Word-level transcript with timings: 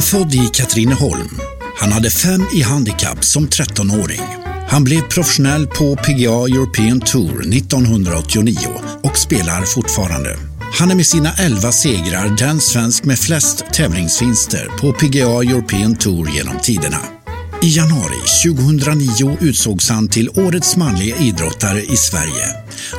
Är 0.00 0.04
född 0.04 0.34
i 0.34 0.50
Katrineholm. 0.52 1.38
Han 1.78 1.92
hade 1.92 2.10
fem 2.10 2.46
i 2.54 2.62
handikapp 2.62 3.24
som 3.24 3.48
13-åring. 3.48 4.20
Han 4.68 4.84
blev 4.84 5.00
professionell 5.00 5.66
på 5.66 5.96
PGA 5.96 6.56
European 6.56 7.00
Tour 7.00 7.40
1989 7.40 8.56
och 9.02 9.18
spelar 9.18 9.62
fortfarande. 9.62 10.36
Han 10.78 10.90
är 10.90 10.94
med 10.94 11.06
sina 11.06 11.32
11 11.32 11.72
segrar 11.72 12.36
den 12.38 12.60
svensk 12.60 13.04
med 13.04 13.18
flest 13.18 13.64
tävlingsvinster 13.72 14.68
på 14.80 14.92
PGA 14.92 15.52
European 15.52 15.96
Tour 15.96 16.28
genom 16.30 16.58
tiderna. 16.58 17.19
I 17.62 17.68
januari 17.68 18.20
2009 18.44 19.36
utsågs 19.40 19.90
han 19.90 20.08
till 20.08 20.30
Årets 20.34 20.76
manliga 20.76 21.16
idrottare 21.16 21.82
i 21.82 21.96
Sverige 21.96 22.46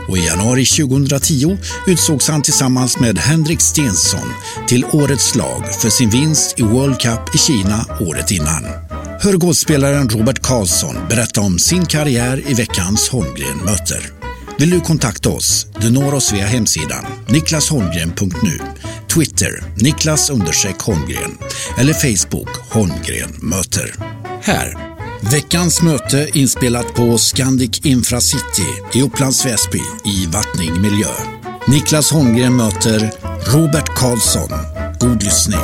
och 0.08 0.18
i 0.18 0.26
januari 0.26 0.66
2010 0.66 1.58
utsågs 1.88 2.28
han 2.28 2.42
tillsammans 2.42 3.00
med 3.00 3.18
Henrik 3.18 3.62
Stensson 3.62 4.34
till 4.68 4.86
Årets 4.92 5.36
lag 5.36 5.64
för 5.82 5.90
sin 5.90 6.10
vinst 6.10 6.60
i 6.60 6.64
World 6.64 7.00
Cup 7.00 7.36
i 7.36 7.38
Kina 7.38 7.86
året 8.00 8.32
innan. 8.32 8.64
Hör 9.22 9.34
golfspelaren 9.34 10.10
Robert 10.10 10.40
Karlsson 10.42 10.96
berätta 11.10 11.42
om 11.42 11.60
sin 11.60 11.86
karriär 11.86 12.44
i 12.48 12.54
veckans 12.54 13.10
Holmgren 13.10 13.58
möter. 13.58 14.12
Vill 14.62 14.70
du 14.70 14.82
kontakta 14.82 15.30
oss? 15.30 15.68
Du 15.80 15.94
når 15.94 16.14
oss 16.14 16.34
via 16.34 16.46
hemsidan 16.46 17.06
niklasholmgren.nu, 17.28 18.60
Twitter 19.14 19.64
Niklas 19.76 20.30
Holmgren 20.80 21.38
eller 21.78 21.94
Facebook 21.94 22.50
Holmgren 22.70 23.36
möter. 23.42 23.96
Här, 24.42 24.78
veckans 25.22 25.82
möte 25.82 26.30
inspelat 26.34 26.94
på 26.94 27.18
Scandic 27.18 27.86
Infracity 27.86 28.68
i 28.94 29.02
Upplands 29.02 29.46
Väsby 29.46 29.82
i 30.06 30.26
vattnig 30.26 30.72
miljö. 30.82 31.12
Niklas 31.68 32.12
Holmgren 32.12 32.56
möter 32.56 33.12
Robert 33.54 33.90
Karlsson. 33.96 34.50
God 35.00 35.24
lyssning. 35.24 35.60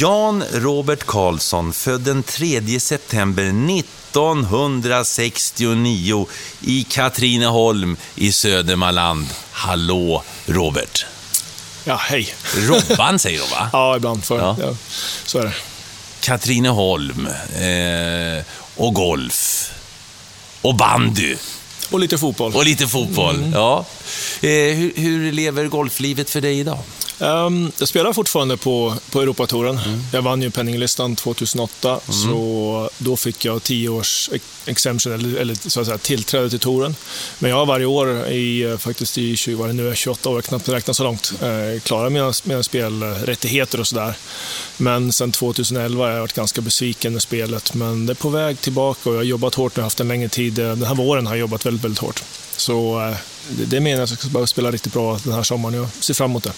Jan 0.00 0.44
Robert 0.52 1.04
Karlsson, 1.04 1.72
född 1.72 2.00
den 2.00 2.22
3 2.22 2.80
september 2.80 3.44
1969 3.44 6.26
i 6.60 6.84
Katrineholm 6.84 7.96
i 8.14 8.32
Södermanland. 8.32 9.26
Hallå, 9.50 10.22
Robert. 10.46 11.06
Ja, 11.84 11.96
hej. 11.96 12.34
Robban 12.56 13.18
säger 13.18 13.40
de, 13.40 13.50
va? 13.50 13.70
ja, 13.72 13.96
ibland. 13.96 14.24
För, 14.24 14.38
Ja. 14.38 14.56
ja. 14.60 14.74
så 15.24 15.38
är 15.38 15.42
det. 15.44 15.52
Katrineholm 16.20 17.26
eh, 17.56 18.38
och 18.76 18.94
golf 18.94 19.70
och 20.62 20.74
bandy 20.74 21.36
Och 21.90 22.00
lite 22.00 22.18
fotboll. 22.18 22.54
och 22.54 22.64
lite 22.64 22.88
fotboll. 22.88 23.36
Mm. 23.36 23.52
Ja. 23.52 23.84
Eh, 24.40 24.48
hur, 24.48 24.92
hur 24.96 25.32
lever 25.32 25.66
golflivet 25.66 26.30
för 26.30 26.40
dig 26.40 26.58
idag? 26.58 26.78
Ehm, 27.20 27.72
jag 27.78 27.88
spelar 27.88 28.12
fortfarande 28.12 28.56
på, 28.56 28.94
på 29.10 29.20
Europatouren. 29.22 29.78
Mm. 29.78 30.00
Jag 30.12 30.22
vann 30.22 30.42
ju 30.42 30.50
penninglistan 30.50 31.16
2008, 31.16 32.00
så 32.12 32.90
då 32.98 33.16
fick 33.16 33.44
jag 33.44 33.62
10 33.62 33.88
års 33.88 34.30
ex- 34.32 34.44
exemption, 34.66 35.12
eller, 35.12 35.38
eller 35.40 35.68
så 35.68 35.80
att 35.80 35.86
säga, 35.86 35.98
tillträde 35.98 36.50
till 36.50 36.58
touren. 36.58 36.96
Men 37.38 37.50
jag 37.50 37.56
har 37.56 37.66
varje 37.66 37.86
år, 37.86 38.26
i, 38.28 38.62
eh, 38.62 38.76
faktiskt 38.78 39.18
i 39.18 39.36
20, 39.36 39.54
vad 39.58 39.68
det 39.68 39.72
nu 39.72 39.90
är, 39.90 39.94
28 39.94 40.28
år, 40.30 40.36
jag 40.36 40.44
knappt 40.44 40.68
räknat 40.68 40.96
så 40.96 41.04
långt, 41.04 41.32
eh, 41.42 41.80
klarat 41.82 42.12
mina, 42.12 42.32
mina 42.44 42.62
spelrättigheter 42.62 43.80
och 43.80 43.86
sådär. 43.86 44.14
Men 44.76 45.12
sen 45.12 45.32
2011 45.32 46.04
har 46.04 46.10
jag 46.12 46.20
varit 46.20 46.32
ganska 46.32 46.60
besviken 46.60 47.12
med 47.12 47.22
spelet, 47.22 47.74
men 47.74 48.06
det 48.06 48.12
är 48.12 48.14
på 48.14 48.28
väg 48.28 48.60
tillbaka 48.60 49.08
och 49.10 49.14
jag 49.14 49.20
har 49.20 49.24
jobbat 49.24 49.54
hårt 49.54 49.76
nu, 49.76 49.82
haft 49.82 50.00
en 50.00 50.08
längre 50.08 50.28
tid. 50.28 50.58
Eh, 50.58 50.64
Den 50.68 50.82
här 50.84 50.94
våren 50.94 51.26
har 51.26 51.34
jag 51.34 51.40
jobbat 51.40 51.66
väldigt, 51.66 51.84
väldigt 51.84 51.98
hårt. 52.00 52.22
Så 52.60 53.00
eh, 53.00 53.16
det, 53.48 53.80
menar 53.80 53.96
jag 53.96 54.04
att 54.04 54.10
jag 54.10 54.30
ska 54.30 54.46
spela 54.46 54.70
riktigt 54.70 54.92
bra 54.92 55.18
den 55.24 55.32
här 55.32 55.42
sommaren. 55.42 55.74
Jag 55.74 55.88
ser 56.00 56.14
fram 56.14 56.30
emot 56.30 56.44
det. 56.44 56.52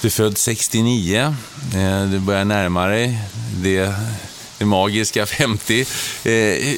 Du 0.00 0.08
är 0.08 0.12
född 0.12 0.38
69. 0.38 1.36
Eh, 1.74 2.04
du 2.04 2.18
börjar 2.18 2.44
närma 2.44 2.86
dig 2.86 3.18
det, 3.56 3.94
det 4.58 4.64
magiska 4.64 5.26
50. 5.26 5.80
Eh, 5.80 5.86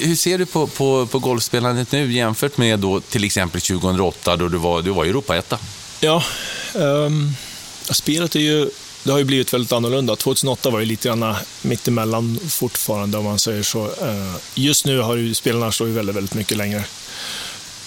hur 0.07 0.15
ser 0.15 0.37
du 0.37 0.45
på, 0.45 0.67
på, 0.67 1.05
på 1.05 1.19
golfspelandet 1.19 1.91
nu 1.91 2.11
jämfört 2.11 2.57
med 2.57 2.79
då, 2.79 2.99
till 2.99 3.23
exempel 3.23 3.61
2008 3.61 4.35
då 4.35 4.47
du 4.47 4.57
var, 4.57 4.81
du 4.81 4.91
var 4.91 5.05
Europaetta? 5.05 5.59
Ja, 5.99 6.23
ehm, 6.75 7.33
spelet 7.89 8.35
är 8.35 8.39
ju, 8.39 8.69
det 9.03 9.11
har 9.11 9.19
ju 9.19 9.25
blivit 9.25 9.53
väldigt 9.53 9.71
annorlunda. 9.71 10.15
2008 10.15 10.69
var 10.69 10.79
ju 10.79 10.85
lite 10.85 11.07
grann 11.07 11.35
mittemellan 11.61 12.39
fortfarande 12.49 13.17
om 13.17 13.25
man 13.25 13.39
säger 13.39 13.63
så. 13.63 13.89
Just 14.55 14.85
nu 14.85 14.99
har 14.99 15.15
ju 15.15 15.33
spelarna 15.33 15.71
slår 15.71 15.89
ju 15.89 15.95
väldigt, 15.95 16.15
väldigt 16.15 16.33
mycket 16.33 16.57
längre. 16.57 16.83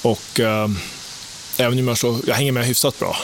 Och 0.03 0.41
ehm, 0.41 0.79
även 1.57 1.79
om 1.79 1.89
jag, 1.89 1.99
slår, 1.99 2.21
jag 2.27 2.35
hänger 2.35 2.53
med 2.53 2.67
hyfsat 2.67 2.99
bra. 2.99 3.17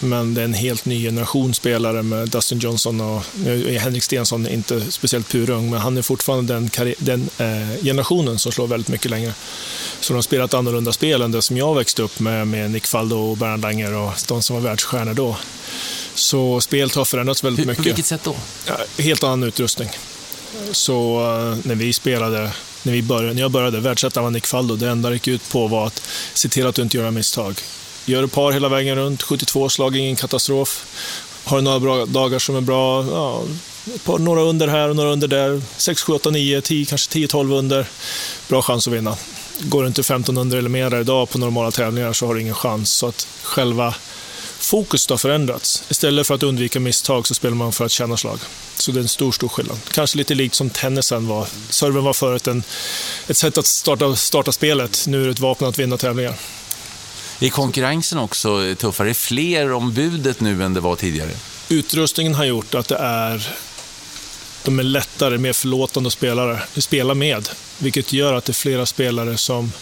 Men 0.00 0.34
det 0.34 0.40
är 0.40 0.44
en 0.44 0.54
helt 0.54 0.84
ny 0.84 1.02
generation 1.02 1.54
spelare 1.54 2.02
med 2.02 2.28
Dustin 2.28 2.58
Johnson 2.58 3.00
och 3.00 3.22
är 3.46 3.78
Henrik 3.78 4.02
Stensson 4.02 4.46
inte 4.48 4.90
speciellt 4.90 5.28
purung, 5.28 5.70
men 5.70 5.80
han 5.80 5.96
är 5.96 6.02
fortfarande 6.02 6.54
den, 6.54 6.70
den 6.98 7.28
eh, 7.38 7.84
generationen 7.84 8.38
som 8.38 8.52
slår 8.52 8.66
väldigt 8.66 8.88
mycket 8.88 9.10
längre. 9.10 9.34
Så 10.00 10.12
de 10.12 10.14
har 10.14 10.22
spelat 10.22 10.54
annorlunda 10.54 10.92
spel 10.92 11.22
än 11.22 11.32
det 11.32 11.42
som 11.42 11.56
jag 11.56 11.74
växte 11.74 12.02
upp 12.02 12.20
med, 12.20 12.46
med 12.46 12.70
Nick 12.70 12.86
Faldo 12.86 13.16
och 13.16 13.36
Bernhard 13.36 13.60
Langer 13.60 13.94
och 13.94 14.12
de 14.28 14.42
som 14.42 14.56
var 14.56 14.62
världsstjärnor 14.62 15.14
då. 15.14 15.36
Så 16.14 16.60
spelet 16.60 16.94
har 16.94 17.04
förändrats 17.04 17.44
väldigt 17.44 17.60
Hur, 17.60 17.64
på 17.64 17.70
mycket. 17.70 17.86
vilket 17.86 18.06
sätt 18.06 18.20
då? 18.24 18.36
Ja, 18.66 18.76
helt 18.98 19.22
annan 19.24 19.42
utrustning. 19.42 19.88
Så 20.72 21.20
eh, 21.20 21.58
när 21.68 21.74
vi 21.74 21.92
spelade, 21.92 22.50
när, 22.84 22.92
vi 22.92 23.02
började, 23.02 23.34
när 23.34 23.42
jag 23.42 23.50
började, 23.50 23.80
världsettan 23.80 24.24
var 24.24 24.30
Nick 24.30 24.46
Faldo, 24.46 24.76
det 24.76 24.88
enda 24.88 25.08
det 25.08 25.14
gick 25.14 25.28
ut 25.28 25.48
på 25.48 25.66
var 25.66 25.86
att 25.86 26.02
se 26.34 26.48
till 26.48 26.66
att 26.66 26.74
du 26.74 26.82
inte 26.82 26.96
gör 26.96 27.10
misstag. 27.10 27.54
Gör 28.04 28.22
du 28.22 28.28
par 28.28 28.52
hela 28.52 28.68
vägen 28.68 28.96
runt, 28.96 29.22
72 29.22 29.68
slag, 29.68 29.96
ingen 29.96 30.16
katastrof. 30.16 30.84
Har 31.44 31.56
du 31.56 31.62
några 31.62 31.80
bra 31.80 32.06
dagar 32.06 32.38
som 32.38 32.56
är 32.56 32.60
bra, 32.60 33.06
ja, 33.06 33.42
par, 34.04 34.18
några 34.18 34.42
under 34.42 34.68
här 34.68 34.88
och 34.88 34.96
några 34.96 35.10
under 35.10 35.28
där. 35.28 35.62
6, 35.76 36.02
7, 36.02 36.12
8, 36.12 36.30
9, 36.30 36.60
10, 36.60 36.84
kanske 36.84 37.12
10, 37.12 37.28
12 37.28 37.52
under. 37.52 37.86
Bra 38.48 38.62
chans 38.62 38.88
att 38.88 38.94
vinna. 38.94 39.16
Går 39.60 39.82
du 39.82 39.88
inte 39.88 40.02
15 40.02 40.38
under 40.38 40.58
eller 40.58 40.68
mer 40.68 41.00
idag 41.00 41.30
på 41.30 41.38
normala 41.38 41.70
tävlingar 41.70 42.12
så 42.12 42.26
har 42.26 42.34
du 42.34 42.40
ingen 42.40 42.54
chans. 42.54 42.92
Så 42.92 43.06
att 43.06 43.26
själva 43.42 43.94
fokus 44.64 45.08
har 45.08 45.16
förändrats. 45.16 45.82
Istället 45.88 46.26
för 46.26 46.34
att 46.34 46.42
undvika 46.42 46.80
misstag 46.80 47.26
så 47.26 47.34
spelar 47.34 47.56
man 47.56 47.72
för 47.72 47.84
att 47.84 47.90
tjäna 47.90 48.16
slag. 48.16 48.38
Så 48.76 48.92
det 48.92 48.98
är 48.98 49.02
en 49.02 49.08
stor, 49.08 49.32
stor 49.32 49.48
skillnad. 49.48 49.78
Kanske 49.92 50.18
lite 50.18 50.34
likt 50.34 50.54
som 50.54 50.70
tennisen 50.70 51.28
var. 51.28 51.46
Serven 51.68 52.04
var 52.04 52.12
förut 52.12 52.46
en, 52.46 52.62
ett 53.28 53.36
sätt 53.36 53.58
att 53.58 53.66
starta, 53.66 54.16
starta 54.16 54.52
spelet. 54.52 55.04
Nu 55.08 55.20
är 55.22 55.24
det 55.24 55.30
ett 55.30 55.40
vapen 55.40 55.68
att 55.68 55.78
vinna 55.78 55.96
tävlingar. 55.96 56.34
Är 57.40 57.48
konkurrensen 57.48 58.18
också 58.18 58.74
tuffare? 58.78 59.10
Är 59.10 59.14
fler 59.14 59.72
om 59.72 59.92
budet 59.92 60.40
nu 60.40 60.62
än 60.64 60.74
det 60.74 60.80
var 60.80 60.96
tidigare? 60.96 61.30
Utrustningen 61.68 62.34
har 62.34 62.44
gjort 62.44 62.74
att 62.74 62.88
det 62.88 62.96
är 62.96 63.56
de 64.64 64.78
är 64.78 64.82
lättare, 64.82 65.38
mer 65.38 65.52
förlåtande 65.52 66.10
spelare, 66.10 66.62
spela 66.76 67.14
med. 67.14 67.48
Vilket 67.78 68.12
gör 68.12 68.34
att 68.34 68.44
det 68.44 68.50
är 68.50 68.54
flera 68.54 68.86
spelare 68.86 69.36
som, 69.36 69.72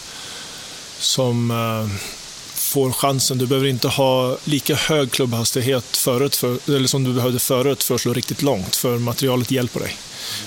som 0.99 1.51
eh, 1.51 1.95
får 2.73 2.91
chansen. 2.91 3.37
Du 3.37 3.47
behöver 3.47 3.67
inte 3.67 3.87
ha 3.87 4.37
lika 4.43 4.75
hög 4.75 5.11
klubbhastighet 5.11 5.97
förut 5.97 6.35
för, 6.35 6.57
eller 6.75 6.87
som 6.87 7.03
du 7.03 7.13
behövde 7.13 7.39
förut 7.39 7.83
för 7.83 7.95
att 7.95 8.01
slå 8.01 8.13
riktigt 8.13 8.41
långt, 8.41 8.75
för 8.75 8.97
materialet 8.97 9.51
hjälper 9.51 9.79
dig. 9.79 9.95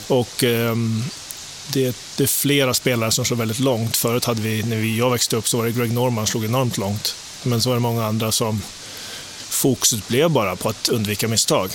Och 0.08 0.44
ehm, 0.44 1.04
det, 1.72 1.96
det 2.16 2.22
är 2.22 2.28
flera 2.28 2.74
spelare 2.74 3.10
som 3.10 3.24
slår 3.24 3.36
väldigt 3.36 3.58
långt. 3.58 3.96
Förut 3.96 4.24
hade 4.24 4.42
vi, 4.42 4.62
när 4.62 4.76
vi, 4.76 4.98
jag 4.98 5.10
växte 5.10 5.36
upp, 5.36 5.48
så 5.48 5.56
var 5.56 5.64
det 5.64 5.72
Greg 5.72 5.92
Norman 5.92 6.26
som 6.26 6.30
slog 6.30 6.44
enormt 6.44 6.78
långt. 6.78 7.14
Men 7.42 7.60
så 7.60 7.68
var 7.68 7.76
det 7.76 7.80
många 7.80 8.06
andra 8.06 8.32
som 8.32 8.62
fokuset 9.48 10.08
blev 10.08 10.30
bara 10.30 10.56
på 10.56 10.68
att 10.68 10.88
undvika 10.88 11.28
misstag. 11.28 11.70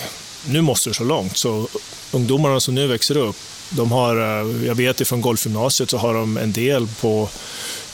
Nu 0.46 0.60
måste 0.60 0.90
du 0.90 0.94
så 0.94 1.04
långt, 1.04 1.36
så 1.36 1.68
ungdomarna 2.10 2.60
som 2.60 2.74
nu 2.74 2.86
växer 2.86 3.16
upp, 3.16 3.36
de 3.70 3.92
har, 3.92 4.16
eh, 4.16 4.66
jag 4.66 4.74
vet 4.74 5.00
ifrån 5.00 5.20
golfgymnasiet 5.20 5.90
så 5.90 5.98
har 5.98 6.14
de 6.14 6.36
en 6.36 6.52
del 6.52 6.88
på 7.00 7.28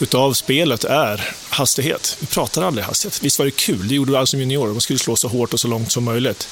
utav 0.00 0.32
spelet 0.32 0.84
är 0.84 1.30
hastighet. 1.48 2.16
Vi 2.20 2.26
pratar 2.26 2.62
aldrig 2.62 2.84
hastighet. 2.84 3.22
Visst 3.22 3.38
var 3.38 3.46
det 3.46 3.56
kul, 3.56 3.88
det 3.88 3.94
gjorde 3.94 4.10
vi 4.10 4.16
alltså 4.16 4.36
alla 4.36 4.40
som 4.42 4.50
juniorer. 4.50 4.72
Man 4.72 4.80
skulle 4.80 4.98
slå 4.98 5.16
så 5.16 5.28
hårt 5.28 5.52
och 5.52 5.60
så 5.60 5.68
långt 5.68 5.92
som 5.92 6.04
möjligt. 6.04 6.48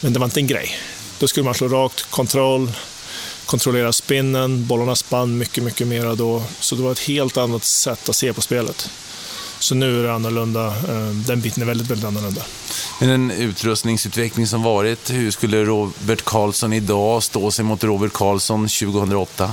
Men 0.00 0.12
det 0.12 0.18
var 0.18 0.24
inte 0.24 0.40
en 0.40 0.46
grej. 0.46 0.78
Då 1.18 1.28
skulle 1.28 1.44
man 1.44 1.54
slå 1.54 1.68
rakt, 1.68 2.10
kontroll, 2.10 2.72
kontrollera 3.46 3.92
spinnen, 3.92 4.66
bollarna 4.66 4.96
spann 4.96 5.38
mycket, 5.38 5.64
mycket 5.64 5.86
mera 5.86 6.14
då. 6.14 6.42
Så 6.60 6.74
det 6.74 6.82
var 6.82 6.92
ett 6.92 6.98
helt 6.98 7.36
annat 7.36 7.64
sätt 7.64 8.08
att 8.08 8.16
se 8.16 8.32
på 8.32 8.40
spelet. 8.40 8.90
Så 9.58 9.74
nu 9.74 9.98
är 10.00 10.02
det 10.02 10.14
annorlunda. 10.14 10.66
Eh, 10.66 11.08
den 11.26 11.40
biten 11.40 11.62
är 11.62 11.66
väldigt, 11.66 11.90
väldigt 11.90 12.06
annorlunda. 12.06 12.42
Med 13.00 13.08
den 13.08 13.30
utrustningsutveckling 13.30 14.46
som 14.46 14.62
varit, 14.62 15.10
hur 15.10 15.30
skulle 15.30 15.64
Robert 15.64 16.22
Karlsson 16.24 16.72
idag 16.72 17.22
stå 17.22 17.50
sig 17.50 17.64
mot 17.64 17.84
Robert 17.84 18.12
Karlsson 18.12 18.68
2008? 18.68 19.50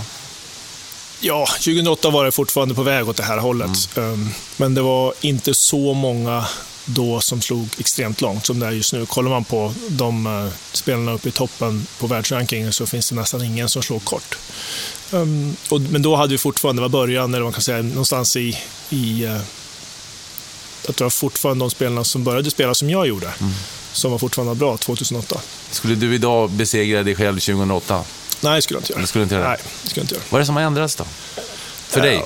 Ja, 1.26 1.46
2008 1.46 2.10
var 2.10 2.26
det 2.26 2.32
fortfarande 2.32 2.76
på 2.76 2.84
väg 2.84 3.10
åt 3.10 3.18
det 3.18 3.24
här 3.24 3.38
hållet. 3.38 3.90
Mm. 3.96 4.14
Ehm, 4.14 4.30
men 4.58 4.76
det 4.76 4.82
var 4.82 5.14
inte 5.22 5.54
så 5.54 5.94
många 5.94 6.46
då 6.86 7.22
som 7.22 7.42
slog 7.42 7.70
extremt 7.78 8.22
långt 8.22 8.46
som 8.46 8.60
det 8.60 8.66
är 8.66 8.72
just 8.72 8.94
nu. 8.94 9.06
Kollar 9.06 9.30
man 9.30 9.44
på 9.44 9.74
de 9.90 10.28
uh, 10.28 10.50
spelarna 10.72 11.14
uppe 11.14 11.30
i 11.30 11.32
toppen 11.32 11.88
på 12.00 12.08
världsrankingen 12.08 12.74
så 12.74 12.86
finns 12.86 13.10
det 13.10 13.16
nästan 13.16 13.44
ingen 13.44 13.70
som 13.70 13.84
slår 13.84 14.00
kort. 14.00 14.38
Och, 15.70 15.82
men 15.82 16.02
då 16.02 16.16
hade 16.16 16.32
vi 16.32 16.38
fortfarande, 16.38 16.80
det 16.80 16.88
var 16.88 16.90
början, 16.90 17.34
eller 17.34 17.44
man 17.44 17.54
kan 17.54 17.62
säga 17.62 17.82
någonstans 17.82 18.36
i, 18.36 18.58
i 18.90 19.26
uh, 19.26 19.42
att 20.90 20.98
det 20.98 21.04
var 21.04 21.10
fortfarande 21.10 21.64
de 21.64 21.70
spelarna 21.70 22.04
som 22.04 22.24
började 22.24 22.52
spela 22.52 22.74
som 22.74 22.90
jag 22.90 23.08
gjorde, 23.08 23.34
mm. 23.40 23.54
som 23.94 24.12
var 24.12 24.18
fortfarande 24.18 24.56
bra 24.56 24.78
2008. 24.78 25.40
Skulle 25.72 25.96
du 25.96 26.16
idag 26.16 26.50
besegra 26.50 27.04
dig 27.04 27.16
själv 27.16 27.40
2008? 27.40 28.04
Nej, 28.44 28.56
det 28.56 28.62
skulle 28.62 28.78
jag 28.78 28.82
inte 28.82 28.94
göra. 28.94 29.02
Det 29.02 29.08
skulle 29.08 29.24
inte 29.24 29.36
göra? 29.36 29.48
Nej, 29.48 29.58
det 29.84 29.90
skulle 29.90 30.02
jag 30.02 30.04
inte 30.04 30.16
göra. 30.16 30.24
Vad 30.30 30.40
är 30.40 30.42
det 30.42 30.46
som 30.46 30.56
har 30.56 30.64
ändrats 30.64 30.96
då? 30.96 31.06
För 31.88 32.00
uh, 32.00 32.04
dig? 32.04 32.24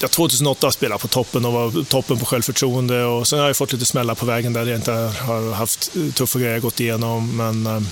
Ja, 0.00 0.08
2008 0.08 0.70
spelade 0.70 0.92
jag 0.92 1.00
på 1.00 1.08
toppen 1.08 1.44
och 1.44 1.52
var 1.52 1.84
toppen 1.84 2.18
på 2.18 2.24
självförtroende. 2.24 3.04
Och 3.04 3.28
sen 3.28 3.38
har 3.38 3.46
jag 3.46 3.56
fått 3.56 3.72
lite 3.72 3.86
smällar 3.86 4.14
på 4.14 4.26
vägen 4.26 4.52
där 4.52 4.66
jag 4.66 4.76
inte 4.76 4.92
har 4.92 5.52
haft 5.52 5.92
tuffa 6.14 6.38
grejer 6.38 6.60
gått 6.60 6.80
igenom. 6.80 7.36
Men, 7.36 7.66
eh, 7.66 7.82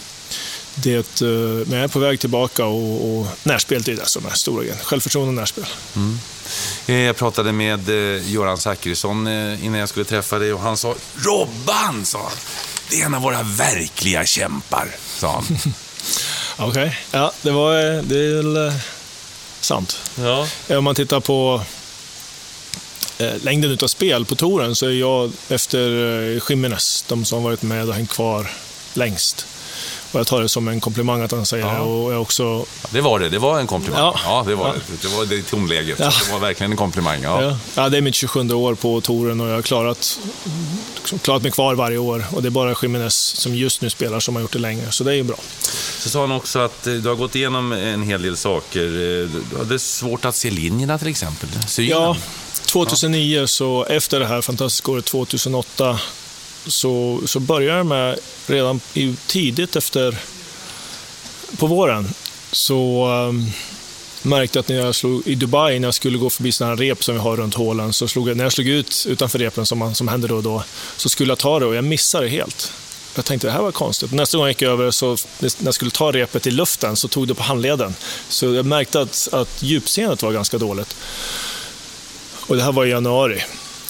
det, 0.75 1.23
eh, 1.23 1.29
men 1.67 1.73
jag 1.73 1.85
är 1.85 1.89
på 1.89 1.99
väg 1.99 2.21
tillbaka 2.21 2.65
och, 2.65 3.19
och 3.19 3.27
närspelet 3.43 3.89
är 3.89 3.97
det 3.97 4.07
som 4.07 4.27
är 4.27 4.31
stora 4.31 4.63
grejen. 4.63 4.79
Självförtroende 4.83 5.29
och 5.29 5.35
närspel. 5.35 5.67
Mm. 5.97 6.19
Eh, 6.87 6.95
jag 6.97 7.17
pratade 7.17 7.53
med 7.53 7.89
Göran 8.25 8.59
Zachrisson 8.59 9.29
innan 9.29 9.81
jag 9.81 9.89
skulle 9.89 10.05
träffa 10.05 10.39
dig 10.39 10.53
och 10.53 10.61
han 10.61 10.77
sa 10.77 10.95
Robban, 11.15 12.05
sa 12.05 12.19
han. 12.19 12.37
Det 12.91 13.01
är 13.01 13.07
en 13.07 13.15
av 13.15 13.23
våra 13.23 13.43
verkliga 13.43 14.27
kämpar, 14.27 14.89
sa 15.19 15.33
han. 15.33 15.59
Okej, 16.57 16.69
okay. 16.71 16.91
ja 17.11 17.33
det, 17.43 17.51
var, 17.51 18.03
det 18.03 18.19
är 18.19 18.43
väl 18.43 18.73
sant. 19.61 19.99
Ja. 20.19 20.49
Om 20.77 20.85
man 20.85 20.95
tittar 20.95 21.21
på 21.21 21.61
Eh, 23.19 23.43
längden 23.43 23.71
utav 23.71 23.89
spel 23.89 24.25
på 24.25 24.35
touren 24.35 24.77
så 24.77 24.87
är 24.87 24.91
jag 24.91 25.33
efter 25.49 25.89
eh, 26.35 26.43
Jiménez, 26.49 27.05
de 27.09 27.25
som 27.25 27.43
varit 27.43 27.63
med 27.63 27.89
och 27.89 27.95
hängt 27.95 28.11
kvar 28.11 28.51
längst. 28.95 29.47
Och 30.13 30.21
jag 30.21 30.27
tar 30.27 30.43
det 30.43 30.49
som 30.49 30.69
en 30.69 30.81
komplimang 30.81 31.23
att 31.23 31.33
han 31.33 31.47
säger 31.47 31.67
ja. 31.67 31.73
det. 31.73 31.81
Och 31.81 32.13
jag 32.13 32.23
också... 32.23 32.67
Det 32.91 33.01
var 33.01 33.19
det, 33.19 33.29
det 33.29 33.39
var 33.39 33.61
en 33.61 33.67
komplimang. 33.67 34.01
Ja, 34.01 34.21
ja 34.25 34.45
det 34.47 34.55
var 34.55 34.67
ja. 34.67 34.75
det. 34.75 35.09
Det 35.09 35.17
var 35.17 35.27
det 35.27 35.43
tonläget. 35.43 35.99
Ja. 35.99 36.13
Det 36.27 36.33
var 36.33 36.39
verkligen 36.39 36.71
en 36.71 36.77
komplimang. 36.77 37.23
Ja. 37.23 37.59
Ja. 37.75 37.89
det 37.89 37.97
är 37.97 38.01
mitt 38.01 38.15
27 38.15 38.53
år 38.53 38.75
på 38.75 39.01
touren 39.01 39.41
och 39.41 39.49
jag 39.49 39.55
har 39.55 39.63
klarat, 39.63 40.19
klarat 41.23 41.43
mig 41.43 41.53
kvar 41.53 41.75
varje 41.75 41.99
år. 41.99 42.25
Och 42.33 42.43
det 42.43 42.49
är 42.49 42.51
bara 42.51 42.75
Jiménez 42.83 43.15
som 43.15 43.55
just 43.55 43.83
nu 43.83 43.91
spelar 43.91 44.21
som 44.21 44.35
har 44.35 44.43
gjort 44.43 44.53
det 44.53 44.59
länge, 44.59 44.91
så 44.91 45.05
det 45.05 45.11
är 45.11 45.15
ju 45.15 45.23
bra. 45.23 45.37
Så 45.99 46.09
sa 46.09 46.21
han 46.21 46.33
också 46.33 46.59
att 46.59 46.87
eh, 46.87 46.93
du 46.95 47.09
har 47.09 47.17
gått 47.17 47.35
igenom 47.35 47.73
en 47.73 48.03
hel 48.03 48.23
del 48.23 48.37
saker. 48.37 48.81
Du 49.51 49.59
hade 49.59 49.79
svårt 49.79 50.25
att 50.25 50.37
se 50.37 50.51
linjerna 50.51 50.99
till 50.99 51.09
exempel. 51.09 51.49
Synen. 51.67 51.91
Ja, 51.91 52.17
2009, 52.67 53.47
så 53.47 53.85
efter 53.85 54.21
det 54.21 54.27
här 54.27 54.41
fantastiska 54.41 54.93
året 54.93 55.05
2008, 55.05 55.99
så, 56.67 57.21
så 57.27 57.41
började 57.41 57.79
jag 57.79 57.87
med, 57.87 58.19
redan 58.47 58.81
tidigt 59.27 59.77
efter, 59.77 60.19
på 61.59 61.67
våren, 61.67 62.09
så 62.53 63.09
um, 63.29 63.51
märkte 64.23 64.59
jag 64.59 64.61
att 64.61 64.69
när 64.69 64.77
jag 64.77 64.95
slog 64.95 65.27
i 65.27 65.35
Dubai, 65.35 65.79
när 65.79 65.87
jag 65.87 65.95
skulle 65.95 66.19
gå 66.19 66.31
förbi 66.31 66.53
sådana 66.53 66.75
här 66.75 66.83
rep 66.83 67.05
som 67.05 67.15
vi 67.15 67.21
har 67.21 67.37
runt 67.37 67.55
hålen, 67.55 67.93
så 67.93 68.09
slog 68.09 68.29
jag, 68.29 68.37
när 68.37 68.45
jag 68.45 68.53
slog 68.53 68.69
ut 68.69 69.07
utanför 69.09 69.39
repen, 69.39 69.67
som, 69.67 69.95
som 69.95 70.09
händer 70.09 70.29
då 70.29 70.37
och 70.37 70.43
då, 70.43 70.63
så 70.97 71.09
skulle 71.09 71.31
jag 71.31 71.39
ta 71.39 71.59
det 71.59 71.67
och 71.67 71.75
jag 71.75 71.85
missade 71.85 72.25
det 72.25 72.31
helt. 72.31 72.73
Jag 73.15 73.25
tänkte 73.25 73.47
det 73.47 73.53
här 73.53 73.63
var 73.63 73.73
konstigt. 73.73 74.13
Nästa 74.13 74.39
gång 74.39 74.47
jag 74.47 74.51
gick 74.51 74.63
över, 74.63 74.91
så, 74.91 75.17
när 75.39 75.51
jag 75.65 75.75
skulle 75.75 75.91
ta 75.91 76.13
repet 76.13 76.47
i 76.47 76.51
luften, 76.51 76.97
så 76.97 77.09
tog 77.09 77.29
det 77.29 77.35
på 77.35 77.43
handleden. 77.43 77.95
Så 78.29 78.55
jag 78.55 78.67
märkte 78.67 79.01
att, 79.01 79.29
att 79.33 79.63
djupseendet 79.63 80.23
var 80.23 80.33
ganska 80.33 80.59
dåligt. 80.59 80.97
Och 82.47 82.57
det 82.57 82.63
här 82.63 82.73
var 82.73 82.85
i 82.85 82.91
januari. 82.91 83.43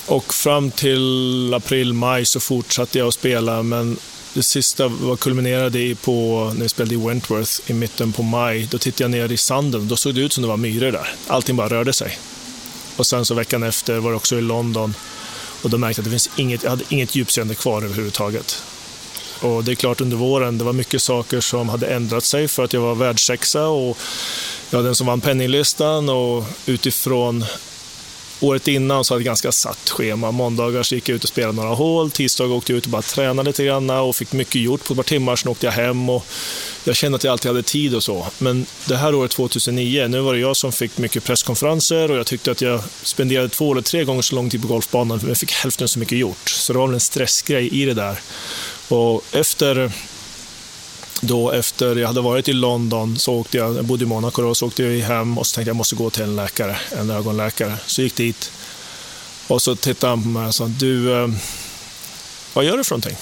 Och 0.06 0.34
fram 0.34 0.70
till 0.70 1.54
april, 1.54 1.92
maj 1.92 2.24
så 2.24 2.40
fortsatte 2.40 2.98
jag 2.98 3.08
att 3.08 3.14
spela, 3.14 3.62
men 3.62 3.96
det 4.34 4.42
sista 4.42 4.88
var 4.88 5.16
kulminerade 5.16 5.78
i 5.78 5.94
på, 5.94 6.50
när 6.54 6.62
jag 6.62 6.70
spelade 6.70 6.94
i 6.94 6.98
Wentworth 6.98 7.70
i 7.70 7.72
mitten 7.72 8.12
på 8.12 8.22
maj. 8.22 8.68
Då 8.70 8.78
tittade 8.78 9.04
jag 9.04 9.10
ner 9.10 9.32
i 9.32 9.36
sanden 9.36 9.88
då 9.88 9.96
såg 9.96 10.14
det 10.14 10.20
ut 10.20 10.32
som 10.32 10.42
det 10.42 10.48
var 10.48 10.56
myror 10.56 10.92
där. 10.92 11.08
Allting 11.26 11.56
bara 11.56 11.68
rörde 11.68 11.92
sig. 11.92 12.18
Och 12.96 13.06
sen 13.06 13.24
så 13.24 13.34
veckan 13.34 13.62
efter 13.62 13.98
var 13.98 14.10
det 14.10 14.16
också 14.16 14.36
i 14.36 14.40
London 14.40 14.94
och 15.62 15.70
då 15.70 15.78
märkte 15.78 16.00
jag 16.00 16.02
att 16.02 16.04
det 16.04 16.10
finns 16.10 16.30
inget, 16.36 16.62
jag 16.62 16.70
hade 16.70 16.84
inget 16.88 17.14
djupseende 17.14 17.54
kvar 17.54 17.82
överhuvudtaget. 17.82 18.62
Och 19.40 19.64
det 19.64 19.72
är 19.72 19.74
klart 19.74 20.00
under 20.00 20.16
våren, 20.16 20.58
det 20.58 20.64
var 20.64 20.72
mycket 20.72 21.02
saker 21.02 21.40
som 21.40 21.68
hade 21.68 21.86
ändrat 21.86 22.24
sig 22.24 22.48
för 22.48 22.64
att 22.64 22.72
jag 22.72 22.80
var 22.80 22.94
världssexa 22.94 23.66
och 23.66 23.98
jag 24.70 24.78
var 24.78 24.84
den 24.84 24.94
som 24.94 25.06
vann 25.06 25.20
penninglistan 25.20 26.08
och 26.08 26.44
utifrån 26.66 27.44
Året 28.40 28.68
innan 28.68 29.04
så 29.04 29.14
hade 29.14 29.20
jag 29.20 29.22
ett 29.22 29.42
ganska 29.42 29.52
satt 29.52 29.90
schema. 29.90 30.30
Måndagar 30.30 30.82
så 30.82 30.94
gick 30.94 31.08
jag 31.08 31.16
ut 31.16 31.22
och 31.22 31.28
spelade 31.28 31.56
några 31.56 31.74
hål, 31.74 32.10
tisdagar 32.10 32.54
åkte 32.54 32.72
jag 32.72 32.78
ut 32.78 32.84
och 32.84 32.90
bara 32.90 33.02
tränade 33.02 33.48
lite 33.48 33.64
grann 33.64 33.90
och 33.90 34.16
fick 34.16 34.32
mycket 34.32 34.60
gjort 34.60 34.84
på 34.84 34.92
ett 34.92 34.96
par 34.96 35.04
timmar. 35.04 35.36
Sen 35.36 35.52
åkte 35.52 35.66
jag 35.66 35.72
hem 35.72 36.10
och 36.10 36.26
jag 36.84 36.96
kände 36.96 37.16
att 37.16 37.24
jag 37.24 37.32
alltid 37.32 37.50
hade 37.50 37.62
tid 37.62 37.94
och 37.94 38.02
så. 38.02 38.26
Men 38.38 38.66
det 38.84 38.96
här 38.96 39.14
året 39.14 39.30
2009, 39.30 40.08
nu 40.08 40.20
var 40.20 40.34
det 40.34 40.40
jag 40.40 40.56
som 40.56 40.72
fick 40.72 40.98
mycket 40.98 41.24
presskonferenser 41.24 42.10
och 42.10 42.16
jag 42.16 42.26
tyckte 42.26 42.50
att 42.50 42.60
jag 42.60 42.80
spenderade 43.02 43.48
två 43.48 43.72
eller 43.72 43.82
tre 43.82 44.04
gånger 44.04 44.22
så 44.22 44.34
lång 44.34 44.50
tid 44.50 44.62
på 44.62 44.68
golfbanan, 44.68 45.18
men 45.18 45.28
jag 45.28 45.38
fick 45.38 45.52
hälften 45.52 45.88
så 45.88 45.98
mycket 45.98 46.18
gjort. 46.18 46.48
Så 46.48 46.72
det 46.72 46.78
var 46.78 46.86
väl 46.86 46.94
en 46.94 47.00
stressgrej 47.00 47.68
i 47.82 47.84
det 47.84 47.94
där. 47.94 48.20
Och 48.88 49.22
efter 49.32 49.92
då 51.20 51.50
efter 51.50 51.96
jag 51.96 52.06
hade 52.06 52.20
varit 52.20 52.48
i 52.48 52.52
London, 52.52 53.18
så 53.18 53.34
åkte 53.34 53.56
jag, 53.56 53.76
jag 53.76 53.84
bodde 53.84 54.04
i 54.04 54.06
Monaco 54.06 54.42
då, 54.42 54.54
så 54.54 54.66
åkte 54.66 54.82
jag 54.82 55.00
hem 55.00 55.38
och 55.38 55.46
så 55.46 55.54
tänkte 55.54 55.68
jag, 55.68 55.72
jag 55.72 55.76
måste 55.76 55.96
gå 55.96 56.10
till 56.10 56.22
en 56.22 56.36
läkare, 56.36 56.76
en 56.98 57.10
ögonläkare. 57.10 57.76
Så 57.86 58.02
gick 58.02 58.16
dit 58.16 58.52
och 59.46 59.62
så 59.62 59.76
tittade 59.76 60.10
han 60.10 60.22
på 60.22 60.28
mig 60.28 60.46
och 60.46 60.54
sa, 60.54 60.66
du, 60.66 61.22
eh, 61.22 61.28
vad 62.52 62.64
gör 62.64 62.76
du 62.76 62.84
för 62.84 62.94
någonting? 62.94 63.16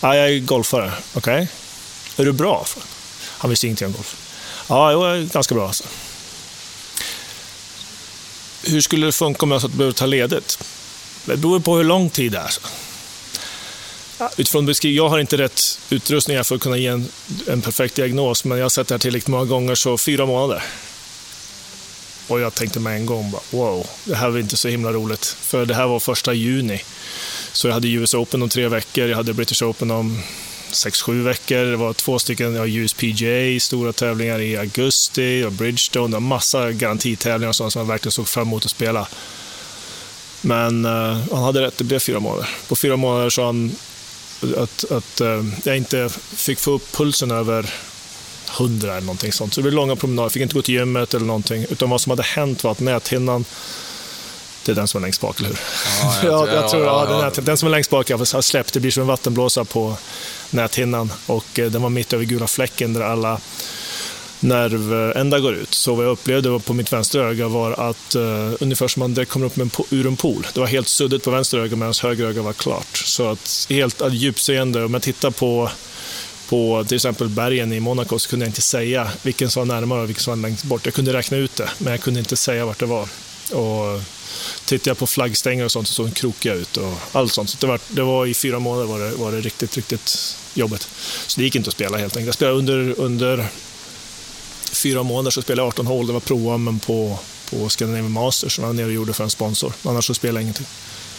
Ah, 0.00 0.14
jag 0.14 0.30
är 0.30 0.38
golfare. 0.38 0.92
Okej. 1.14 1.34
Okay. 1.34 1.46
Är 2.16 2.24
du 2.24 2.32
bra? 2.32 2.66
Han 3.38 3.50
visste 3.50 3.66
ingenting 3.66 3.86
om 3.86 3.92
golf. 3.92 4.16
Ja, 4.68 4.92
jag 4.92 5.16
är 5.16 5.22
ganska 5.22 5.54
bra. 5.54 5.66
Alltså. 5.66 5.84
Hur 8.62 8.80
skulle 8.80 9.06
det 9.06 9.12
funka 9.12 9.42
om 9.42 9.50
jag 9.50 9.70
behövde 9.70 9.98
ta 9.98 10.06
ledigt? 10.06 10.64
Det 11.24 11.36
beror 11.36 11.60
på 11.60 11.76
hur 11.76 11.84
lång 11.84 12.10
tid 12.10 12.32
det 12.32 12.38
är. 12.38 12.50
Utifrån 14.36 14.66
beskriv, 14.66 14.94
jag 14.94 15.08
har 15.08 15.18
inte 15.18 15.36
rätt 15.36 15.78
utrustningar 15.90 16.42
för 16.42 16.54
att 16.54 16.60
kunna 16.60 16.76
ge 16.76 16.86
en, 16.86 17.08
en 17.46 17.62
perfekt 17.62 17.94
diagnos, 17.94 18.44
men 18.44 18.58
jag 18.58 18.64
har 18.64 18.70
sett 18.70 18.88
det 18.88 18.94
här 18.94 18.98
tillräckligt 18.98 19.28
många 19.28 19.44
gånger, 19.44 19.74
så 19.74 19.98
fyra 19.98 20.26
månader. 20.26 20.62
Och 22.28 22.40
jag 22.40 22.54
tänkte 22.54 22.80
med 22.80 22.96
en 22.96 23.06
gång, 23.06 23.30
bara, 23.30 23.42
wow, 23.50 23.86
det 24.04 24.14
här 24.14 24.30
var 24.30 24.38
inte 24.38 24.56
så 24.56 24.68
himla 24.68 24.92
roligt. 24.92 25.24
För 25.24 25.66
det 25.66 25.74
här 25.74 25.86
var 25.86 26.00
första 26.00 26.32
juni. 26.32 26.82
Så 27.52 27.68
jag 27.68 27.74
hade 27.74 27.88
US 27.88 28.14
Open 28.14 28.42
om 28.42 28.48
tre 28.48 28.68
veckor, 28.68 29.08
jag 29.08 29.16
hade 29.16 29.32
British 29.32 29.62
Open 29.62 29.90
om 29.90 30.22
sex, 30.72 31.02
sju 31.02 31.22
veckor. 31.22 31.64
Det 31.64 31.76
var 31.76 31.92
två 31.92 32.18
stycken 32.18 32.54
ja, 32.54 32.66
USPGA, 32.66 33.60
stora 33.60 33.92
tävlingar 33.92 34.40
i 34.40 34.56
augusti, 34.56 35.44
och 35.44 35.52
Bridgestone, 35.52 36.16
och 36.16 36.22
massa 36.22 36.72
garantitävlingar 36.72 37.48
och 37.48 37.56
sånt 37.56 37.72
som 37.72 37.80
jag 37.80 37.86
verkligen 37.86 38.12
såg 38.12 38.28
fram 38.28 38.46
emot 38.46 38.64
att 38.64 38.70
spela. 38.70 39.08
Men 40.40 40.84
uh, 40.84 41.16
han 41.32 41.42
hade 41.42 41.60
rätt, 41.60 41.78
det 41.78 41.84
blev 41.84 41.98
fyra 41.98 42.20
månader. 42.20 42.48
På 42.68 42.76
fyra 42.76 42.96
månader 42.96 43.30
så 43.30 43.44
han 43.44 43.72
att, 44.56 44.84
att 44.90 45.20
uh, 45.20 45.44
jag 45.64 45.76
inte 45.76 46.08
fick 46.36 46.58
få 46.58 46.70
upp 46.70 46.92
pulsen 46.92 47.30
över 47.30 47.70
100 48.58 48.92
eller 48.92 49.00
någonting 49.00 49.32
sånt. 49.32 49.54
Så 49.54 49.60
det 49.60 49.62
blev 49.62 49.74
långa 49.74 49.96
promenader, 49.96 50.24
jag 50.24 50.32
fick 50.32 50.42
inte 50.42 50.54
gå 50.54 50.62
till 50.62 50.74
gymmet 50.74 51.14
eller 51.14 51.26
någonting. 51.26 51.66
Utan 51.70 51.90
vad 51.90 52.00
som 52.00 52.10
hade 52.10 52.22
hänt 52.22 52.64
var 52.64 52.72
att 52.72 52.80
näthinnan 52.80 53.44
det 54.64 54.72
är 54.72 54.76
den 54.76 54.88
som 54.88 54.98
är 54.98 55.02
längst 55.02 55.20
bak, 55.20 55.38
eller 55.38 55.48
hur? 55.48 55.58
Ja, 56.02 56.16
jag, 56.22 56.32
ja, 56.48 56.54
jag 56.54 56.70
tror 56.70 56.84
ja, 56.84 57.06
ja, 57.10 57.30
den, 57.34 57.44
den 57.44 57.56
som 57.56 57.66
är 57.66 57.70
längst 57.70 57.90
bak 57.90 58.10
har 58.10 58.40
släppt. 58.40 58.72
Det 58.72 58.80
blir 58.80 58.90
som 58.90 59.00
en 59.00 59.06
vattenblåsa 59.06 59.64
på 59.64 59.96
näthinnan 60.50 61.12
och 61.26 61.58
eh, 61.58 61.70
den 61.70 61.82
var 61.82 61.88
mitt 61.88 62.12
över 62.12 62.24
gula 62.24 62.46
fläcken 62.46 62.92
där 62.92 63.00
alla 63.00 63.40
nervända 64.40 65.40
går 65.40 65.54
ut. 65.54 65.74
Så 65.74 65.94
vad 65.94 66.04
jag 66.04 66.12
upplevde 66.12 66.60
på 66.60 66.74
mitt 66.74 66.92
vänstra 66.92 67.22
öga 67.22 67.48
var 67.48 67.72
att 67.72 68.16
uh, 68.16 68.52
ungefär 68.60 68.88
som 68.88 69.00
man 69.00 69.14
direkt 69.14 69.32
kommer 69.32 69.46
upp 69.46 69.56
med 69.56 69.64
en 69.64 69.84
ur 69.90 70.06
en 70.06 70.16
pool. 70.16 70.46
Det 70.54 70.60
var 70.60 70.66
helt 70.66 70.88
suddigt 70.88 71.24
på 71.24 71.30
vänster 71.30 71.58
öga 71.58 71.76
medan 71.76 71.94
höger 72.02 72.26
öga 72.26 72.42
var 72.42 72.52
klart. 72.52 72.96
Så 72.96 73.28
att 73.28 73.66
helt 73.68 74.00
eh, 74.00 74.14
djupseende, 74.14 74.84
om 74.84 74.94
jag 74.94 75.02
tittar 75.02 75.30
på 75.30 75.70
på 76.48 76.84
till 76.84 76.96
exempel 76.96 77.28
bergen 77.28 77.72
i 77.72 77.80
Monaco 77.80 78.18
så 78.18 78.30
kunde 78.30 78.44
jag 78.44 78.48
inte 78.48 78.62
säga 78.62 79.10
vilken 79.22 79.50
som 79.50 79.68
var 79.68 79.74
närmare 79.74 80.02
och 80.02 80.08
vilken 80.08 80.22
som 80.22 80.30
var 80.30 80.48
längst 80.48 80.64
bort. 80.64 80.84
Jag 80.84 80.94
kunde 80.94 81.12
räkna 81.12 81.36
ut 81.36 81.56
det, 81.56 81.68
men 81.78 81.90
jag 81.90 82.00
kunde 82.00 82.20
inte 82.20 82.36
säga 82.36 82.66
vart 82.66 82.78
det 82.78 82.86
var. 82.86 83.08
Och 83.52 84.02
tittade 84.64 84.90
jag 84.90 84.98
på 84.98 85.06
flaggstänger 85.06 85.64
och 85.64 85.72
sånt 85.72 85.88
så 85.88 85.94
såg 85.94 86.06
de 86.06 86.12
krokiga 86.12 86.54
ut 86.54 86.76
och 86.76 86.94
allt 87.12 87.32
sånt. 87.32 87.50
Så 87.50 87.56
det 87.60 87.66
var, 87.66 87.80
det 87.88 88.02
var 88.02 88.26
i 88.26 88.34
fyra 88.34 88.58
månader 88.58 88.86
var 88.86 88.98
det, 88.98 89.10
var 89.10 89.32
det 89.32 89.40
riktigt, 89.40 89.76
riktigt 89.76 90.36
jobbigt. 90.54 90.88
Så 91.26 91.40
det 91.40 91.44
gick 91.44 91.56
inte 91.56 91.68
att 91.68 91.74
spela 91.74 91.98
helt 91.98 92.16
enkelt. 92.16 92.26
Jag 92.26 92.34
spelade 92.34 92.58
under, 92.58 93.00
under 93.00 93.48
fyra 94.72 95.02
månader 95.02 95.30
så 95.30 95.42
spelade 95.42 95.62
jag 95.62 95.68
18 95.68 95.86
hål. 95.86 96.06
Det 96.06 96.12
var 96.12 96.20
pro 96.20 96.78
på, 96.86 97.18
på 97.50 97.68
Scandinavian 97.68 98.12
Masters 98.12 98.54
som 98.54 98.64
jag 98.64 98.68
var 98.68 98.74
nere 98.74 98.86
och 98.86 98.92
gjorde 98.92 99.12
för 99.12 99.24
en 99.24 99.30
sponsor. 99.30 99.72
Annars 99.82 100.06
så 100.06 100.14
spelade 100.14 100.38
jag 100.38 100.42
ingenting. 100.42 100.66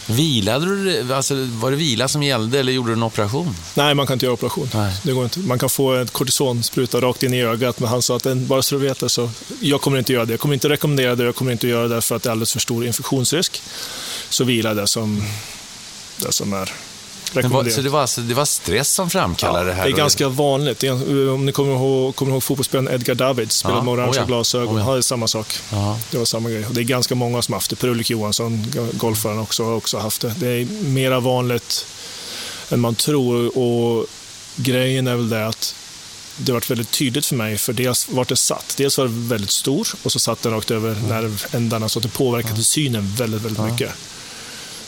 Vilade 0.06 0.66
du? 0.66 1.14
Alltså, 1.14 1.34
var 1.34 1.70
det 1.70 1.76
vila 1.76 2.08
som 2.08 2.22
gällde 2.22 2.58
eller 2.58 2.72
gjorde 2.72 2.90
du 2.90 2.92
en 2.92 3.02
operation? 3.02 3.56
Nej, 3.74 3.94
man 3.94 4.06
kan 4.06 4.14
inte 4.14 4.26
göra 4.26 4.34
operation. 4.34 4.68
Nej. 4.74 4.96
Det 5.02 5.12
går 5.12 5.24
inte. 5.24 5.38
Man 5.38 5.58
kan 5.58 5.70
få 5.70 5.94
en 5.94 6.06
kortisonspruta 6.06 7.00
rakt 7.00 7.22
in 7.22 7.34
i 7.34 7.42
ögat, 7.42 7.80
men 7.80 7.88
han 7.88 8.02
sa 8.02 8.16
att 8.16 8.36
bara 8.36 8.62
så 8.62 8.74
du 8.74 8.80
vet 8.80 8.98
det, 8.98 9.08
så 9.08 9.30
jag 9.60 9.80
kommer 9.80 9.98
inte 9.98 10.12
göra 10.12 10.24
det. 10.24 10.32
Jag 10.32 10.40
kommer 10.40 10.54
inte 10.54 10.68
rekommendera 10.68 11.14
det, 11.14 11.24
jag 11.24 11.34
kommer 11.34 11.52
inte 11.52 11.68
göra 11.68 11.88
det 11.88 12.02
för 12.02 12.16
att 12.16 12.22
det 12.22 12.28
är 12.28 12.30
alldeles 12.30 12.52
för 12.52 12.60
stor 12.60 12.86
infektionsrisk. 12.86 13.62
Så 14.28 14.44
vila 14.44 14.74
det 14.74 14.86
som, 14.86 15.24
det 16.16 16.32
som 16.32 16.52
är 16.52 16.72
var, 17.34 17.70
så 17.70 17.80
det 17.80 17.88
var, 17.88 18.00
alltså, 18.00 18.20
det 18.20 18.34
var 18.34 18.44
stress 18.44 18.94
som 18.94 19.10
framkallade 19.10 19.58
ja, 19.58 19.64
det 19.64 19.72
här? 19.72 19.84
Det 19.84 19.90
är 19.90 19.96
ganska 19.96 20.28
vanligt. 20.28 20.84
Om 21.34 21.46
ni 21.46 21.52
kommer 21.52 21.72
ihåg, 21.72 22.16
kommer 22.16 22.32
ihåg 22.32 22.42
fotbollsspelaren 22.42 22.94
Edgar 22.94 23.14
Davids, 23.14 23.56
spelade 23.56 23.78
ja, 23.80 23.84
med 23.84 23.92
orangea 23.92 24.22
oh 24.22 24.26
glasögon. 24.26 24.76
Oh 24.76 24.88
ja. 24.88 24.94
det 24.94 25.02
samma 25.02 25.28
sak. 25.28 25.58
Ja. 25.70 25.98
Det 26.10 26.18
var 26.18 26.24
samma 26.24 26.50
grej. 26.50 26.66
Det 26.70 26.80
är 26.80 26.84
ganska 26.84 27.14
många 27.14 27.42
som 27.42 27.52
har 27.52 27.56
haft 27.56 27.70
det. 27.70 27.76
Per-Ulrik 27.76 28.10
Johansson, 28.10 28.72
golfaren, 28.92 29.38
också, 29.38 29.64
har 29.64 29.74
också 29.74 29.98
haft 29.98 30.20
det. 30.20 30.34
Det 30.36 30.48
är 30.48 30.66
mera 30.82 31.20
vanligt 31.20 31.86
än 32.70 32.80
man 32.80 32.94
tror. 32.94 33.58
Och 33.58 34.06
grejen 34.56 35.06
är 35.06 35.16
väl 35.16 35.28
det 35.28 35.46
att 35.46 35.74
det 36.36 36.52
har 36.52 36.54
varit 36.54 36.70
väldigt 36.70 36.90
tydligt 36.90 37.26
för 37.26 37.36
mig, 37.36 37.58
för 37.58 37.72
dels 37.72 38.08
vart 38.08 38.28
det 38.28 38.36
satt. 38.36 38.74
Dels 38.76 38.98
var 38.98 39.04
det 39.04 39.12
väldigt 39.14 39.50
stor 39.50 39.88
och 40.02 40.12
så 40.12 40.18
satt 40.18 40.42
den 40.42 40.52
rakt 40.52 40.70
över 40.70 40.90
mm. 40.90 41.02
nervändarna, 41.02 41.88
så 41.88 41.98
att 41.98 42.02
det 42.02 42.08
påverkade 42.08 42.62
synen 42.62 43.14
väldigt, 43.16 43.42
väldigt 43.42 43.64
mycket. 43.64 43.90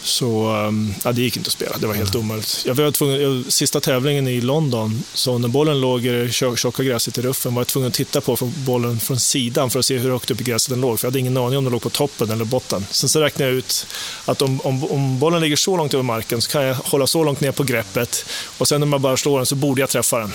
Så 0.05 0.57
um, 0.67 0.95
ja, 1.05 1.13
det 1.13 1.23
gick 1.23 1.37
inte 1.37 1.49
att 1.49 1.53
spela, 1.53 1.77
det 1.79 1.87
var 1.87 1.95
helt 1.95 2.15
omöjligt. 2.15 2.63
Jag 2.67 2.75
var 2.75 2.91
tvungen, 2.91 3.23
jag, 3.23 3.53
sista 3.53 3.81
tävlingen 3.81 4.29
i 4.29 4.41
London, 4.41 5.03
så 5.15 5.39
när 5.39 5.49
bollen 5.49 5.81
låg 5.81 6.07
i 6.07 6.09
det 6.09 6.33
tjocka 6.33 6.83
gräset 6.83 7.19
i 7.19 7.23
ruffen 7.23 7.55
var 7.55 7.61
jag 7.61 7.67
tvungen 7.67 7.89
att 7.89 7.95
titta 7.95 8.21
på 8.21 8.37
bollen 8.67 9.01
från 9.01 9.21
sidan 9.21 9.71
för 9.71 9.79
att 9.79 9.87
se 9.87 9.99
hur 9.99 10.11
högt 10.11 10.31
upp 10.31 10.41
i 10.41 10.45
gräset 10.45 10.71
den 10.71 10.81
låg. 10.81 11.01
För 11.01 11.07
jag 11.07 11.11
hade 11.11 11.19
ingen 11.19 11.37
aning 11.37 11.59
om 11.59 11.65
den 11.65 11.73
låg 11.73 11.83
på 11.83 11.91
toppen 11.91 12.31
eller 12.31 12.45
botten. 12.45 12.87
Sen 12.91 13.09
så 13.09 13.21
räknade 13.21 13.51
jag 13.51 13.59
ut 13.59 13.87
att 14.25 14.43
om, 14.43 14.61
om, 14.61 14.85
om 14.85 15.19
bollen 15.19 15.41
ligger 15.41 15.57
så 15.57 15.77
långt 15.77 15.95
över 15.95 16.05
marken 16.05 16.43
så 16.43 16.51
kan 16.51 16.63
jag 16.63 16.75
hålla 16.75 17.07
så 17.07 17.25
långt 17.25 17.41
ner 17.41 17.53
på 17.53 17.63
greppet 17.63 18.27
och 18.59 18.69
sen 18.69 18.81
när 18.81 18.87
man 18.87 19.03
bara 19.03 19.17
slår 19.17 19.39
den 19.39 19.47
så 19.47 19.55
borde 19.55 19.81
jag 19.81 19.91
träffa 19.91 20.19
den. 20.19 20.33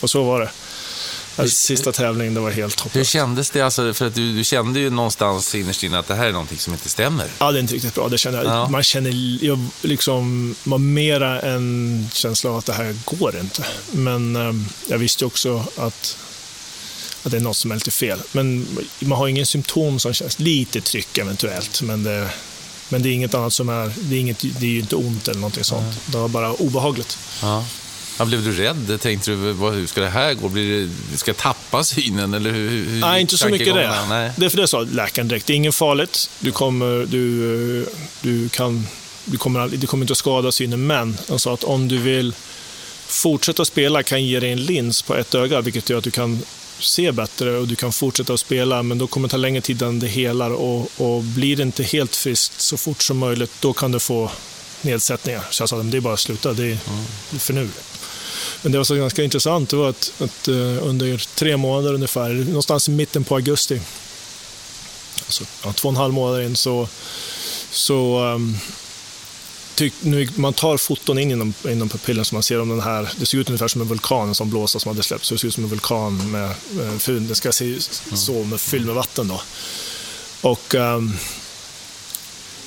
Och 0.00 0.10
så 0.10 0.22
var 0.22 0.40
det. 0.40 0.50
Sista 1.46 1.92
tävlingen, 1.92 2.34
det 2.34 2.40
var 2.40 2.50
helt 2.50 2.80
hopplöst. 2.80 2.96
Hur 2.96 3.04
kändes 3.04 3.50
det? 3.50 3.60
Alltså, 3.60 3.94
för 3.94 4.06
att 4.06 4.14
du, 4.14 4.32
du, 4.32 4.44
kände 4.44 4.80
ju 4.80 4.90
någonstans 4.90 5.54
innerst 5.54 5.82
inne 5.82 5.98
att 5.98 6.08
det 6.08 6.14
här 6.14 6.26
är 6.26 6.32
någonting 6.32 6.58
som 6.58 6.72
inte 6.72 6.88
stämmer. 6.88 7.26
Ja, 7.38 7.52
det 7.52 7.58
är 7.58 7.60
inte 7.60 7.74
riktigt 7.74 7.94
bra. 7.94 8.08
Det 8.08 8.18
känner, 8.18 8.44
ja. 8.44 8.68
Man 8.68 8.82
känner 8.82 9.44
jag, 9.44 9.66
liksom, 9.82 10.54
man 10.64 10.94
mera 10.94 11.40
en 11.40 12.08
känsla 12.12 12.50
av 12.50 12.56
att 12.56 12.66
det 12.66 12.72
här 12.72 12.96
går 13.04 13.38
inte. 13.40 13.64
Men 13.92 14.36
eh, 14.36 14.52
jag 14.88 14.98
visste 14.98 15.24
också 15.24 15.64
att, 15.76 16.16
att 17.22 17.30
det 17.30 17.36
är 17.36 17.40
något 17.40 17.56
som 17.56 17.70
är 17.70 17.74
lite 17.74 17.90
fel. 17.90 18.18
Men 18.32 18.66
man 19.00 19.18
har 19.18 19.28
ingen 19.28 19.46
symptom 19.46 20.00
som 20.00 20.12
känns 20.12 20.38
lite 20.38 20.80
tryck 20.80 21.18
eventuellt. 21.18 21.82
Men 21.82 22.02
det, 22.02 22.30
men 22.88 23.02
det 23.02 23.08
är 23.08 23.12
inget 23.12 23.34
annat 23.34 23.52
som 23.52 23.68
är, 23.68 23.92
det 23.96 24.16
är, 24.16 24.20
inget, 24.20 24.40
det 24.40 24.66
är 24.66 24.70
ju 24.70 24.80
inte 24.80 24.96
ont 24.96 25.28
eller 25.28 25.40
någonting 25.40 25.64
sånt. 25.64 26.00
Det 26.06 26.18
var 26.18 26.28
bara 26.28 26.52
obehagligt. 26.52 27.18
Ja. 27.42 27.64
Ja, 28.18 28.24
blev 28.24 28.44
du 28.44 28.52
rädd? 28.52 29.00
Tänkte 29.00 29.30
du, 29.30 29.52
vad, 29.52 29.74
hur 29.74 29.86
ska 29.86 30.00
det 30.00 30.08
här 30.08 30.34
gå? 30.34 30.48
Blir 30.48 30.88
det, 31.12 31.18
ska 31.18 31.28
jag 31.28 31.36
tappa 31.36 31.84
synen? 31.84 32.34
Eller 32.34 32.50
hur, 32.50 32.70
hur, 32.70 33.00
Nej, 33.00 33.20
inte 33.20 33.38
så 33.38 33.48
mycket 33.48 33.74
det. 33.74 34.06
Nej. 34.08 34.32
Det, 34.36 34.50
för 34.50 34.56
det 34.56 34.68
sa 34.68 34.80
läkaren 34.80 35.28
direkt. 35.28 35.46
Det 35.46 35.52
är 35.52 35.56
inget 35.56 35.74
farligt. 35.74 36.30
Du 36.38 36.52
kommer, 36.52 37.06
du, 37.06 37.86
du 38.20 38.48
kan, 38.48 38.86
du 39.24 39.38
kommer, 39.38 39.68
du 39.68 39.86
kommer 39.86 40.04
inte 40.04 40.12
att 40.12 40.18
skada 40.18 40.52
synen, 40.52 40.86
men 40.86 41.18
han 41.28 41.38
sa 41.38 41.54
att 41.54 41.64
om 41.64 41.88
du 41.88 41.98
vill 41.98 42.34
fortsätta 43.06 43.64
spela 43.64 44.02
kan 44.02 44.24
ge 44.24 44.40
dig 44.40 44.52
en 44.52 44.62
lins 44.64 45.02
på 45.02 45.16
ett 45.16 45.34
öga, 45.34 45.60
vilket 45.60 45.90
gör 45.90 45.98
att 45.98 46.04
du 46.04 46.10
kan 46.10 46.42
se 46.78 47.12
bättre 47.12 47.56
och 47.56 47.68
du 47.68 47.76
kan 47.76 47.92
fortsätta 47.92 48.32
att 48.34 48.40
spela, 48.40 48.82
men 48.82 48.98
då 48.98 49.06
kommer 49.06 49.28
det 49.28 49.30
ta 49.30 49.36
längre 49.36 49.60
tid 49.60 49.82
än 49.82 49.98
det 49.98 50.06
helar 50.06 50.50
och, 50.50 50.90
och 50.96 51.22
blir 51.22 51.56
det 51.56 51.62
inte 51.62 51.82
helt 51.82 52.16
friskt 52.16 52.60
så 52.60 52.76
fort 52.76 53.02
som 53.02 53.18
möjligt, 53.18 53.52
då 53.60 53.72
kan 53.72 53.92
du 53.92 53.98
få 53.98 54.30
nedsättningar. 54.82 55.44
Så 55.50 55.62
jag 55.62 55.68
sa 55.68 55.80
att 55.80 55.90
det 55.90 55.96
är 55.96 56.00
bara 56.00 56.14
att 56.14 56.20
sluta, 56.20 56.52
det 56.52 56.64
är 56.72 56.78
för 57.38 57.52
nu. 57.54 57.68
Men 58.62 58.72
det 58.72 58.78
var 58.78 58.84
så 58.84 58.94
ganska 58.94 59.24
intressant 59.24 59.70
det 59.70 59.76
var 59.76 59.88
att, 59.88 60.12
att 60.18 60.48
uh, 60.48 60.86
under 60.86 61.34
tre 61.34 61.56
månader 61.56 61.94
ungefär, 61.94 62.28
någonstans 62.28 62.88
i 62.88 62.90
mitten 62.90 63.24
på 63.24 63.34
augusti, 63.34 63.80
alltså 65.24 65.44
ja, 65.64 65.72
två 65.72 65.88
och 65.88 65.92
en 65.92 65.96
halv 65.96 66.14
månader 66.14 66.42
in, 66.42 66.56
så, 66.56 66.88
så 67.70 68.24
um, 68.24 68.58
tyck, 69.74 69.94
nu, 70.00 70.28
man 70.34 70.52
tar 70.52 70.76
foton 70.76 71.18
in 71.18 71.30
inom, 71.30 71.54
inom 71.68 71.88
pupillen 71.88 72.24
så 72.24 72.34
man 72.34 72.42
ser 72.42 72.60
om 72.60 72.68
den 72.68 72.80
här, 72.80 73.08
det 73.16 73.26
ser 73.26 73.38
ut 73.38 73.48
ungefär 73.48 73.68
som 73.68 73.80
en 73.80 73.88
vulkan, 73.88 74.28
en 74.28 74.34
sån 74.34 74.50
blåsa 74.50 74.78
som 74.78 74.88
hade 74.88 75.02
släppts, 75.02 75.28
så 75.28 75.34
det 75.34 75.38
ser 75.38 75.48
ut 75.48 75.54
som 75.54 75.64
en 75.64 75.70
vulkan 75.70 76.30
med, 76.30 76.54
med 76.70 77.22
det 77.22 77.34
ska 77.34 77.52
se 77.52 77.80
så 78.14 78.44
med 78.44 78.60
fylld 78.60 78.86
med 78.86 78.94
vatten 78.94 79.28
då. 79.28 79.40
Och 80.40 80.74
um, 80.74 81.16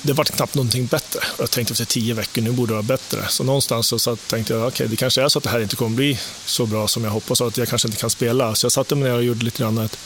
det 0.02 0.12
var 0.12 0.24
knappt 0.24 0.54
någonting 0.54 0.86
bättre. 0.86 1.20
Jag 1.38 1.50
tänkte 1.50 1.72
efter 1.72 1.84
tio 1.84 2.14
veckor, 2.14 2.42
nu 2.42 2.52
borde 2.52 2.70
det 2.70 2.74
vara 2.74 2.82
bättre. 2.82 3.28
Så 3.28 3.44
någonstans 3.44 3.86
så 3.86 3.98
satt, 3.98 4.28
tänkte 4.28 4.52
jag, 4.52 4.60
okej, 4.60 4.68
okay, 4.68 4.86
det 4.86 4.96
kanske 4.96 5.22
är 5.22 5.28
så 5.28 5.38
att 5.38 5.44
det 5.44 5.50
här 5.50 5.60
inte 5.60 5.76
kommer 5.76 5.96
bli 5.96 6.18
så 6.44 6.66
bra 6.66 6.88
som 6.88 7.04
jag 7.04 7.10
hoppas 7.10 7.40
och 7.40 7.46
att 7.46 7.58
jag 7.58 7.68
kanske 7.68 7.88
inte 7.88 8.00
kan 8.00 8.10
spela. 8.10 8.54
Så 8.54 8.64
jag 8.64 8.72
satte 8.72 8.94
mig 8.94 9.10
ner 9.10 9.16
och 9.16 9.24
gjorde 9.24 9.44
lite 9.44 9.62
grann 9.62 9.78
ett, 9.78 9.98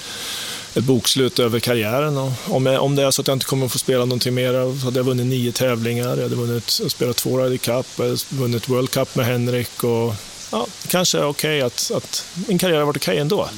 ett 0.74 0.84
bokslut 0.84 1.38
över 1.38 1.60
karriären. 1.60 2.16
Och 2.16 2.32
om, 2.48 2.66
jag, 2.66 2.82
om 2.82 2.96
det 2.96 3.02
är 3.02 3.10
så 3.10 3.20
att 3.20 3.28
jag 3.28 3.34
inte 3.34 3.46
kommer 3.46 3.66
att 3.66 3.72
få 3.72 3.78
spela 3.78 4.04
någonting 4.04 4.34
mer, 4.34 4.78
så 4.80 4.84
hade 4.84 4.98
jag 4.98 5.04
vunnit 5.04 5.26
nio 5.26 5.52
tävlingar, 5.52 6.16
jag 6.16 6.22
hade 6.22 6.36
vunnit, 6.36 6.70
spelat 6.88 7.16
två 7.16 7.38
Ryder 7.38 7.56
Cup, 7.56 7.86
jag 7.96 8.04
hade 8.04 8.18
vunnit 8.28 8.68
World 8.68 8.90
Cup 8.90 9.14
med 9.14 9.26
Henrik 9.26 9.84
och 9.84 10.14
ja, 10.50 10.66
kanske 10.88 11.18
är 11.18 11.24
okej 11.24 11.64
okay 11.64 11.66
att, 11.66 11.90
att 11.96 12.24
min 12.48 12.58
karriär 12.58 12.78
har 12.78 12.86
varit 12.86 12.96
okej 12.96 13.12
okay 13.12 13.20
ändå. 13.20 13.48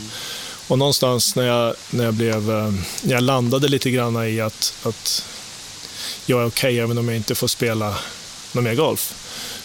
Och 0.69 0.79
någonstans 0.79 1.37
när 1.37 1.47
jag, 1.47 1.75
när 1.91 2.05
jag, 2.05 2.15
blev, 2.15 2.51
eh, 2.51 2.73
när 3.03 3.15
jag 3.15 3.23
landade 3.23 3.69
lite 3.69 3.91
grann 3.91 4.29
i 4.29 4.41
att, 4.41 4.75
att 4.83 5.25
jag 6.29 6.41
är 6.41 6.47
okej 6.47 6.69
okay, 6.69 6.79
även 6.79 6.99
om 6.99 7.09
jag 7.09 7.17
inte 7.17 7.35
får 7.35 7.49
spela 7.49 7.97
någon 8.53 8.65
mer 8.65 8.75
golf. 8.75 9.15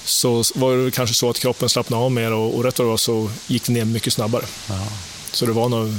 Så 0.03 0.43
var 0.55 0.77
det 0.77 0.91
kanske 0.91 1.15
så 1.15 1.29
att 1.29 1.39
kroppen 1.39 1.69
slappnade 1.69 2.03
av 2.03 2.11
mer 2.11 2.31
och, 2.31 2.55
och 2.55 2.63
rätt 2.63 2.79
vad 2.79 2.87
det 2.87 2.89
var 2.89 2.97
så 2.97 3.31
gick 3.47 3.63
det 3.65 3.71
ner 3.71 3.85
mycket 3.85 4.13
snabbare. 4.13 4.45
Aha. 4.69 4.87
Så 5.31 5.45
det 5.45 5.51
var 5.51 5.69
nog 5.69 5.93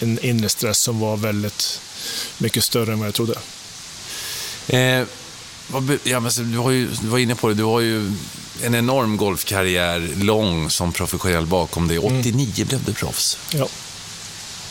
en 0.00 0.24
inre 0.24 0.48
stress 0.48 0.78
som 0.78 1.00
var 1.00 1.16
väldigt 1.16 1.80
mycket 2.38 2.64
större 2.64 2.92
än 2.92 2.98
vad 2.98 3.06
jag 3.08 3.14
trodde. 3.14 3.34
Eh, 4.68 5.06
ja, 6.02 6.20
men 6.20 6.52
du, 6.52 6.58
har 6.58 6.70
ju, 6.70 6.88
du 7.02 7.06
var 7.06 7.18
inne 7.18 7.34
på 7.34 7.48
det, 7.48 7.54
du 7.54 7.62
har 7.62 7.80
ju 7.80 8.12
en 8.62 8.74
enorm 8.74 9.16
golfkarriär, 9.16 10.10
lång 10.16 10.70
som 10.70 10.92
professionell 10.92 11.46
bakom 11.46 11.88
dig. 11.88 11.98
89 11.98 12.52
mm. 12.56 12.68
blev 12.68 12.84
du 12.84 12.92
proffs. 12.92 13.38
Ja. 13.52 13.68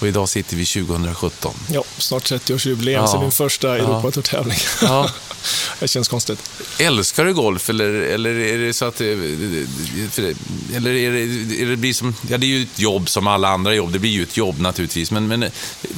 Och 0.01 0.07
idag 0.07 0.29
sitter 0.29 0.55
vi 0.55 0.65
2017. 0.65 1.53
Ja, 1.71 1.83
snart 1.97 2.31
30-årsjubileum, 2.31 2.91
ja. 2.91 3.07
så 3.07 3.21
min 3.21 3.31
första 3.31 3.77
Europatour-tävling. 3.77 4.57
Ja. 4.81 5.09
det 5.79 5.87
känns 5.87 6.07
konstigt. 6.07 6.39
Älskar 6.79 7.25
du 7.25 7.33
golf 7.33 7.69
eller, 7.69 7.89
eller 7.89 8.29
är 8.29 8.57
det 8.57 8.73
så 8.73 8.85
att... 8.85 9.01
Eller 9.01 10.91
är 10.91 11.11
det, 11.11 11.61
är 11.61 11.65
det 11.65 11.75
blir 11.75 11.93
som... 11.93 12.15
Ja, 12.29 12.37
det 12.37 12.45
är 12.45 12.47
ju 12.47 12.63
ett 12.63 12.79
jobb 12.79 13.09
som 13.09 13.27
alla 13.27 13.49
andra 13.49 13.75
jobb. 13.75 13.91
Det 13.91 13.99
blir 13.99 14.11
ju 14.11 14.23
ett 14.23 14.37
jobb 14.37 14.59
naturligtvis. 14.59 15.11
Men, 15.11 15.27
men 15.27 15.45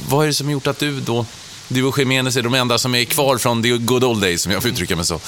vad 0.08 0.22
är 0.22 0.26
det 0.26 0.34
som 0.34 0.50
gjort 0.50 0.66
att 0.66 0.78
du 0.78 1.00
då... 1.00 1.26
Du 1.68 1.84
och 1.84 1.98
Jiménez 1.98 2.36
är 2.36 2.42
de 2.42 2.54
enda 2.54 2.78
som 2.78 2.94
är 2.94 3.04
kvar 3.04 3.38
från 3.38 3.62
the 3.62 3.68
good 3.68 4.04
old 4.04 4.22
days, 4.22 4.46
om 4.46 4.52
jag 4.52 4.62
får 4.62 4.70
uttrycka 4.70 4.96
mig 4.96 5.04
så 5.04 5.20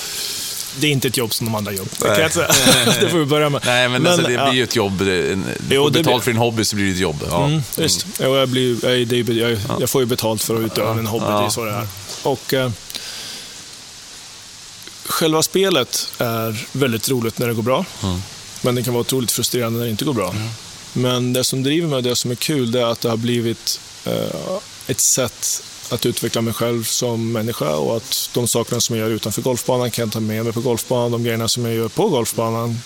det 0.81 0.87
är 0.87 0.91
inte 0.91 1.09
ett 1.09 1.17
jobb 1.17 1.35
som 1.35 1.47
de 1.47 1.55
andra 1.55 1.73
jobb. 1.73 1.89
Det, 1.99 2.05
kan 2.05 2.21
jag 2.21 2.33
säga. 2.33 2.49
det 3.01 3.09
får 3.09 3.19
vi 3.19 3.25
börja 3.25 3.51
med. 3.51 3.63
Nej, 3.65 3.89
men, 3.89 4.03
men 4.03 4.13
alltså, 4.13 4.29
det 4.29 4.45
blir 4.45 4.53
ju 4.53 4.63
ett 4.63 4.77
jobb. 4.77 4.99
Du 4.99 5.77
får 5.77 5.91
betalt 5.91 6.25
för 6.25 6.31
din 6.31 6.41
hobby 6.41 6.65
så 6.65 6.77
blir 6.77 6.87
det 6.87 6.93
ett 6.93 6.99
jobb. 6.99 7.25
Ja. 7.31 7.47
Mm, 7.47 7.63
visst. 7.77 8.07
Mm. 8.21 8.33
Jag, 8.33 8.49
blir, 8.49 8.85
jag, 8.85 9.07
det, 9.07 9.19
jag, 9.19 9.53
ja. 9.53 9.77
jag, 9.81 9.91
får 9.91 10.03
ju 10.03 10.07
betalt 10.07 10.43
för 10.43 10.55
att 10.55 10.61
utöva 10.61 10.95
min 10.95 11.07
hobby, 11.07 11.25
ja. 11.29 11.41
det 11.41 11.47
är 11.47 11.51
så 11.51 11.65
det 11.65 11.71
är. 11.71 11.87
Och, 12.23 12.55
eh, 12.55 12.71
själva 15.05 15.43
spelet 15.43 16.09
är 16.19 16.67
väldigt 16.73 17.09
roligt 17.09 17.39
när 17.39 17.49
det 17.49 17.55
går 17.55 17.63
bra. 17.63 17.85
Mm. 18.03 18.23
Men 18.63 18.75
det 18.75 18.83
kan 18.83 18.95
vara 18.95 19.01
otroligt 19.01 19.33
frustrerande 19.33 19.79
när 19.79 19.85
det 19.85 19.91
inte 19.91 20.05
går 20.05 20.15
bra. 20.15 20.31
Mm. 20.31 20.49
Men 20.93 21.33
det 21.33 21.45
som 21.45 21.63
driver 21.63 21.89
mig 21.89 21.97
och 21.97 22.03
det 22.03 22.17
som 22.17 22.31
är 22.31 22.35
kul, 22.35 22.73
det 22.73 22.81
är 22.81 22.87
att 22.87 23.01
det 23.01 23.09
har 23.09 23.17
blivit 23.17 23.81
eh, 24.05 24.13
ett 24.87 25.01
sätt 25.01 25.63
att 25.89 26.07
utveckla 26.07 26.41
mig 26.41 26.55
själv 26.55 26.85
som 26.85 27.33
människa 27.33 27.77
och 27.77 27.97
att 27.97 28.31
de 28.35 28.49
sakerna 28.49 28.81
som 28.81 28.97
jag 28.97 29.09
gör 29.09 29.17
utanför 29.17 29.43
golfbanan 29.43 29.91
kan 29.91 30.03
jag 30.03 30.13
ta 30.13 30.21
med 30.21 30.45
mig 30.45 30.53
på 30.53 30.61
golfbanan. 30.61 31.13
De 31.13 31.25
grejerna 31.25 31.49
som 31.49 31.65
jag 31.65 31.75
gör 31.75 31.89
på 31.89 32.09
golfbanan 32.09 32.79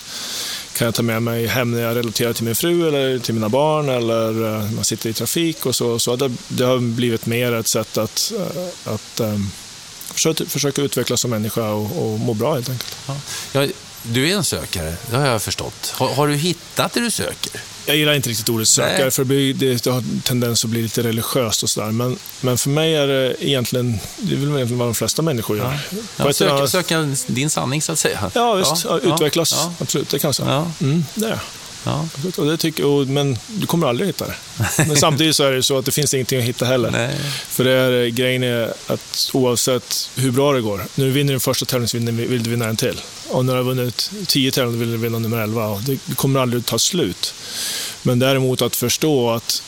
kan 0.72 0.84
jag 0.84 0.94
ta 0.94 1.02
med 1.02 1.22
mig 1.22 1.46
hem 1.46 1.70
när 1.70 1.80
jag 1.80 1.96
relaterar 1.96 2.32
till 2.32 2.44
min 2.44 2.54
fru 2.54 2.88
eller 2.88 3.18
till 3.18 3.34
mina 3.34 3.48
barn 3.48 3.88
eller 3.88 4.32
när 4.32 4.74
man 4.74 4.84
sitter 4.84 5.10
i 5.10 5.12
trafik 5.12 5.66
och 5.66 5.76
så. 5.76 5.98
så 5.98 6.16
det, 6.16 6.30
det 6.48 6.64
har 6.64 6.78
blivit 6.78 7.26
mer 7.26 7.52
ett 7.52 7.68
sätt 7.68 7.98
att, 7.98 8.32
eh, 8.36 8.92
att 8.94 9.20
um, 9.20 9.50
försöka, 10.14 10.44
försöka 10.44 10.82
utvecklas 10.82 11.20
som 11.20 11.30
människa 11.30 11.70
och, 11.70 12.12
och 12.12 12.20
må 12.20 12.34
bra 12.34 12.54
helt 12.54 12.68
enkelt. 12.68 12.96
Ja. 13.52 13.66
du 14.02 14.30
är 14.30 14.36
en 14.36 14.44
sökare, 14.44 14.96
det 15.10 15.16
har 15.16 15.26
jag 15.26 15.42
förstått. 15.42 15.92
Har, 15.96 16.14
har 16.14 16.28
du 16.28 16.34
hittat 16.34 16.92
det 16.92 17.00
du 17.00 17.10
söker? 17.10 17.60
Jag 17.90 17.96
gillar 17.96 18.14
inte 18.14 18.30
riktigt 18.30 18.48
ordet 18.48 18.68
sökare, 18.68 19.02
Nej. 19.02 19.10
för 19.10 19.22
det, 19.22 19.26
blir, 19.26 19.54
det, 19.54 19.90
har 19.90 20.22
tendens 20.22 20.64
att 20.64 20.70
bli 20.70 20.82
lite 20.82 21.02
religiöst 21.02 21.62
och 21.62 21.70
sådär. 21.70 21.90
Men, 21.90 22.18
men 22.40 22.58
för 22.58 22.70
mig 22.70 22.94
är 22.94 23.06
det 23.06 23.44
egentligen, 23.44 23.98
det 24.16 24.34
är 24.34 24.38
väl 24.38 24.48
egentligen 24.48 24.78
vad 24.78 24.88
de 24.88 24.94
flesta 24.94 25.22
människor 25.22 25.56
gör. 25.56 25.78
Ja. 25.90 25.98
Ja, 26.16 26.32
söka, 26.32 26.66
söka 26.66 27.14
din 27.26 27.50
sanning, 27.50 27.82
så 27.82 27.92
att 27.92 27.98
säga. 27.98 28.30
Ja, 28.34 28.54
visst. 28.54 28.84
Ja, 28.84 28.98
utvecklas. 28.98 29.68
Absolut, 29.78 30.08
det 30.08 30.18
kan 30.18 30.28
jag 30.28 30.34
säga. 30.34 30.72
Mm, 30.80 31.04
det 31.14 31.26
är 31.26 31.40
Ja. 31.84 32.08
Och 32.36 32.46
det 32.46 32.56
tycker, 32.56 32.84
och, 32.84 33.06
men 33.06 33.38
du 33.46 33.66
kommer 33.66 33.86
aldrig 33.86 34.08
hitta 34.08 34.26
det. 34.26 34.34
Men 34.86 34.96
samtidigt 34.96 35.36
så 35.36 35.44
är 35.44 35.52
det 35.52 35.62
så 35.62 35.78
att 35.78 35.84
det 35.84 35.92
finns 35.92 36.14
ingenting 36.14 36.38
att 36.38 36.44
hitta 36.44 36.64
heller. 36.64 36.90
Nej. 36.90 37.16
För 37.48 37.64
det 37.64 37.72
är, 37.72 38.06
grejen 38.06 38.42
är 38.42 38.74
att 38.86 39.30
oavsett 39.32 40.10
hur 40.16 40.30
bra 40.30 40.52
det 40.52 40.60
går, 40.60 40.84
när 40.94 41.04
du 41.04 41.10
vinner 41.10 41.32
din 41.32 41.40
första 41.40 41.66
tävling 41.66 41.88
så 41.88 41.98
vill 41.98 42.42
du 42.42 42.50
vinna 42.50 42.64
en 42.64 42.76
till. 42.76 43.00
Och 43.28 43.44
när 43.44 43.52
du 43.52 43.58
har 43.58 43.64
vunnit 43.64 44.10
tio 44.26 44.50
tävlingar 44.50 44.78
vill 44.78 44.90
du 44.90 44.96
vinna 44.96 45.18
nummer 45.18 45.38
elva. 45.38 45.66
Och 45.66 45.80
det 45.80 46.14
kommer 46.16 46.40
aldrig 46.40 46.60
att 46.60 46.66
ta 46.66 46.78
slut. 46.78 47.34
Men 48.02 48.18
däremot 48.18 48.62
att 48.62 48.76
förstå 48.76 49.30
att, 49.30 49.62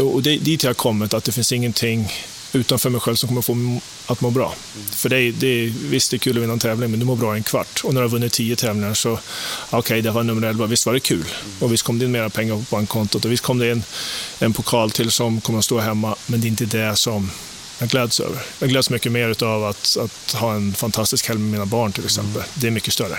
och 0.00 0.22
det, 0.22 0.36
dit 0.36 0.62
jag 0.62 0.68
har 0.68 0.74
kommit, 0.74 1.14
att 1.14 1.24
det 1.24 1.32
finns 1.32 1.52
ingenting 1.52 2.12
utanför 2.52 2.90
mig 2.90 3.00
själv 3.00 3.16
som 3.16 3.28
kommer 3.28 3.42
få 3.42 3.80
att 4.06 4.20
må 4.20 4.30
bra. 4.30 4.54
För 4.90 5.08
det 5.08 5.16
är, 5.16 5.32
det 5.32 5.46
är, 5.46 5.72
visst, 5.90 6.10
det 6.10 6.16
är 6.16 6.18
kul 6.18 6.36
att 6.36 6.42
vinna 6.42 6.52
en 6.52 6.58
tävling, 6.58 6.90
men 6.90 7.00
du 7.00 7.06
mår 7.06 7.16
bra 7.16 7.34
i 7.34 7.38
en 7.38 7.42
kvart. 7.42 7.80
Och 7.84 7.94
när 7.94 8.00
du 8.00 8.06
har 8.06 8.12
vunnit 8.12 8.32
tio 8.32 8.56
tävlingar 8.56 8.94
så, 8.94 9.12
okej, 9.12 9.78
okay, 9.78 10.00
det 10.00 10.10
var 10.10 10.22
nummer 10.22 10.48
elva, 10.48 10.66
visst 10.66 10.86
var 10.86 10.92
det 10.92 11.00
kul. 11.00 11.24
Och 11.60 11.72
visst 11.72 11.82
kom 11.82 11.98
det 11.98 12.04
in 12.04 12.12
mera 12.12 12.30
pengar 12.30 12.54
på 12.54 12.76
bankkontot 12.76 13.24
och 13.24 13.32
visst 13.32 13.42
kom 13.42 13.58
det 13.58 13.72
in 13.72 13.82
en 14.38 14.52
pokal 14.52 14.90
till 14.90 15.10
som 15.10 15.40
kommer 15.40 15.58
att 15.58 15.64
stå 15.64 15.80
hemma, 15.80 16.16
men 16.26 16.40
det 16.40 16.46
är 16.46 16.48
inte 16.48 16.64
det 16.64 16.96
som 16.96 17.30
jag 17.78 17.88
gläds 17.88 18.20
över. 18.20 18.42
Jag 18.58 18.68
gläds 18.68 18.90
mycket 18.90 19.12
mer 19.12 19.44
av 19.44 19.64
att, 19.64 19.96
att 19.96 20.32
ha 20.32 20.54
en 20.54 20.74
fantastisk 20.74 21.28
helg 21.28 21.40
med 21.40 21.50
mina 21.50 21.66
barn 21.66 21.92
till 21.92 22.04
exempel. 22.04 22.42
Mm. 22.42 22.48
Det 22.54 22.66
är 22.66 22.70
mycket 22.70 22.92
större. 22.92 23.18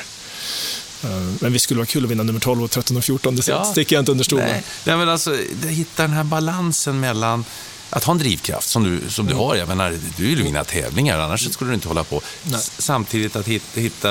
Eh, 1.03 1.09
men 1.39 1.53
visst 1.53 1.63
skulle 1.63 1.77
vara 1.77 1.85
kul 1.85 2.03
att 2.03 2.11
vinna 2.11 2.23
nummer 2.23 2.39
12, 2.39 2.67
13 2.67 2.97
och 2.97 3.03
14, 3.03 3.35
det 3.35 3.47
ja. 3.47 3.65
sticker 3.65 3.95
jag 3.95 4.01
inte 4.01 4.11
under 4.11 4.23
stol 4.23 4.39
med. 4.39 4.63
Nej, 4.85 4.97
men 4.97 5.09
alltså, 5.09 5.35
hitta 5.67 6.01
den 6.01 6.11
här 6.11 6.23
balansen 6.23 6.99
mellan 6.99 7.45
att 7.93 8.03
ha 8.03 8.11
en 8.11 8.17
drivkraft 8.17 8.69
som 8.69 8.83
du, 8.83 9.09
som 9.09 9.25
du 9.25 9.31
mm. 9.31 9.43
har. 9.43 9.55
Jag 9.55 9.67
menar, 9.67 9.97
du 10.17 10.27
vill 10.27 10.43
vinna 10.43 10.63
tävlingar, 10.63 11.19
annars 11.19 11.53
skulle 11.53 11.71
du 11.71 11.75
inte 11.75 11.87
hålla 11.87 12.03
på. 12.03 12.21
Nej. 12.43 12.61
Samtidigt 12.77 13.35
att 13.35 13.47
hitta, 13.47 13.79
hitta 13.79 14.09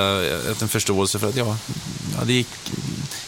en 0.61 0.69
förståelse 0.69 1.19
för 1.19 1.29
att, 1.29 1.37
ja, 1.37 1.57
ja, 2.19 2.25
det 2.25 2.33
gick, 2.33 2.49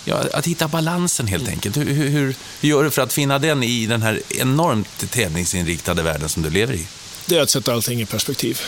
ja 0.05 0.25
att 0.33 0.47
hitta 0.47 0.69
balansen 0.69 1.27
helt 1.27 1.43
mm. 1.43 1.55
enkelt. 1.55 1.77
Hur, 1.77 1.85
hur, 1.85 2.09
hur, 2.09 2.35
gör 2.61 2.85
du 2.85 2.91
för 2.91 3.03
att 3.03 3.13
finna 3.13 3.39
den 3.39 3.63
i 3.63 3.87
den 3.87 4.03
här 4.03 4.23
enormt 4.29 5.11
tävlingsinriktade 5.11 6.03
världen 6.03 6.29
som 6.29 6.43
du 6.43 6.51
lever 6.51 6.75
i? 6.75 6.87
Det 7.27 7.37
är 7.37 7.41
att 7.43 7.51
sätta 7.51 7.73
allting 7.73 8.01
i 8.01 8.07
perspektiv. 8.07 8.61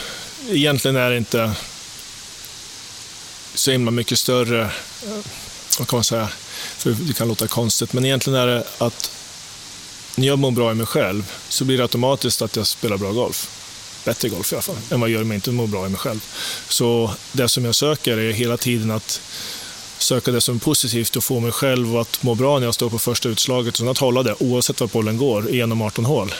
Egentligen 0.50 0.97
är 0.97 1.11
det 1.11 1.16
inte 1.16 1.52
så 3.55 3.71
himla 3.71 3.90
mycket 3.90 4.19
större, 4.19 4.62
eh, 4.62 4.69
vad 5.78 5.88
kan 5.88 5.97
man 5.97 6.05
säga, 6.05 6.28
för 6.78 6.90
det 6.90 7.12
kan 7.12 7.28
låta 7.28 7.47
konstigt, 7.47 7.93
men 7.93 8.05
egentligen 8.05 8.38
är 8.38 8.47
det 8.47 8.64
att 8.78 9.15
när 10.16 10.26
jag 10.26 10.38
mår 10.38 10.50
bra 10.50 10.73
i 10.73 10.75
mig 10.75 10.87
själv 10.87 11.32
så 11.49 11.64
blir 11.64 11.76
det 11.76 11.82
automatiskt 11.82 12.42
att 12.42 12.56
jag 12.56 12.66
spelar 12.66 12.96
bra 12.96 13.12
golf. 13.12 13.50
Bättre 14.04 14.28
golf 14.28 14.52
i 14.52 14.54
alla 14.54 14.62
fall, 14.62 14.76
än 14.90 15.00
vad 15.00 15.11
jag 15.11 15.14
gör 15.14 15.23
om 15.23 15.30
jag 15.30 15.37
inte 15.37 15.50
mår 15.50 15.66
bra 15.66 15.87
i 15.87 15.88
mig 15.88 15.99
själv. 15.99 16.25
Så 16.68 17.11
det 17.32 17.49
som 17.49 17.64
jag 17.64 17.75
söker 17.75 18.18
är 18.18 18.32
hela 18.32 18.56
tiden 18.56 18.90
att 18.90 19.20
söka 19.99 20.30
det 20.30 20.40
som 20.40 20.56
är 20.56 20.61
positivt 20.61 21.16
och 21.16 21.25
få 21.25 21.40
mig 21.40 21.52
själv 21.52 21.96
att 21.96 22.23
må 22.23 22.35
bra 22.35 22.58
när 22.58 22.66
jag 22.66 22.75
står 22.75 22.90
på 22.90 22.99
första 22.99 23.28
utslaget. 23.28 23.78
Och 23.78 23.90
att 23.90 23.99
hålla 23.99 24.23
det 24.23 24.35
oavsett 24.38 24.80
var 24.80 24.88
bollen 24.88 25.16
går, 25.16 25.50
genom 25.50 25.82
18 25.82 26.04
hål. 26.04 26.35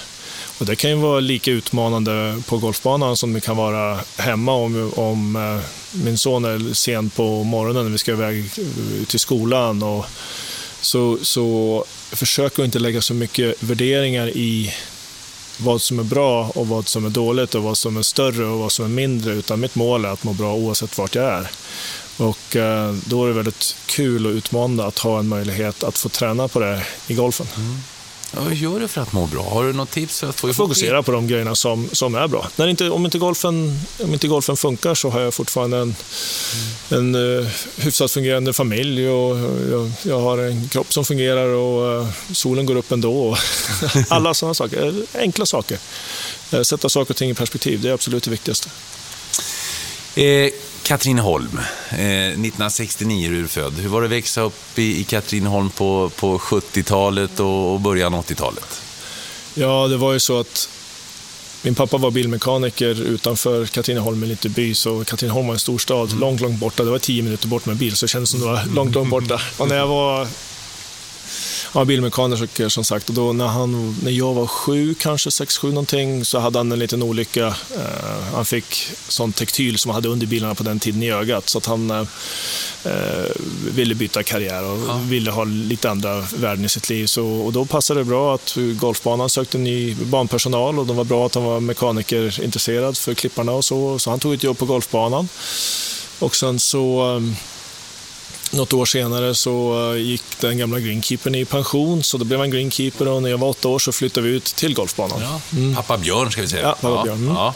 Och 0.59 0.67
det 0.67 0.77
kan 0.77 0.91
ju 0.91 0.97
vara 0.97 1.21
lika 1.21 1.51
utmanande 1.51 2.43
på 2.47 2.59
golfbanan 2.59 3.17
som 3.17 3.33
det 3.33 3.41
kan 3.41 3.57
vara 3.57 4.01
hemma 4.17 4.53
om, 4.53 4.93
om 4.97 5.37
eh, 5.37 5.65
min 6.05 6.19
son 6.19 6.45
är 6.45 6.75
sen 6.75 7.11
på 7.11 7.45
morgonen 7.45 7.85
när 7.85 7.91
vi 7.93 7.99
ska 7.99 8.13
iväg 8.13 8.51
till 9.07 9.21
skolan. 9.21 9.83
Och 9.83 10.07
så, 10.81 11.19
så 11.23 11.85
försök 12.13 12.59
att 12.59 12.65
inte 12.65 12.79
lägga 12.79 13.01
så 13.01 13.15
mycket 13.15 13.63
värderingar 13.63 14.29
i 14.29 14.75
vad 15.59 15.83
som 15.83 15.99
är 15.99 16.05
bra 16.05 16.51
och 16.55 16.69
vad 16.69 16.89
som 16.89 17.05
är 17.05 17.11
dåligt 17.11 17.55
och 17.55 17.63
vad 17.63 17.79
som 17.79 17.97
är 17.97 18.03
större 18.03 18.47
och 18.47 18.59
vad 18.59 18.73
som 18.73 18.85
är 18.85 18.89
mindre. 18.89 19.33
Utan 19.33 19.61
mitt 19.61 19.75
mål 19.75 20.05
är 20.05 20.09
att 20.09 20.25
må 20.25 20.33
bra 20.33 20.55
oavsett 20.55 20.99
vart 20.99 21.15
jag 21.15 21.25
är. 21.25 21.51
Och 22.17 22.57
eh, 22.57 22.95
då 23.05 23.25
är 23.25 23.29
det 23.29 23.35
väldigt 23.35 23.77
kul 23.87 24.27
och 24.27 24.33
utmanande 24.33 24.87
att 24.87 24.99
ha 24.99 25.19
en 25.19 25.29
möjlighet 25.29 25.85
att 25.85 25.99
få 25.99 26.09
träna 26.09 26.49
på 26.49 26.61
det 26.61 26.87
i 27.07 27.15
golfen. 27.15 27.47
Mm. 27.57 27.77
Ja, 28.33 28.41
vad 28.41 28.55
gör 28.55 28.81
du 28.81 28.89
för 28.89 29.01
att 29.01 29.13
må 29.13 29.27
bra? 29.27 29.43
Har 29.43 29.65
du 29.65 29.73
något 29.73 29.91
tips 29.91 30.21
för 30.21 30.29
att 30.29 30.41
få 30.41 30.47
ihop 30.47 30.57
Fokusera 30.57 31.03
på 31.03 31.13
de 31.13 31.27
grejerna 31.27 31.55
som, 31.55 31.89
som 31.93 32.15
är 32.15 32.29
bra. 32.29 32.49
När 32.57 32.69
inte, 32.69 32.91
om, 32.91 33.05
inte 33.05 33.19
golfen, 33.19 33.81
om 34.03 34.13
inte 34.13 34.29
golfen 34.29 34.57
funkar 34.57 34.95
så 34.95 35.11
har 35.11 35.21
jag 35.21 35.35
fortfarande 35.35 35.77
en, 35.77 35.95
mm. 36.91 37.15
en 37.15 37.15
uh, 37.15 37.49
hyfsat 37.77 38.11
fungerande 38.11 38.53
familj 38.53 39.09
och 39.09 39.37
jag, 39.71 39.93
jag, 40.03 40.21
har 40.21 40.39
en 40.39 40.69
kropp 40.69 40.93
som 40.93 41.05
fungerar 41.05 41.49
och 41.49 42.01
uh, 42.03 42.09
solen 42.33 42.67
går 42.67 42.77
upp 42.77 42.93
ändå. 42.93 43.37
Alla 44.09 44.35
sådana 44.35 44.55
saker. 44.55 44.95
Enkla 45.15 45.47
saker. 45.47 45.79
Uh, 46.55 46.63
sätta 46.63 46.89
saker 46.89 47.11
och 47.13 47.17
ting 47.17 47.31
i 47.31 47.35
perspektiv, 47.35 47.81
det 47.81 47.89
är 47.89 47.93
absolut 47.93 48.25
det 48.25 48.31
viktigaste. 48.31 48.69
Eh, 50.15 50.51
Katrineholm, 50.87 51.59
eh, 51.91 51.99
1969 51.99 53.27
är 53.27 53.31
du 53.31 53.49
född. 53.49 53.75
Hur 53.75 53.89
var 53.89 54.01
det 54.01 54.07
att 54.07 54.13
växa 54.13 54.41
upp 54.41 54.79
i, 54.79 55.01
i 55.01 55.05
Katrineholm 55.05 55.71
på, 55.71 56.11
på 56.17 56.39
70-talet 56.39 57.41
och, 57.41 57.73
och 57.73 57.81
början 57.81 58.15
av 58.15 58.25
80-talet? 58.25 58.83
Ja, 59.55 59.89
det 59.89 59.97
var 59.97 60.13
ju 60.13 60.21
så 60.21 60.41
att 60.41 60.69
min 61.63 61.75
pappa 61.75 61.97
var 61.97 62.11
bilmekaniker 62.11 63.03
utanför 63.03 63.67
Katrineholm, 63.67 64.23
en 64.23 64.29
liten 64.29 64.53
by, 64.53 64.75
så 64.75 65.05
Katrineholm 65.05 65.47
var 65.47 65.55
en 65.55 65.61
stor 65.61 65.79
stad, 65.79 66.09
mm. 66.09 66.21
långt, 66.21 66.41
långt 66.41 66.59
borta. 66.59 66.85
Det 66.85 66.91
var 66.91 66.99
tio 66.99 67.23
minuter 67.23 67.49
bort 67.49 67.67
med 67.67 67.77
bil, 67.77 67.97
så 67.97 68.07
det 68.07 68.11
kändes 68.11 68.31
som 68.31 68.41
det 68.41 68.47
var 68.47 68.65
långt, 68.75 68.95
långt 68.95 69.11
borta. 69.11 69.41
Och 69.57 69.69
när 69.69 69.77
jag 69.77 69.87
var 69.87 70.29
han 71.63 71.81
var 71.81 71.85
bilmekaniker 71.85 72.69
som 72.69 72.85
sagt 72.85 73.09
och 73.09 73.15
då 73.15 73.33
när, 73.33 73.47
han, 73.47 73.97
när 74.03 74.11
jag 74.11 74.35
var 74.35 74.47
sju, 74.47 74.95
kanske 74.95 75.31
sex, 75.31 75.59
sju 75.59 75.69
någonting, 75.69 76.25
så 76.25 76.39
hade 76.39 76.59
han 76.59 76.73
en 76.73 76.79
liten 76.79 77.03
olycka. 77.03 77.47
Eh, 77.47 78.35
han 78.35 78.45
fick 78.45 78.91
sån 79.09 79.33
tektyl 79.33 79.79
som 79.79 79.91
han 79.91 79.95
hade 79.95 80.09
under 80.09 80.27
bilarna 80.27 80.55
på 80.55 80.63
den 80.63 80.79
tiden 80.79 81.03
i 81.03 81.11
ögat 81.11 81.49
så 81.49 81.59
att 81.59 81.67
han 81.67 81.91
eh, 81.91 82.05
ville 83.75 83.95
byta 83.95 84.23
karriär 84.23 84.65
och 84.65 84.79
ja. 84.89 85.01
ville 85.05 85.31
ha 85.31 85.45
lite 85.45 85.91
andra 85.91 86.21
värden 86.21 86.65
i 86.65 86.69
sitt 86.69 86.89
liv. 86.89 87.07
Så, 87.07 87.27
och 87.27 87.53
då 87.53 87.65
passade 87.65 88.01
det 88.01 88.05
bra 88.05 88.35
att 88.35 88.57
golfbanan 88.57 89.31
sökte 89.31 89.59
ny 89.59 89.95
banpersonal 89.95 90.79
och 90.79 90.87
det 90.87 90.93
var 90.93 91.05
bra 91.05 91.27
att 91.27 91.35
han 91.35 91.45
var 91.45 91.61
mekanikerintresserad 91.61 92.97
för 92.97 93.15
klipparna 93.15 93.53
och 93.53 93.65
så, 93.65 93.99
så 93.99 94.11
han 94.11 94.19
tog 94.19 94.35
ett 94.35 94.43
jobb 94.43 94.59
på 94.59 94.65
golfbanan. 94.65 95.29
Och 96.19 96.37
sen 96.37 96.59
så 96.59 97.17
eh, 97.17 97.37
något 98.53 98.73
år 98.73 98.87
senare 98.87 99.35
så 99.35 99.91
eh, 99.93 100.01
gick 100.03 100.23
den 100.41 100.59
gamla 100.59 100.81
greenkeepern 100.81 101.35
i 101.35 101.45
pension, 101.45 102.03
så 102.03 102.19
då 102.19 102.25
blev 102.25 102.41
han 102.41 102.51
greenkeeper 102.51 103.09
och 103.09 103.23
när 103.23 103.31
jag 103.31 103.39
var 103.39 103.49
åtta 103.49 103.69
år 103.69 103.79
så 103.79 103.93
flyttade 103.93 104.29
vi 104.29 104.35
ut 104.35 104.45
till 104.45 104.75
golfbanan. 104.75 105.21
Ja. 105.21 105.41
Mm. 105.53 105.75
Pappa 105.75 105.99
Björn 105.99 106.33
ska 106.33 106.41
vi 106.41 106.49
säga. 106.49 106.63
Ja, 106.63 106.73
pappa 106.73 106.89
ja. 106.89 107.03
Björn. 107.03 107.19
Mm. 107.19 107.35
Ja. 107.35 107.55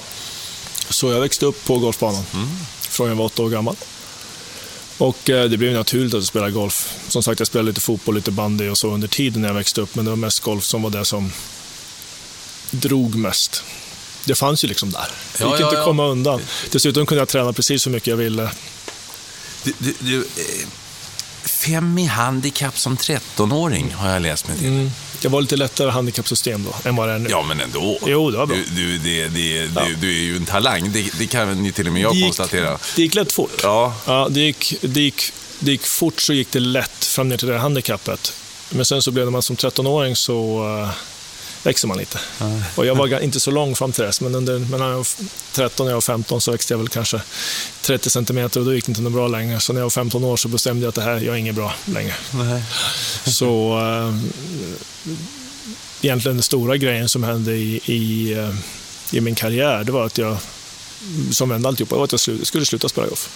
Så 0.90 1.12
jag 1.12 1.20
växte 1.20 1.46
upp 1.46 1.64
på 1.64 1.78
golfbanan 1.78 2.24
mm. 2.34 2.48
från 2.80 3.08
jag 3.08 3.16
var 3.16 3.24
åtta 3.24 3.42
år 3.42 3.50
gammal. 3.50 3.76
Och 4.98 5.30
eh, 5.30 5.44
det 5.44 5.56
blev 5.56 5.72
naturligt 5.72 6.14
att 6.14 6.24
spela 6.24 6.50
golf. 6.50 6.94
Som 7.08 7.22
sagt, 7.22 7.40
jag 7.40 7.46
spelade 7.46 7.68
lite 7.68 7.80
fotboll, 7.80 8.14
lite 8.14 8.30
bandy 8.30 8.68
och 8.68 8.78
så 8.78 8.88
under 8.88 9.08
tiden 9.08 9.42
när 9.42 9.48
jag 9.48 9.54
växte 9.54 9.80
upp, 9.80 9.94
men 9.94 10.04
det 10.04 10.10
var 10.10 10.16
mest 10.16 10.40
golf 10.40 10.64
som 10.64 10.82
var 10.82 10.90
det 10.90 11.04
som 11.04 11.32
drog 12.70 13.14
mest. 13.14 13.62
Det 14.24 14.34
fanns 14.34 14.64
ju 14.64 14.68
liksom 14.68 14.90
där. 14.90 15.08
Det 15.38 15.44
gick 15.44 15.60
ja, 15.60 15.64
inte 15.64 15.78
att 15.78 15.84
komma 15.84 16.06
undan. 16.06 16.40
Dessutom 16.70 17.06
kunde 17.06 17.20
jag 17.20 17.28
träna 17.28 17.52
precis 17.52 17.86
hur 17.86 17.92
mycket 17.92 18.06
jag 18.06 18.16
ville. 18.16 18.50
Du, 19.64 19.74
du, 19.78 19.94
du, 19.98 20.26
fem 21.66 21.98
i 21.98 22.04
handikapp 22.04 22.78
som 22.78 22.96
13-åring 22.96 23.94
har 23.94 24.10
jag 24.10 24.22
läst 24.22 24.48
mig 24.48 24.58
till. 24.58 24.66
Mm. 24.66 24.90
Det 25.22 25.28
var 25.28 25.40
lite 25.40 25.56
lättare 25.56 25.90
handikappsystem 25.90 26.64
då 26.64 26.88
än 26.88 26.96
vad 26.96 27.08
det 27.08 27.14
är 27.14 27.18
nu. 27.18 27.30
Ja, 27.30 27.42
men 27.42 27.60
ändå. 27.60 27.98
Jo, 28.06 28.30
det 28.30 28.38
var 28.38 28.46
bra. 28.46 28.56
Du, 28.56 28.64
du, 28.64 28.98
det, 28.98 29.28
det, 29.28 29.70
ja. 29.74 29.84
du, 29.86 29.94
du 29.94 30.08
är 30.08 30.22
ju 30.22 30.36
en 30.36 30.46
talang, 30.46 30.92
det, 30.92 31.18
det 31.18 31.26
kan 31.26 31.62
ni 31.62 31.72
till 31.72 31.86
och 31.86 31.92
med 31.92 32.02
jag 32.02 32.12
det 32.12 32.16
gick, 32.16 32.24
konstatera. 32.24 32.78
Det 32.96 33.02
gick 33.02 33.14
lätt 33.14 33.32
fort. 33.32 33.60
Ja. 33.62 33.94
ja 34.06 34.28
det, 34.30 34.40
gick, 34.40 34.74
det, 34.80 35.00
gick, 35.00 35.32
det 35.58 35.70
gick 35.70 35.86
fort 35.86 36.20
så 36.20 36.32
gick 36.32 36.52
det 36.52 36.60
lätt 36.60 37.04
fram 37.04 37.28
ner 37.28 37.36
till 37.36 37.48
det 37.48 37.58
handikappet. 37.58 38.32
Men 38.70 38.84
sen 38.84 39.02
så 39.02 39.10
blev 39.10 39.30
man 39.30 39.42
som 39.42 39.56
13-åring 39.56 40.16
så 40.16 40.66
uh, 40.82 40.90
växer 41.62 41.88
man 41.88 41.98
lite. 41.98 42.20
Ja. 42.38 42.62
Och 42.74 42.86
jag 42.86 42.94
var 42.94 43.20
inte 43.20 43.40
så 43.40 43.50
lång 43.50 43.76
fram 43.76 43.92
till 43.92 44.04
dess, 44.04 44.20
men 44.20 44.34
under, 44.34 44.58
mellan 44.58 44.88
jag 44.88 44.96
var 44.96 45.06
13 45.52 45.86
och 45.86 45.90
jag 45.90 45.96
var 45.96 46.00
15 46.00 46.40
så 46.40 46.52
växte 46.52 46.72
jag 46.72 46.78
väl 46.78 46.88
kanske 46.88 47.20
30 47.82 48.10
centimeter 48.10 48.60
och 48.60 48.66
då 48.66 48.74
gick 48.74 48.86
det 48.86 48.98
inte 48.98 49.10
bra 49.10 49.28
längre. 49.28 49.60
Så 49.60 49.72
när 49.72 49.80
jag 49.80 49.84
var 49.84 49.90
15 49.90 50.24
år 50.24 50.36
så 50.36 50.48
bestämde 50.48 50.84
jag 50.84 50.88
att 50.88 50.94
det 50.94 51.02
här, 51.02 51.12
jag 51.12 51.34
är 51.34 51.38
inget 51.38 51.54
bra 51.54 51.74
längre. 51.84 52.14
Nej. 52.30 52.62
Så 53.26 53.78
äh, 53.78 54.14
egentligen 56.02 56.36
den 56.36 56.42
stora 56.42 56.76
grejen 56.76 57.08
som 57.08 57.22
hände 57.22 57.52
i, 57.52 57.80
i, 57.84 58.32
eh, 58.32 58.54
i 59.12 59.20
min 59.20 59.34
karriär, 59.34 59.84
det 59.84 59.92
var 59.92 60.06
att 60.06 60.18
jag, 60.18 60.36
som 61.30 61.48
vände 61.48 61.68
alltihopa, 61.68 61.96
var 61.96 62.04
att 62.04 62.12
jag 62.12 62.46
skulle 62.46 62.66
sluta 62.66 62.88
spela 62.88 63.06
golf. 63.06 63.28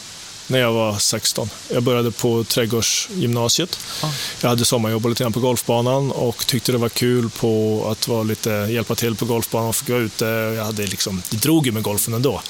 När 0.47 0.59
jag 0.59 0.73
var 0.73 0.99
16. 0.99 1.51
Jag 1.69 1.83
började 1.83 2.11
på 2.11 2.45
trädgårdsgymnasiet. 2.45 3.79
Jag 4.41 4.49
hade 4.49 4.65
sommarjobb 4.65 5.07
lite 5.07 5.23
grann 5.23 5.33
på 5.33 5.41
golfbanan 5.41 6.11
och 6.11 6.47
tyckte 6.47 6.73
det 6.73 6.79
var 6.79 6.89
kul 6.89 7.31
på 7.31 7.85
att 7.91 8.09
vara 8.09 8.23
lite, 8.23 8.51
hjälpa 8.51 8.95
till 8.95 9.17
på 9.17 9.25
golfbanan 9.25 9.69
och 9.69 9.77
få 9.77 9.85
gå 9.93 9.99
ute. 9.99 10.25
Jag 10.25 10.65
hade 10.65 10.87
liksom, 10.87 11.23
det 11.31 11.37
drog 11.37 11.67
ju 11.67 11.73
med 11.73 11.83
golfen 11.83 12.15
ändå. 12.15 12.43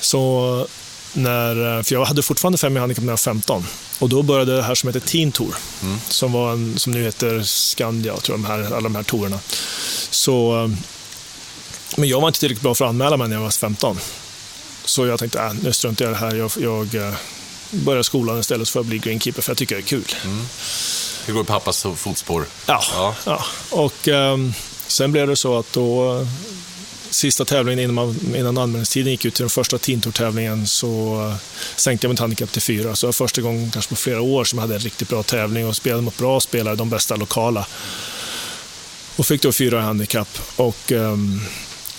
Så 0.00 0.66
när, 1.12 1.82
för 1.82 1.94
jag 1.94 2.04
hade 2.04 2.22
fortfarande 2.22 2.58
fem 2.58 2.76
i 2.76 2.80
handikapp 2.80 3.04
när 3.04 3.10
jag 3.10 3.12
var 3.12 3.16
15. 3.16 3.66
Och 3.98 4.08
då 4.08 4.22
började 4.22 4.56
det 4.56 4.62
här 4.62 4.74
som 4.74 4.88
heter 4.88 5.00
Teen 5.00 5.32
Tour, 5.32 5.54
mm. 5.82 5.98
som, 6.08 6.32
var 6.32 6.52
en, 6.52 6.78
som 6.78 6.92
nu 6.92 7.02
heter 7.02 7.42
Skandia, 7.42 8.16
tror 8.16 8.38
jag, 8.38 8.44
de 8.44 8.46
här, 8.46 8.76
alla 8.76 8.80
de 8.80 8.94
här 8.94 9.02
tourerna. 9.02 9.38
Så, 10.10 10.70
men 11.96 12.08
jag 12.08 12.20
var 12.20 12.28
inte 12.28 12.40
tillräckligt 12.40 12.62
bra 12.62 12.74
för 12.74 12.84
att 12.84 12.88
anmäla 12.88 13.16
mig 13.16 13.28
när 13.28 13.36
jag 13.36 13.42
var 13.42 13.50
15. 13.50 13.98
Så 14.86 15.06
jag 15.06 15.18
tänkte, 15.18 15.40
äh, 15.40 15.52
nu 15.62 15.72
struntar 15.72 16.04
jag 16.04 16.12
i 16.12 16.14
det 16.14 16.20
här. 16.20 16.34
Jag, 16.34 16.50
jag 16.60 16.94
eh, 16.94 17.14
börjar 17.70 18.02
skolan 18.02 18.40
istället 18.40 18.68
för 18.68 18.80
att 18.80 18.86
bli 18.86 18.98
greenkeeper, 18.98 19.42
för 19.42 19.50
jag 19.50 19.58
tycker 19.58 19.74
det 19.74 19.80
är 19.80 19.86
kul. 19.86 20.14
Mm. 20.24 20.46
Det 21.26 21.32
går 21.32 21.42
i 21.42 21.46
pappas 21.46 21.86
fotspår. 21.96 22.46
Ja, 22.66 22.82
ja. 22.92 23.14
ja. 23.24 23.44
och 23.70 24.08
um, 24.08 24.54
sen 24.86 25.12
blev 25.12 25.26
det 25.26 25.36
så 25.36 25.58
att 25.58 25.72
då 25.72 26.26
sista 27.10 27.44
tävlingen 27.44 27.90
innan, 27.90 28.34
innan 28.36 28.58
anmälningstiden 28.58 29.10
gick 29.10 29.24
ut 29.24 29.34
till 29.34 29.42
den 29.42 29.50
första 29.50 29.78
Tintor-tävlingen 29.78 30.66
så 30.66 31.22
uh, 31.22 31.36
sänkte 31.76 32.04
jag 32.04 32.10
mitt 32.10 32.20
handikapp 32.20 32.52
till 32.52 32.62
fyra. 32.62 32.96
Så 32.96 33.06
det 33.06 33.08
var 33.08 33.12
första 33.12 33.40
gången 33.40 33.70
kanske 33.70 33.88
på 33.88 33.96
flera 33.96 34.20
år 34.20 34.44
som 34.44 34.58
jag 34.58 34.62
hade 34.62 34.74
en 34.74 34.80
riktigt 34.80 35.08
bra 35.08 35.22
tävling 35.22 35.66
och 35.66 35.76
spelade 35.76 36.02
mot 36.02 36.18
bra 36.18 36.40
spelare, 36.40 36.74
de 36.74 36.90
bästa 36.90 37.16
lokala. 37.16 37.66
Och 39.16 39.26
fick 39.26 39.42
då 39.42 39.52
fyra 39.52 39.80
handikapp. 39.80 40.38
Och 40.56 40.92
um, 40.92 41.40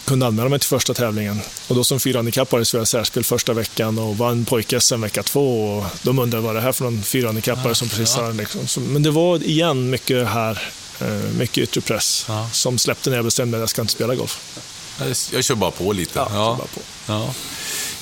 kunde 0.08 0.28
anmäla 0.28 0.50
mig 0.50 0.60
till 0.60 0.70
första 0.70 0.94
tävlingen. 0.94 1.42
Och 1.68 1.76
då 1.76 1.84
som 1.84 2.00
fyrahandikappare 2.00 2.66
spelade 2.66 2.82
jag 2.82 2.88
särspel 2.88 3.24
första 3.24 3.54
veckan 3.54 4.00
och 4.00 4.18
vann 4.18 4.46
pojk-SM 4.46 5.02
vecka 5.02 5.24
två. 5.24 5.78
Och 5.78 5.86
de 6.02 6.20
undrade 6.20 6.44
vad 6.44 6.56
det 6.56 6.62
här 6.62 6.72
för 6.72 6.84
någon 6.84 7.04
fyrahandikappare 7.04 7.68
ja, 7.68 7.76
som 7.76 7.90
precis 7.90 8.16
ja. 8.18 8.24
har... 8.24 8.34
Liksom. 8.34 8.84
Men 8.84 9.04
det 9.04 9.12
var 9.12 9.44
igen 9.44 9.90
mycket 9.90 10.28
här, 10.28 10.72
eh, 11.00 11.08
mycket 11.38 11.58
yttre 11.58 11.82
press 11.82 12.26
ja. 12.28 12.50
som 12.54 12.78
släppte 12.78 13.10
när 13.10 13.18
jag 13.18 13.26
bestämde 13.26 13.58
att 13.58 13.62
jag 13.62 13.70
ska 13.70 13.82
inte 13.82 13.94
spela 13.94 14.16
golf. 14.16 14.62
Jag, 15.00 15.16
jag 15.34 15.44
kör 15.44 15.56
bara 15.56 15.72
på 15.72 15.94
lite. 15.94 16.20
Ja, 16.20 16.28
ja. 16.32 16.58
Bara 16.60 16.68
på. 16.68 16.82
ja. 17.08 17.34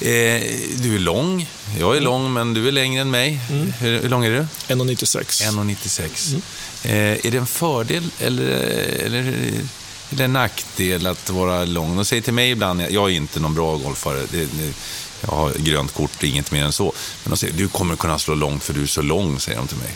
Eh, 0.07 0.41
du 0.77 0.95
är 0.95 0.99
lång. 0.99 1.49
Jag 1.79 1.89
är 1.89 1.97
mm. 1.97 2.03
lång, 2.03 2.33
men 2.33 2.53
du 2.53 2.67
är 2.67 2.71
längre 2.71 3.01
än 3.01 3.11
mig. 3.11 3.39
Mm. 3.49 3.71
Hur, 3.71 4.01
hur, 4.01 4.09
lång 4.09 4.25
är 4.25 4.29
du? 4.29 4.73
1,96. 4.73 5.51
1,96. 5.51 6.29
Mm. 6.29 6.41
Eh, 6.83 7.25
är 7.25 7.31
det 7.31 7.37
en 7.37 7.47
fördel 7.47 8.09
eller, 8.19 8.47
eller 9.05 9.51
är 10.11 10.15
det 10.15 10.23
en 10.23 10.33
nackdel 10.33 11.07
att 11.07 11.29
vara 11.29 11.65
lång? 11.65 11.95
De 11.95 12.05
säger 12.05 12.21
till 12.21 12.33
mig 12.33 12.51
ibland, 12.51 12.81
jag 12.81 13.11
är 13.11 13.15
inte 13.15 13.39
någon 13.39 13.55
bra 13.55 13.77
golfare, 13.77 14.19
det, 14.31 14.37
det, 14.37 14.73
jag 15.21 15.29
har 15.29 15.51
grönt 15.51 15.93
kort 15.93 16.23
inget 16.23 16.51
mer 16.51 16.63
än 16.63 16.73
så. 16.73 16.93
Men 17.23 17.29
de 17.29 17.37
säger, 17.37 17.53
du 17.53 17.67
kommer 17.67 17.95
kunna 17.95 18.19
slå 18.19 18.35
långt 18.35 18.63
för 18.63 18.73
du 18.73 18.83
är 18.83 18.87
så 18.87 19.01
lång, 19.01 19.39
säger 19.39 19.57
de 19.57 19.67
till 19.67 19.77
mig. 19.77 19.91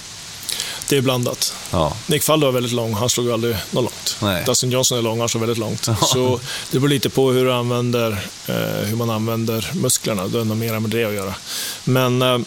Det 0.89 0.97
är 0.97 1.01
blandat. 1.01 1.53
Ja. 1.71 1.93
Nick 2.07 2.23
Faldo 2.23 2.47
är 2.47 2.51
väldigt 2.51 2.71
lång, 2.71 2.93
han 2.93 3.09
slog 3.09 3.31
aldrig 3.31 3.55
något 3.71 3.83
långt. 3.83 4.17
Nej. 4.21 4.43
Dustin 4.45 4.71
Johnson 4.71 4.97
är 4.97 5.01
lång, 5.01 5.19
han 5.19 5.29
slår 5.29 5.41
väldigt 5.41 5.57
långt. 5.57 5.87
Ja. 5.87 5.95
Så 5.95 6.39
det 6.71 6.79
beror 6.79 6.89
lite 6.89 7.09
på 7.09 7.31
hur, 7.31 7.45
du 7.45 7.53
använder, 7.53 8.11
eh, 8.47 8.55
hur 8.87 8.95
man 8.95 9.09
använder 9.09 9.71
musklerna, 9.73 10.27
det 10.27 10.37
har 10.37 10.45
nog 10.45 10.57
mer 10.57 10.79
med 10.79 10.91
det 10.91 11.03
att 11.03 11.13
göra. 11.13 11.35
Men 11.83 12.21
eh, 12.21 12.39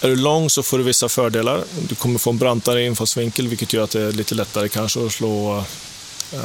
är 0.00 0.08
du 0.08 0.16
lång 0.16 0.50
så 0.50 0.62
får 0.62 0.78
du 0.78 0.84
vissa 0.84 1.08
fördelar. 1.08 1.64
Du 1.88 1.94
kommer 1.94 2.18
få 2.18 2.30
en 2.30 2.38
brantare 2.38 2.84
infallsvinkel, 2.84 3.48
vilket 3.48 3.72
gör 3.72 3.84
att 3.84 3.90
det 3.90 4.02
är 4.02 4.12
lite 4.12 4.34
lättare 4.34 4.68
kanske 4.68 5.06
att 5.06 5.12
slå 5.12 5.64
eh, 6.32 6.40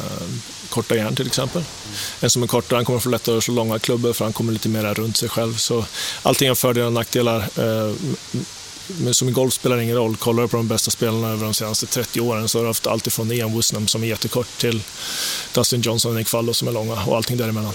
korta 0.75 0.95
järn 0.95 1.15
till 1.15 1.27
exempel. 1.27 1.63
En 2.19 2.29
som 2.29 2.43
är 2.43 2.47
kortare 2.47 2.77
han 2.77 2.85
kommer 2.85 2.99
få 2.99 3.09
lättare 3.09 3.37
att 3.37 3.43
slå 3.43 3.53
långa 3.53 3.79
klubbor 3.79 4.13
för 4.13 4.25
han 4.25 4.33
kommer 4.33 4.53
lite 4.53 4.69
mer 4.69 4.93
runt 4.93 5.17
sig 5.17 5.29
själv. 5.29 5.57
Så 5.57 5.85
allting 6.23 6.47
har 6.47 6.55
fördelar 6.55 6.87
och 6.87 6.93
nackdelar. 6.93 7.39
Eh, 7.39 7.93
men 8.87 9.13
som 9.13 9.29
i 9.29 9.31
golf 9.31 9.53
spelar 9.53 9.75
det 9.75 9.83
ingen 9.83 9.95
roll. 9.95 10.15
Kollar 10.15 10.43
du 10.43 10.49
på 10.49 10.57
de 10.57 10.67
bästa 10.67 10.91
spelarna 10.91 11.29
över 11.29 11.43
de 11.43 11.53
senaste 11.53 11.85
30 11.85 12.21
åren 12.21 12.49
så 12.49 12.57
har 12.57 12.63
du 12.63 12.69
haft 12.69 12.87
allt 12.87 13.13
från 13.13 13.31
Ian 13.31 13.53
Woosnam 13.53 13.87
som 13.87 14.03
är 14.03 14.07
jättekort 14.07 14.47
till 14.57 14.81
Dustin 15.53 15.81
Johnson 15.81 16.11
och 16.11 16.17
Nick 16.17 16.27
Faldo 16.27 16.53
som 16.53 16.67
är 16.67 16.71
långa 16.71 17.03
och 17.05 17.15
allting 17.15 17.37
däremellan. 17.37 17.73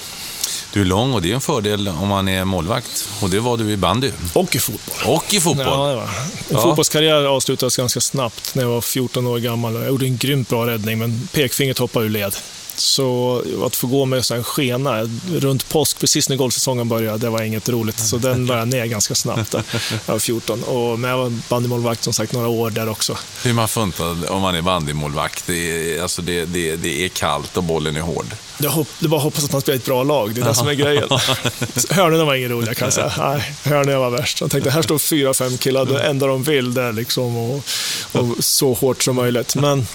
Du 0.73 0.81
är 0.81 0.85
lång 0.85 1.13
och 1.13 1.23
det 1.23 1.31
är 1.31 1.35
en 1.35 1.41
fördel 1.41 1.89
om 1.89 2.09
man 2.09 2.29
är 2.29 2.45
målvakt. 2.45 3.09
Och 3.23 3.31
det 3.31 3.41
var 3.41 3.57
du 3.57 3.71
i 3.71 3.77
bandy. 3.77 4.13
Och 4.33 4.57
i 4.57 4.59
fotboll. 4.59 5.15
Och 5.15 5.35
i 5.35 5.41
fotboll. 5.41 5.67
Ja, 5.67 5.89
det 5.89 5.95
var. 5.95 6.03
Min 6.05 6.59
ja. 6.59 6.63
fotbollskarriär 6.63 7.25
avslutades 7.25 7.77
ganska 7.77 8.01
snabbt 8.01 8.55
när 8.55 8.63
jag 8.63 8.71
var 8.71 8.81
14 8.81 9.27
år 9.27 9.39
gammal. 9.39 9.75
Jag 9.75 9.87
gjorde 9.87 10.07
en 10.07 10.17
grymt 10.17 10.49
bra 10.49 10.67
räddning, 10.67 10.99
men 10.99 11.29
pekfingret 11.33 11.79
hoppade 11.79 12.07
ur 12.07 12.11
led. 12.11 12.37
Så 12.77 13.43
att 13.67 13.77
få 13.77 13.87
gå 13.87 14.05
med 14.05 14.31
en 14.31 14.45
skena 14.45 15.09
runt 15.33 15.69
påsk, 15.69 15.99
precis 15.99 16.29
när 16.29 16.37
golfsäsongen 16.37 16.89
började, 16.89 17.19
det 17.19 17.31
var 17.31 17.43
inget 17.43 17.69
roligt. 17.69 17.99
Så 17.99 18.17
den 18.17 18.47
la 18.47 18.59
jag 18.59 18.69
ner 18.69 18.87
ganska 18.87 19.15
snabbt. 19.15 19.51
Där. 19.51 19.63
Jag 20.07 20.13
var 20.13 20.19
14. 20.19 20.63
Och, 20.63 20.99
men 20.99 21.11
jag 21.11 21.19
var 21.19 21.33
bandymålvakt 21.49 22.05
som 22.05 22.13
sagt 22.13 22.33
några 22.33 22.49
år 22.49 22.71
där 22.71 22.89
också. 22.89 23.17
Hur 23.43 23.53
man 23.53 23.69
funtad 23.69 24.25
om 24.29 24.43
man 24.43 24.55
är 24.55 24.63
bandymålvakt? 24.63 25.47
Det 25.47 25.55
är, 25.55 26.03
alltså 26.03 26.23
det, 26.23 26.45
det, 26.45 26.77
det 26.77 27.05
är 27.05 27.09
kallt 27.09 27.57
och 27.57 27.65
bollen 27.65 27.97
är 27.97 28.01
hård. 28.01 28.27
Det, 28.59 28.69
hopp, 28.69 28.89
det 28.99 29.09
bara 29.09 29.21
hoppas 29.21 29.45
att 29.45 29.53
man 29.53 29.61
spelar 29.61 29.77
ett 29.77 29.85
bra 29.85 30.03
lag, 30.03 30.35
det 30.35 30.41
är 30.41 30.45
det 30.45 30.55
som 30.55 30.69
är 30.69 30.75
grejen. 30.75 31.09
Hörnorna 31.91 32.25
var 32.25 32.35
inget 32.35 32.51
roliga 32.51 32.75
kan 32.75 32.87
jag 32.87 32.93
säga. 32.93 33.13
Nej, 33.19 33.55
hörnorna 33.65 33.99
var 33.99 34.11
värst. 34.11 34.41
Jag 34.41 34.51
tänkte, 34.51 34.71
här 34.71 34.83
står 34.83 34.99
fyra, 34.99 35.35
fem 35.35 35.59
killar, 35.59 35.85
det 35.85 36.03
enda 36.03 36.27
de 36.27 36.43
vill 36.43 36.75
det 36.75 36.83
är 36.83 36.93
liksom 36.93 37.37
och, 37.37 37.65
och 38.13 38.45
så 38.45 38.73
hårt 38.73 39.03
som 39.03 39.17
möjligt. 39.17 39.55
Men 39.55 39.87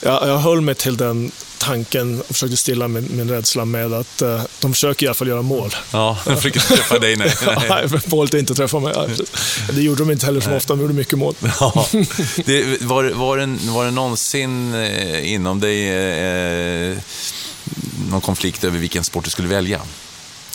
jag, 0.00 0.28
jag 0.28 0.38
höll 0.38 0.60
mig 0.60 0.74
till 0.74 0.96
den 0.96 1.32
tanken 1.58 2.20
och 2.20 2.26
försökte 2.26 2.56
stilla 2.56 2.88
min, 2.88 3.08
min 3.10 3.30
rädsla 3.30 3.64
med 3.64 3.92
att 3.92 4.22
uh, 4.22 4.42
de 4.60 4.72
försöker 4.72 5.06
i 5.06 5.08
alla 5.08 5.14
fall 5.14 5.28
göra 5.28 5.42
mål. 5.42 5.74
Ja, 5.92 6.18
de 6.24 6.36
försöker 6.36 6.60
inte 6.60 6.76
träffa 6.76 6.98
dig. 6.98 7.16
Nej, 7.16 7.34
nej. 7.68 7.88
målet 8.06 8.34
är 8.34 8.38
inte 8.38 8.52
att 8.52 8.56
träffa 8.56 8.80
mig. 8.80 8.94
Det 9.72 9.82
gjorde 9.82 10.04
de 10.04 10.10
inte 10.10 10.26
heller 10.26 10.40
så 10.40 10.54
ofta, 10.54 10.74
de 10.74 10.80
gjorde 10.80 10.94
mycket 10.94 11.18
mål. 11.18 11.34
Ja. 11.60 11.88
Det, 12.44 12.82
var, 12.82 13.04
var, 13.10 13.36
det, 13.38 13.58
var 13.70 13.84
det 13.84 13.90
någonsin 13.90 14.74
eh, 14.74 15.32
inom 15.32 15.60
dig 15.60 15.88
eh, 15.88 16.98
någon 18.10 18.20
konflikt 18.20 18.64
över 18.64 18.78
vilken 18.78 19.04
sport 19.04 19.24
du 19.24 19.30
skulle 19.30 19.48
välja? 19.48 19.80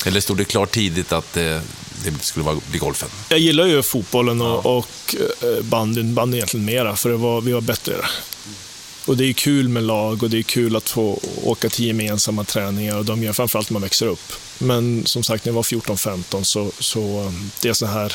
Eller 0.06 0.22
stod 0.22 0.38
det 0.38 0.46
klart 0.46 0.72
tidigt 0.72 1.12
att 1.12 1.38
eh, 1.38 1.60
det 2.04 2.24
skulle 2.24 2.46
vara, 2.46 2.58
bli 2.70 2.80
golfen? 2.80 3.10
Jag 3.30 3.40
gillar 3.40 3.66
ju 3.66 3.84
fotbollen 3.84 4.42
och, 4.42 4.48
ja. 4.48 4.70
och 4.70 5.16
eh, 5.42 5.64
bandyn, 5.64 6.14
bandyn 6.14 6.38
egentligen 6.38 6.66
mera, 6.66 6.96
för 6.96 7.10
det 7.10 7.18
var, 7.18 7.42
vi 7.42 7.52
var 7.52 7.62
bättre 7.62 7.94
och 9.06 9.18
det 9.18 9.26
är 9.26 9.34
kul 9.34 9.70
med 9.70 9.84
lag 9.84 10.24
och 10.24 10.30
det 10.30 10.38
är 10.38 10.44
kul 10.44 10.76
att 10.76 10.90
få 10.90 11.20
åka 11.44 11.70
till 11.70 11.86
gemensamma 11.86 12.44
träningar 12.44 12.98
och 12.98 13.06
de 13.06 13.24
gör 13.24 13.34
framförallt 13.34 13.70
när 13.70 13.74
man 13.74 13.82
växer 13.82 14.08
upp. 14.08 14.34
Men 14.58 15.06
som 15.06 15.24
sagt, 15.24 15.46
när 15.46 15.50
jag 15.50 15.56
var 15.56 15.64
14-15 15.64 16.44
så, 16.44 16.72
så 16.80 17.34
det 17.62 17.70
är 17.70 17.74
så 17.74 17.86
här 17.86 18.14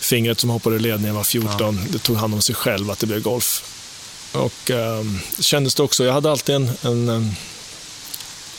fingret 0.00 0.40
som 0.40 0.50
hoppade 0.50 0.76
i 0.76 0.78
led 0.78 1.00
när 1.00 1.08
jag 1.08 1.14
var 1.14 1.24
14, 1.24 1.50
ja. 1.58 1.74
det 1.90 1.98
tog 1.98 2.16
hand 2.16 2.34
om 2.34 2.42
sig 2.42 2.54
själv 2.54 2.90
att 2.90 2.98
det 2.98 3.06
blev 3.06 3.22
golf. 3.22 3.64
Och 4.32 4.70
um, 4.70 5.20
kändes 5.38 5.74
det 5.74 5.82
också, 5.82 6.04
jag 6.04 6.12
hade 6.12 6.30
alltid 6.30 6.54
en, 6.54 6.70
en, 6.82 7.08
en 7.08 7.34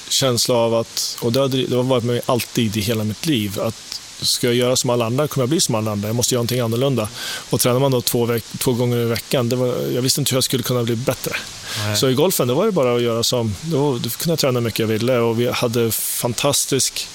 känsla 0.10 0.56
av 0.56 0.75
att, 0.75 1.17
och 1.21 1.32
det 1.32 1.39
har, 1.39 1.47
det 1.47 1.75
har 1.75 1.84
varit 1.84 2.04
med 2.04 2.13
mig 2.13 2.21
alltid 2.25 2.78
i 2.78 2.82
hela 2.82 3.04
mitt 3.04 3.25
liv, 3.25 3.60
att 3.60 4.02
ska 4.21 4.47
jag 4.47 4.55
göra 4.55 4.75
som 4.75 4.89
alla 4.89 5.05
andra 5.05 5.27
kommer 5.27 5.43
jag 5.43 5.49
bli 5.49 5.62
som 5.62 5.75
alla 5.75 5.91
andra. 5.91 6.10
Jag 6.10 6.15
måste 6.15 6.36
göra 6.36 6.39
någonting 6.39 6.60
annorlunda. 6.60 7.10
Och 7.49 7.60
tränar 7.60 7.79
man 7.79 7.91
då 7.91 8.01
två, 8.01 8.39
två 8.58 8.73
gånger 8.73 8.97
i 8.97 9.05
veckan, 9.05 9.49
var, 9.49 9.67
jag 9.93 10.01
visste 10.01 10.21
inte 10.21 10.32
hur 10.32 10.38
jag 10.38 10.43
skulle 10.43 10.63
kunna 10.63 10.84
bli 10.84 10.95
bättre. 10.95 11.36
Nej. 11.77 11.97
Så 11.97 12.10
i 12.10 12.13
golfen, 12.13 12.47
då 12.47 12.53
var 12.53 12.65
det 12.65 12.71
bara 12.71 12.95
att 12.95 13.01
göra 13.01 13.23
som, 13.23 13.55
då, 13.62 13.97
då 13.97 14.10
kunde 14.10 14.32
jag 14.32 14.39
träna 14.39 14.62
mycket 14.62 14.79
jag 14.79 14.88
ville 14.88 15.17
och 15.17 15.39
vi 15.39 15.51
hade 15.51 15.91
fantastisk 15.91 17.08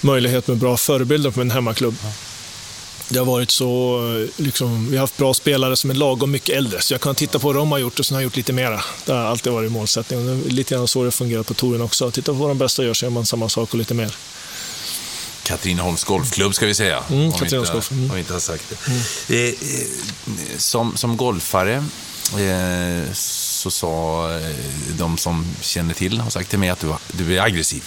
möjlighet 0.00 0.46
med 0.46 0.56
bra 0.56 0.76
förebilder 0.76 1.30
på 1.30 1.38
min 1.38 1.50
hemmaklubb. 1.50 1.96
Ja. 2.02 2.12
Det 3.08 3.18
har 3.18 3.26
varit 3.26 3.50
så, 3.50 4.00
liksom, 4.36 4.90
vi 4.90 4.96
har 4.96 5.00
haft 5.00 5.16
bra 5.16 5.34
spelare 5.34 5.76
som 5.76 5.90
är 5.90 5.94
lagom 5.94 6.30
mycket 6.30 6.56
äldre, 6.56 6.80
så 6.80 6.94
jag 6.94 7.00
kan 7.00 7.14
titta 7.14 7.38
på 7.38 7.46
vad 7.46 7.56
de 7.56 7.72
har 7.72 7.78
gjort 7.78 7.98
och 7.98 8.06
sen 8.06 8.14
har 8.14 8.20
jag 8.20 8.24
gjort 8.24 8.36
lite 8.36 8.52
mera. 8.52 8.84
Det 9.04 9.12
har 9.12 9.20
alltid 9.20 9.52
varit 9.52 9.72
målsättningen. 9.72 10.40
Lite 10.40 10.74
grann 10.74 10.88
så 10.88 11.04
det 11.04 11.10
fungerar 11.10 11.42
på 11.42 11.54
touren 11.54 11.80
också. 11.80 12.10
Titta 12.10 12.32
på 12.32 12.38
vad 12.38 12.50
de 12.50 12.58
bästa 12.58 12.84
gör 12.84 12.94
så 12.94 13.04
gör 13.04 13.10
man 13.10 13.26
samma 13.26 13.48
sak 13.48 13.72
och 13.72 13.78
lite 13.78 13.94
mer. 13.94 14.14
Katrineholms 15.44 16.04
Golfklubb 16.04 16.54
ska 16.54 16.66
vi 16.66 16.74
säga. 16.74 17.02
Mm, 17.10 17.32
om, 17.32 17.38
vi 17.40 17.44
inte, 17.44 17.56
mm. 17.56 18.10
om 18.10 18.14
vi 18.14 18.18
inte 18.18 18.32
har 18.32 18.40
sagt 18.40 18.64
det. 18.68 18.76
Mm. 18.86 19.46
Eh, 19.48 19.54
som, 20.58 20.96
som 20.96 21.16
golfare 21.16 21.84
eh, 22.32 23.12
så 23.12 23.70
sa 23.70 24.30
eh, 24.36 24.54
de 24.98 25.18
som 25.18 25.46
känner 25.60 25.94
till, 25.94 26.20
har 26.20 26.30
sagt 26.30 26.50
till 26.50 26.58
mig 26.58 26.68
att 26.68 26.80
du, 26.80 26.94
du 27.12 27.38
är 27.38 27.42
aggressiv. 27.42 27.82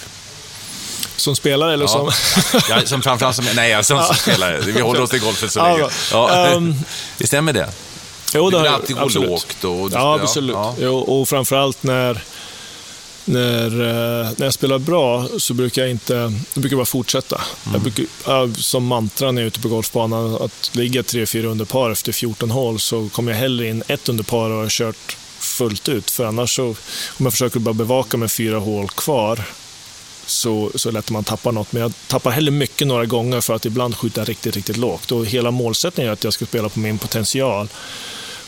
Som 1.15 1.35
spelare 1.35 1.73
eller 1.73 1.85
ja. 1.85 1.87
som... 1.87 2.11
ja, 2.69 2.85
som 2.85 3.01
framförallt 3.01 3.35
som... 3.35 3.45
Nej, 3.55 3.83
som, 3.83 4.03
som 4.03 4.15
spelare. 4.15 4.61
Vi 4.61 4.81
håller 4.81 5.01
oss 5.01 5.09
till 5.09 5.21
golfen 5.21 5.49
så 5.49 5.63
länge. 5.63 5.89
Ja. 6.11 6.53
Um, 6.55 6.75
det 7.17 7.27
stämmer 7.27 7.53
det? 7.53 7.69
Jo, 8.33 8.49
det 8.49 8.57
du 8.57 8.63
vill 8.63 8.71
alltid 8.71 8.95
gå 8.95 9.01
absolut. 9.01 9.29
lågt. 9.29 9.63
Och, 9.63 9.91
ja, 9.93 10.19
absolut. 10.21 10.55
Ja. 10.55 10.75
Jo, 10.79 10.97
och 10.97 11.29
framförallt 11.29 11.83
när 11.83 12.23
när, 13.27 13.65
eh, 13.65 14.31
när 14.37 14.45
jag 14.45 14.53
spelar 14.53 14.79
bra 14.79 15.27
så 15.37 15.53
brukar 15.53 15.81
jag 15.81 15.91
inte, 15.91 16.13
jag 16.53 16.61
brukar 16.61 16.75
bara 16.75 16.85
fortsätta. 16.85 17.35
Mm. 17.35 17.73
Jag 17.73 17.81
brukar, 17.81 18.61
som 18.61 18.85
mantra 18.85 19.31
när 19.31 19.41
jag 19.41 19.45
är 19.45 19.47
ute 19.47 19.59
på 19.59 19.69
golfbanan, 19.69 20.35
att 20.35 20.71
ligga 20.73 21.01
3-4 21.01 21.45
under 21.45 21.65
par 21.65 21.91
efter 21.91 22.11
14 22.11 22.51
hål 22.51 22.79
så 22.79 23.09
kommer 23.09 23.31
jag 23.31 23.39
hellre 23.39 23.67
in 23.67 23.83
ett 23.87 24.09
under 24.09 24.23
par 24.23 24.49
och 24.49 24.61
har 24.61 24.69
kört 24.69 25.17
fullt 25.39 25.89
ut. 25.89 26.11
För 26.11 26.25
annars 26.25 26.55
så, 26.55 26.65
om 26.67 27.25
jag 27.25 27.31
försöker 27.33 27.59
bara 27.59 27.73
bevaka 27.73 28.17
med 28.17 28.31
fyra 28.31 28.59
hål 28.59 28.89
kvar, 28.89 29.43
så, 30.25 30.71
så 30.75 30.89
är 30.89 30.93
det 30.93 30.97
lätt 30.97 31.05
att 31.05 31.11
man 31.11 31.23
tappar 31.23 31.51
något. 31.51 31.71
Men 31.73 31.81
jag 31.81 31.93
tappar 32.07 32.31
heller 32.31 32.51
mycket 32.51 32.87
några 32.87 33.05
gånger 33.05 33.41
för 33.41 33.53
att 33.53 33.65
ibland 33.65 33.95
skjuta 33.95 34.23
riktigt, 34.23 34.55
riktigt 34.55 34.77
lågt. 34.77 35.11
Och 35.11 35.25
hela 35.25 35.51
målsättningen 35.51 36.09
är 36.09 36.13
att 36.13 36.23
jag 36.23 36.33
ska 36.33 36.45
spela 36.45 36.69
på 36.69 36.79
min 36.79 36.97
potential. 36.97 37.67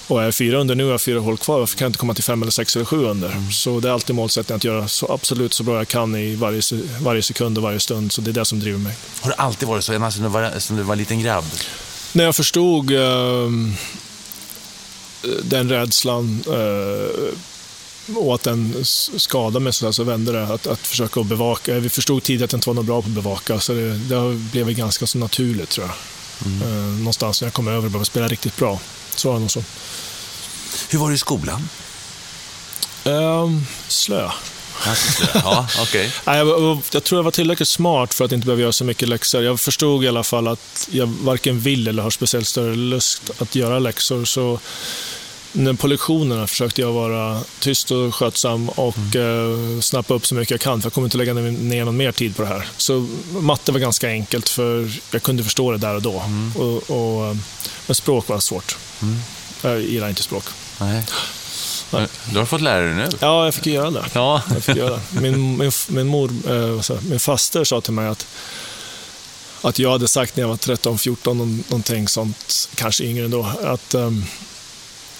Och 0.09 0.21
är 0.21 0.25
jag 0.25 0.35
fyra 0.35 0.57
under 0.57 0.75
nu 0.75 0.85
och 0.85 0.91
har 0.91 0.97
fyra 0.97 1.19
hål 1.19 1.37
kvar, 1.37 1.59
varför 1.59 1.77
kan 1.77 1.85
jag 1.85 1.89
inte 1.89 1.99
komma 1.99 2.13
till 2.13 2.23
fem 2.23 2.41
eller 2.41 2.51
sex 2.51 2.75
eller 2.75 2.85
sju 2.85 3.05
under? 3.05 3.31
Mm. 3.31 3.51
Så 3.51 3.79
det 3.79 3.89
är 3.89 3.93
alltid 3.93 4.15
målsättningen 4.15 4.57
att 4.57 4.63
göra 4.63 4.87
så 4.87 5.13
absolut 5.13 5.53
så 5.53 5.63
bra 5.63 5.77
jag 5.77 5.87
kan 5.87 6.15
i 6.15 6.35
varje, 6.35 6.61
varje 7.01 7.21
sekund 7.21 7.57
och 7.57 7.63
varje 7.63 7.79
stund. 7.79 8.11
Så 8.11 8.21
det 8.21 8.31
är 8.31 8.33
det 8.33 8.45
som 8.45 8.59
driver 8.59 8.79
mig. 8.79 8.95
Har 9.21 9.29
det 9.29 9.35
alltid 9.35 9.67
varit 9.67 9.83
så, 9.83 9.93
ända 9.93 10.11
sedan 10.11 10.23
du 10.23 10.29
var, 10.29 10.59
sedan 10.59 10.77
du 10.77 10.83
var 10.83 10.93
en 10.93 10.99
liten 10.99 11.19
grabb? 11.19 11.45
När 12.13 12.23
jag 12.23 12.35
förstod 12.35 12.91
uh, 12.91 13.49
den 15.43 15.69
rädslan 15.69 16.43
uh, 16.47 18.17
och 18.17 18.35
att 18.35 18.43
den 18.43 18.85
skadade 19.17 19.59
mig 19.59 19.73
så, 19.73 19.93
så 19.93 20.03
vände 20.03 20.31
det. 20.31 20.43
Att, 20.43 20.67
att 20.67 20.79
försöka 20.79 21.23
bevaka. 21.23 21.79
Vi 21.79 21.89
förstod 21.89 22.23
tidigt 22.23 22.43
att 22.43 22.51
jag 22.51 22.57
inte 22.57 22.69
var 22.69 22.75
något 22.75 22.85
bra 22.85 23.01
på 23.01 23.07
att 23.07 23.13
bevaka, 23.13 23.59
så 23.59 23.73
det, 23.73 23.93
det 23.93 24.35
blev 24.51 24.71
ganska 24.71 25.07
så 25.07 25.17
naturligt 25.17 25.69
tror 25.69 25.87
jag. 25.87 25.95
Mm. 26.45 26.67
Uh, 26.67 26.97
någonstans 26.97 27.41
när 27.41 27.45
jag 27.47 27.53
kom 27.53 27.67
över 27.67 27.85
och 27.85 27.91
började 27.91 28.05
spela 28.05 28.27
riktigt 28.27 28.57
bra. 28.57 28.79
Så 29.19 29.27
var 29.27 29.35
det 29.35 29.41
nog 29.41 29.51
så. 29.51 29.63
Hur 30.89 30.99
var 30.99 31.09
det 31.09 31.15
i 31.15 31.17
skolan? 31.17 31.69
Um, 33.03 33.65
slö. 33.87 34.29
ja, 35.33 35.67
okay. 35.81 36.09
jag, 36.25 36.81
jag 36.91 37.03
tror 37.03 37.19
jag 37.19 37.23
var 37.23 37.31
tillräckligt 37.31 37.67
smart 37.67 38.13
för 38.13 38.25
att 38.25 38.31
inte 38.31 38.45
behöva 38.45 38.61
göra 38.61 38.71
så 38.71 38.83
mycket 38.83 39.09
läxor. 39.09 39.43
Jag 39.43 39.59
förstod 39.59 40.03
i 40.03 40.07
alla 40.07 40.23
fall 40.23 40.47
att 40.47 40.87
jag 40.91 41.07
varken 41.07 41.59
vill 41.59 41.87
eller 41.87 42.03
har 42.03 42.09
speciellt 42.09 42.47
större 42.47 42.75
lust 42.75 43.31
att 43.37 43.55
göra 43.55 43.79
läxor. 43.79 44.25
Så 44.25 44.59
på 45.77 45.87
lektionerna 45.87 46.47
försökte 46.47 46.81
jag 46.81 46.91
vara 46.91 47.41
tyst 47.59 47.91
och 47.91 48.15
skötsam 48.15 48.69
och 48.69 48.97
mm. 49.15 49.75
eh, 49.75 49.81
snappa 49.81 50.13
upp 50.13 50.25
så 50.25 50.35
mycket 50.35 50.51
jag 50.51 50.59
kan, 50.59 50.81
för 50.81 50.85
jag 50.85 50.93
kommer 50.93 51.07
inte 51.07 51.17
lägga 51.17 51.33
ner 51.33 51.85
någon 51.85 51.97
mer 51.97 52.11
tid 52.11 52.35
på 52.35 52.41
det 52.41 52.47
här. 52.47 52.67
Så 52.77 53.07
matte 53.29 53.71
var 53.71 53.79
ganska 53.79 54.07
enkelt, 54.07 54.49
för 54.49 54.91
jag 55.11 55.23
kunde 55.23 55.43
förstå 55.43 55.71
det 55.71 55.77
där 55.77 55.95
och 55.95 56.01
då. 56.01 56.19
Mm. 56.19 56.51
Och, 56.55 56.89
och, 56.89 57.35
men 57.87 57.95
språk 57.95 58.27
var 58.27 58.39
svårt. 58.39 58.77
Mm. 59.01 59.19
Jag 59.61 59.81
gillar 59.81 60.09
inte 60.09 60.23
språk. 60.23 60.43
Nej. 60.79 61.03
Nej. 61.91 62.07
Du 62.31 62.39
har 62.39 62.45
fått 62.45 62.61
lära 62.61 62.85
dig 62.85 62.95
nu. 62.95 63.09
Ja, 63.19 63.45
jag 63.45 63.53
fick 63.53 63.65
göra 63.65 63.91
det. 63.91 64.05
Ja. 64.13 64.41
Jag 64.53 64.63
fick 64.63 64.75
göra 64.75 64.89
det. 64.89 65.21
Min, 65.21 65.57
min, 65.57 65.71
min, 65.87 66.07
mor, 66.07 66.31
eh, 66.49 66.99
min 67.01 67.19
faster 67.19 67.63
sa 67.63 67.81
till 67.81 67.93
mig 67.93 68.07
att, 68.07 68.27
att 69.61 69.79
jag 69.79 69.91
hade 69.91 70.07
sagt 70.07 70.35
när 70.35 70.43
jag 70.43 70.47
var 70.49 70.55
13-14, 70.55 71.33
någonting 71.69 72.07
sånt, 72.07 72.69
kanske 72.75 73.03
yngre 73.03 73.25
ändå, 73.25 73.51
att 73.63 73.93
um, 73.93 74.25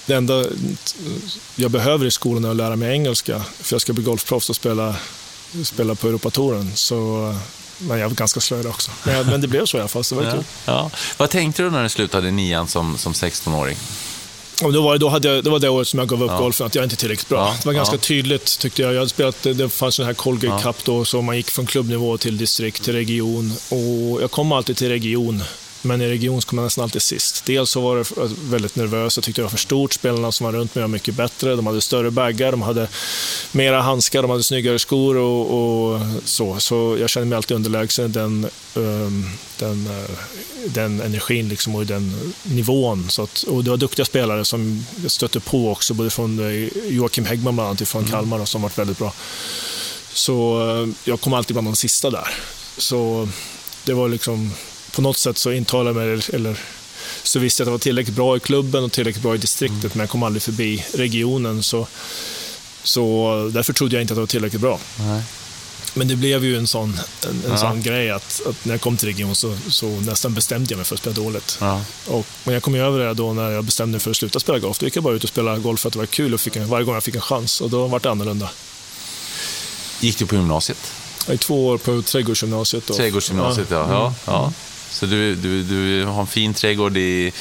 det 0.09 0.15
enda 0.15 0.45
jag 1.55 1.71
behöver 1.71 2.05
i 2.05 2.11
skolan 2.11 2.45
är 2.45 2.49
att 2.49 2.55
lära 2.55 2.75
mig 2.75 2.91
engelska, 2.91 3.41
för 3.59 3.73
jag 3.73 3.81
ska 3.81 3.93
bli 3.93 4.03
golfproffs 4.03 4.49
och 4.49 4.55
spela, 4.55 4.95
spela 5.63 5.95
på 5.95 6.07
Europatouren. 6.07 6.71
Så 6.75 7.35
men 7.77 7.99
jag 7.99 8.09
var 8.09 8.15
ganska 8.15 8.39
slöjd 8.39 8.67
också. 8.67 8.91
Men, 9.03 9.41
det 9.41 9.47
blev 9.47 9.65
så 9.65 9.77
i 9.77 9.79
alla 9.79 9.87
fall, 9.87 10.03
så 10.03 10.15
det 10.15 10.21
var 10.21 10.27
ja, 10.27 10.35
kul. 10.35 10.43
Ja. 10.65 10.91
Vad 11.17 11.29
tänkte 11.29 11.63
du 11.63 11.71
när 11.71 11.83
du 11.83 11.89
slutade 11.89 12.31
nian 12.31 12.67
som, 12.67 12.97
som 12.97 13.13
16-åring? 13.13 13.77
Och 14.63 14.73
då 14.73 14.81
var 14.81 14.93
det, 14.93 14.99
då 14.99 15.09
hade 15.09 15.27
jag, 15.27 15.43
det 15.43 15.49
var 15.49 15.59
det 15.59 15.69
året 15.69 15.87
som 15.87 15.99
jag 15.99 16.07
gav 16.07 16.23
upp 16.23 16.31
ja. 16.31 16.39
golfen, 16.39 16.67
att 16.67 16.75
jag 16.75 16.83
inte 16.83 16.95
är 16.95 16.97
tillräckligt 16.97 17.29
bra. 17.29 17.47
Ja. 17.47 17.55
Det 17.61 17.65
var 17.65 17.73
ganska 17.73 17.97
tydligt 17.97 18.59
tyckte 18.59 18.81
jag. 18.81 18.93
Jag 18.93 18.97
hade 18.97 19.09
spelat, 19.09 19.43
det 19.43 19.69
fanns 19.69 19.97
den 19.97 20.05
här 20.05 20.13
Colgate 20.13 20.63
Cup 20.63 20.85
då, 20.85 21.05
så 21.05 21.21
man 21.21 21.37
gick 21.37 21.49
från 21.49 21.65
klubbnivå 21.65 22.17
till 22.17 22.37
distrikt, 22.37 22.83
till 22.83 22.93
region. 22.93 23.53
Och 23.69 24.21
jag 24.21 24.31
kom 24.31 24.51
alltid 24.51 24.77
till 24.77 24.89
region 24.89 25.43
men 25.81 26.01
i 26.01 26.07
region 26.07 26.41
kom 26.41 26.57
jag 26.57 26.65
nästan 26.65 26.83
alltid 26.83 27.01
sist. 27.01 27.45
Dels 27.45 27.69
så 27.69 27.81
var 27.81 27.97
det 27.97 28.35
väldigt 28.41 28.75
nervös, 28.75 29.17
jag 29.17 29.23
tyckte 29.23 29.41
det 29.41 29.43
var 29.43 29.49
för 29.49 29.57
stort. 29.57 29.93
Spelarna 29.93 30.31
som 30.31 30.45
var 30.45 30.53
runt 30.53 30.75
mig 30.75 30.81
var 30.81 30.87
mycket 30.87 31.15
bättre. 31.15 31.55
De 31.55 31.67
hade 31.67 31.81
större 31.81 32.11
baggar, 32.11 32.51
de 32.51 32.61
hade 32.61 32.87
mera 33.51 33.81
handskar, 33.81 34.21
de 34.21 34.31
hade 34.31 34.43
snyggare 34.43 34.79
skor 34.79 35.17
och, 35.17 35.91
och 35.91 36.01
så. 36.23 36.59
Så 36.59 36.97
jag 36.99 37.09
kände 37.09 37.27
mig 37.27 37.37
alltid 37.37 37.55
underlägsen 37.55 38.11
den, 38.11 38.47
um, 38.73 39.29
den, 39.59 39.87
uh, 39.87 40.09
den 40.65 41.01
energin 41.01 41.49
liksom 41.49 41.75
och 41.75 41.85
den 41.85 42.33
nivån. 42.43 43.09
Så 43.09 43.23
att, 43.23 43.43
och 43.43 43.63
det 43.63 43.69
var 43.69 43.77
duktiga 43.77 44.05
spelare 44.05 44.45
som 44.45 44.85
jag 45.01 45.11
stötte 45.11 45.39
på 45.39 45.71
också, 45.71 45.93
både 45.93 46.09
från 46.09 46.39
uh, 46.39 46.69
Joakim 46.87 47.25
Häggman 47.25 47.55
bland 47.55 47.69
annat, 47.69 47.87
från 47.87 48.01
mm. 48.01 48.11
Kalmar, 48.11 48.45
som 48.45 48.61
varit 48.61 48.77
väldigt 48.77 48.97
bra. 48.97 49.13
Så 50.13 50.63
uh, 50.63 50.89
jag 51.03 51.21
kom 51.21 51.33
alltid 51.33 51.55
bland 51.55 51.67
de 51.67 51.75
sista 51.75 52.09
där. 52.09 52.27
Så 52.77 53.29
det 53.85 53.93
var 53.93 54.09
liksom 54.09 54.51
på 54.91 55.01
något 55.01 55.17
sätt 55.17 55.37
så 55.37 55.51
intalade 55.51 55.99
jag 55.99 56.17
mig, 56.17 56.21
eller 56.33 56.59
så 57.23 57.39
visste 57.39 57.61
jag 57.61 57.65
att 57.65 57.67
jag 57.67 57.71
var 57.71 57.79
tillräckligt 57.79 58.15
bra 58.15 58.37
i 58.37 58.39
klubben 58.39 58.83
och 58.83 58.91
tillräckligt 58.91 59.23
bra 59.23 59.35
i 59.35 59.37
distriktet, 59.37 59.83
mm. 59.83 59.91
men 59.93 59.99
jag 59.99 60.09
kom 60.09 60.23
aldrig 60.23 60.41
förbi 60.41 60.85
regionen. 60.93 61.63
Så, 61.63 61.87
så 62.83 63.51
därför 63.53 63.73
trodde 63.73 63.95
jag 63.95 64.01
inte 64.01 64.13
att 64.13 64.17
jag 64.17 64.21
var 64.21 64.27
tillräckligt 64.27 64.61
bra. 64.61 64.79
Nej. 64.99 65.23
Men 65.93 66.07
det 66.07 66.15
blev 66.15 66.45
ju 66.45 66.57
en 66.57 66.67
sån, 66.67 66.99
en, 67.23 67.29
en 67.29 67.51
ja. 67.51 67.57
sån 67.57 67.81
grej 67.81 68.11
att, 68.11 68.41
att, 68.45 68.65
när 68.65 68.73
jag 68.73 68.81
kom 68.81 68.97
till 68.97 69.07
region 69.07 69.35
så, 69.35 69.57
så, 69.69 69.87
nästan 69.87 70.33
bestämde 70.33 70.71
jag 70.71 70.77
mig 70.77 70.85
för 70.85 70.95
att 70.95 71.01
spela 71.01 71.15
dåligt. 71.15 71.57
Ja. 71.61 71.81
Och, 72.07 72.25
men 72.43 72.53
jag 72.53 72.63
kom 72.63 72.75
över 72.75 72.99
det 72.99 73.13
då 73.13 73.33
när 73.33 73.51
jag 73.51 73.63
bestämde 73.63 73.91
mig 73.91 73.99
för 73.99 74.11
att 74.11 74.17
sluta 74.17 74.39
spela 74.39 74.59
golf. 74.59 74.79
Då 74.79 74.85
gick 74.85 74.95
jag 74.95 75.03
bara 75.03 75.13
ut 75.13 75.23
och 75.23 75.29
spelade 75.29 75.59
golf 75.59 75.79
för 75.79 75.89
att 75.89 75.93
det 75.93 75.99
var 75.99 76.05
kul 76.05 76.33
och 76.33 76.41
fick 76.41 76.55
en, 76.55 76.67
varje 76.67 76.85
gång 76.85 76.93
jag 76.93 77.03
fick 77.03 77.15
en 77.15 77.21
chans. 77.21 77.61
Och 77.61 77.69
då 77.69 77.87
var 77.87 77.99
det 77.99 78.11
annorlunda. 78.11 78.49
Gick 79.99 80.17
du 80.17 80.25
på 80.25 80.35
gymnasiet? 80.35 80.91
Gick 81.29 81.39
två 81.39 81.67
år 81.67 81.77
på 81.77 82.01
trädgårdsgymnasiet. 82.01 82.87
Då. 82.87 82.93
Trädgårdsgymnasiet, 82.93 83.67
ja. 83.71 83.87
ja. 83.89 84.13
Ja. 84.25 84.53
Så 84.89 85.05
du, 85.05 85.35
du, 85.35 85.63
du 85.63 86.05
har 86.05 86.21
en 86.21 86.27
fin 86.27 86.53
trädgård 86.53 86.97
i, 86.97 87.31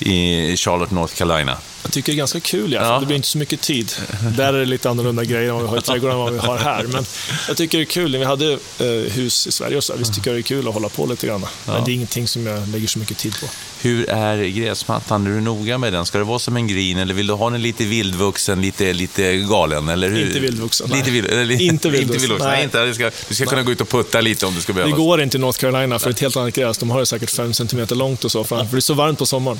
i 0.00 0.56
Charlotte, 0.56 0.90
North 0.90 1.14
Carolina. 1.14 1.58
Jag 1.82 1.92
tycker 1.92 2.12
det 2.12 2.16
är 2.16 2.18
ganska 2.18 2.40
kul, 2.40 2.72
ja. 2.72 3.00
det 3.00 3.06
blir 3.06 3.16
inte 3.16 3.28
så 3.28 3.38
mycket 3.38 3.60
tid. 3.60 3.92
Där 4.36 4.54
är 4.54 4.58
det 4.58 4.64
lite 4.64 4.90
annorlunda 4.90 5.24
grejer 5.24 5.48
än 5.48 5.54
vad 5.54 5.62
vi 5.62 5.68
har 5.68 5.78
i 5.78 5.80
trädgården 5.80 6.16
än 6.16 6.22
vad 6.22 6.32
vi 6.32 6.38
har 6.38 6.58
här. 6.58 6.84
Men 6.84 7.04
jag 7.48 7.56
tycker 7.56 7.78
det 7.78 7.84
är 7.84 7.86
kul. 7.86 8.12
När 8.12 8.18
vi 8.18 8.24
hade 8.24 8.52
eh, 8.52 9.12
hus 9.12 9.46
i 9.46 9.52
Sverige 9.52 9.76
och 9.76 9.84
så, 9.84 9.96
visst 9.96 10.14
tycker 10.14 10.30
jag 10.30 10.36
det 10.36 10.40
är 10.40 10.42
kul 10.42 10.68
att 10.68 10.74
hålla 10.74 10.88
på 10.88 11.06
lite 11.06 11.26
grann. 11.26 11.40
Men 11.40 11.74
ja. 11.74 11.82
det 11.86 11.92
är 11.92 11.94
ingenting 11.94 12.28
som 12.28 12.46
jag 12.46 12.68
lägger 12.68 12.88
så 12.88 12.98
mycket 12.98 13.18
tid 13.18 13.34
på. 13.40 13.46
Hur 13.80 14.10
är 14.10 14.44
gräsmattan? 14.44 15.26
Är 15.26 15.30
du 15.30 15.40
noga 15.40 15.78
med 15.78 15.92
den? 15.92 16.06
Ska 16.06 16.18
det 16.18 16.24
vara 16.24 16.38
som 16.38 16.56
en 16.56 16.66
green 16.66 16.98
eller 16.98 17.14
vill 17.14 17.26
du 17.26 17.32
ha 17.32 17.50
den 17.50 17.62
lite 17.62 17.84
vildvuxen, 17.84 18.62
lite, 18.62 18.92
lite 18.92 19.36
galen? 19.36 19.88
Eller 19.88 20.10
hur? 20.10 20.26
Inte 20.26 20.40
vildvuxen. 20.40 20.90
Lite 20.90 21.10
vild, 21.10 21.26
eller, 21.26 21.42
inte 21.62 21.90
vildvuxen. 21.90 22.02
Inte 22.02 22.18
vildvuxen. 22.18 22.48
Nej. 22.48 22.64
inte, 22.64 22.86
du 22.86 22.94
ska, 22.94 23.10
du 23.28 23.34
ska 23.34 23.46
kunna 23.46 23.62
gå 23.62 23.72
ut 23.72 23.80
och 23.80 23.88
putta 23.88 24.20
lite 24.20 24.46
om 24.46 24.54
du 24.54 24.60
ska 24.60 24.72
behöva. 24.72 24.90
Det 24.90 25.02
går 25.02 25.22
inte 25.22 25.36
i 25.36 25.40
North 25.40 25.58
Carolina 25.58 25.98
för 25.98 26.10
ett 26.10 26.20
helt 26.20 26.36
annat 26.36 26.54
gräs. 26.54 26.78
De 26.78 26.90
har 26.90 27.00
det 27.00 27.06
säkert 27.06 27.30
fem 27.30 27.54
centimeter 27.54 27.96
långt 27.96 28.24
och 28.24 28.32
så, 28.32 28.44
för 28.44 28.66
det 28.70 28.76
är 28.76 28.80
så 28.80 28.94
varmt 28.94 29.18
på 29.18 29.26
sommaren. 29.26 29.58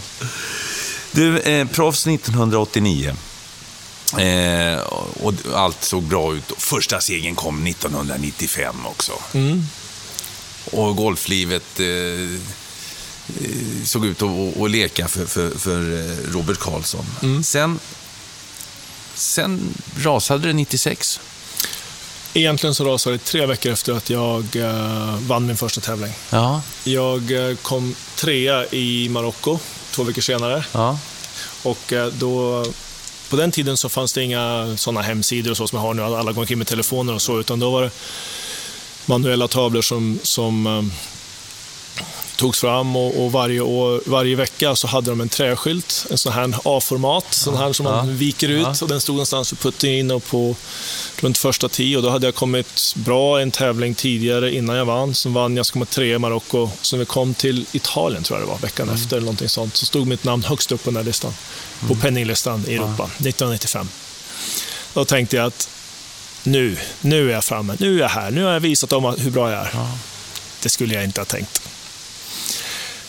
Du, 1.13 1.39
eh, 1.39 1.69
proffs 1.69 2.07
1989. 2.07 3.17
Eh, 4.19 4.81
och 5.23 5.35
allt 5.55 5.85
såg 5.85 6.03
bra 6.03 6.35
ut. 6.35 6.53
Första 6.59 7.01
segern 7.01 7.35
kom 7.35 7.67
1995 7.67 8.87
också. 8.87 9.13
Mm. 9.35 9.63
Och 10.71 10.97
golflivet 10.97 11.81
eh, 11.81 11.87
eh 11.87 12.37
såg 13.85 14.07
ut 14.07 14.23
att, 14.23 14.71
leka 14.71 15.09
för, 15.09 15.27
för, 15.27 15.59
för 15.59 15.81
eh, 15.81 16.33
Robert 16.33 16.59
Karlsson. 16.59 17.05
Mm. 17.23 17.43
Sen, 17.43 17.79
sen 19.15 19.75
rasade 19.99 20.47
det 20.47 20.53
96. 20.53 21.21
Egentligen 22.35 22.75
så 22.75 22.85
rasade 22.85 23.17
det 23.17 23.25
tre 23.25 23.47
veckor 23.47 23.73
efter 23.73 23.93
att 23.93 24.11
jag 24.11 24.57
eh, 24.57 25.17
vann 25.21 25.47
min 25.47 25.57
första 25.57 25.81
tävling. 25.81 26.13
Ja. 26.31 26.63
Jag 26.85 27.51
eh, 27.51 27.57
kom 27.57 27.95
trea 28.17 28.67
i 28.67 29.09
Marocko 29.09 29.59
två 29.93 30.03
veckor 30.03 30.23
senare. 30.23 30.65
Ja. 30.73 30.99
Och 31.63 31.93
eh, 31.93 32.07
då, 32.07 32.65
på 33.31 33.37
den 33.37 33.51
tiden 33.51 33.77
så 33.77 33.89
fanns 33.89 34.13
det 34.13 34.23
inga 34.23 34.75
sådana 34.77 35.03
hemsidor 35.03 35.51
och 35.51 35.57
så 35.57 35.69
som 35.69 35.77
jag 35.77 35.83
har 35.83 35.95
nu, 35.95 36.03
alla 36.03 36.33
går 36.33 36.41
omkring 36.41 36.59
med 36.59 36.67
telefoner 36.67 37.15
och 37.15 37.23
så, 37.23 37.41
utan 37.41 37.61
då 37.61 37.71
var 37.71 37.83
det 37.83 37.91
manuella 39.07 39.49
tavlor 39.49 39.83
som, 39.83 40.19
som 40.23 40.67
eh, 40.67 40.83
togs 42.37 42.61
fram 42.61 42.97
och, 42.97 43.25
och, 43.25 43.33
varje, 43.33 43.61
år, 43.61 44.03
varje 44.07 44.37
vecka 44.37 44.77
så 44.77 44.87
hade 44.87 45.11
de 45.11 45.21
en 45.21 45.29
träskylt, 45.29 46.07
en 46.11 46.19
sån 46.19 46.33
här 46.33 46.55
A-format, 46.65 47.27
sån 47.31 47.57
här 47.57 47.73
som 47.73 47.85
man 47.85 48.17
viker 48.17 48.49
ut 48.49 48.83
och 48.83 48.89
den 48.89 49.01
stod 49.01 49.15
någonstans 49.15 49.49
för 49.49 49.57
putting 49.57 49.99
in 49.99 50.11
och 50.11 50.25
på 50.25 50.57
runt 51.21 51.39
första 51.39 51.69
tio 51.69 51.97
och 51.97 52.03
då 52.03 52.11
hade 52.11 52.27
jag 52.27 52.35
kommit 52.35 52.95
bra 52.97 53.41
en 53.41 53.51
tävling 53.51 53.95
tidigare 53.95 54.55
innan 54.55 54.77
jag 54.77 54.85
vann. 54.85 55.15
Som 55.15 55.35
vann 55.35 55.57
jag 55.57 55.67
kom 55.67 55.87
tre 55.87 56.15
i 56.15 56.19
Marocko. 56.19 56.71
Så 56.81 56.97
vi 56.97 57.05
kom 57.05 57.35
till 57.35 57.67
Italien, 57.73 58.23
tror 58.23 58.39
jag 58.39 58.49
det 58.49 58.53
var, 58.53 58.59
veckan 58.59 58.89
mm. 58.89 59.01
efter 59.01 59.17
eller 59.17 59.25
någonting 59.25 59.49
sånt, 59.49 59.77
så 59.77 59.87
stod 59.87 60.07
mitt 60.07 60.25
namn 60.25 60.43
högst 60.43 60.73
upp 60.73 60.85
på 60.85 60.91
den 60.91 60.97
här 60.97 61.05
listan. 61.05 61.35
Mm. 61.81 61.89
På 61.89 62.03
penninglistan 62.03 62.65
i 62.69 62.75
Europa, 62.75 63.05
1995. 63.05 63.89
Då 64.95 65.05
tänkte 65.05 65.37
jag 65.37 65.47
att 65.47 65.69
nu, 66.43 66.77
nu 67.01 67.29
är 67.29 67.35
jag 67.35 67.45
framme, 67.45 67.77
nu 67.79 67.97
är 67.97 68.01
jag 68.01 68.09
här, 68.09 68.31
nu 68.31 68.45
har 68.45 68.53
jag 68.53 68.61
visat 68.61 68.91
dem 68.91 69.15
hur 69.19 69.31
bra 69.31 69.51
jag 69.51 69.61
är. 69.61 69.71
Det 70.63 70.69
skulle 70.69 70.95
jag 70.95 71.05
inte 71.05 71.21
ha 71.21 71.27
tänkt. 71.27 71.72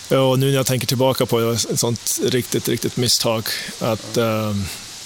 Och 0.10 0.39
nu 0.39 0.46
när 0.46 0.56
jag 0.56 0.66
tänker 0.66 0.88
tillbaka 0.88 1.26
på 1.26 1.39
det, 1.39 1.52
ett 1.52 1.80
sånt 1.80 2.20
riktigt, 2.24 2.68
riktigt 2.68 2.98
misstag. 2.98 3.44
Att 3.80 4.18
eh, 4.18 4.56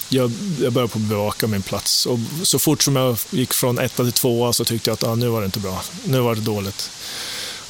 jag, 0.09 0.31
jag 0.61 0.73
började 0.73 0.93
på 0.93 0.99
att 0.99 1.05
bevaka 1.05 1.47
min 1.47 1.61
plats. 1.61 2.05
Och 2.05 2.19
så 2.43 2.59
fort 2.59 2.81
som 2.83 2.95
jag 2.95 3.17
gick 3.29 3.53
från 3.53 3.79
etta 3.79 4.03
till 4.03 4.13
tvåa 4.13 4.53
så 4.53 4.65
tyckte 4.65 4.89
jag 4.89 4.93
att 4.93 5.03
ah, 5.03 5.15
nu 5.15 5.27
var 5.27 5.41
det 5.41 5.45
inte 5.45 5.59
bra. 5.59 5.81
Nu 6.05 6.19
var 6.19 6.35
det 6.35 6.41
dåligt 6.41 6.89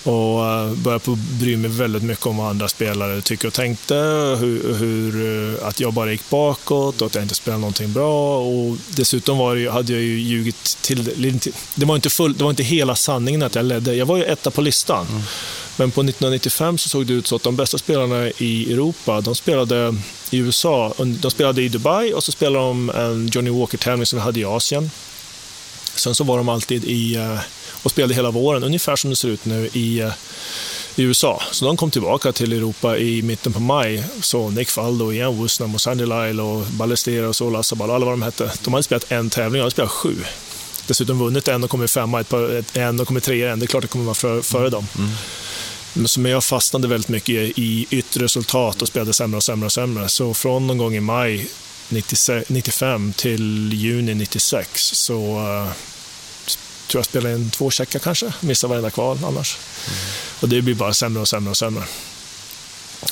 och 0.04 0.40
uh, 0.40 0.74
började 0.74 1.04
på 1.04 1.16
bry 1.16 1.58
mig 1.58 1.72
väldigt 1.72 2.04
mycket 2.04 2.26
om 2.26 2.38
vad 2.38 2.50
andra 2.50 2.68
spelare 2.68 3.22
tycker 3.22 3.48
och 3.48 3.54
tänkte. 3.54 3.96
Hur, 4.40 4.74
hur 4.74 5.22
uh, 5.22 5.68
att 5.68 5.80
jag 5.80 5.94
bara 5.94 6.12
gick 6.12 6.30
bakåt 6.30 7.02
och 7.02 7.08
att 7.08 7.16
jag 7.16 7.24
inte 7.24 7.36
spelade 7.36 7.62
någonting 7.62 7.94
bra. 7.94 8.40
Och 8.40 8.78
dessutom 8.90 9.38
var 9.38 9.56
det, 9.56 9.72
hade 9.72 9.94
jag 9.94 10.02
ju 10.02 10.20
ljugit 10.20 10.78
till... 10.82 11.04
Det 11.76 11.86
var, 11.86 11.96
inte 11.96 12.10
full, 12.10 12.38
det 12.38 12.44
var 12.44 12.50
inte 12.50 12.64
hela 12.64 12.96
sanningen 12.96 13.44
att 13.44 13.56
jag 13.56 13.66
ledde. 13.66 13.96
Jag 13.96 14.06
var 14.06 14.18
ju 14.18 14.24
etta 14.24 14.52
på 14.52 14.62
listan. 14.62 15.08
Mm. 15.10 15.22
Men 15.78 15.92
på 15.92 16.02
1995 16.02 16.78
så 16.78 16.90
såg 16.90 17.06
det 17.06 17.14
ut 17.14 17.28
så 17.28 17.36
att 17.36 17.44
de 17.44 17.56
bästa 17.56 17.78
spelarna 17.78 18.30
i 18.38 18.74
Europa, 18.74 19.22
de 19.22 19.36
spelade 19.36 19.96
i 20.30 20.38
USA. 20.38 20.94
De 20.98 21.32
spelade 21.32 21.62
i 21.62 21.70
Dubai 21.70 22.14
och 22.14 22.24
så 22.24 22.32
spelade 22.32 22.66
de 22.66 22.90
en 22.90 23.28
Johnny 23.28 23.50
Walker-tävling 23.50 24.06
som 24.06 24.20
vi 24.20 24.24
hade 24.24 24.40
i 24.40 24.46
Asien. 24.46 24.92
Sen 26.00 26.16
så 26.16 26.24
var 26.24 26.38
de 26.38 26.50
alltid 26.50 26.84
i, 26.86 27.16
eh, 27.16 27.40
och 27.84 27.92
spelade 27.92 28.14
hela 28.14 28.32
våren, 28.32 28.64
ungefär 28.64 28.96
som 28.96 29.10
det 29.10 29.16
ser 29.16 29.28
ut 29.28 29.46
nu 29.46 29.70
i, 29.74 30.00
eh, 30.00 30.12
i 30.96 31.04
USA. 31.04 31.42
Så 31.52 31.66
de 31.66 31.78
kom 31.78 31.92
tillbaka 31.92 32.32
till 32.32 32.54
Europa 32.54 32.98
i 32.98 33.22
mitten 33.22 33.54
på 33.54 33.60
maj. 33.60 34.04
Så 34.22 34.50
Nick 34.50 34.70
Faldo, 34.70 35.14
Ian 35.14 35.38
Woosnam 35.38 35.76
och 35.76 35.82
Sandy 35.82 36.06
Lyle 36.06 36.42
och 36.42 36.66
Ballesteros 36.66 37.42
och 37.42 37.52
Lassabal, 37.52 37.92
alla 37.92 38.06
vad 38.06 38.14
de 38.14 38.22
hette. 38.22 38.52
De 38.64 38.74
hade 38.74 38.84
spelat 38.84 39.12
en 39.12 39.30
tävling, 39.30 39.54
de 39.54 39.60
hade 39.60 39.72
spelat 39.72 39.92
sju. 39.92 40.16
Dessutom 40.88 41.20
vunnit 41.20 41.48
en 41.48 41.64
och 41.64 41.70
kommit 41.70 41.92
femma, 41.92 42.24
en 42.74 43.00
och 43.00 43.08
kommit 43.08 43.24
trea 43.24 43.52
en. 43.52 43.60
Det 43.60 43.66
är 43.66 43.68
klart 43.68 43.82
det 43.82 43.88
kommer 43.88 44.06
vara 44.06 44.16
för, 44.16 44.42
före 44.42 44.70
dem. 44.70 44.88
Mm. 44.98 45.10
Men 46.18 46.32
jag 46.32 46.44
fastnade 46.44 46.88
väldigt 46.88 47.10
mycket 47.10 47.60
i 47.60 47.88
yttre 47.90 48.24
resultat 48.24 48.82
och 48.82 48.88
spelade 48.88 49.14
sämre 49.14 49.38
och 49.38 49.44
sämre 49.44 49.66
och 49.66 49.72
sämre. 49.72 50.10
Så 50.10 50.34
från 50.34 50.68
någon 50.68 50.78
gång 50.78 50.96
i 50.96 51.00
maj 51.00 51.48
95 51.90 53.14
till 53.14 53.74
juni 53.74 54.14
96 54.14 54.82
så 54.82 55.40
uh, 55.40 55.72
tror 56.88 57.00
jag 57.00 57.06
spelade 57.06 57.36
in 57.36 57.50
två 57.50 57.72
checkar 57.72 58.00
kanske. 58.00 58.34
Missade 58.40 58.70
varenda 58.70 58.90
kval 58.90 59.20
annars. 59.26 59.58
Mm. 59.88 60.00
Och 60.40 60.50
det 60.50 60.62
blir 60.62 60.76
bara 60.76 60.94
sämre 60.94 61.22
och 61.22 61.28
sämre 61.28 61.50
och 61.50 61.58
sämre. 61.58 61.84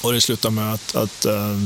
Och 0.01 0.13
det 0.13 0.21
slutade 0.21 0.55
med 0.55 0.73
att, 0.73 0.95
att 0.95 1.25
uh, 1.25 1.63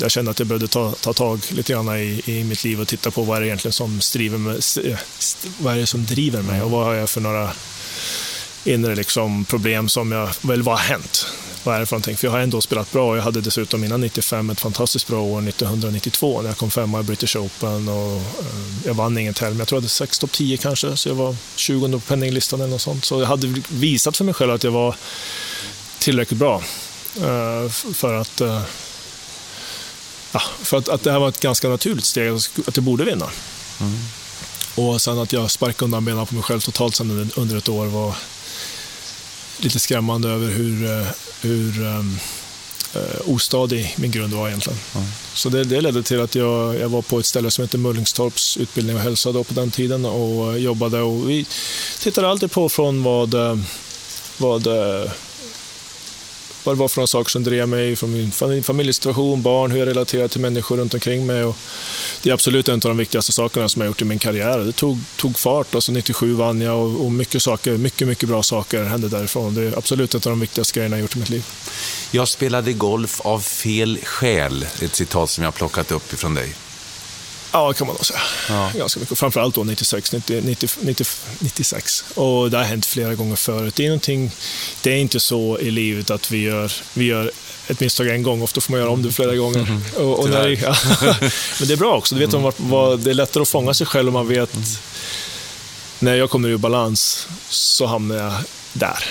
jag 0.00 0.10
kände 0.10 0.30
att 0.30 0.38
jag 0.38 0.48
behövde 0.48 0.68
ta, 0.68 0.92
ta 0.92 1.12
tag 1.12 1.40
lite 1.48 1.72
grann 1.72 1.96
i, 1.96 2.22
i 2.24 2.44
mitt 2.44 2.64
liv 2.64 2.80
och 2.80 2.88
titta 2.88 3.10
på 3.10 3.22
vad 3.22 3.36
är 3.36 3.40
det 3.40 3.46
egentligen 3.46 3.72
som, 3.72 4.00
striver 4.00 4.38
med, 4.38 4.62
vad 5.58 5.74
är 5.74 5.78
det 5.78 5.86
som 5.86 6.06
driver 6.06 6.42
mig 6.42 6.62
och 6.62 6.70
vad 6.70 6.84
har 6.84 6.94
jag 6.94 7.10
för 7.10 7.20
några 7.20 7.52
inre 8.64 8.94
liksom 8.94 9.44
problem 9.44 9.88
som 9.88 10.12
jag, 10.12 10.30
väl 10.40 10.62
vad 10.62 10.78
har 10.78 10.84
hänt? 10.84 11.26
Vad 11.66 11.76
är 11.76 11.80
det 11.80 11.86
för 11.86 11.96
någonting? 11.96 12.16
För 12.16 12.26
jag 12.26 12.32
har 12.32 12.38
ändå 12.38 12.60
spelat 12.60 12.92
bra. 12.92 13.16
Jag 13.16 13.22
hade 13.22 13.40
dessutom 13.40 13.84
innan 13.84 14.00
95 14.00 14.50
ett 14.50 14.60
fantastiskt 14.60 15.06
bra 15.06 15.22
år 15.22 15.48
1992 15.48 16.42
när 16.42 16.48
jag 16.48 16.56
kom 16.56 16.70
femma 16.70 17.00
i 17.00 17.02
British 17.02 17.36
Open 17.36 17.88
och 17.88 18.16
eh, 18.16 18.84
jag 18.84 18.94
vann 18.94 19.18
ingen 19.18 19.34
tävling. 19.34 19.58
Jag 19.58 19.68
tror 19.68 19.76
jag 19.76 19.82
hade 19.82 19.88
sex 19.88 20.18
topp 20.18 20.32
10 20.32 20.56
kanske, 20.56 20.96
så 20.96 21.08
jag 21.08 21.14
var 21.14 21.36
20 21.56 21.88
på 21.92 22.00
penninglistan 22.00 22.60
eller 22.60 22.70
något 22.70 22.80
sånt. 22.80 23.04
Så 23.04 23.20
jag 23.20 23.26
hade 23.26 23.62
visat 23.68 24.16
för 24.16 24.24
mig 24.24 24.34
själv 24.34 24.52
att 24.52 24.64
jag 24.64 24.70
var 24.70 24.94
tillräckligt 25.98 26.38
bra 26.38 26.62
eh, 27.16 27.70
för 27.70 28.14
att 28.14 28.40
eh, 28.40 28.62
ja, 30.32 30.42
för 30.62 30.78
att, 30.78 30.88
att 30.88 31.02
det 31.02 31.12
här 31.12 31.18
var 31.18 31.28
ett 31.28 31.40
ganska 31.40 31.68
naturligt 31.68 32.04
steg, 32.04 32.32
att 32.66 32.76
jag 32.76 32.84
borde 32.84 33.04
vinna. 33.04 33.30
Mm. 33.80 33.98
Och 34.74 35.02
sen 35.02 35.18
att 35.18 35.32
jag 35.32 35.50
sparkade 35.50 35.84
undan 35.84 36.04
benen 36.04 36.26
på 36.26 36.34
mig 36.34 36.44
själv 36.44 36.60
totalt 36.60 36.94
sen 36.94 37.30
under 37.36 37.56
ett 37.56 37.68
år 37.68 37.86
var 37.86 38.14
lite 39.58 39.78
skrämmande 39.78 40.28
över 40.28 40.46
hur, 40.46 40.84
eh, 40.84 41.06
hur 41.40 41.86
um, 41.86 42.18
ostadig 43.24 43.94
min 43.96 44.10
grund 44.10 44.34
var 44.34 44.48
egentligen. 44.48 44.78
Mm. 44.94 45.06
Så 45.34 45.48
det, 45.48 45.64
det 45.64 45.80
ledde 45.80 46.02
till 46.02 46.20
att 46.20 46.34
jag, 46.34 46.80
jag 46.80 46.88
var 46.88 47.02
på 47.02 47.18
ett 47.18 47.26
ställe 47.26 47.50
som 47.50 47.64
heter 47.64 47.78
Mullingstorps 47.78 48.56
utbildning 48.56 48.96
och 48.96 49.02
hälsa 49.02 49.32
då 49.32 49.44
på 49.44 49.54
den 49.54 49.70
tiden 49.70 50.04
och 50.04 50.58
jobbade. 50.58 51.00
Och 51.00 51.30
vi 51.30 51.46
tittade 51.98 52.28
alltid 52.28 52.50
på 52.50 52.68
från 52.68 53.02
vad, 53.02 53.34
vad 54.38 54.66
vad 56.66 56.76
det 56.76 56.80
var 56.80 56.88
för 56.88 56.98
några 56.98 57.06
saker 57.06 57.30
som 57.30 57.44
drev 57.44 57.68
mig 57.68 57.96
från 57.96 58.12
min 58.12 58.62
familjesituation, 58.62 59.42
barn, 59.42 59.70
hur 59.70 59.78
jag 59.78 59.88
relaterar 59.88 60.28
till 60.28 60.40
människor 60.40 60.76
runt 60.76 60.94
omkring 60.94 61.26
mig. 61.26 61.44
Och 61.44 61.56
det 62.22 62.30
är 62.30 62.34
absolut 62.34 62.68
en 62.68 62.74
av 62.74 62.80
de 62.80 62.96
viktigaste 62.96 63.32
sakerna 63.32 63.68
som 63.68 63.82
jag 63.82 63.86
gjort 63.88 64.02
i 64.02 64.04
min 64.04 64.18
karriär. 64.18 64.58
Det 64.58 64.72
tog, 64.72 64.98
tog 65.16 65.38
fart. 65.38 65.74
Alltså 65.74 65.92
97 65.92 66.34
vann 66.34 66.60
jag 66.60 66.78
och, 66.78 67.04
och 67.04 67.12
mycket, 67.12 67.42
saker, 67.42 67.76
mycket, 67.76 68.08
mycket 68.08 68.28
bra 68.28 68.42
saker 68.42 68.84
hände 68.84 69.08
därifrån. 69.08 69.54
Det 69.54 69.62
är 69.62 69.78
absolut 69.78 70.14
en 70.14 70.18
av 70.18 70.30
de 70.30 70.40
viktigaste 70.40 70.74
grejerna 70.78 70.96
jag 70.96 71.02
gjort 71.02 71.16
i 71.16 71.18
mitt 71.18 71.30
liv. 71.30 71.44
Jag 72.10 72.28
spelade 72.28 72.72
golf 72.72 73.20
av 73.20 73.40
fel 73.40 73.98
skäl, 74.02 74.66
ett 74.82 74.94
citat 74.94 75.30
som 75.30 75.44
jag 75.44 75.54
plockat 75.54 75.92
upp 75.92 76.12
ifrån 76.12 76.34
dig. 76.34 76.54
Ja, 77.52 77.72
kan 77.72 77.86
man 77.86 77.96
nog 77.96 78.06
säga. 78.06 78.20
Ja. 78.48 78.70
Ganska 78.74 79.00
mycket. 79.00 79.18
Framförallt 79.18 79.54
då 79.54 79.64
96, 79.64 80.12
90, 80.12 80.40
90, 80.44 80.68
90, 80.80 81.06
96. 81.38 82.04
Och 82.14 82.50
det 82.50 82.56
har 82.56 82.64
hänt 82.64 82.86
flera 82.86 83.14
gånger 83.14 83.36
förut. 83.36 83.74
Det 83.76 83.86
är, 83.86 84.30
det 84.82 84.90
är 84.90 84.96
inte 84.96 85.20
så 85.20 85.58
i 85.58 85.70
livet 85.70 86.10
att 86.10 86.30
vi 86.30 86.42
gör, 86.42 86.72
vi 86.94 87.04
gör 87.04 87.30
ett 87.68 87.80
misstag 87.80 88.08
en 88.08 88.22
gång, 88.22 88.42
ofta 88.42 88.60
får 88.60 88.72
man 88.72 88.80
göra 88.80 88.90
om 88.90 89.02
det 89.02 89.12
flera 89.12 89.36
gånger. 89.36 89.58
Mm. 89.58 89.82
Och, 89.96 90.18
och 90.18 90.30
när, 90.30 90.48
ja. 90.62 90.76
Men 91.58 91.68
det 91.68 91.72
är 91.72 91.76
bra 91.76 91.96
också, 91.96 92.14
du 92.14 92.20
vet 92.26 92.34
mm. 92.34 92.52
vad, 92.56 93.00
det 93.00 93.10
är 93.10 93.14
lättare 93.14 93.42
att 93.42 93.48
fånga 93.48 93.74
sig 93.74 93.86
själv 93.86 94.08
om 94.08 94.14
man 94.14 94.28
vet 94.28 94.54
mm. 94.54 94.66
när 95.98 96.14
jag 96.14 96.30
kommer 96.30 96.48
ur 96.48 96.56
balans 96.56 97.28
så 97.48 97.86
hamnar 97.86 98.16
jag 98.16 98.32
där 98.72 99.04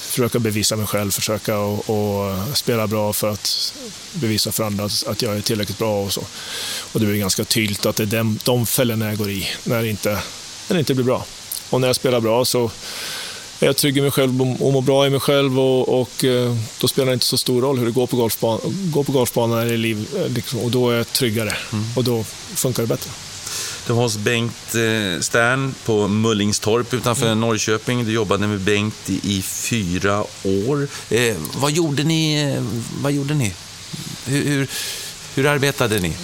försöka 0.00 0.38
bevisa 0.38 0.76
mig 0.76 0.86
själv, 0.86 1.10
försöka 1.10 1.58
och, 1.58 1.90
och, 1.90 2.56
spela 2.58 2.86
bra 2.86 3.12
för 3.12 3.28
att 3.28 3.74
bevisa 4.12 4.52
för 4.52 4.64
andra 4.64 4.84
att 5.06 5.22
jag 5.22 5.36
är 5.36 5.40
tillräckligt 5.40 5.78
bra 5.78 6.02
och 6.02 6.12
så. 6.12 6.20
Och 6.92 7.00
det 7.00 7.06
blir 7.06 7.18
ganska 7.18 7.44
tydligt 7.44 7.86
att 7.86 7.96
det 7.96 8.02
är 8.02 8.06
de, 8.06 8.38
de 8.44 8.66
fällorna 8.66 9.06
jag 9.06 9.18
går 9.18 9.30
i 9.30 9.48
när 9.64 9.82
det, 9.82 9.88
inte, 9.88 10.10
när 10.68 10.74
det 10.74 10.78
inte 10.78 10.94
blir 10.94 11.04
bra. 11.04 11.24
Och 11.70 11.80
när 11.80 11.88
jag 11.88 11.96
spelar 11.96 12.20
bra 12.20 12.44
så 12.44 12.70
är 13.60 13.66
jag 13.66 13.76
trygg 13.76 13.98
i 13.98 14.00
mig 14.00 14.10
själv 14.10 14.42
och 14.42 14.72
mår 14.72 14.82
bra 14.82 15.06
i 15.06 15.10
mig 15.10 15.20
själv 15.20 15.60
och, 15.60 16.00
och 16.00 16.24
eh, 16.24 16.56
då 16.80 16.88
spelar 16.88 17.06
det 17.06 17.14
inte 17.14 17.26
så 17.26 17.38
stor 17.38 17.62
roll 17.62 17.78
hur 17.78 17.86
det 17.86 17.92
går 17.92 18.06
på 18.06 18.16
golfbanan, 18.16 18.60
går 18.64 19.04
på 19.04 19.12
golfbanan 19.12 19.58
eller 19.58 19.72
i 19.72 19.76
liv, 19.76 20.08
eh, 20.16 20.28
liksom, 20.28 20.60
och 20.60 20.70
då 20.70 20.90
är 20.90 20.96
jag 20.96 21.12
tryggare 21.12 21.56
mm. 21.72 21.84
och 21.96 22.04
då 22.04 22.24
funkar 22.54 22.82
det 22.82 22.86
bättre. 22.86 23.10
Du 23.86 23.92
var 23.92 24.02
hos 24.02 24.16
Bengt 24.16 24.74
eh, 24.74 25.20
Stern 25.20 25.74
på 25.84 26.08
Mullingstorp 26.08 26.94
utanför 26.94 27.26
mm. 27.26 27.40
Norrköping. 27.40 28.04
Du 28.04 28.12
jobbade 28.12 28.46
med 28.46 28.60
Bengt 28.60 29.10
i, 29.10 29.42
fyra 29.42 30.24
år. 30.42 30.88
Eh, 31.10 31.36
vad 31.54 31.72
gjorde 31.72 32.04
ni? 32.04 32.42
Eh, 32.42 32.62
vad 33.02 33.12
gjorde 33.12 33.34
ni? 33.34 33.52
Hur, 34.26 34.44
hur, 34.44 34.68
hur 35.34 35.46
arbetade 35.46 36.00
ni? 36.00 36.14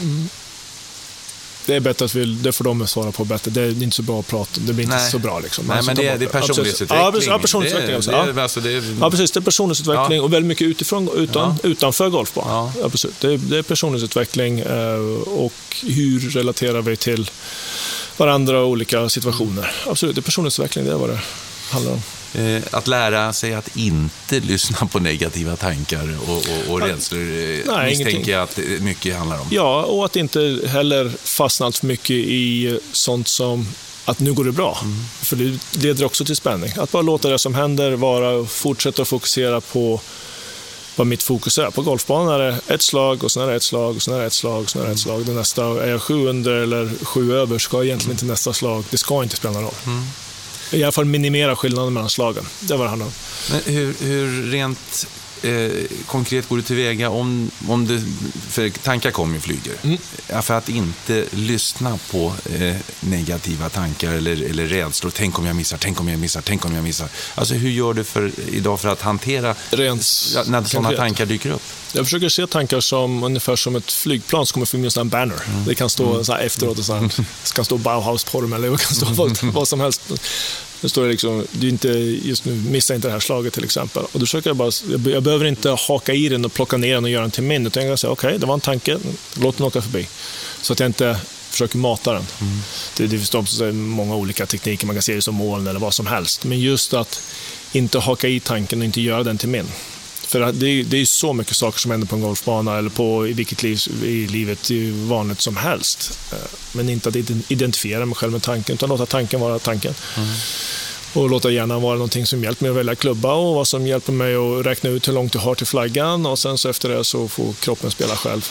Mm 1.68 1.78
det 1.78 1.80
är 1.80 1.80
bättre 1.80 2.04
att 2.04 2.14
vi, 2.14 2.24
det 2.24 2.52
får 2.52 2.64
de 2.64 2.86
svara 2.86 3.12
på 3.12 3.24
bättre. 3.24 3.50
Det 3.50 3.60
är 3.60 3.82
inte 3.82 3.96
så 3.96 4.02
bra 4.02 4.20
att 4.20 4.26
prata, 4.26 4.60
det 4.60 4.72
blir 4.72 4.84
inte 4.84 4.96
Nej. 4.96 5.10
så 5.10 5.18
bra. 5.18 5.38
Liksom. 5.40 5.66
Nej, 5.66 5.82
men 5.86 5.96
det 5.96 6.08
är, 6.08 6.18
det 6.18 6.24
är 6.24 6.28
personlighetsutveckling. 6.28 7.04
Ja, 7.04 7.12
precis, 7.12 7.28
ja, 7.28 7.38
personlighetsutveckling. 7.38 8.26
Det, 8.26 8.32
det, 8.32 8.42
alltså, 8.42 8.60
det, 8.60 8.70
ja, 9.00 9.10
precis. 9.10 9.30
Det 9.30 9.38
är 9.38 9.42
personlighetsutveckling 9.42 10.18
ja. 10.18 10.24
och 10.24 10.32
väldigt 10.32 10.48
mycket 10.48 10.66
utifrån, 10.66 11.10
utan, 11.16 11.58
ja. 11.62 11.68
utanför 11.68 12.08
golfbanan. 12.08 12.50
Ja. 12.52 12.72
Ja, 12.82 12.88
precis. 12.88 13.10
Det, 13.20 13.32
är, 13.32 13.38
det 13.38 13.58
är 13.58 13.62
personlighetsutveckling 13.62 14.60
eh, 14.60 14.98
och 15.26 15.76
hur 15.82 16.30
relaterar 16.30 16.82
vi 16.82 16.96
till 16.96 17.30
varandra 18.16 18.60
och 18.60 18.68
olika 18.68 19.08
situationer. 19.08 19.70
Absolut, 19.86 20.14
det 20.14 20.20
är 20.20 20.22
personlighetsutveckling, 20.22 20.84
det 20.84 20.90
är 20.90 20.96
vad 20.96 21.10
det 21.10 21.20
handlar 21.70 21.92
om. 21.92 22.02
Eh, 22.38 22.62
att 22.70 22.86
lära 22.86 23.32
sig 23.32 23.54
att 23.54 23.76
inte 23.76 24.40
lyssna 24.40 24.86
på 24.86 24.98
negativa 24.98 25.56
tankar 25.56 26.16
och, 26.28 26.36
och, 26.36 26.72
och 26.72 26.80
rädslor 26.80 27.20
eh, 27.20 27.60
Nej, 27.66 27.90
misstänker 27.90 28.32
jag 28.32 28.42
att 28.42 28.58
mycket 28.80 29.16
handlar 29.16 29.40
om. 29.40 29.46
Ja, 29.50 29.82
och 29.82 30.04
att 30.04 30.16
inte 30.16 30.60
heller 30.66 31.12
fastna 31.24 31.66
allt 31.66 31.78
för 31.78 31.86
mycket 31.86 32.16
i 32.16 32.78
sånt 32.92 33.28
som 33.28 33.66
att 34.04 34.20
nu 34.20 34.32
går 34.32 34.44
det 34.44 34.52
bra. 34.52 34.78
Mm. 34.82 35.04
För 35.22 35.36
det 35.36 35.82
leder 35.82 36.04
också 36.04 36.24
till 36.24 36.36
spänning. 36.36 36.72
Att 36.76 36.92
bara 36.92 37.02
låta 37.02 37.28
det 37.28 37.38
som 37.38 37.54
händer 37.54 37.92
vara 37.92 38.30
och 38.30 38.50
fortsätta 38.50 39.04
fokusera 39.04 39.60
på 39.60 40.00
vad 40.96 41.06
mitt 41.06 41.22
fokus 41.22 41.58
är. 41.58 41.70
På 41.70 41.82
golfbanan 41.82 42.34
är 42.34 42.38
det 42.38 42.74
ett 42.74 42.82
slag 42.82 43.24
och 43.24 43.32
sen 43.32 43.42
är 43.42 43.46
det 43.46 43.56
ett 43.56 43.62
slag 43.62 43.96
och 43.96 44.02
sen 44.02 44.14
är 44.14 44.18
det 44.18 44.26
ett 44.26 44.32
slag 44.32 44.62
och 44.62 44.70
sen 44.70 44.82
är 44.82 44.86
det 44.86 44.92
ett 44.92 44.98
slag. 44.98 45.26
Det 45.26 45.32
nästa, 45.32 45.64
är 45.64 45.90
jag 45.90 46.02
sju 46.02 46.28
under 46.28 46.52
eller 46.52 47.04
sju 47.04 47.36
över 47.36 47.58
ska 47.58 47.84
egentligen 47.84 48.12
inte 48.12 48.24
nästa 48.24 48.52
slag. 48.52 48.84
Det 48.90 48.98
ska 48.98 49.22
inte 49.22 49.36
spela 49.36 49.54
någon 49.54 49.62
roll. 49.62 49.74
Mm 49.86 50.02
i 50.70 50.82
alla 50.82 50.92
fall 50.92 51.04
minimera 51.04 51.56
skillnaden 51.56 51.92
mellan 51.92 52.10
slagen. 52.10 52.44
Det 52.60 52.76
var 52.76 52.84
det 52.84 52.90
han 52.90 53.02
om. 53.02 53.12
Men 53.50 53.74
hur, 53.74 53.94
hur 54.00 54.50
rent 54.50 55.06
eh, 55.42 55.70
konkret 56.06 56.48
går 56.48 56.56
du 56.56 56.62
tillväga 56.62 57.10
om, 57.10 57.50
om 57.68 57.86
det, 57.86 58.02
för 58.48 58.70
tankar 58.70 59.10
kommer 59.10 59.34
ju 59.34 59.40
flyger, 59.40 59.74
mm. 59.82 59.98
för 60.42 60.54
att 60.54 60.68
inte 60.68 61.24
lyssna 61.30 61.98
på 62.10 62.34
eh, 62.58 62.76
negativa 63.00 63.68
tankar 63.68 64.12
eller, 64.12 64.42
eller 64.42 64.66
rädslor. 64.66 65.12
Tänk 65.14 65.38
om 65.38 65.46
jag 65.46 65.56
missar, 65.56 65.78
tänk 65.80 66.00
om 66.00 66.08
jag 66.08 66.18
missar, 66.18 66.40
tänk 66.40 66.64
om 66.64 66.74
jag 66.74 66.84
missar. 66.84 67.08
Alltså 67.34 67.54
hur 67.54 67.70
gör 67.70 67.94
du 67.94 68.04
för, 68.04 68.32
idag 68.52 68.80
för 68.80 68.88
att 68.88 69.02
hantera 69.02 69.54
Rent, 69.70 70.00
när 70.46 70.64
sådana 70.64 70.96
tankar 70.96 71.26
dyker 71.26 71.50
upp? 71.50 71.62
Jag 71.92 72.04
försöker 72.04 72.28
se 72.28 72.46
tankar 72.46 72.80
som 72.80 73.22
ungefär 73.22 73.56
som 73.56 73.76
ett 73.76 73.92
flygplan 73.92 74.46
som 74.46 74.54
kommer 74.54 74.66
förbi 74.66 75.00
en 75.00 75.08
banner. 75.08 75.42
Mm. 75.46 75.64
Det 75.64 75.74
kan 75.74 75.90
stå 75.90 76.12
mm. 76.12 76.24
så 76.24 76.34
efteråt, 76.34 76.78
och 76.78 76.84
så 76.84 76.94
här, 76.94 77.00
det 77.44 77.52
kan 77.54 77.64
stå 77.64 77.78
Bauhaus 77.78 78.24
på 78.24 78.40
dem 78.40 78.52
eller 78.52 78.70
det 78.70 78.78
kan 78.78 78.94
stå 78.94 79.06
mm. 79.06 79.16
vad, 79.16 79.38
vad 79.42 79.68
som 79.68 79.80
helst. 79.80 80.02
Det 80.80 80.88
står 80.88 81.08
liksom, 81.08 81.46
du 81.52 81.68
inte, 81.68 81.88
just 81.88 82.44
nu, 82.44 82.52
missa 82.52 82.94
inte 82.94 83.08
det 83.08 83.12
här 83.12 83.20
slaget 83.20 83.54
till 83.54 83.64
exempel. 83.64 84.02
Och 84.12 84.20
då 84.20 84.26
försöker 84.26 84.50
jag 84.50 84.56
bara, 84.56 84.70
jag 85.12 85.22
behöver 85.22 85.46
inte 85.46 85.70
haka 85.70 86.14
i 86.14 86.28
den 86.28 86.44
och 86.44 86.52
plocka 86.52 86.76
ner 86.76 86.94
den 86.94 87.04
och 87.04 87.10
göra 87.10 87.22
den 87.22 87.30
till 87.30 87.42
min, 87.42 87.66
utan 87.66 87.82
jag 87.82 87.90
kan 87.90 87.98
säga 87.98 88.10
okej, 88.10 88.28
okay, 88.28 88.38
det 88.38 88.46
var 88.46 88.54
en 88.54 88.60
tanke, 88.60 88.98
låt 89.34 89.56
den 89.56 89.66
åka 89.66 89.82
förbi. 89.82 90.08
Så 90.62 90.72
att 90.72 90.80
jag 90.80 90.88
inte 90.88 91.20
försöker 91.50 91.78
mata 91.78 92.12
den. 92.12 92.26
Mm. 92.40 92.58
Det, 92.96 93.06
det 93.06 93.18
finns 93.18 93.60
många 93.72 94.16
olika 94.16 94.46
tekniker, 94.46 94.86
man 94.86 94.96
kan 94.96 95.02
se 95.02 95.14
det 95.14 95.22
som 95.22 95.34
moln 95.34 95.66
eller 95.66 95.80
vad 95.80 95.94
som 95.94 96.06
helst. 96.06 96.44
Men 96.44 96.60
just 96.60 96.94
att 96.94 97.22
inte 97.72 97.98
haka 97.98 98.28
i 98.28 98.40
tanken 98.40 98.78
och 98.78 98.84
inte 98.84 99.00
göra 99.00 99.22
den 99.22 99.38
till 99.38 99.48
min. 99.48 99.66
För 100.28 100.52
det, 100.52 100.82
det 100.82 101.00
är 101.00 101.04
så 101.04 101.32
mycket 101.32 101.56
saker 101.56 101.78
som 101.78 101.90
händer 101.90 102.06
på 102.06 102.16
en 102.16 102.22
golfbana 102.22 102.78
eller 102.78 102.90
på 102.90 103.26
i 103.26 103.32
vilket 103.32 103.62
liv 103.62 103.80
i 104.04 104.26
livet 104.26 104.70
är 104.70 105.08
vanligt 105.08 105.40
som 105.40 105.56
helst. 105.56 106.18
Eh, 106.32 106.38
men 106.72 106.88
inte 106.88 107.08
att 107.08 107.16
identifiera 107.48 108.06
mig 108.06 108.14
själv 108.14 108.32
med 108.32 108.42
tanken, 108.42 108.74
utan 108.74 108.88
låta 108.88 109.06
tanken 109.06 109.40
vara 109.40 109.58
tanken. 109.58 109.94
Mm. 110.16 110.28
Och 111.12 111.30
låta 111.30 111.50
hjärnan 111.50 111.82
vara 111.82 111.94
någonting 111.94 112.26
som 112.26 112.44
hjälper 112.44 112.62
mig 112.62 112.70
att 112.70 112.76
välja 112.76 112.94
klubba 112.94 113.32
och 113.32 113.54
vad 113.54 113.68
som 113.68 113.86
hjälper 113.86 114.12
mig 114.12 114.34
att 114.34 114.66
räkna 114.66 114.90
ut 114.90 115.08
hur 115.08 115.12
långt 115.12 115.34
jag 115.34 115.40
har 115.40 115.54
till 115.54 115.66
flaggan 115.66 116.26
och 116.26 116.38
sen 116.38 116.58
så 116.58 116.68
efter 116.68 116.88
det 116.88 117.04
så 117.04 117.28
får 117.28 117.52
kroppen 117.52 117.90
spela 117.90 118.16
själv. 118.16 118.48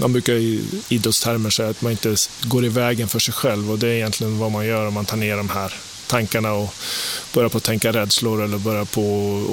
Man 0.00 0.12
brukar 0.12 0.34
i 0.34 0.64
idrottstermer 0.88 1.50
säga 1.50 1.68
att 1.68 1.82
man 1.82 1.92
inte 1.92 2.16
går 2.42 2.64
i 2.64 2.68
vägen 2.68 3.08
för 3.08 3.18
sig 3.18 3.34
själv 3.34 3.70
och 3.70 3.78
det 3.78 3.88
är 3.88 3.92
egentligen 3.92 4.38
vad 4.38 4.52
man 4.52 4.66
gör 4.66 4.86
om 4.86 4.94
man 4.94 5.04
tar 5.04 5.16
ner 5.16 5.36
de 5.36 5.48
här 5.48 5.74
tankarna 6.08 6.52
och 6.52 6.74
börjar 7.34 7.48
på 7.48 7.58
att 7.58 7.64
tänka 7.64 7.92
rädslor 7.92 8.44
eller 8.44 8.58
börjar 8.58 8.84
på 8.84 9.02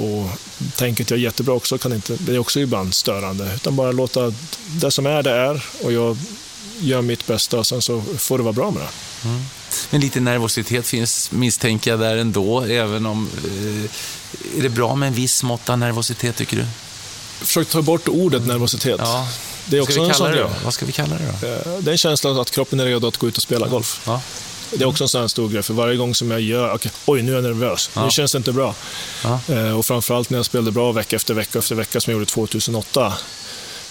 och 0.06 0.30
tänket 0.76 1.10
jag 1.10 1.18
är 1.18 1.22
jättebra 1.22 1.54
också 1.54 1.78
kan 1.78 1.92
inte, 1.92 2.16
det 2.18 2.34
är 2.34 2.38
också 2.38 2.60
ibland 2.60 2.94
störande. 2.94 3.52
Utan 3.54 3.76
bara 3.76 3.92
låta 3.92 4.32
det 4.66 4.90
som 4.90 5.06
är 5.06 5.22
det 5.22 5.30
är 5.30 5.64
och 5.82 5.92
jag 5.92 6.16
gör 6.78 7.02
mitt 7.02 7.26
bästa 7.26 7.58
och 7.58 7.66
sen 7.66 7.82
så 7.82 8.02
får 8.18 8.38
det 8.38 8.44
vara 8.44 8.52
bra 8.52 8.70
med 8.70 8.82
det. 8.82 9.28
Mm. 9.28 9.42
Men 9.90 10.00
lite 10.00 10.20
nervositet 10.20 10.86
finns 10.86 11.32
misstänker 11.32 11.90
jag 11.90 12.00
där 12.00 12.16
ändå, 12.16 12.60
även 12.60 13.06
om... 13.06 13.30
Eh, 13.44 13.90
är 14.58 14.62
det 14.62 14.68
bra 14.68 14.94
med 14.94 15.06
en 15.06 15.14
viss 15.14 15.42
mått 15.42 15.68
av 15.68 15.78
nervositet 15.78 16.36
tycker 16.36 16.56
du? 16.56 16.66
Försök 17.40 17.68
ta 17.68 17.82
bort 17.82 18.08
ordet 18.08 18.46
nervositet. 18.46 18.96
Ja. 18.98 19.28
Det 19.66 19.76
är 19.76 19.80
också 19.80 20.00
en 20.00 20.14
sån 20.14 20.32
grej. 20.32 20.44
Vad 20.64 20.74
ska 20.74 20.86
vi 20.86 20.92
kalla 20.92 21.16
det 21.18 21.34
då? 21.40 21.46
Eh, 21.46 21.78
det 21.80 21.90
är 21.90 21.92
en 21.92 21.98
känsla 21.98 22.40
att 22.40 22.50
kroppen 22.50 22.80
är 22.80 22.84
redo 22.84 23.08
att 23.08 23.16
gå 23.16 23.28
ut 23.28 23.36
och 23.36 23.42
spela 23.42 23.66
golf. 23.68 24.00
Ja. 24.06 24.20
Det 24.70 24.84
är 24.84 24.88
också 24.88 25.04
en 25.04 25.08
sån 25.08 25.28
stor 25.28 25.48
grej, 25.48 25.62
för 25.62 25.74
varje 25.74 25.96
gång 25.96 26.14
som 26.14 26.30
jag 26.30 26.40
gör, 26.40 26.74
okay, 26.74 26.92
oj 27.06 27.22
nu 27.22 27.32
är 27.32 27.34
jag 27.34 27.44
nervös, 27.44 27.90
ja. 27.94 28.04
nu 28.04 28.10
känns 28.10 28.32
det 28.32 28.38
inte 28.38 28.52
bra. 28.52 28.74
Ja. 29.24 29.40
Eh, 29.48 29.78
och 29.78 29.86
framförallt 29.86 30.30
när 30.30 30.38
jag 30.38 30.46
spelade 30.46 30.70
bra 30.70 30.92
vecka 30.92 31.16
efter 31.16 31.34
vecka 31.34 31.58
efter 31.58 31.74
vecka 31.74 32.00
som 32.00 32.10
jag 32.10 32.18
gjorde 32.18 32.30
2008. 32.30 33.12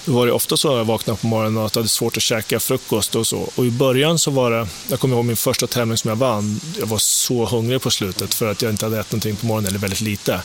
Då 0.05 0.11
var 0.11 0.26
det 0.26 0.32
ofta 0.32 0.57
så 0.57 0.71
att 0.71 0.78
jag 0.78 0.86
vaknade 0.86 1.19
på 1.19 1.28
morgonen 1.28 1.57
och 1.57 1.65
att 1.65 1.76
jag 1.76 1.82
hade 1.82 1.89
svårt 1.89 2.17
att 2.17 2.23
käka 2.23 2.59
frukost 2.59 3.15
och 3.15 3.28
så. 3.28 3.49
Och 3.55 3.65
i 3.65 3.71
början 3.71 4.19
så 4.19 4.32
var 4.32 4.51
det, 4.51 4.67
jag 4.89 4.99
kommer 4.99 5.15
ihåg 5.15 5.26
min 5.26 5.38
första 5.38 5.67
tävling 5.67 5.97
som 5.97 6.09
jag 6.09 6.15
vann, 6.15 6.59
jag 6.80 6.86
var 6.86 6.97
så 6.97 7.45
hungrig 7.45 7.82
på 7.82 7.91
slutet 7.91 8.34
för 8.34 8.51
att 8.51 8.61
jag 8.61 8.71
inte 8.71 8.86
hade 8.86 8.99
ätit 8.99 9.11
någonting 9.11 9.36
på 9.36 9.45
morgonen, 9.45 9.69
eller 9.69 9.80
väldigt 9.80 10.01
lite. 10.01 10.41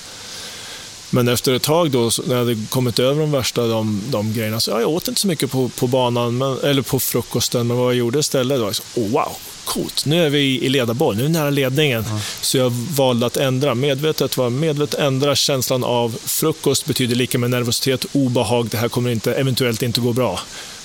Men 1.11 1.29
efter 1.29 1.53
ett 1.53 1.63
tag 1.63 1.91
då, 1.91 2.11
när 2.27 2.35
jag 2.35 2.45
hade 2.45 2.57
kommit 2.69 2.99
över 2.99 3.21
de 3.21 3.33
värsta 3.33 3.67
de, 3.67 4.03
de 4.11 4.33
grejerna, 4.33 4.61
så 4.61 4.71
ja, 4.71 4.81
jag 4.81 4.91
åt 4.91 5.09
inte 5.09 5.21
så 5.21 5.27
mycket 5.27 5.51
på, 5.51 5.69
på 5.69 5.87
banan, 5.87 6.39
men, 6.39 6.59
eller 6.61 6.83
på 6.83 7.01
frukosten, 7.01 7.67
men 7.67 7.77
vad 7.77 7.87
jag 7.87 7.99
gjorde 7.99 8.19
istället 8.19 8.61
var, 8.61 8.73
så, 8.73 8.83
oh, 8.95 9.09
wow, 9.09 9.33
coolt, 9.65 10.07
nu 10.07 10.27
är 10.27 10.31
vi 10.31 10.65
i 10.65 10.69
ledarboll, 10.69 11.17
nu 11.17 11.23
är 11.23 11.27
vi 11.27 11.33
nära 11.33 11.51
ledningen. 11.51 12.05
Mm. 12.05 12.19
Så 12.41 12.59
jag 12.59 12.71
valde 12.71 13.27
att 13.27 13.37
ändra, 13.37 13.75
medvetet 13.75 14.37
var 14.37 14.51
medvetet 14.51 15.01
ändra 15.01 15.35
känslan 15.35 15.85
av 15.85 16.19
frukost 16.25 16.87
betyder 16.87 17.17
lika 17.17 17.39
med 17.39 17.51
nervositet, 17.51 18.07
obehag, 18.13 18.69
det 18.69 18.77
här 18.77 18.89
kommer 18.89 19.11
inte, 19.11 19.35
eventuellt 19.35 19.83
inte 19.83 20.01
gå 20.01 20.13
bra 20.13 20.41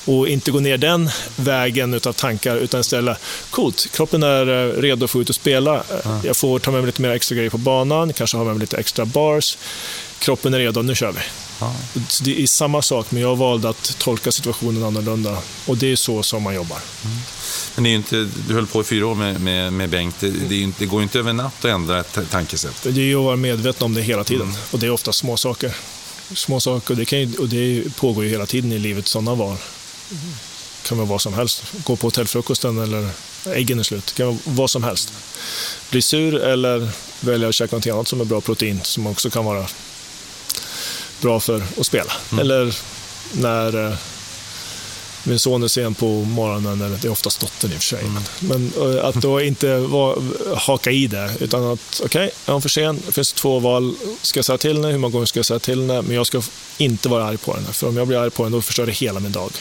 och 0.06 0.28
inte 0.28 0.52
gå 0.52 0.60
ner 0.60 0.78
den 0.78 1.10
vägen 1.36 1.94
utav 1.94 2.14
tankar 2.14 2.56
utan 2.56 2.82
istället, 2.82 3.18
coolt, 3.50 3.88
kroppen 3.92 4.24
är 4.24 4.48
eh, 4.48 4.82
redo 4.82 5.06
att 5.06 5.12
få 5.12 5.22
ut 5.22 5.30
och 5.30 5.36
spela. 5.36 5.84
Jag 6.24 6.38
får 6.38 6.60
ta 6.60 6.72
med 6.72 6.82
mig 6.82 6.86
lite 6.86 7.02
mer 7.02 7.10
extra 7.10 7.36
grejer 7.36 7.50
på 7.50 7.58
banan, 7.58 8.14
kanske 8.14 8.38
ha 8.38 8.44
med 8.44 8.54
mig 8.54 8.62
lite 8.62 8.78
extra 8.78 9.06
bars. 9.06 9.58
Kroppen 10.26 10.54
är 10.54 10.60
redo, 10.60 10.82
nu 10.82 10.96
kör 10.96 11.12
vi. 11.12 11.20
Mm. 11.62 11.74
Det 12.22 12.44
är 12.44 12.48
samma 12.48 12.82
sak, 12.82 13.12
men 13.12 13.22
jag 13.22 13.36
valde 13.36 13.70
att 13.70 13.98
tolka 13.98 14.32
situationen 14.32 14.84
annorlunda 14.84 15.38
och 15.66 15.78
det 15.78 15.92
är 15.92 15.96
så 15.96 16.24
som 16.24 16.44
man 16.44 16.56
jobbar. 16.56 16.78
Mm. 17.06 17.18
Men 17.76 17.84
det 17.84 17.90
är 17.90 17.96
inte, 17.96 18.30
du 18.48 18.54
höll 18.54 18.68
på 18.68 18.82
i 18.82 18.84
fyra 18.84 19.08
år 19.08 19.16
med, 19.16 19.42
med, 19.42 19.74
med 19.74 19.90
Bengt. 19.90 20.16
Det, 20.20 20.30
det, 20.30 20.58
inte, 20.58 20.80
det 20.80 20.86
går 20.86 21.04
inte 21.04 21.20
över 21.20 21.34
natt 21.34 21.54
att 21.60 21.66
ändra 21.66 22.00
ett 22.00 22.18
tankesätt. 22.32 22.84
Det 22.84 22.90
är 22.90 23.06
ju 23.06 23.16
att 23.16 23.24
vara 23.24 23.36
medveten 23.36 23.86
om 23.86 23.94
det 23.94 24.02
hela 24.02 24.24
tiden. 24.24 24.48
Mm. 24.48 24.62
Och 24.72 24.80
det 24.80 24.86
är 24.86 24.92
ofta 24.92 25.14
små 25.14 25.38
saker. 25.38 25.76
Små 26.34 26.60
saker. 26.60 26.96
Det, 26.96 27.06
kan, 27.06 27.36
och 27.40 27.50
det 27.50 27.96
pågår 27.96 28.24
ju 28.24 28.30
hela 28.30 28.46
tiden 28.46 28.72
i 28.72 28.80
livet, 28.80 29.08
sådana 29.08 29.36
val. 29.36 29.58
Det 30.10 30.90
kan 30.90 30.98
vara 30.98 31.08
vad 31.08 31.22
som 31.22 31.34
helst. 31.34 31.64
Gå 31.84 31.96
på 31.96 32.08
hotellfrukosten 32.08 32.78
eller 32.78 33.10
äggen 33.46 33.80
är 33.80 33.84
slut. 33.84 34.06
Det 34.06 34.14
kan 34.14 34.28
vara 34.28 34.38
vad 34.44 34.70
som 34.70 34.84
helst. 34.84 35.14
Bli 35.90 36.02
sur 36.02 36.36
eller 36.36 36.90
välja 37.20 37.50
att 37.50 37.56
käka 37.56 37.76
något 37.76 37.88
annat 37.88 38.08
som 38.08 38.22
är 38.22 38.26
bra 38.26 38.42
protein, 38.42 38.80
som 38.84 39.08
också 39.08 39.30
kan 39.30 39.46
vara 39.46 39.68
bra 41.22 41.40
för 41.40 41.64
att 41.80 41.86
spela. 41.86 42.14
Mm. 42.32 42.42
Eller 42.42 42.76
när 43.34 43.88
eh, 43.88 43.98
min 45.24 45.40
son 45.40 45.64
är 45.64 45.68
sen 45.68 45.94
på 45.94 46.06
morgonen, 46.06 46.82
eller 46.82 46.98
det 46.98 47.08
är 47.08 47.12
oftast 47.12 47.40
dottern 47.40 47.72
i 47.72 47.78
och 47.78 47.82
för 47.82 47.98
sig. 47.98 48.06
Mm. 48.06 48.24
Men 48.40 48.72
eh, 48.98 49.06
att 49.06 49.16
då 49.16 49.42
inte 49.42 49.78
var, 49.78 50.24
haka 50.56 50.92
i 50.92 51.08
det, 51.08 51.32
utan 51.40 51.72
att 51.72 52.02
okej, 52.04 52.32
okay, 52.46 52.56
är 52.56 52.60
för 52.60 52.70
sen, 52.70 53.02
det 53.06 53.12
finns 53.12 53.34
två 53.34 53.60
val. 53.60 53.96
Ska 54.22 54.38
jag 54.38 54.46
säga 54.46 54.58
till 54.58 54.76
henne? 54.76 54.88
Hur 54.92 54.98
många 54.98 55.12
gånger 55.12 55.26
ska 55.26 55.40
jag 55.40 55.46
säga 55.46 55.60
till 55.60 55.82
henne? 55.82 56.02
Men 56.02 56.16
jag 56.16 56.28
ska 56.28 56.42
inte 56.78 57.10
vara 57.10 57.26
arg 57.26 57.38
på 57.38 57.54
henne, 57.54 57.74
för 57.74 57.88
om 57.88 57.98
jag 57.98 58.08
blir 58.08 58.18
arg 58.18 58.30
på 58.30 58.44
henne, 58.44 58.58
då 58.58 58.62
förstör 58.62 58.86
det 58.86 58.92
hela 58.92 59.20
min 59.20 59.32
dag. 59.32 59.52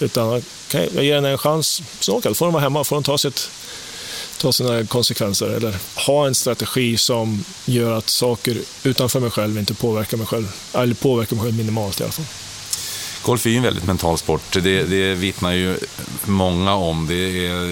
Utan 0.00 0.28
okej, 0.28 0.42
okay, 0.68 0.88
jag 0.94 1.04
ger 1.04 1.14
henne 1.14 1.30
en 1.30 1.38
chans, 1.38 1.82
så 2.00 2.16
okej, 2.16 2.34
får 2.34 2.46
hon 2.46 2.52
vara 2.52 2.62
hemma, 2.62 2.84
får 2.84 2.96
hon 2.96 3.02
ta 3.02 3.18
sitt 3.18 3.50
ta 4.40 4.52
sina 4.52 4.86
konsekvenser 4.86 5.46
eller 5.46 5.76
ha 6.06 6.26
en 6.26 6.34
strategi 6.34 6.98
som 6.98 7.44
gör 7.64 7.98
att 7.98 8.08
saker 8.08 8.56
utanför 8.82 9.20
mig 9.20 9.30
själv 9.30 9.58
inte 9.58 9.74
påverkar 9.74 10.16
mig 10.16 10.26
själv, 10.26 10.52
eller 10.72 10.94
påverkar 10.94 11.36
mig 11.36 11.44
själv 11.44 11.56
minimalt 11.56 12.00
i 12.00 12.02
alla 12.02 12.12
fall. 12.12 12.24
Golf 13.22 13.46
är 13.46 13.50
ju 13.50 13.56
en 13.56 13.62
väldigt 13.62 13.86
mental 13.86 14.18
sport. 14.18 14.52
Det, 14.52 14.82
det 14.82 15.14
vittnar 15.14 15.52
ju 15.52 15.78
många 16.24 16.74
om. 16.74 17.06
Det 17.06 17.46
är, 17.46 17.64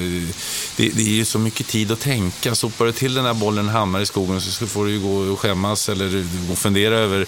det, 0.77 0.89
det 0.89 1.03
är 1.03 1.15
ju 1.15 1.25
så 1.25 1.39
mycket 1.39 1.67
tid 1.67 1.93
att 1.93 2.01
tänka. 2.01 2.55
Sopar 2.55 2.87
du 2.87 2.93
till 2.93 3.15
den 3.15 3.25
där 3.25 3.35
bollen 3.35 3.69
hamnar 3.69 4.01
i 4.01 4.07
skogen 4.07 4.41
så 4.41 4.67
får 4.67 4.85
du 4.85 4.93
ju 4.93 5.01
gå 5.01 5.33
och 5.33 5.41
skämmas 5.41 5.89
eller 5.89 6.55
fundera 6.55 6.95
över 6.95 7.27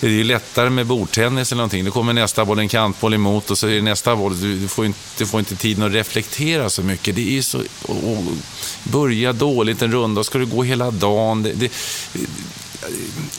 det 0.00 0.06
är 0.06 0.10
ju 0.10 0.24
lättare 0.24 0.70
med 0.70 0.86
bordtennis 0.86 1.52
eller 1.52 1.56
någonting. 1.56 1.84
Då 1.84 1.90
kommer 1.90 2.12
nästa 2.12 2.44
boll, 2.44 2.58
en 2.58 2.68
kantboll 2.68 3.14
emot 3.14 3.50
och 3.50 3.58
så 3.58 3.66
är 3.66 3.74
det 3.74 3.82
nästa 3.82 4.16
boll. 4.16 4.40
Du, 4.40 4.58
du, 4.58 4.68
får, 4.68 4.86
inte, 4.86 4.98
du 5.18 5.26
får 5.26 5.40
inte 5.40 5.56
tiden 5.56 5.84
att 5.84 5.92
reflektera 5.92 6.70
så 6.70 6.82
mycket. 6.82 7.14
Det 7.16 7.28
är 7.28 7.32
ju 7.32 7.42
så... 7.42 7.58
Och, 7.82 8.10
och 8.10 8.22
börja 8.82 9.32
dåligt 9.32 9.82
en 9.82 9.92
runda 9.92 10.20
och 10.20 10.26
ska 10.26 10.38
du 10.38 10.46
gå 10.46 10.62
hela 10.62 10.90
dagen. 10.90 11.42
Det, 11.42 11.52
det, 11.52 11.72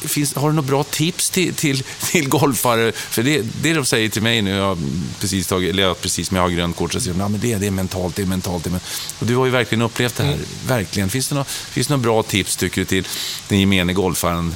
finns, 0.01 0.35
har 0.35 0.49
du 0.49 0.55
några 0.55 0.67
bra 0.67 0.83
tips 0.83 1.29
till, 1.29 1.53
till, 1.53 1.83
till 2.11 2.29
golfare? 2.29 2.91
För 2.91 3.23
det, 3.23 3.41
det 3.61 3.73
de 3.73 3.85
säger 3.85 4.09
till 4.09 4.21
mig 4.21 4.41
nu, 4.41 4.51
jag 4.51 4.65
har 4.65 4.77
precis, 5.19 5.47
tagit, 5.47 5.69
eller 5.69 5.83
jag 5.83 6.01
precis 6.01 6.31
men 6.31 6.35
jag 6.35 6.43
har 6.43 6.49
grönt 6.49 6.75
kort, 6.75 6.93
så 6.93 6.99
säger 6.99 7.17
de 7.17 7.35
att 7.35 7.41
det, 7.41 7.55
det 7.55 7.67
är 7.67 7.71
mentalt, 7.71 8.15
det 8.15 8.21
är 8.21 8.25
mentalt. 8.25 8.63
Det 8.63 8.69
är 8.69 8.71
mentalt. 8.71 8.93
Och 9.19 9.27
du 9.27 9.35
har 9.35 9.45
ju 9.45 9.51
verkligen 9.51 9.81
upplevt 9.81 10.15
det 10.15 10.23
här. 10.23 10.33
Mm. 10.33 10.45
Verkligen. 10.67 11.09
Finns 11.09 11.27
det, 11.27 11.35
några, 11.35 11.45
finns 11.45 11.87
det 11.87 11.93
några 11.93 12.03
bra 12.03 12.23
tips, 12.23 12.55
tycker 12.55 12.81
du, 12.81 12.85
till 12.85 13.07
den 13.47 13.59
gemene 13.59 13.93
golfaren? 13.93 14.55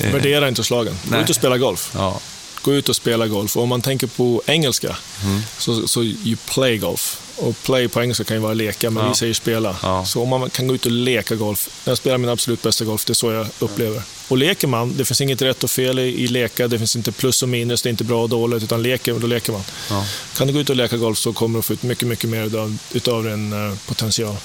Eh, 0.00 0.12
Värdera 0.12 0.48
inte 0.48 0.64
slagen. 0.64 0.94
Gå 1.04 1.16
ut 1.16 1.28
och 1.28 1.36
spela 1.36 1.58
golf. 1.58 1.90
Ja. 1.94 2.20
Gå 2.62 2.74
ut 2.74 2.88
och 2.88 2.96
spela 2.96 3.26
golf. 3.26 3.56
Och 3.56 3.62
om 3.62 3.68
man 3.68 3.82
tänker 3.82 4.06
på 4.06 4.42
engelska, 4.46 4.96
mm. 5.24 5.42
så, 5.58 5.88
så 5.88 6.02
you 6.02 6.36
play 6.36 6.78
golf. 6.78 7.20
Och 7.36 7.62
play 7.62 7.88
på 7.88 8.02
engelska 8.02 8.24
kan 8.24 8.36
ju 8.36 8.42
vara 8.42 8.54
leka, 8.54 8.90
men 8.90 9.02
ja. 9.02 9.08
vi 9.08 9.14
säger 9.14 9.34
spela. 9.34 9.76
Ja. 9.82 10.04
Så 10.04 10.22
om 10.22 10.28
man 10.28 10.50
kan 10.50 10.66
gå 10.66 10.74
ut 10.74 10.86
och 10.86 10.92
leka 10.92 11.34
golf. 11.34 11.68
Jag 11.84 11.98
spelar 11.98 12.18
min 12.18 12.30
absolut 12.30 12.62
bästa 12.62 12.84
golf, 12.84 13.04
det 13.04 13.12
är 13.12 13.14
så 13.14 13.32
jag 13.32 13.46
upplever. 13.58 14.02
Och 14.28 14.36
leker 14.36 14.68
man, 14.68 14.96
det 14.96 15.04
finns 15.04 15.20
inget 15.20 15.42
rätt 15.42 15.64
och 15.64 15.70
fel 15.70 15.98
i, 15.98 16.02
i 16.02 16.26
leka, 16.26 16.68
det 16.68 16.78
finns 16.78 16.96
inte 16.96 17.12
plus 17.12 17.42
och 17.42 17.48
minus, 17.48 17.82
det 17.82 17.88
är 17.88 17.90
inte 17.90 18.04
bra 18.04 18.22
och 18.22 18.28
dåligt, 18.28 18.62
utan 18.62 18.82
leker, 18.82 19.14
då 19.14 19.26
leker 19.26 19.52
man. 19.52 19.62
Ja. 19.90 20.06
Kan 20.36 20.46
du 20.46 20.52
gå 20.52 20.60
ut 20.60 20.70
och 20.70 20.76
leka 20.76 20.96
golf 20.96 21.18
så 21.18 21.32
kommer 21.32 21.58
du 21.58 21.62
få 21.62 21.72
ut 21.72 21.82
mycket, 21.82 22.08
mycket 22.08 22.30
mer 22.30 22.44
utav, 22.44 22.78
utav 22.92 23.24
din 23.24 23.52
uh, 23.52 23.74
potential. 23.86 24.36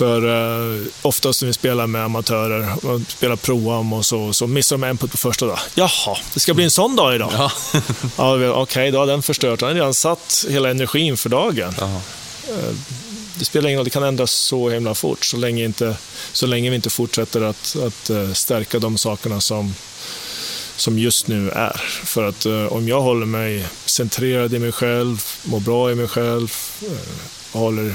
För 0.00 0.24
uh, 0.24 0.86
oftast 1.02 1.42
när 1.42 1.46
vi 1.46 1.52
spelar 1.52 1.86
med 1.86 2.04
amatörer, 2.04 2.86
och 2.86 3.00
spelar 3.08 3.36
pro-am 3.36 3.92
och 3.92 4.06
så, 4.06 4.32
så 4.32 4.46
missar 4.46 4.76
de 4.76 4.84
en 4.84 4.96
putt 4.96 5.10
på 5.10 5.16
första 5.16 5.46
dagen. 5.46 5.58
Jaha, 5.74 6.16
det 6.34 6.40
ska 6.40 6.54
bli 6.54 6.64
en 6.64 6.70
sån 6.70 6.96
dag 6.96 7.14
idag? 7.14 7.30
Ja. 7.32 7.52
ja, 8.16 8.34
Okej, 8.34 8.50
okay, 8.50 8.90
då 8.90 8.98
har 8.98 9.06
den 9.06 9.22
förstört. 9.22 9.60
Den 9.60 9.68
har 9.68 9.74
redan 9.74 9.94
satt 9.94 10.46
hela 10.48 10.70
energin 10.70 11.16
för 11.16 11.28
dagen. 11.28 11.74
Uh, 11.80 11.98
det 13.34 13.44
spelar 13.44 13.68
ingen 13.68 13.78
roll, 13.78 13.84
det 13.84 13.90
kan 13.90 14.02
ändras 14.02 14.30
så 14.30 14.70
himla 14.70 14.94
fort 14.94 15.24
så 15.24 15.36
länge, 15.36 15.64
inte, 15.64 15.96
så 16.32 16.46
länge 16.46 16.70
vi 16.70 16.76
inte 16.76 16.90
fortsätter 16.90 17.40
att, 17.40 17.76
att 17.86 18.10
uh, 18.10 18.32
stärka 18.32 18.78
de 18.78 18.98
sakerna 18.98 19.40
som, 19.40 19.74
som 20.76 20.98
just 20.98 21.28
nu 21.28 21.50
är. 21.50 21.80
För 22.04 22.28
att 22.28 22.46
uh, 22.46 22.72
om 22.72 22.88
jag 22.88 23.00
håller 23.00 23.26
mig 23.26 23.66
centrerad 23.84 24.54
i 24.54 24.58
mig 24.58 24.72
själv, 24.72 25.24
mår 25.44 25.60
bra 25.60 25.92
i 25.92 25.94
mig 25.94 26.08
själv, 26.08 26.52
uh, 26.82 26.98
håller 27.52 27.94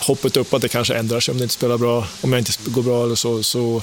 hoppet 0.00 0.36
upp 0.36 0.54
att 0.54 0.62
det 0.62 0.68
kanske 0.68 0.94
ändrar 0.94 1.20
sig 1.20 1.32
om 1.32 1.38
det 1.38 1.44
inte 1.44 1.54
spelar 1.54 1.78
bra, 1.78 2.06
om 2.20 2.32
jag 2.32 2.40
inte 2.40 2.52
går 2.70 2.82
bra 2.82 3.04
eller 3.04 3.14
så. 3.14 3.42
så 3.42 3.82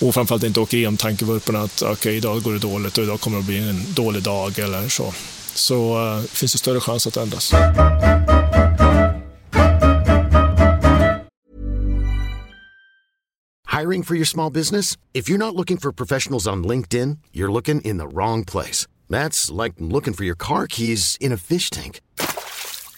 och 0.00 0.14
framförallt 0.14 0.44
inte 0.44 0.60
åker 0.60 0.76
igenom 0.76 0.96
tankevurporna 0.96 1.60
att 1.62 1.82
okej, 1.82 1.92
okay, 1.92 2.14
idag 2.14 2.42
går 2.42 2.52
det 2.52 2.58
dåligt 2.58 2.98
och 2.98 3.04
idag 3.04 3.20
kommer 3.20 3.36
det 3.36 3.40
att 3.40 3.46
bli 3.46 3.68
en 3.68 3.94
dålig 3.94 4.22
dag 4.22 4.58
eller 4.58 4.88
så. 4.88 5.14
Så 5.54 5.98
uh, 6.16 6.22
finns 6.22 6.52
det 6.52 6.58
större 6.58 6.80
chans 6.80 7.06
att 7.06 7.16
ändras. 7.16 7.52
Hiring 13.80 14.02
for 14.02 14.14
your 14.14 14.26
small 14.26 14.52
business? 14.52 14.98
If 15.12 15.28
you're 15.28 15.38
not 15.38 15.54
looking 15.54 15.78
for 15.78 15.92
professionals 15.92 16.46
on 16.46 16.66
LinkedIn, 16.66 17.18
you're 17.32 17.52
looking 17.52 17.80
in 17.80 17.98
the 17.98 18.06
wrong 18.06 18.44
place. 18.44 18.86
That's 19.08 19.50
like 19.64 19.74
looking 19.78 20.14
for 20.14 20.24
your 20.24 20.36
car 20.36 20.66
keys 20.66 21.16
in 21.20 21.32
a 21.32 21.36
fish 21.36 21.70
tank. 21.70 22.00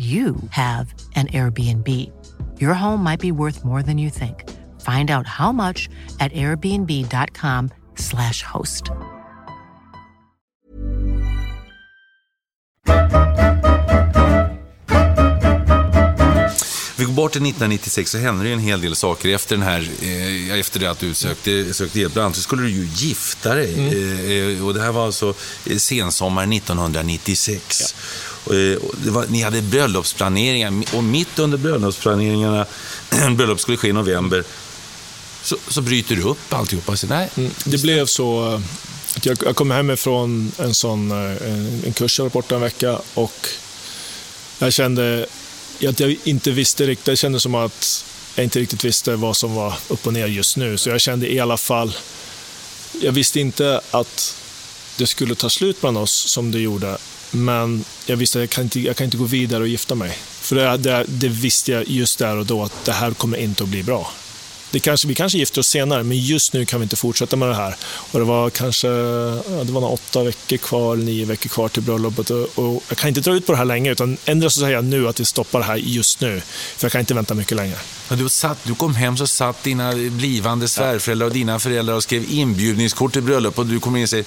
you 0.00 0.36
have 0.50 0.94
an 1.14 1.26
Airbnb. 1.26 2.10
Your 2.58 2.72
home 2.72 3.02
might 3.02 3.20
be 3.20 3.32
worth 3.32 3.62
more 3.64 3.82
than 3.82 3.98
you 3.98 4.08
think. 4.08 4.48
Find 4.80 5.10
out 5.10 5.26
how 5.26 5.52
much 5.52 5.90
at 6.20 6.32
airbnb.com/slash 6.32 8.42
host. 8.42 8.90
Vi 17.00 17.06
går 17.06 17.12
bort 17.12 17.32
till 17.32 17.42
1996 17.42 18.10
så 18.10 18.18
hände 18.18 18.44
det 18.44 18.52
en 18.52 18.58
hel 18.58 18.80
del 18.80 18.96
saker 18.96 19.28
efter 19.28 19.56
den 19.56 19.64
här, 19.64 19.90
eh, 20.02 20.60
efter 20.60 20.80
det 20.80 20.90
att 20.90 20.98
du 20.98 21.14
sökte, 21.14 21.74
sökte 21.74 22.00
hjälp. 22.00 22.12
Bland 22.12 22.24
annat 22.24 22.36
så 22.36 22.42
skulle 22.42 22.62
du 22.62 22.70
ju 22.70 22.88
gifta 22.94 23.54
dig. 23.54 23.74
Mm. 23.74 24.58
Eh, 24.58 24.66
och 24.66 24.74
det 24.74 24.82
här 24.82 24.92
var 24.92 25.06
alltså 25.06 25.34
eh, 25.66 25.76
sensommar 25.76 26.46
1996. 26.46 27.82
Och, 27.82 27.84
eh, 27.84 27.92
och 27.92 27.92
det 27.92 27.98
Eh, 28.46 29.10
var, 29.12 29.26
ni 29.28 29.42
hade 29.42 29.62
bröllopsplaneringar 29.62 30.84
och 30.96 31.04
mitt 31.04 31.38
under 31.38 31.58
bröllopsplaneringarna, 31.58 32.66
bröllop 33.36 33.60
skulle 33.60 33.76
ske 33.76 33.88
i 33.88 33.92
november, 33.92 34.44
så, 35.42 35.56
så 35.68 35.80
bryter 35.80 36.16
du 36.16 36.22
upp 36.22 36.52
alltihopa. 36.52 36.96
Så, 36.96 37.06
nej, 37.06 37.28
Mm, 37.36 37.50
Det 37.64 37.82
blev 37.82 38.06
så 38.06 38.60
att 39.16 39.26
jag, 39.26 39.38
jag 39.44 39.56
kom 39.56 39.70
hemifrån 39.70 40.52
en 40.58 40.74
sån 40.74 41.10
eh, 41.10 41.16
en, 41.48 41.82
en 41.86 41.92
kurs 41.92 42.18
jag 42.18 42.24
var 42.24 42.30
borta 42.30 42.54
en 42.54 42.60
vecka 42.60 42.98
och 43.14 43.46
jag 44.58 44.72
kände 44.72 45.26
att 45.88 46.00
jag 46.00 46.16
inte 46.24 46.50
visste 46.50 46.86
riktigt. 46.86 47.04
Det 47.06 47.16
kändes 47.16 47.42
som 47.42 47.54
att 47.54 48.04
jag 48.34 48.44
inte 48.44 48.58
riktigt 48.60 48.84
visste 48.84 49.16
vad 49.16 49.36
som 49.36 49.54
var 49.54 49.74
upp 49.88 50.06
och 50.06 50.12
ner 50.12 50.26
just 50.26 50.56
nu. 50.56 50.78
Så 50.78 50.90
jag 50.90 51.00
kände 51.00 51.32
i 51.32 51.40
alla 51.40 51.56
fall, 51.56 51.96
jag 53.00 53.12
visste 53.12 53.40
inte 53.40 53.80
att 53.90 54.36
det 54.96 55.06
skulle 55.06 55.34
ta 55.34 55.50
slut 55.50 55.80
bland 55.80 55.98
oss 55.98 56.12
som 56.12 56.50
det 56.50 56.58
gjorde. 56.60 56.98
Men 57.30 57.84
jag 58.06 58.16
visste 58.16 58.38
att 58.38 58.42
jag 58.42 58.50
kan 58.50 58.64
inte, 58.64 58.80
jag 58.80 58.96
kan 58.96 59.04
inte 59.04 59.16
gå 59.16 59.24
vidare 59.24 59.62
och 59.62 59.68
gifta 59.68 59.94
mig. 59.94 60.18
För 60.40 60.56
det, 60.56 60.76
det, 60.76 61.04
det 61.08 61.28
visste 61.28 61.72
jag 61.72 61.88
just 61.88 62.18
där 62.18 62.36
och 62.36 62.46
då 62.46 62.62
att 62.62 62.84
det 62.84 62.92
här 62.92 63.10
kommer 63.10 63.38
inte 63.38 63.62
att 63.62 63.68
bli 63.68 63.82
bra. 63.82 64.12
Det 64.72 64.80
kanske, 64.80 65.08
vi 65.08 65.14
kanske 65.14 65.38
gifter 65.38 65.60
oss 65.60 65.68
senare, 65.68 66.02
men 66.02 66.18
just 66.18 66.52
nu 66.52 66.66
kan 66.66 66.80
vi 66.80 66.82
inte 66.82 66.96
fortsätta 66.96 67.36
med 67.36 67.48
det 67.48 67.54
här. 67.54 67.76
Och 67.82 68.18
det 68.18 68.24
var 68.24 68.50
kanske 68.50 68.88
ja, 68.88 69.64
det 69.64 69.72
var 69.72 69.80
nog 69.80 69.92
åtta 69.92 70.22
veckor 70.22 70.56
kvar, 70.56 70.96
nio 70.96 71.24
veckor 71.24 71.48
kvar 71.48 71.68
till 71.68 71.82
bröllopet. 71.82 72.30
Och, 72.30 72.58
och 72.58 72.82
jag 72.88 72.98
kan 72.98 73.08
inte 73.08 73.20
dra 73.20 73.34
ut 73.34 73.46
på 73.46 73.52
det 73.52 73.58
här 73.58 73.64
länge, 73.64 73.92
utan 73.92 74.16
ändå 74.24 74.50
så 74.50 74.60
säger 74.60 74.74
jag 74.74 74.84
nu 74.84 75.08
att 75.08 75.20
vi 75.20 75.24
stoppar 75.24 75.58
det 75.58 75.64
här 75.64 75.76
just 75.76 76.20
nu. 76.20 76.42
För 76.76 76.84
jag 76.84 76.92
kan 76.92 77.00
inte 77.00 77.14
vänta 77.14 77.34
mycket 77.34 77.56
längre. 77.56 77.76
Ja, 78.08 78.16
Du, 78.16 78.28
satt, 78.28 78.58
du 78.64 78.74
kom 78.74 78.94
hem 78.94 79.16
så 79.16 79.26
satt 79.26 79.62
dina 79.62 79.92
blivande 79.94 80.68
svärföräldrar 80.68 81.26
och 81.26 81.32
dina 81.32 81.58
föräldrar 81.58 81.94
och 81.94 82.02
skrev 82.02 82.24
inbjudningskort 82.30 83.12
till 83.12 83.22
bröllop 83.22 83.58
och 83.58 83.66
du 83.66 83.80
kom 83.80 83.96
in 83.96 84.02
och 84.02 84.08
säger 84.08 84.24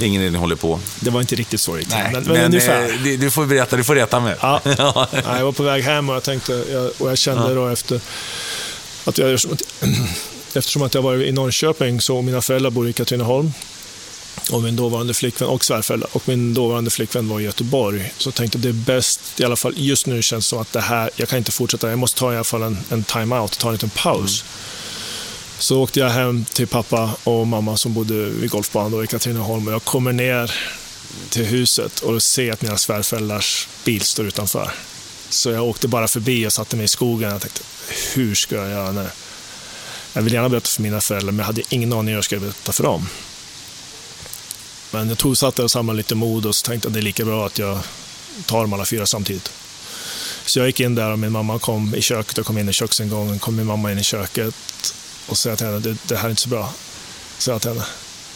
ingen 0.00 0.22
idé 0.22 0.30
ni 0.30 0.38
håller 0.38 0.56
på. 0.56 0.80
Det 1.00 1.10
var 1.10 1.20
inte 1.20 1.34
riktigt 1.34 1.60
så 1.60 1.74
riktigt, 1.74 1.94
Nej, 1.94 2.10
men, 2.12 2.22
men, 2.22 2.32
men 2.32 2.44
ungefär. 2.44 2.82
eh, 2.82 3.02
du, 3.04 3.16
du 3.16 3.30
får 3.30 3.46
berätta, 3.46 3.76
du 3.76 3.84
får 3.84 3.94
rätta 3.94 4.20
mig. 4.20 4.36
Ja. 4.40 4.60
Nej, 4.64 5.22
jag 5.26 5.44
var 5.44 5.52
på 5.52 5.62
väg 5.62 5.82
hem 5.84 6.08
och 6.08 6.14
jag 6.14 6.22
tänkte, 6.22 6.54
och 6.98 7.10
jag 7.10 7.18
kände 7.18 7.54
då 7.54 7.68
efter 7.68 8.00
att 9.04 9.18
jag, 9.18 9.40
eftersom 10.54 10.82
att 10.82 10.94
jag 10.94 11.02
var 11.02 11.22
i 11.22 11.32
Norrköping 11.32 12.00
så 12.00 12.22
mina 12.22 12.40
föräldrar 12.42 12.70
bor 12.70 12.88
i 12.88 12.92
Katrineholm 12.92 13.52
och 14.50 14.62
min 14.62 14.76
dåvarande 14.76 15.14
flickvän 15.14 15.48
och 15.48 15.64
svärföräldrar 15.64 16.10
och 16.12 16.28
min 16.28 16.54
dåvarande 16.54 16.90
flickvän 16.90 17.28
var 17.28 17.40
i 17.40 17.44
Göteborg. 17.44 18.12
Så 18.18 18.28
jag 18.28 18.34
tänkte 18.34 18.58
det 18.58 18.68
är 18.68 18.72
bäst, 18.72 19.20
i 19.40 19.44
alla 19.44 19.56
fall 19.56 19.72
just 19.76 20.06
nu 20.06 20.22
känns 20.22 20.44
det 20.44 20.48
som 20.48 20.58
att 20.58 20.72
det 20.72 20.80
här, 20.80 21.10
jag 21.16 21.28
kan 21.28 21.38
inte 21.38 21.52
fortsätta, 21.52 21.90
jag 21.90 21.98
måste 21.98 22.18
ta 22.20 22.32
i 22.32 22.36
alla 22.36 22.44
fall 22.44 22.62
en, 22.62 22.78
en 22.90 23.04
time-out, 23.04 23.58
ta 23.58 23.68
en 23.68 23.72
liten 23.74 23.90
paus. 23.90 24.44
Så 25.58 25.82
åkte 25.82 26.00
jag 26.00 26.10
hem 26.10 26.44
till 26.44 26.66
pappa 26.66 27.10
och 27.24 27.46
mamma 27.46 27.76
som 27.76 27.94
bodde 27.94 28.14
vid 28.14 28.50
golfbanan 28.50 28.92
då 28.92 29.04
i 29.04 29.06
Katrineholm 29.06 29.66
och 29.66 29.72
jag 29.72 29.84
kommer 29.84 30.12
ner 30.12 30.54
till 31.28 31.44
huset 31.44 32.00
och 32.00 32.22
ser 32.22 32.52
att 32.52 32.62
mina 32.62 32.76
svärföräldrars 32.76 33.68
bil 33.84 34.00
står 34.00 34.26
utanför. 34.26 34.70
Så 35.28 35.50
jag 35.50 35.64
åkte 35.64 35.88
bara 35.88 36.08
förbi 36.08 36.46
och 36.46 36.52
satte 36.52 36.76
mig 36.76 36.84
i 36.84 36.88
skogen 36.88 37.32
och 37.32 37.40
tänkte, 37.40 37.62
hur 38.14 38.34
ska 38.34 38.56
jag 38.56 38.70
göra 38.70 38.92
nu? 38.92 39.06
Jag 40.12 40.22
vill 40.22 40.32
gärna 40.32 40.48
berätta 40.48 40.68
för 40.68 40.82
mina 40.82 41.00
föräldrar, 41.00 41.32
men 41.32 41.38
jag 41.38 41.46
hade 41.46 41.62
ingen 41.68 41.92
aning 41.92 42.08
hur 42.08 42.14
jag 42.14 42.24
skulle 42.24 42.40
berätta 42.40 42.72
för 42.72 42.84
dem. 42.84 43.08
Men 44.90 45.08
jag 45.08 45.18
tog, 45.18 45.38
satt 45.38 45.56
där 45.56 45.64
och 45.64 45.70
samlade 45.70 45.96
lite 45.96 46.14
mod 46.14 46.46
och 46.46 46.56
så 46.56 46.66
tänkte 46.66 46.88
att 46.88 46.94
det 46.94 47.00
är 47.00 47.02
lika 47.02 47.24
bra 47.24 47.46
att 47.46 47.58
jag 47.58 47.78
tar 48.46 48.60
dem 48.60 48.72
alla 48.72 48.84
fyra 48.84 49.06
samtidigt. 49.06 49.52
Så 50.46 50.58
jag 50.58 50.66
gick 50.66 50.80
in 50.80 50.94
där 50.94 51.10
och 51.10 51.18
min 51.18 51.32
mamma 51.32 51.58
kom 51.58 51.94
i 51.94 52.02
köket 52.02 52.38
och 52.38 52.46
kom 52.46 52.58
in 52.58 52.68
i 52.68 52.72
köksingången. 52.72 53.38
kom 53.38 53.56
min 53.56 53.66
mamma 53.66 53.92
in 53.92 53.98
i 53.98 54.02
köket 54.02 54.54
och 55.28 55.38
sa 55.38 55.56
till 55.56 55.66
henne, 55.66 55.78
det, 55.78 55.96
det 56.08 56.16
här 56.16 56.24
är 56.24 56.30
inte 56.30 56.42
så 56.42 56.48
bra. 56.48 56.72
Jag 57.46 57.62
till 57.62 57.70
henne, 57.70 57.84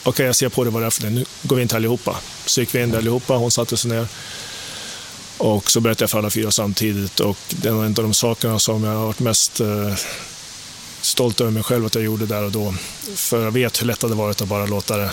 okej 0.03 0.27
jag 0.27 0.37
ser 0.37 0.49
på 0.49 0.65
det 0.65 0.71
vad 0.71 0.83
det 0.83 0.87
är 0.87 0.91
för 0.91 1.03
det. 1.03 1.11
Nu 1.11 1.25
går 1.43 1.57
vi 1.57 1.63
in 1.63 1.69
till 1.69 1.77
allihopa. 1.77 2.17
Så 2.47 2.61
gick 2.61 2.75
vi 2.75 2.83
in 2.83 2.91
där 2.91 2.99
allihopa, 2.99 3.35
hon 3.35 3.51
satte 3.51 3.77
sig 3.77 3.91
ner. 3.91 4.09
Och 5.39 5.71
så 5.71 5.81
berättade 5.81 6.03
jag 6.03 6.11
för 6.11 6.19
alla 6.19 6.31
fyra 6.31 6.51
samtidigt. 6.51 7.21
Och 7.21 7.39
det 7.49 7.69
är 7.69 7.73
en 7.73 7.87
av 7.87 7.93
de 7.93 8.15
sakerna 8.15 8.59
som 8.59 8.85
jag 8.85 8.95
har 8.95 9.07
varit 9.07 9.21
mest 9.21 9.61
eh, 9.61 9.95
stolt 11.01 11.41
över 11.41 11.51
mig 11.51 11.63
själv 11.63 11.87
att 11.87 11.95
jag 11.95 12.05
gjorde 12.05 12.27
där 12.27 12.43
och 12.43 12.53
då. 12.53 12.75
För 13.15 13.45
jag 13.45 13.51
vet 13.51 13.83
hur 13.83 13.87
lätt 13.87 14.01
det 14.01 14.07
hade 14.07 14.17
varit 14.17 14.41
att 14.41 14.49
bara 14.49 14.67
låta 14.67 14.97
det 14.97 15.11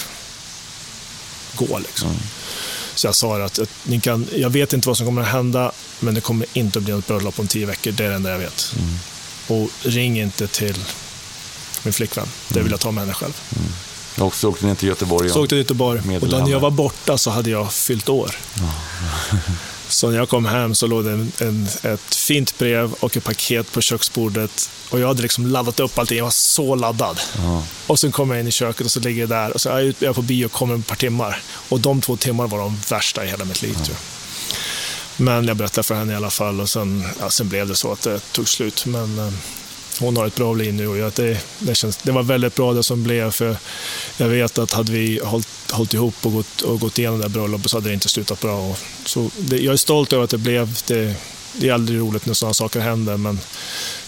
gå. 1.55 1.79
Liksom. 1.79 2.15
Så 2.95 3.07
jag 3.07 3.15
sa 3.15 3.43
att, 3.43 3.59
att 3.59 3.69
ni 3.83 3.99
kan, 3.99 4.27
jag 4.35 4.49
vet 4.49 4.73
inte 4.73 4.87
vad 4.87 4.97
som 4.97 5.05
kommer 5.05 5.21
att 5.21 5.27
hända, 5.27 5.71
men 5.99 6.13
det 6.13 6.21
kommer 6.21 6.47
inte 6.53 6.79
att 6.79 6.85
bli 6.85 6.93
något 6.93 7.07
bröllop 7.07 7.39
om 7.39 7.47
tio 7.47 7.65
veckor. 7.65 7.91
Det 7.91 8.05
är 8.05 8.09
det 8.09 8.15
enda 8.15 8.31
jag 8.31 8.39
vet. 8.39 8.75
Och 9.47 9.69
ring 9.83 10.19
inte 10.19 10.47
till 10.47 10.75
min 11.83 11.93
flickvän. 11.93 12.27
Det 12.47 12.59
vill 12.61 12.71
jag 12.71 12.79
ta 12.79 12.91
med 12.91 13.01
henne 13.03 13.13
själv. 13.13 13.33
Och 14.17 14.35
så 14.35 14.49
åkte 14.49 14.65
ni 14.65 14.75
till 14.75 14.87
Göteborg. 14.87 15.29
Så 15.29 15.33
åkte 15.33 15.39
jag 15.41 15.49
till 15.49 15.57
Göteborg 15.57 15.99
och 16.21 16.27
då 16.29 16.37
när 16.37 16.51
jag 16.51 16.59
var 16.59 16.71
borta 16.71 17.17
så 17.17 17.29
hade 17.31 17.49
jag 17.49 17.73
fyllt 17.73 18.09
år. 18.09 18.35
Så 19.87 20.09
när 20.09 20.17
jag 20.17 20.29
kom 20.29 20.45
hem 20.45 20.75
så 20.75 20.87
låg 20.87 21.05
det 21.05 21.11
en, 21.11 21.31
en, 21.39 21.67
ett 21.83 22.15
fint 22.15 22.57
brev 22.57 22.93
och 22.99 23.17
ett 23.17 23.23
paket 23.23 23.71
på 23.71 23.81
köksbordet. 23.81 24.69
Och 24.89 24.99
jag 24.99 25.07
hade 25.07 25.21
liksom 25.21 25.47
laddat 25.47 25.79
upp 25.79 25.99
allting. 25.99 26.17
Jag 26.17 26.23
var 26.23 26.31
så 26.31 26.75
laddad. 26.75 27.19
Och 27.87 27.99
sen 27.99 28.11
kom 28.11 28.29
jag 28.31 28.39
in 28.39 28.47
i 28.47 28.51
köket 28.51 28.85
och 28.85 28.91
så 28.91 28.99
ligger 28.99 29.21
jag 29.21 29.29
där. 29.29 29.51
Och 29.53 29.61
så 29.61 29.69
är 29.69 29.73
jag 29.73 29.83
ute- 29.83 30.05
jag 30.05 30.15
på 30.15 30.21
bio 30.21 30.45
och 30.45 30.51
kommer 30.51 30.73
om 30.73 30.79
ett 30.79 30.87
par 30.87 30.95
timmar. 30.95 31.41
Och 31.69 31.79
de 31.79 32.01
två 32.01 32.17
timmarna 32.17 32.47
var 32.47 32.59
de 32.59 32.77
värsta 32.89 33.25
i 33.25 33.27
hela 33.27 33.45
mitt 33.45 33.61
liv. 33.61 33.75
jag. 33.87 33.95
Men 35.17 35.45
jag 35.47 35.57
berättade 35.57 35.83
för 35.83 35.95
henne 35.95 36.13
i 36.13 36.15
alla 36.15 36.29
fall 36.29 36.61
och 36.61 36.69
sen, 36.69 37.07
ja, 37.19 37.29
sen 37.29 37.49
blev 37.49 37.67
det 37.67 37.75
så 37.75 37.91
att 37.91 38.01
det 38.01 38.19
tog 38.31 38.49
slut. 38.49 38.85
Men 38.85 39.19
eh, 39.19 39.33
hon 39.99 40.17
har 40.17 40.25
ett 40.27 40.35
bra 40.35 40.53
liv 40.53 40.73
nu 40.73 40.87
och 40.87 40.97
jag, 40.97 41.11
det, 41.15 41.37
det, 41.59 41.75
känns, 41.75 41.97
det 41.97 42.11
var 42.11 42.23
väldigt 42.23 42.55
bra 42.55 42.73
det 42.73 42.83
som 42.83 43.03
blev. 43.03 43.31
För 43.31 43.57
jag 44.17 44.27
vet 44.27 44.57
att 44.57 44.73
hade 44.73 44.91
vi 44.91 45.19
hållit, 45.23 45.71
hållit 45.71 45.93
ihop 45.93 46.15
och 46.21 46.33
gått, 46.33 46.61
och 46.61 46.79
gått 46.79 46.99
igenom 46.99 47.17
det 47.19 47.25
här 47.25 47.29
bröllopet 47.29 47.71
så 47.71 47.77
hade 47.77 47.89
det 47.89 47.93
inte 47.93 48.09
slutat 48.09 48.41
bra. 48.41 48.69
Och, 48.69 48.77
så 49.05 49.29
det, 49.37 49.57
jag 49.57 49.73
är 49.73 49.77
stolt 49.77 50.13
över 50.13 50.23
att 50.23 50.29
det 50.29 50.37
blev. 50.37 50.77
Det, 50.87 51.15
det 51.53 51.69
är 51.69 51.73
aldrig 51.73 51.99
roligt 51.99 52.25
när 52.25 52.33
sådana 52.33 52.53
saker 52.53 52.79
händer 52.79 53.17
men 53.17 53.39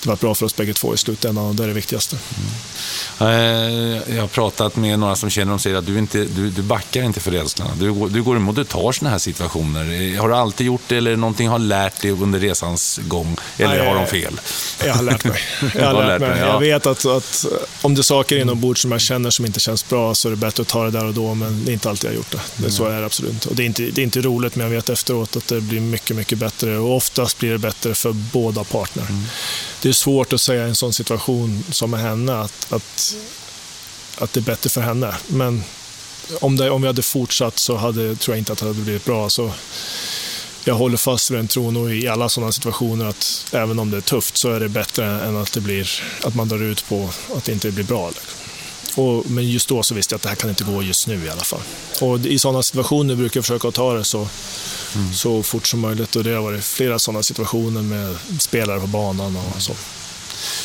det 0.03 0.09
var 0.09 0.15
bra 0.15 0.35
för 0.35 0.45
oss 0.45 0.55
bägge 0.55 0.73
två 0.73 0.93
i 0.93 0.97
slutändan 0.97 1.45
och 1.45 1.55
det 1.55 1.63
är 1.63 1.67
det 1.67 1.73
viktigaste. 1.73 2.17
Mm. 2.37 4.01
Jag 4.15 4.21
har 4.21 4.27
pratat 4.27 4.75
med 4.75 4.99
några 4.99 5.15
som 5.15 5.29
känner 5.29 5.53
och 5.53 5.61
säger 5.61 5.75
att 5.75 5.85
du, 5.85 5.97
inte, 5.97 6.25
du, 6.25 6.49
du 6.49 6.61
backar 6.61 7.03
inte 7.03 7.19
för 7.19 7.31
rädslorna. 7.31 7.71
Du, 7.79 8.09
du 8.09 8.23
går 8.23 8.35
emot, 8.35 8.55
du 8.55 8.63
tar 8.63 8.91
sådana 8.91 9.11
här 9.11 9.19
situationer. 9.19 10.17
Har 10.17 10.29
du 10.29 10.35
alltid 10.35 10.67
gjort 10.67 10.81
det 10.87 10.97
eller 10.97 11.15
någonting 11.15 11.47
har 11.47 11.59
lärt 11.59 12.01
dig 12.01 12.11
under 12.11 12.39
resans 12.39 12.99
gång? 13.07 13.37
Eller 13.57 13.77
Nej, 13.77 13.87
har 13.87 13.95
de 13.95 14.07
fel? 14.07 14.41
Jag 14.85 14.93
har 14.93 15.03
lärt 15.03 15.23
mig. 15.23 15.41
Jag, 15.75 15.85
har 15.85 16.07
lärt 16.07 16.19
mig. 16.19 16.29
mig 16.29 16.39
ja. 16.39 16.47
jag 16.47 16.59
vet 16.59 16.85
att, 16.85 17.05
att 17.05 17.45
om 17.81 17.95
det 17.95 18.01
är 18.01 18.03
saker 18.03 18.37
inombords 18.37 18.81
som 18.81 18.91
jag 18.91 19.01
känner 19.01 19.29
som 19.29 19.45
inte 19.45 19.59
känns 19.59 19.89
bra 19.89 20.15
så 20.15 20.27
är 20.27 20.29
det 20.29 20.35
bättre 20.35 20.61
att 20.61 20.67
ta 20.67 20.83
det 20.83 20.91
där 20.91 21.05
och 21.05 21.13
då, 21.13 21.33
men 21.33 21.65
det 21.65 21.71
är 21.71 21.73
inte 21.73 21.89
alltid 21.89 22.09
jag 22.09 22.13
har 22.13 22.17
gjort 22.17 22.31
det. 22.31 22.39
det 22.57 22.65
är 22.65 22.69
så 22.69 22.85
är 22.85 22.99
det 22.99 23.05
absolut. 23.05 23.45
Och 23.45 23.55
det, 23.55 23.63
är 23.63 23.65
inte, 23.65 23.83
det 23.83 24.01
är 24.01 24.03
inte 24.03 24.21
roligt, 24.21 24.55
men 24.55 24.63
jag 24.63 24.71
vet 24.71 24.89
efteråt 24.89 25.35
att 25.35 25.47
det 25.47 25.61
blir 25.61 25.81
mycket, 25.81 26.15
mycket 26.15 26.37
bättre. 26.37 26.77
Och 26.77 26.95
oftast 27.31 27.39
blir 27.39 27.51
det 27.51 27.57
bättre 27.57 27.95
för 27.95 28.13
båda 28.13 28.63
partner. 28.63 29.05
Mm. 29.09 29.23
Det 29.81 29.89
är 29.89 29.93
svårt 29.93 30.33
att 30.33 30.41
säga 30.41 30.65
i 30.65 30.69
en 30.69 30.75
sån 30.75 30.93
situation 30.93 31.63
som 31.71 31.91
med 31.91 31.99
henne 31.99 32.41
att, 32.41 32.73
att, 32.73 33.15
att 34.17 34.33
det 34.33 34.39
är 34.39 34.43
bättre 34.43 34.69
för 34.69 34.81
henne. 34.81 35.15
Men 35.27 35.63
om, 36.41 36.57
det, 36.57 36.69
om 36.69 36.81
vi 36.81 36.87
hade 36.87 37.01
fortsatt 37.01 37.59
så 37.59 37.75
hade, 37.77 38.15
tror 38.15 38.35
jag 38.35 38.41
inte 38.41 38.51
att 38.53 38.59
det 38.59 38.65
hade 38.65 38.81
blivit 38.81 39.05
bra. 39.05 39.29
Så 39.29 39.51
jag 40.65 40.75
håller 40.75 40.97
fast 40.97 41.31
vid 41.31 41.37
den 41.37 41.47
tron 41.47 41.77
och 41.77 41.91
i 41.91 42.07
alla 42.07 42.29
sådana 42.29 42.51
situationer 42.51 43.05
att 43.05 43.45
även 43.53 43.79
om 43.79 43.91
det 43.91 43.97
är 43.97 44.01
tufft 44.01 44.37
så 44.37 44.51
är 44.51 44.59
det 44.59 44.69
bättre 44.69 45.05
än 45.05 45.37
att, 45.37 45.53
det 45.53 45.61
blir, 45.61 45.89
att 46.23 46.35
man 46.35 46.47
drar 46.47 46.63
ut 46.63 46.85
på 46.89 47.09
att 47.35 47.45
det 47.45 47.51
inte 47.53 47.71
blir 47.71 47.85
bra. 47.85 48.11
Och, 48.95 49.29
men 49.29 49.49
just 49.49 49.69
då 49.69 49.83
så 49.83 49.95
visste 49.95 50.13
jag 50.13 50.17
att 50.17 50.23
det 50.23 50.29
här 50.29 50.35
kan 50.35 50.49
inte 50.49 50.63
gå 50.63 50.83
just 50.83 51.07
nu 51.07 51.25
i 51.25 51.29
alla 51.29 51.43
fall. 51.43 51.61
Och 52.01 52.19
i 52.19 52.39
sådana 52.39 52.63
situationer 52.63 53.15
brukar 53.15 53.37
jag 53.37 53.45
försöka 53.45 53.71
ta 53.71 53.93
det 53.93 54.03
så, 54.03 54.27
mm. 54.95 55.13
så 55.13 55.43
fort 55.43 55.67
som 55.67 55.79
möjligt. 55.79 56.15
Och 56.15 56.23
det 56.23 56.33
har 56.33 56.41
varit 56.41 56.63
flera 56.63 56.99
sådana 56.99 57.23
situationer 57.23 57.81
med 57.81 58.15
spelare 58.39 58.79
på 58.79 58.87
banan 58.87 59.35
och 59.35 59.61
så. 59.61 59.73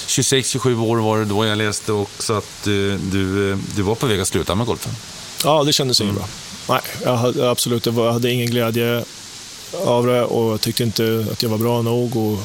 26-27 0.06 0.80
år 0.80 0.96
var 0.96 1.18
det 1.18 1.24
då. 1.24 1.46
Jag 1.46 1.58
läste 1.58 1.92
också 1.92 2.32
att 2.34 2.64
du, 2.64 2.98
du, 2.98 3.54
du 3.76 3.82
var 3.82 3.94
på 3.94 4.06
väg 4.06 4.20
att 4.20 4.28
sluta 4.28 4.54
med 4.54 4.66
golfen. 4.66 4.92
Ja, 5.44 5.64
det 5.64 5.72
kändes 5.72 6.00
mm. 6.00 6.10
inget 6.10 6.22
bra. 6.22 6.28
Nej, 6.68 6.80
jag 7.04 7.16
hade, 7.16 7.50
absolut. 7.50 7.86
Jag 7.86 8.12
hade 8.12 8.32
ingen 8.32 8.46
glädje 8.46 9.04
av 9.84 10.06
det 10.06 10.24
och 10.24 10.52
jag 10.52 10.60
tyckte 10.60 10.82
inte 10.82 11.26
att 11.32 11.42
jag 11.42 11.50
var 11.50 11.58
bra 11.58 11.82
nog. 11.82 12.16
Och 12.16 12.38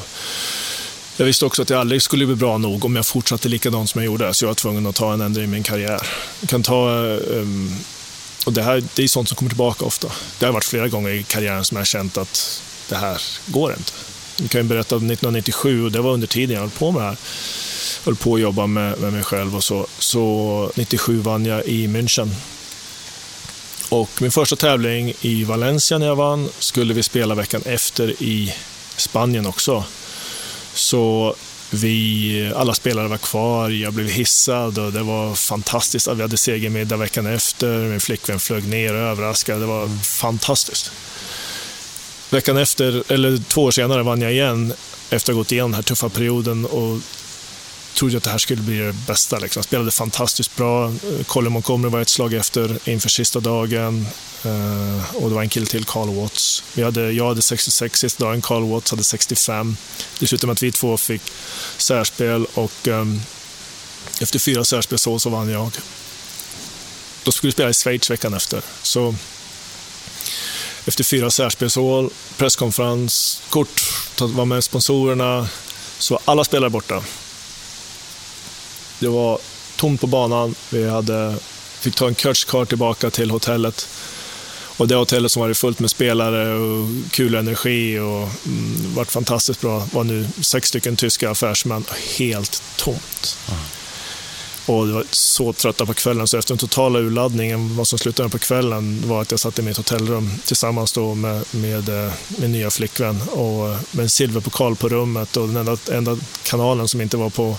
jag 1.16 1.26
visste 1.26 1.46
också 1.46 1.62
att 1.62 1.70
jag 1.70 1.80
aldrig 1.80 2.02
skulle 2.02 2.26
bli 2.26 2.34
bra 2.34 2.58
nog 2.58 2.84
om 2.84 2.96
jag 2.96 3.06
fortsatte 3.06 3.48
likadant 3.48 3.90
som 3.90 4.02
jag 4.02 4.06
gjorde, 4.06 4.34
så 4.34 4.44
jag 4.44 4.48
var 4.48 4.54
tvungen 4.54 4.86
att 4.86 4.94
ta 4.94 5.12
en 5.12 5.20
ändring 5.20 5.44
i 5.44 5.48
min 5.48 5.62
karriär. 5.62 6.08
Jag 6.40 6.48
kan 6.48 6.62
ta, 6.62 6.90
um, 6.90 7.76
och 8.46 8.52
det, 8.52 8.62
här, 8.62 8.82
det 8.94 9.02
är 9.02 9.08
sånt 9.08 9.28
som 9.28 9.36
kommer 9.36 9.50
tillbaka 9.50 9.84
ofta. 9.84 10.08
Det 10.38 10.46
har 10.46 10.52
varit 10.52 10.64
flera 10.64 10.88
gånger 10.88 11.10
i 11.10 11.22
karriären 11.22 11.64
som 11.64 11.76
jag 11.76 11.80
har 11.80 11.86
känt 11.86 12.16
att 12.18 12.62
det 12.88 12.96
här 12.96 13.22
går 13.46 13.72
inte. 13.72 13.92
Jag 14.36 14.50
kan 14.50 14.60
ju 14.60 14.68
berätta 14.68 14.96
om 14.96 15.10
1997, 15.10 15.84
och 15.84 15.92
det 15.92 16.00
var 16.00 16.12
under 16.12 16.26
tiden 16.26 16.54
jag 16.54 16.60
höll 16.60 16.70
på 16.70 16.90
med 16.90 17.02
det 17.02 17.06
här. 17.06 17.16
Jag 17.98 18.04
höll 18.04 18.16
på 18.16 18.34
att 18.34 18.40
jobba 18.40 18.66
med, 18.66 19.00
med 19.00 19.12
mig 19.12 19.22
själv 19.22 19.56
och 19.56 19.64
så. 19.64 19.86
Så 19.98 20.72
97 20.74 21.18
vann 21.18 21.46
jag 21.46 21.64
i 21.64 21.86
München 21.86 22.30
och 23.88 24.22
min 24.22 24.30
första 24.30 24.56
tävling 24.56 25.12
i 25.20 25.44
Valencia 25.44 25.98
när 25.98 26.06
jag 26.06 26.16
vann 26.16 26.48
skulle 26.58 26.94
vi 26.94 27.02
spela 27.02 27.34
veckan 27.34 27.62
efter 27.64 28.22
i 28.22 28.54
Spanien 28.96 29.46
också. 29.46 29.84
Så 30.74 31.34
vi, 31.74 32.52
alla 32.56 32.74
spelare 32.74 33.08
var 33.08 33.18
kvar, 33.18 33.70
jag 33.70 33.92
blev 33.92 34.08
hissad 34.08 34.78
och 34.78 34.92
det 34.92 35.02
var 35.02 35.34
fantastiskt. 35.34 36.08
att 36.08 36.18
Vi 36.18 36.22
hade 36.22 36.36
segermiddag 36.36 36.96
veckan 36.96 37.26
efter, 37.26 37.78
min 37.78 38.00
flickvän 38.00 38.40
flög 38.40 38.68
ner 38.68 38.94
och 38.94 39.00
överraskade. 39.00 39.60
Det 39.60 39.66
var 39.66 40.02
fantastiskt. 40.02 40.92
Veckan 42.30 42.56
efter, 42.56 43.12
eller 43.12 43.36
två 43.36 43.62
år 43.62 43.70
senare, 43.70 44.02
vann 44.02 44.20
jag 44.20 44.32
igen 44.32 44.72
efter 45.10 45.32
att 45.32 45.36
ha 45.36 45.40
gått 45.40 45.52
igenom 45.52 45.70
den 45.70 45.76
här 45.76 45.82
tuffa 45.82 46.08
perioden 46.08 46.66
och 46.66 46.98
trodde 47.94 48.16
att 48.16 48.24
det 48.24 48.30
här 48.30 48.38
skulle 48.38 48.62
bli 48.62 48.78
det 48.78 48.92
bästa. 49.06 49.38
Liksom. 49.38 49.62
Spelade 49.62 49.90
fantastiskt 49.90 50.56
bra. 50.56 50.88
Eh, 50.88 51.24
Colin 51.26 51.52
Montgomery 51.52 51.90
var 51.90 52.00
ett 52.00 52.08
slag 52.08 52.34
efter 52.34 52.88
inför 52.88 53.08
sista 53.08 53.40
dagen. 53.40 54.06
Uh, 54.46 55.16
och 55.16 55.28
det 55.28 55.34
var 55.34 55.42
en 55.42 55.48
kille 55.48 55.66
till, 55.66 55.84
Carl 55.84 56.14
Watts. 56.14 56.64
Vi 56.74 56.82
hade, 56.82 57.12
jag 57.12 57.28
hade 57.28 57.42
66 57.42 58.00
sista 58.00 58.24
dagen, 58.24 58.42
Carl 58.42 58.70
Watts 58.70 58.90
hade 58.90 59.04
65. 59.04 59.76
Det 60.18 60.26
slutade 60.26 60.46
med 60.46 60.52
att 60.52 60.62
vi 60.62 60.72
två 60.72 60.96
fick 60.96 61.22
särspel 61.76 62.46
och 62.54 62.88
um, 62.88 63.22
efter 64.20 64.38
fyra 64.38 64.64
särspel 64.64 64.98
så, 64.98 65.18
så 65.18 65.30
vann 65.30 65.48
jag. 65.48 65.70
Då 67.24 67.32
skulle 67.32 67.48
vi 67.48 67.52
spela 67.52 67.70
i 67.70 67.74
Schweiz 67.74 68.10
veckan 68.10 68.34
efter. 68.34 68.62
Så 68.82 69.14
efter 70.86 71.04
fyra 71.04 71.30
särspelshål, 71.30 72.10
presskonferens, 72.36 73.42
kort, 73.50 73.82
var 74.18 74.44
med 74.44 74.64
sponsorerna, 74.64 75.48
så 75.98 76.14
var 76.14 76.22
alla 76.24 76.44
spelare 76.44 76.70
borta. 76.70 77.02
Det 79.02 79.08
var 79.08 79.38
tomt 79.76 80.00
på 80.00 80.06
banan. 80.06 80.54
Vi 80.70 80.88
hade, 80.88 81.36
fick 81.80 81.94
ta 81.94 82.08
en 82.08 82.14
coachcar 82.14 82.64
tillbaka 82.64 83.10
till 83.10 83.30
hotellet. 83.30 83.88
Och 84.76 84.88
det 84.88 84.94
hotellet 84.94 85.32
som 85.32 85.42
var 85.42 85.54
fullt 85.54 85.80
med 85.80 85.90
spelare 85.90 86.54
och 86.54 86.88
kul 87.10 87.34
energi 87.34 87.98
och 87.98 88.28
mm, 88.46 88.94
varit 88.94 89.10
fantastiskt 89.10 89.60
bra 89.60 89.88
var 89.92 90.04
nu 90.04 90.28
sex 90.40 90.68
stycken 90.68 90.96
tyska 90.96 91.30
affärsmän. 91.30 91.84
Helt 92.18 92.62
tomt. 92.76 93.38
Mm. 93.48 93.60
Och 94.66 94.86
det 94.86 94.92
var 94.92 95.04
så 95.10 95.52
trötta 95.52 95.86
på 95.86 95.94
kvällen, 95.94 96.28
så 96.28 96.38
efter 96.38 96.54
den 96.54 96.58
totala 96.58 96.98
urladdningen, 96.98 97.76
vad 97.76 97.88
som 97.88 97.98
slutade 97.98 98.28
på 98.28 98.38
kvällen, 98.38 99.02
var 99.08 99.22
att 99.22 99.30
jag 99.30 99.40
satt 99.40 99.58
i 99.58 99.62
mitt 99.62 99.76
hotellrum 99.76 100.30
tillsammans 100.44 100.92
då 100.92 101.14
med, 101.14 101.44
med 101.50 101.88
eh, 101.88 102.12
min 102.28 102.52
nya 102.52 102.70
flickvän 102.70 103.22
och 103.22 103.76
med 103.90 104.02
en 104.02 104.10
silverpokal 104.10 104.76
på 104.76 104.88
rummet 104.88 105.36
och 105.36 105.48
den 105.48 105.56
enda, 105.56 105.76
enda 105.92 106.16
kanalen 106.42 106.88
som 106.88 107.00
inte 107.00 107.16
var 107.16 107.30
på 107.30 107.56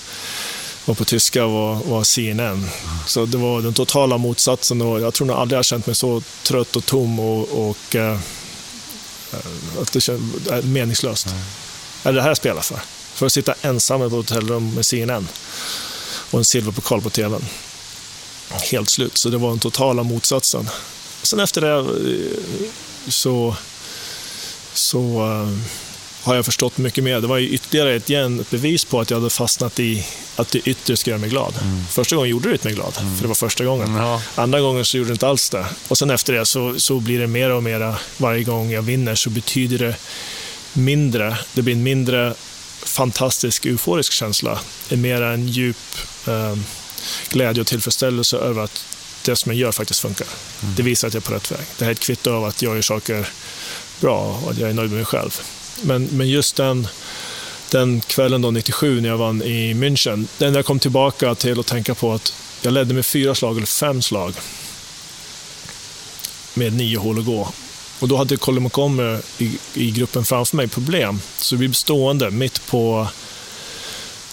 och 0.85 0.97
på 0.97 1.05
tyska 1.05 1.47
var, 1.47 1.75
var 1.75 2.03
CNN. 2.03 2.69
Så 3.07 3.25
det 3.25 3.37
var 3.37 3.61
den 3.61 3.73
totala 3.73 4.17
motsatsen 4.17 4.81
och 4.81 5.01
jag 5.01 5.13
tror 5.13 5.27
nog 5.27 5.37
aldrig 5.37 5.57
jag 5.57 5.65
känt 5.65 5.85
mig 5.85 5.95
så 5.95 6.21
trött 6.43 6.75
och 6.75 6.85
tom 6.85 7.19
och, 7.19 7.69
och 7.69 7.95
äh, 7.95 8.19
att 9.81 9.91
det 9.91 10.01
känns 10.01 10.21
meningslöst. 10.63 11.27
Mm. 11.27 11.39
Är 12.03 12.13
det 12.13 12.21
här 12.21 12.29
jag 12.29 12.37
spelar 12.37 12.61
för? 12.61 12.79
För 13.13 13.25
att 13.25 13.33
sitta 13.33 13.53
ensam 13.61 13.99
på 13.99 14.05
ett 14.05 14.11
hotellrum 14.11 14.73
med 14.73 14.85
CNN 14.85 15.27
och 16.31 16.39
en 16.39 16.45
silverpokal 16.45 17.01
på 17.01 17.09
tvn. 17.09 17.45
Helt 18.71 18.89
slut, 18.89 19.17
så 19.17 19.29
det 19.29 19.37
var 19.37 19.49
den 19.49 19.59
totala 19.59 20.03
motsatsen. 20.03 20.69
Sen 21.23 21.39
efter 21.39 21.61
det 21.61 21.77
eh, 21.77 22.69
så, 23.09 23.55
så 24.73 25.21
har 26.23 26.35
jag 26.35 26.45
förstått 26.45 26.77
mycket 26.77 27.03
mer. 27.03 27.21
Det 27.21 27.27
var 27.27 27.37
ju 27.37 27.49
ytterligare 27.49 27.95
ett, 27.95 28.09
igen, 28.09 28.39
ett 28.39 28.49
bevis 28.49 28.85
på 28.85 29.01
att 29.01 29.09
jag 29.09 29.17
hade 29.17 29.29
fastnat 29.29 29.79
i 29.79 30.05
att 30.35 30.51
det 30.51 30.59
yttre 30.59 30.97
ska 30.97 31.09
göra 31.09 31.21
mig 31.21 31.29
glad. 31.29 31.53
Mm. 31.61 31.85
Första 31.85 32.15
gången 32.15 32.31
gjorde 32.31 32.51
det 32.51 32.63
mig 32.63 32.73
glad, 32.73 32.93
mm. 32.99 33.15
för 33.15 33.21
det 33.21 33.27
var 33.27 33.35
första 33.35 33.65
gången. 33.65 33.95
Ja. 33.95 34.21
Andra 34.35 34.61
gången 34.61 34.85
så 34.85 34.97
gjorde 34.97 35.09
det 35.09 35.13
inte 35.13 35.27
alls 35.27 35.49
det. 35.49 35.65
Och 35.87 35.97
sen 35.97 36.09
efter 36.09 36.33
det 36.33 36.45
så, 36.45 36.79
så 36.79 36.99
blir 36.99 37.19
det 37.19 37.27
mer 37.27 37.49
och 37.49 37.63
mer, 37.63 37.95
varje 38.17 38.43
gång 38.43 38.71
jag 38.71 38.81
vinner 38.81 39.15
så 39.15 39.29
betyder 39.29 39.77
det 39.77 39.95
mindre, 40.73 41.37
det 41.53 41.61
blir 41.61 41.73
en 41.73 41.83
mindre 41.83 42.33
fantastisk 42.83 43.65
euforisk 43.65 44.11
känsla. 44.11 44.59
Det 44.89 44.95
är 44.95 44.99
mer 44.99 45.21
en 45.21 45.47
djup 45.47 45.77
eh, 46.27 46.55
glädje 47.29 47.61
och 47.61 47.67
tillfredsställelse 47.67 48.37
över 48.37 48.63
att 48.63 48.85
det 49.25 49.35
som 49.35 49.51
jag 49.51 49.59
gör 49.59 49.71
faktiskt 49.71 49.99
funkar. 49.99 50.27
Mm. 50.63 50.75
Det 50.75 50.83
visar 50.83 51.07
att 51.07 51.13
jag 51.13 51.21
är 51.21 51.25
på 51.25 51.33
rätt 51.33 51.51
väg. 51.51 51.65
Det 51.77 51.85
här 51.85 51.91
är 51.91 51.95
ett 51.95 51.99
kvitto 51.99 52.31
av 52.31 52.45
att 52.45 52.61
jag 52.61 52.75
gör 52.75 52.81
saker 52.81 53.27
bra 53.99 54.39
och 54.43 54.51
att 54.51 54.57
jag 54.57 54.69
är 54.69 54.73
nöjd 54.73 54.89
med 54.89 54.97
mig 54.97 55.05
själv. 55.05 55.41
Men, 55.81 56.07
men 56.11 56.29
just 56.29 56.55
den, 56.55 56.87
den 57.71 58.01
kvällen 58.01 58.41
då, 58.41 58.51
97 58.51 59.01
när 59.01 59.09
jag 59.09 59.17
vann 59.17 59.41
i 59.41 59.73
München, 59.73 60.27
Det 60.37 60.45
enda 60.45 60.59
jag 60.59 60.65
kom 60.65 60.79
tillbaka 60.79 61.35
till 61.35 61.59
att 61.59 61.65
tänka 61.67 61.95
på 61.95 62.13
att 62.13 62.33
jag 62.61 62.73
ledde 62.73 62.93
med 62.93 63.05
fyra 63.05 63.35
slag 63.35 63.57
eller 63.57 63.67
fem 63.67 64.01
slag 64.01 64.33
med 66.53 66.73
nio 66.73 66.97
hål 66.97 67.19
att 67.19 67.25
gå. 67.25 67.49
Och 67.99 68.07
då 68.07 68.17
hade 68.17 68.37
Colin 68.37 68.63
McComber 68.63 69.21
i, 69.37 69.57
i 69.73 69.91
gruppen 69.91 70.25
framför 70.25 70.57
mig 70.57 70.67
problem, 70.67 71.21
så 71.37 71.55
vi 71.55 71.59
blev 71.59 71.73
stående 71.73 72.31
mitt 72.31 72.65
på 72.65 73.07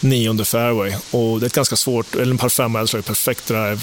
nionde 0.01 0.45
fairway. 0.45 0.95
Och 1.11 1.41
det 1.41 1.45
är 1.45 1.47
ett 1.47 1.55
ganska 1.55 1.77
svårt, 1.77 2.15
eller 2.15 2.33
en 2.33 2.39
par 2.39 2.49
fem, 2.49 2.75
jag 2.75 2.89
slog 2.89 3.05
perfekt 3.05 3.47
drive. 3.47 3.81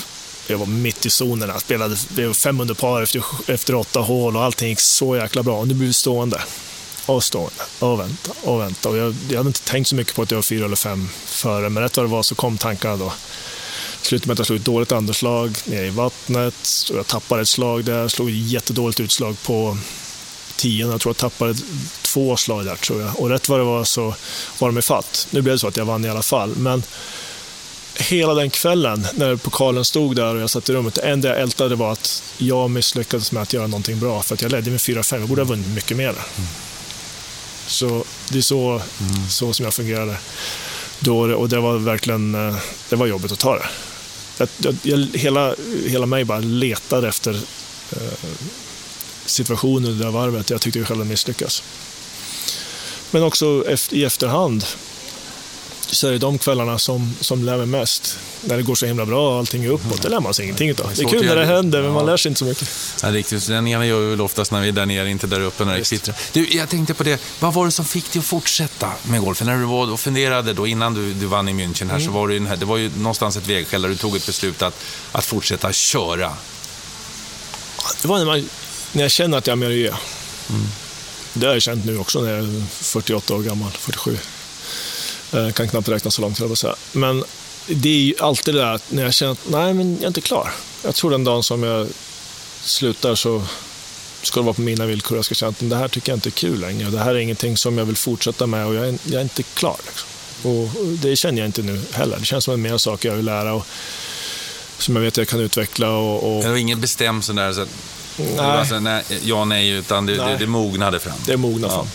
Jag 0.47 0.57
var 0.57 0.65
mitt 0.65 1.05
i 1.05 1.09
zonen, 1.09 1.49
jag 1.49 1.61
spelade 1.61 1.95
jag 2.15 2.27
var 2.27 2.33
fem 2.33 2.61
under 2.61 2.73
par 2.73 3.01
efter, 3.01 3.23
efter 3.47 3.75
åtta 3.75 3.99
hål 3.99 4.35
och 4.35 4.43
allting 4.43 4.69
gick 4.69 4.79
så 4.79 5.15
jäkla 5.15 5.43
bra. 5.43 5.59
Och 5.59 5.67
nu 5.67 5.73
blev 5.73 5.87
vi 5.87 5.93
stående 5.93 6.41
och 7.13 7.23
stående 7.23 7.63
och 7.79 7.99
vänta 7.99 8.31
och 8.43 8.61
vänta. 8.61 8.89
Och 8.89 8.97
jag, 8.97 9.15
jag 9.29 9.37
hade 9.37 9.47
inte 9.47 9.61
tänkt 9.61 9.87
så 9.87 9.95
mycket 9.95 10.15
på 10.15 10.21
att 10.21 10.31
jag 10.31 10.37
var 10.37 10.43
fyra 10.43 10.65
eller 10.65 10.75
fem 10.75 11.09
före, 11.25 11.69
men 11.69 11.83
rätt 11.83 11.97
vad 11.97 12.05
det 12.05 12.11
var 12.11 12.23
så 12.23 12.35
kom 12.35 12.57
tankarna 12.57 12.97
då. 12.97 13.13
Slutade 14.01 14.27
med 14.27 14.33
att 14.33 14.39
jag 14.39 14.45
slog 14.47 14.59
ett 14.59 14.65
dåligt 14.65 14.91
underslag 14.91 15.57
nere 15.65 15.85
i 15.85 15.89
vattnet. 15.89 16.55
Och 16.91 16.97
jag 16.97 17.07
tappade 17.07 17.41
ett 17.41 17.47
slag 17.47 17.85
där. 17.85 17.99
Jag 17.99 18.11
slog 18.11 18.29
ett 18.29 18.35
jättedåligt 18.35 18.99
utslag 18.99 19.41
på 19.43 19.77
tian. 20.55 20.91
Jag 20.91 21.01
tror 21.01 21.09
jag 21.09 21.17
tappade 21.17 21.55
två 22.01 22.37
slag 22.37 22.65
där, 22.65 22.75
tror 22.75 23.01
jag. 23.01 23.19
Och 23.19 23.29
rätt 23.29 23.49
vad 23.49 23.59
det 23.59 23.63
var 23.63 23.83
så 23.83 24.15
var 24.59 24.67
de 24.67 24.77
ifatt. 24.77 25.27
Nu 25.31 25.41
blev 25.41 25.55
det 25.55 25.59
så 25.59 25.67
att 25.67 25.77
jag 25.77 25.85
vann 25.85 26.05
i 26.05 26.09
alla 26.09 26.21
fall. 26.21 26.55
Men 26.55 26.83
hela 27.99 28.33
den 28.33 28.49
kvällen 28.49 29.07
när 29.13 29.35
pokalen 29.35 29.85
stod 29.85 30.15
där 30.15 30.35
och 30.35 30.41
jag 30.41 30.49
satt 30.49 30.69
i 30.69 30.73
rummet, 30.73 30.95
det 30.95 31.01
enda 31.01 31.27
jag 31.27 31.39
ältade 31.39 31.75
var 31.75 31.91
att 31.91 32.23
jag 32.37 32.69
misslyckades 32.69 33.31
med 33.31 33.43
att 33.43 33.53
göra 33.53 33.67
någonting 33.67 33.99
bra. 33.99 34.21
För 34.21 34.35
att 34.35 34.41
jag 34.41 34.51
ledde 34.51 34.71
med 34.71 34.79
4-5. 34.79 35.19
Jag 35.19 35.29
borde 35.29 35.41
ha 35.41 35.47
vunnit 35.47 35.67
mycket 35.67 35.97
mer. 35.97 36.09
Mm. 36.09 36.47
Så 37.67 38.03
det 38.29 38.37
är 38.37 38.41
så, 38.41 38.69
mm. 38.69 39.29
så 39.29 39.53
som 39.53 39.63
jag 39.63 39.73
fungerade. 39.73 40.17
Då, 40.99 41.35
och 41.35 41.49
det 41.49 41.59
var 41.59 41.77
verkligen 41.77 42.35
eh, 42.35 42.55
det 42.89 42.95
var 42.95 43.07
jobbigt 43.07 43.31
att 43.31 43.39
ta 43.39 43.55
det. 43.55 43.65
Jag, 44.37 44.49
jag, 44.57 44.75
jag, 44.83 45.07
hela, 45.13 45.55
hela 45.85 46.05
mig 46.05 46.25
bara 46.25 46.39
letade 46.39 47.07
efter 47.07 47.33
eh, 47.91 48.29
situationen 49.25 49.91
i 49.91 49.93
det 49.93 50.03
där 50.03 50.11
varvet. 50.11 50.49
Jag 50.49 50.61
tyckte 50.61 50.79
jag 50.79 50.87
själv 50.87 51.05
misslyckas. 51.05 51.63
Men 53.11 53.23
också 53.23 53.63
efter, 53.67 53.95
i 53.95 54.03
efterhand 54.03 54.65
så 55.95 56.07
är 56.07 56.11
det 56.11 56.17
de 56.17 56.37
kvällarna 56.37 56.79
som, 56.79 57.15
som 57.21 57.43
lär 57.43 57.57
mig 57.57 57.65
mest. 57.65 58.19
När 58.41 58.57
det 58.57 58.63
går 58.63 58.75
så 58.75 58.85
himla 58.85 59.05
bra 59.05 59.31
och 59.31 59.39
allting 59.39 59.63
är 59.63 59.69
uppåt, 59.69 60.01
det 60.01 60.09
lär 60.09 60.19
man 60.19 60.33
sig 60.33 60.45
ingenting 60.45 60.71
av. 60.71 60.91
Det 60.95 61.01
är 61.01 61.09
kul 61.09 61.25
när 61.25 61.35
det 61.35 61.45
händer, 61.45 61.81
men 61.81 61.91
man 61.91 62.05
lär 62.05 62.17
sig 62.17 62.29
inte 62.29 62.39
så 62.39 62.45
mycket. 62.45 62.69
Ja, 63.03 63.11
riktigt. 63.11 63.49
Gör 63.49 64.01
vi 64.01 64.09
väl 64.09 64.21
oftast 64.21 64.51
när 64.51 64.61
vi 64.61 64.67
är 64.67 64.71
där 64.71 64.85
nere, 64.85 65.09
inte 65.09 65.27
där 65.27 65.41
uppe 65.41 65.65
när 65.65 65.77
det 65.77 65.89
kvittrar. 65.89 66.15
Du, 66.33 66.47
jag 66.49 66.69
tänkte 66.69 66.93
på 66.93 67.03
det, 67.03 67.21
vad 67.39 67.53
var 67.53 67.65
det 67.65 67.71
som 67.71 67.85
fick 67.85 68.11
dig 68.11 68.19
att 68.19 68.25
fortsätta 68.25 68.91
med 69.03 69.21
golfen? 69.21 69.47
När 69.47 69.57
du 69.57 69.65
var 69.65 69.91
och 69.91 69.99
funderade 69.99 70.53
då, 70.53 70.67
innan 70.67 70.93
du, 70.93 71.13
du 71.13 71.25
vann 71.25 71.49
i 71.49 71.53
München 71.53 71.85
här, 71.85 71.95
mm. 71.95 72.05
så 72.05 72.11
var 72.11 72.27
det, 72.27 72.39
här, 72.47 72.57
det 72.57 72.65
var 72.65 72.77
ju 72.77 72.91
någonstans 72.97 73.37
ett 73.37 73.47
vägskäl 73.47 73.81
där 73.81 73.89
du 73.89 73.95
tog 73.95 74.15
ett 74.15 74.25
beslut 74.25 74.61
att, 74.61 74.83
att 75.11 75.25
fortsätta 75.25 75.73
köra. 75.73 76.33
Det 78.01 78.07
var 78.07 78.17
när, 78.17 78.25
man, 78.25 78.49
när 78.91 79.01
jag 79.01 79.11
känner 79.11 79.37
att 79.37 79.47
jag 79.47 79.51
har 79.51 79.57
mer. 79.57 79.95
Mm. 80.49 80.67
Det 81.33 81.45
har 81.45 81.53
jag 81.53 81.61
känt 81.61 81.85
nu 81.85 81.97
också 81.97 82.21
när 82.21 82.29
jag 82.29 82.39
är 82.39 82.63
48 82.69 83.35
år 83.35 83.41
gammal, 83.41 83.71
47. 83.71 84.17
Jag 85.31 85.55
kan 85.55 85.67
knappt 85.67 85.89
räkna 85.89 86.11
så 86.11 86.21
långt, 86.21 86.39
jag 86.39 86.57
säga. 86.57 86.75
Men 86.91 87.23
det 87.67 87.89
är 87.89 87.99
ju 87.99 88.13
alltid 88.19 88.53
det 88.53 88.59
där 88.59 88.73
att 88.73 88.91
när 88.91 89.03
jag 89.03 89.13
känner 89.13 89.31
att 89.31 89.49
nej, 89.49 89.73
men 89.73 89.93
jag 89.93 90.03
är 90.03 90.07
inte 90.07 90.21
klar. 90.21 90.51
Jag 90.83 90.95
tror 90.95 91.11
den 91.11 91.23
dagen 91.23 91.43
som 91.43 91.63
jag 91.63 91.87
slutar 92.61 93.15
så 93.15 93.43
ska 94.21 94.39
det 94.39 94.45
vara 94.45 94.53
på 94.53 94.61
mina 94.61 94.85
villkor. 94.85 95.17
Jag 95.17 95.25
ska 95.25 95.35
känna 95.35 95.49
att 95.49 95.69
det 95.69 95.75
här 95.75 95.87
tycker 95.87 96.11
jag 96.11 96.17
inte 96.17 96.29
är 96.29 96.31
kul 96.31 96.59
längre. 96.59 96.89
Det 96.89 96.99
här 96.99 97.15
är 97.15 97.19
ingenting 97.19 97.57
som 97.57 97.77
jag 97.77 97.85
vill 97.85 97.95
fortsätta 97.95 98.47
med 98.47 98.65
och 98.65 98.75
jag 98.75 98.87
är, 98.87 98.97
jag 99.03 99.13
är 99.13 99.21
inte 99.21 99.43
klar. 99.43 99.77
Liksom. 99.85 100.09
Och 100.51 100.85
det 100.97 101.15
känner 101.15 101.37
jag 101.37 101.45
inte 101.45 101.61
nu 101.61 101.81
heller. 101.93 102.17
Det 102.19 102.25
känns 102.25 102.43
som 102.43 102.53
en 102.53 102.61
mer 102.61 102.77
saker 102.77 103.09
jag 103.09 103.15
vill 103.15 103.25
lära 103.25 103.53
och 103.53 103.67
som 104.77 104.95
jag 104.95 105.03
vet 105.03 105.13
att 105.13 105.17
jag 105.17 105.27
kan 105.27 105.39
utveckla. 105.39 105.89
Och, 105.89 106.37
och... 106.37 106.43
Det 106.43 106.49
var 106.49 106.57
ingen 106.57 106.81
bestämd 106.81 107.23
sån 107.23 107.35
där, 107.35 107.53
så 107.53 107.61
att, 107.61 107.69
nej. 108.17 108.39
Alltså, 108.39 108.79
nej, 108.79 109.03
ja 109.23 109.45
nej, 109.45 109.69
utan 109.69 110.05
det, 110.05 110.17
nej. 110.17 110.31
det, 110.31 110.37
det 110.37 110.47
mognade 110.47 110.99
fram? 110.99 111.17
Det 111.25 111.37
mognade 111.37 111.73
ja. 111.73 111.79
fram. 111.79 111.87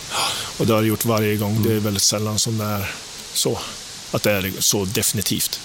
Och 0.57 0.67
det 0.67 0.73
har 0.73 0.81
det 0.81 0.87
gjort 0.87 1.05
varje 1.05 1.35
gång. 1.35 1.63
Det 1.63 1.73
är 1.73 1.79
väldigt 1.79 2.03
sällan 2.03 2.39
som 2.39 2.57
det 2.57 2.65
är 2.65 2.91
så. 3.33 3.59
Att 4.11 4.23
det 4.23 4.31
är 4.31 4.53
så 4.59 4.85
definitivt. 4.85 5.59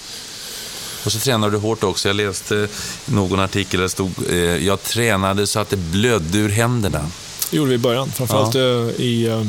Och 1.04 1.12
så 1.12 1.18
tränar 1.18 1.50
du 1.50 1.58
hårt 1.58 1.84
också. 1.84 2.08
Jag 2.08 2.16
läste 2.16 2.68
någon 3.06 3.40
artikel 3.40 3.78
där 3.78 3.82
det 3.84 3.90
stod 3.90 4.12
eh, 4.30 4.36
jag 4.36 4.82
tränade 4.82 5.46
så 5.46 5.60
att 5.60 5.70
det 5.70 5.76
blödde 5.76 6.38
ur 6.38 6.48
händerna. 6.48 7.10
Det 7.50 7.56
gjorde 7.56 7.68
vi 7.68 7.74
i 7.74 7.78
början. 7.78 8.12
Framförallt 8.12 8.54
ja. 8.54 8.60
Eh, 8.60 9.00
i... 9.00 9.26
Eh, 9.26 9.46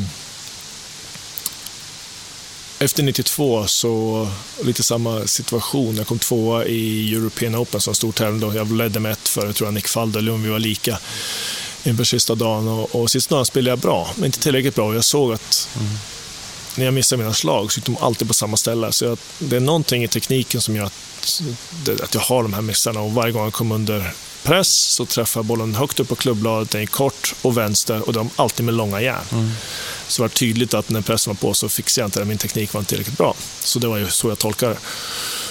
efter 2.78 3.02
92 3.02 3.66
så 3.66 4.28
lite 4.62 4.82
samma 4.82 5.26
situation. 5.26 5.96
Jag 5.96 6.06
kom 6.06 6.18
tvåa 6.18 6.64
i 6.64 7.14
European 7.14 7.56
Open 7.56 7.80
som 7.80 7.94
stor 7.94 8.12
tävling. 8.12 8.54
Jag 8.54 8.72
ledde 8.72 9.00
med 9.00 9.12
ett 9.12 9.28
före, 9.28 9.52
tror 9.52 9.66
jag, 9.66 9.74
Nick 9.74 9.88
Falderlund. 9.88 10.44
Vi 10.44 10.50
var 10.50 10.58
lika 10.58 10.98
inför 11.84 12.04
sista 12.04 12.34
dagen. 12.34 12.68
Och, 12.68 12.94
och 12.94 13.10
sista 13.10 13.34
dagen 13.34 13.46
spelade 13.46 13.70
jag 13.70 13.78
bra, 13.78 14.10
men 14.16 14.24
inte 14.24 14.38
tillräckligt 14.38 14.74
bra. 14.74 14.94
Jag 14.94 15.04
såg 15.04 15.32
att 15.32 15.68
mm 15.76 15.88
när 16.74 16.84
jag 16.84 16.94
missar 16.94 17.16
mina 17.16 17.34
slag 17.34 17.72
så 17.72 17.78
gick 17.78 17.86
de 17.86 17.96
alltid 18.00 18.28
på 18.28 18.34
samma 18.34 18.56
ställe. 18.56 18.92
Så 18.92 19.04
jag, 19.04 19.18
det 19.38 19.56
är 19.56 19.60
någonting 19.60 20.04
i 20.04 20.08
tekniken 20.08 20.60
som 20.60 20.76
gör 20.76 20.84
att, 20.84 21.42
att 22.02 22.14
jag 22.14 22.20
har 22.20 22.42
de 22.42 22.52
här 22.52 22.62
missarna 22.62 23.00
och 23.00 23.12
varje 23.12 23.32
gång 23.32 23.44
jag 23.44 23.52
kommer 23.52 23.74
under 23.74 24.12
press 24.42 24.68
så 24.68 25.06
träffar 25.06 25.38
jag 25.38 25.46
bollen 25.46 25.74
högt 25.74 26.00
upp 26.00 26.08
på 26.08 26.14
klubbladet, 26.14 26.70
den 26.70 26.82
är 26.82 26.86
kort 26.86 27.34
och 27.42 27.56
vänster 27.56 28.06
och 28.06 28.12
de 28.12 28.30
alltid 28.36 28.66
med 28.66 28.74
långa 28.74 29.00
järn. 29.00 29.24
Mm. 29.32 29.50
Så 30.08 30.22
det 30.22 30.24
var 30.24 30.28
tydligt 30.28 30.74
att 30.74 30.88
när 30.88 31.00
pressen 31.00 31.30
var 31.30 31.48
på 31.48 31.54
så 31.54 31.68
fixade 31.68 32.02
jag 32.02 32.06
inte 32.06 32.18
det, 32.18 32.24
min 32.24 32.38
teknik 32.38 32.72
var 32.72 32.80
inte 32.80 32.88
tillräckligt 32.88 33.18
bra. 33.18 33.34
Så 33.60 33.78
det 33.78 33.88
var 33.88 33.98
ju 33.98 34.08
så 34.08 34.28
jag 34.28 34.38
tolkade 34.38 34.72
det. 34.72 34.80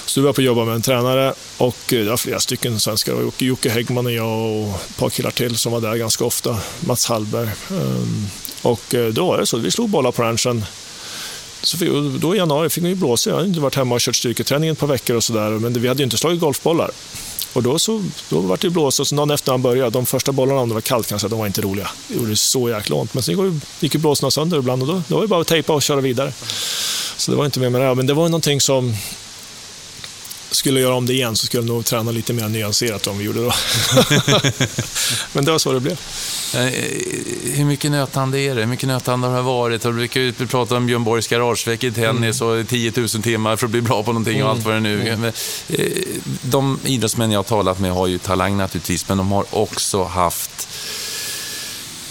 Så 0.06 0.20
du 0.20 0.26
var 0.26 0.32
på 0.32 0.40
att 0.40 0.44
jobba 0.44 0.64
med 0.64 0.74
en 0.74 0.82
tränare 0.82 1.34
och 1.56 1.92
ja, 1.92 2.16
flera 2.16 2.40
stycken 2.40 2.80
svenskar. 2.80 3.30
Jocke 3.38 3.70
Häggman 3.70 4.06
och 4.06 4.12
jag 4.12 4.62
och 4.62 4.74
ett 4.74 4.96
par 4.96 5.10
killar 5.10 5.30
till 5.30 5.56
som 5.56 5.72
var 5.72 5.80
där 5.80 5.96
ganska 5.96 6.24
ofta. 6.24 6.58
Mats 6.80 7.06
Hallberg. 7.06 7.48
Ehm, 7.70 8.26
och 8.62 8.94
eh, 8.94 9.08
då 9.08 9.26
var 9.26 9.38
det 9.38 9.46
så, 9.46 9.56
vi 9.56 9.70
slog 9.70 9.88
bollar 9.88 10.12
på 10.12 10.22
ranchen 10.22 10.64
så 11.62 11.76
då 12.20 12.34
i 12.34 12.38
januari 12.38 12.68
fick 12.68 12.84
vi 12.84 12.94
blåsa. 12.94 13.30
Jag 13.30 13.36
hade 13.36 13.48
inte 13.48 13.60
varit 13.60 13.76
hemma 13.76 13.94
och 13.94 14.00
kört 14.00 14.16
styrketräning 14.16 14.70
ett 14.70 14.78
par 14.78 14.86
veckor 14.86 15.16
och 15.16 15.24
sådär, 15.24 15.50
men 15.50 15.72
vi 15.72 15.88
hade 15.88 16.00
ju 16.00 16.04
inte 16.04 16.16
slagit 16.16 16.40
golfbollar. 16.40 16.90
Och 17.52 17.62
då, 17.62 17.78
så, 17.78 18.04
då 18.28 18.40
var 18.40 18.58
det 18.60 18.70
blåsa, 18.70 19.02
och 19.02 19.06
så 19.06 19.14
dagen 19.14 19.30
efter 19.30 19.52
han 19.52 19.62
började, 19.62 19.90
de 19.90 20.06
första 20.06 20.32
bollarna, 20.32 20.60
om 20.60 20.68
det 20.68 20.74
var 20.74 20.80
kallt 20.80 21.08
kanske, 21.08 21.28
de 21.28 21.38
var 21.38 21.46
inte 21.46 21.60
roliga. 21.60 21.90
Det 22.08 22.14
gjorde 22.14 22.36
så 22.36 22.68
jäkla 22.68 22.96
ont. 22.96 23.14
Men 23.14 23.22
sen 23.22 23.60
gick 23.80 23.94
ju 23.94 24.00
blåsorna 24.00 24.30
sönder 24.30 24.58
ibland 24.58 24.82
och 24.82 24.88
då, 24.88 25.02
då 25.08 25.14
var 25.14 25.22
det 25.22 25.28
bara 25.28 25.40
att 25.40 25.46
tejpa 25.46 25.72
och 25.72 25.82
köra 25.82 26.00
vidare. 26.00 26.32
Så 27.16 27.30
det 27.30 27.36
var 27.36 27.44
inte 27.44 27.60
mer 27.60 27.70
med 27.70 27.80
det. 27.80 27.94
Men 27.94 28.06
det 28.06 28.14
var 28.14 28.28
någonting 28.28 28.60
som 28.60 28.94
skulle 30.50 30.80
göra 30.80 30.94
om 30.94 31.06
det 31.06 31.12
igen 31.12 31.36
så 31.36 31.46
skulle 31.46 31.62
jag 31.62 31.68
nog 31.68 31.84
träna 31.84 32.10
lite 32.10 32.32
mer 32.32 32.48
nyanserat 32.48 33.06
om 33.06 33.18
vi 33.18 33.24
gjorde 33.24 33.44
då. 33.44 33.52
Men 35.32 35.44
det 35.44 35.50
var 35.52 35.58
så 35.58 35.72
det 35.72 35.80
blev. 35.80 36.00
Eh, 36.54 36.60
hur 37.54 37.64
mycket 37.64 37.90
nötande 37.90 38.38
är 38.38 38.54
det? 38.54 38.60
Hur 38.60 38.68
mycket 38.68 38.88
nötande 38.88 39.28
har 39.28 39.36
det 39.36 39.42
varit? 39.42 39.82
Du 39.82 39.92
brukar 39.92 40.20
ju 40.20 40.32
prata 40.32 40.76
om 40.76 40.86
Björn 40.86 41.04
Borgs 41.04 41.28
garageveck 41.28 41.84
i 41.84 41.92
tennis 41.92 42.40
mm. 42.40 42.60
och 42.60 42.68
10 42.68 42.92
000 42.96 43.08
timmar 43.08 43.56
för 43.56 43.66
att 43.66 43.70
bli 43.70 43.80
bra 43.80 44.02
på 44.02 44.12
någonting 44.12 44.34
mm. 44.34 44.46
och 44.46 44.52
allt 44.52 44.64
vad 44.64 44.74
det 44.74 44.80
nu 44.80 45.08
är. 45.08 45.12
Mm. 45.12 45.32
Eh, 45.68 45.86
de 46.42 46.78
idrottsmän 46.84 47.30
jag 47.30 47.38
har 47.38 47.44
talat 47.44 47.78
med 47.78 47.92
har 47.92 48.06
ju 48.06 48.18
talang 48.18 48.56
naturligtvis, 48.56 49.08
men 49.08 49.18
de 49.18 49.32
har 49.32 49.44
också 49.50 50.04
haft 50.04 50.68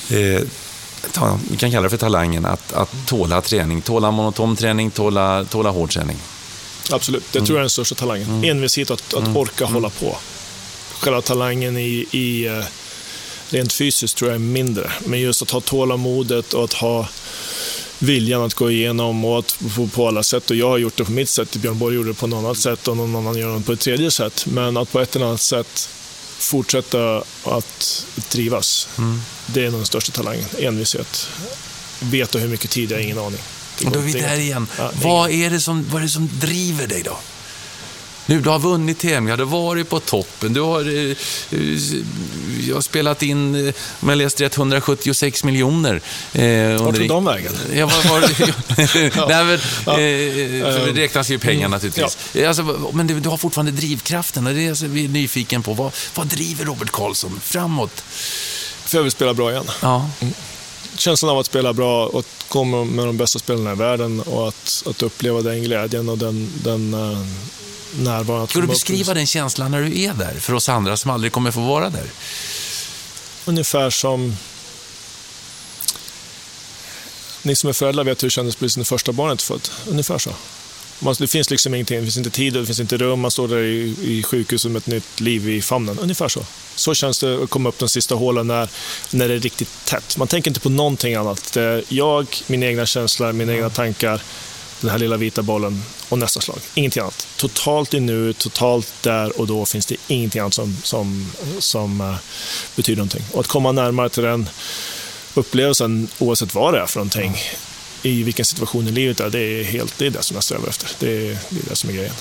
eh, 0.09 0.41
ta, 1.11 1.39
vi 1.51 1.57
kan 1.57 1.71
kalla 1.71 1.83
det 1.83 1.89
för 1.89 1.97
talangen, 1.97 2.45
att, 2.45 2.73
att 2.73 2.93
tåla 3.05 3.41
träning. 3.41 3.81
Tåla 3.81 4.11
monotom 4.11 4.55
träning, 4.55 4.91
tåla, 4.91 5.45
tåla 5.45 5.69
hård 5.69 5.91
träning. 5.91 6.17
Absolut, 6.89 7.23
det 7.31 7.39
mm. 7.39 7.45
tror 7.45 7.57
jag 7.57 7.61
är 7.61 7.63
den 7.63 7.69
största 7.69 7.95
talangen. 7.95 8.29
Mm. 8.29 8.43
Envishet 8.43 8.91
att, 8.91 9.13
att 9.13 9.23
mm. 9.23 9.37
orka 9.37 9.63
mm. 9.63 9.73
hålla 9.73 9.89
på. 9.89 10.17
Själva 10.99 11.21
talangen 11.21 11.77
i, 11.77 12.05
i 12.11 12.45
eh, 12.45 12.63
rent 13.49 13.73
fysiskt 13.73 14.17
tror 14.17 14.29
jag 14.29 14.35
är 14.35 14.39
mindre. 14.39 14.91
Men 15.05 15.19
just 15.19 15.41
att 15.41 15.51
ha 15.51 15.61
tålamodet 15.61 16.53
och 16.53 16.63
att 16.63 16.73
ha 16.73 17.07
viljan 17.99 18.41
att 18.41 18.53
gå 18.53 18.71
igenom 18.71 19.25
och 19.25 19.39
att 19.39 19.59
på, 19.75 19.87
på 19.87 20.07
alla 20.07 20.23
sätt. 20.23 20.49
Och 20.49 20.55
jag 20.55 20.69
har 20.69 20.77
gjort 20.77 20.97
det 20.97 21.05
på 21.05 21.11
mitt 21.11 21.29
sätt, 21.29 21.55
Björn 21.55 21.79
Borg 21.79 21.95
gjorde 21.95 22.09
det 22.09 22.13
på 22.13 22.27
något 22.27 22.45
annat 22.45 22.57
sätt 22.57 22.87
och 22.87 22.97
någon 22.97 23.15
annan 23.15 23.37
gör 23.37 23.57
det 23.57 23.63
på 23.63 23.71
ett 23.71 23.79
tredje 23.79 24.11
sätt. 24.11 24.45
Men 24.45 24.77
att 24.77 24.91
på 24.91 24.99
ett 24.99 25.15
eller 25.15 25.25
annat 25.25 25.41
sätt 25.41 25.89
fortsätta 26.37 27.23
att 27.43 28.05
trivas. 28.29 28.89
Mm. 28.97 29.21
Det 29.45 29.65
är 29.65 29.71
nog 29.71 29.79
den 29.79 29.85
största 29.85 30.11
talangen. 30.11 30.45
Envishet. 30.59 31.27
Veta 31.99 32.39
hur 32.39 32.47
mycket 32.47 32.71
tid 32.71 32.91
jag 32.91 32.97
har 32.97 33.03
ingen 33.03 33.19
aning. 33.19 33.41
Och 33.85 33.91
då 33.91 33.99
är 33.99 34.03
vi 34.03 34.11
där 34.11 34.39
igen. 34.39 34.67
Ja, 34.77 34.91
vad, 35.03 35.31
är 35.31 35.49
det 35.49 35.59
som, 35.59 35.85
vad 35.89 36.01
är 36.01 36.03
det 36.05 36.11
som 36.11 36.29
driver 36.39 36.87
dig 36.87 37.03
då? 37.03 37.17
Nu, 38.29 38.41
du 38.41 38.49
har 38.49 38.59
vunnit 38.59 38.99
tävlingar, 38.99 39.37
du 39.37 39.43
har 39.43 39.51
varit 39.51 39.89
på 39.89 39.99
toppen, 39.99 40.53
du 40.53 40.61
har, 40.61 40.81
eh, 40.81 41.17
jag 42.67 42.75
har 42.75 42.81
spelat 42.81 43.23
in, 43.23 43.67
eh, 43.67 43.73
om 43.99 44.09
jag 44.09 44.17
läst 44.17 44.41
rätt, 44.41 44.57
176 44.57 45.43
miljoner. 45.43 46.01
Eh, 46.33 46.83
Vart 46.83 46.95
tog 46.95 47.07
de 47.07 47.25
vägen? 47.25 47.53
Ja, 47.73 47.85
var, 47.85 48.09
var, 48.09 48.21
Nej, 49.29 49.45
men, 49.45 49.59
ja. 49.85 49.91
eh, 49.91 50.73
för 50.73 50.93
det 50.93 51.01
räknas 51.01 51.29
ju 51.29 51.39
pengar 51.39 51.59
mm. 51.59 51.71
naturligtvis. 51.71 52.17
Ja. 52.33 52.47
Alltså, 52.47 52.91
men 52.93 53.07
du, 53.07 53.19
du, 53.19 53.29
har 53.29 53.37
fortfarande 53.37 53.71
drivkraften 53.71 54.47
och 54.47 54.53
det 54.53 54.65
är 54.65 54.69
alltså, 54.69 54.85
vi 54.85 55.05
är 55.05 55.09
nyfiken 55.09 55.63
på. 55.63 55.73
Vad, 55.73 55.91
vad 56.15 56.27
driver 56.27 56.65
Robert 56.65 56.91
Karlsson 56.91 57.39
framåt? 57.43 58.03
För 58.85 58.97
jag 58.97 59.03
vill 59.03 59.11
spela 59.11 59.33
bra 59.33 59.51
igen. 59.51 59.65
Ja. 59.81 60.09
Mm 60.19 60.33
känslan 60.99 61.31
av 61.31 61.39
att 61.39 61.45
spela 61.45 61.73
bra 61.73 62.07
och 62.07 62.25
komma 62.47 62.83
med 62.83 63.05
de 63.05 63.17
bästa 63.17 63.39
spelarna 63.39 63.71
i 63.71 63.75
världen 63.75 64.21
och 64.21 64.47
att, 64.47 64.83
att 64.85 65.01
uppleva 65.01 65.41
den 65.41 65.63
glädjen 65.63 66.09
och 66.09 66.17
den, 66.17 66.51
den 66.63 66.93
uh, 66.93 67.25
närvaron. 67.99 68.47
Ska 68.47 68.61
du 68.61 68.67
beskriva 68.67 69.13
den 69.13 69.27
känslan 69.27 69.71
när 69.71 69.81
du 69.81 70.01
är 70.01 70.13
där, 70.13 70.33
för 70.39 70.53
oss 70.53 70.69
andra 70.69 70.97
som 70.97 71.11
aldrig 71.11 71.31
kommer 71.31 71.51
få 71.51 71.61
vara 71.61 71.89
där? 71.89 72.11
Ungefär 73.45 73.89
som... 73.89 74.37
Ni 77.41 77.55
som 77.55 77.69
är 77.69 77.73
föräldrar 77.73 78.03
vet 78.03 78.23
hur 78.23 78.27
det 78.27 78.31
kändes 78.31 78.55
precis 78.55 78.77
när 78.77 78.83
första 78.83 79.11
barnet 79.11 79.41
fött. 79.41 79.71
Ungefär 79.87 80.17
så 80.17 80.31
det 80.99 81.27
finns 81.27 81.49
liksom 81.49 81.73
ingenting, 81.73 81.99
det 81.99 82.03
finns 82.03 82.17
inte 82.17 82.29
tid, 82.29 82.55
och 82.55 82.61
det 82.61 82.65
finns 82.65 82.79
inte 82.79 82.97
rum, 82.97 83.19
man 83.19 83.31
står 83.31 83.47
där 83.47 83.63
i, 83.63 83.95
i 84.01 84.23
sjukhuset 84.23 84.71
med 84.71 84.79
ett 84.79 84.87
nytt 84.87 85.19
liv 85.19 85.49
i 85.49 85.61
famnen. 85.61 85.99
Ungefär 85.99 86.27
så. 86.27 86.45
Så 86.75 86.93
känns 86.93 87.19
det 87.19 87.43
att 87.43 87.49
komma 87.49 87.69
upp 87.69 87.79
de 87.79 87.89
sista 87.89 88.15
hålen 88.15 88.47
när, 88.47 88.69
när 89.11 89.27
det 89.27 89.33
är 89.33 89.39
riktigt 89.39 89.85
tätt. 89.85 90.17
Man 90.17 90.27
tänker 90.27 90.49
inte 90.49 90.59
på 90.59 90.69
någonting 90.69 91.15
annat. 91.15 91.53
Det 91.53 91.61
är 91.61 91.83
jag, 91.89 92.27
mina 92.47 92.65
egna 92.65 92.85
känslor, 92.85 93.31
mina 93.31 93.53
egna 93.53 93.69
tankar, 93.69 94.21
den 94.81 94.89
här 94.89 94.97
lilla 94.97 95.17
vita 95.17 95.41
bollen 95.41 95.83
och 96.09 96.17
nästa 96.17 96.41
slag. 96.41 96.59
Ingenting 96.73 97.01
annat. 97.01 97.27
Totalt 97.37 97.93
i 97.93 97.99
nu, 97.99 98.33
totalt 98.33 98.93
där 99.01 99.39
och 99.39 99.47
då 99.47 99.65
finns 99.65 99.85
det 99.85 99.95
ingenting 100.07 100.41
annat 100.41 100.53
som, 100.53 100.77
som, 100.83 101.31
som 101.59 102.01
uh, 102.01 102.15
betyder 102.75 102.97
någonting. 102.97 103.23
Och 103.31 103.39
att 103.39 103.47
komma 103.47 103.71
närmare 103.71 104.09
till 104.09 104.23
den 104.23 104.49
upplevelsen, 105.33 106.07
oavsett 106.19 106.55
vad 106.55 106.73
det 106.73 106.79
är 106.79 106.85
för 106.85 106.99
någonting, 106.99 107.37
i 108.03 108.23
vilken 108.23 108.45
situation 108.45 108.87
i 108.87 108.91
livet 108.91 109.19
är, 109.19 109.29
det 109.29 109.39
är, 109.39 109.63
helt, 109.63 109.97
det 109.97 110.05
är 110.05 110.09
det 110.09 110.23
som 110.23 110.35
jag 110.35 110.43
strävar 110.43 110.67
efter. 110.67 110.89
Det 110.99 111.11
är, 111.11 111.37
det 111.49 111.59
är 111.59 111.69
det 111.69 111.75
som 111.75 111.89
är 111.89 111.93
grejen. 111.93 112.13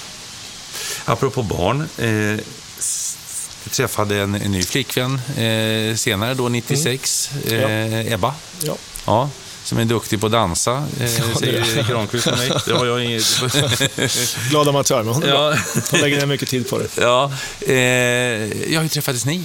Apropå 1.05 1.43
barn, 1.43 1.89
eh, 1.99 2.45
träffade 3.71 4.17
en, 4.17 4.35
en 4.35 4.53
ny 4.53 4.63
flickvän 4.63 5.21
eh, 5.37 5.97
senare, 5.97 6.35
då 6.35 6.49
96, 6.49 7.31
mm. 7.47 7.93
eh, 7.93 8.13
Ebba. 8.13 8.35
Ja. 8.63 8.77
ja. 9.07 9.31
som 9.65 9.79
är 9.79 9.85
duktig 9.85 10.21
på 10.21 10.27
att 10.27 10.33
dansa, 10.33 10.87
eh, 11.01 11.37
säger 11.39 11.89
Granqvist 11.89 12.25
till 12.25 12.37
mig. 12.37 12.51
Det 12.67 12.73
har 12.73 12.87
jag 12.87 13.05
inget... 13.05 13.41
Glad 14.51 14.69
amatör, 14.69 15.03
men 15.03 15.15
hon, 15.15 15.23
Ja. 15.27 15.57
hon 15.91 16.01
lägger 16.01 16.17
ner 16.17 16.27
mycket 16.27 16.49
tid 16.49 16.71
på 16.71 16.79
det. 16.79 16.89
ja, 17.01 17.33
eh, 17.61 17.75
ja, 18.73 18.81
hur 18.81 18.89
träffades 18.89 19.25
ni? 19.25 19.45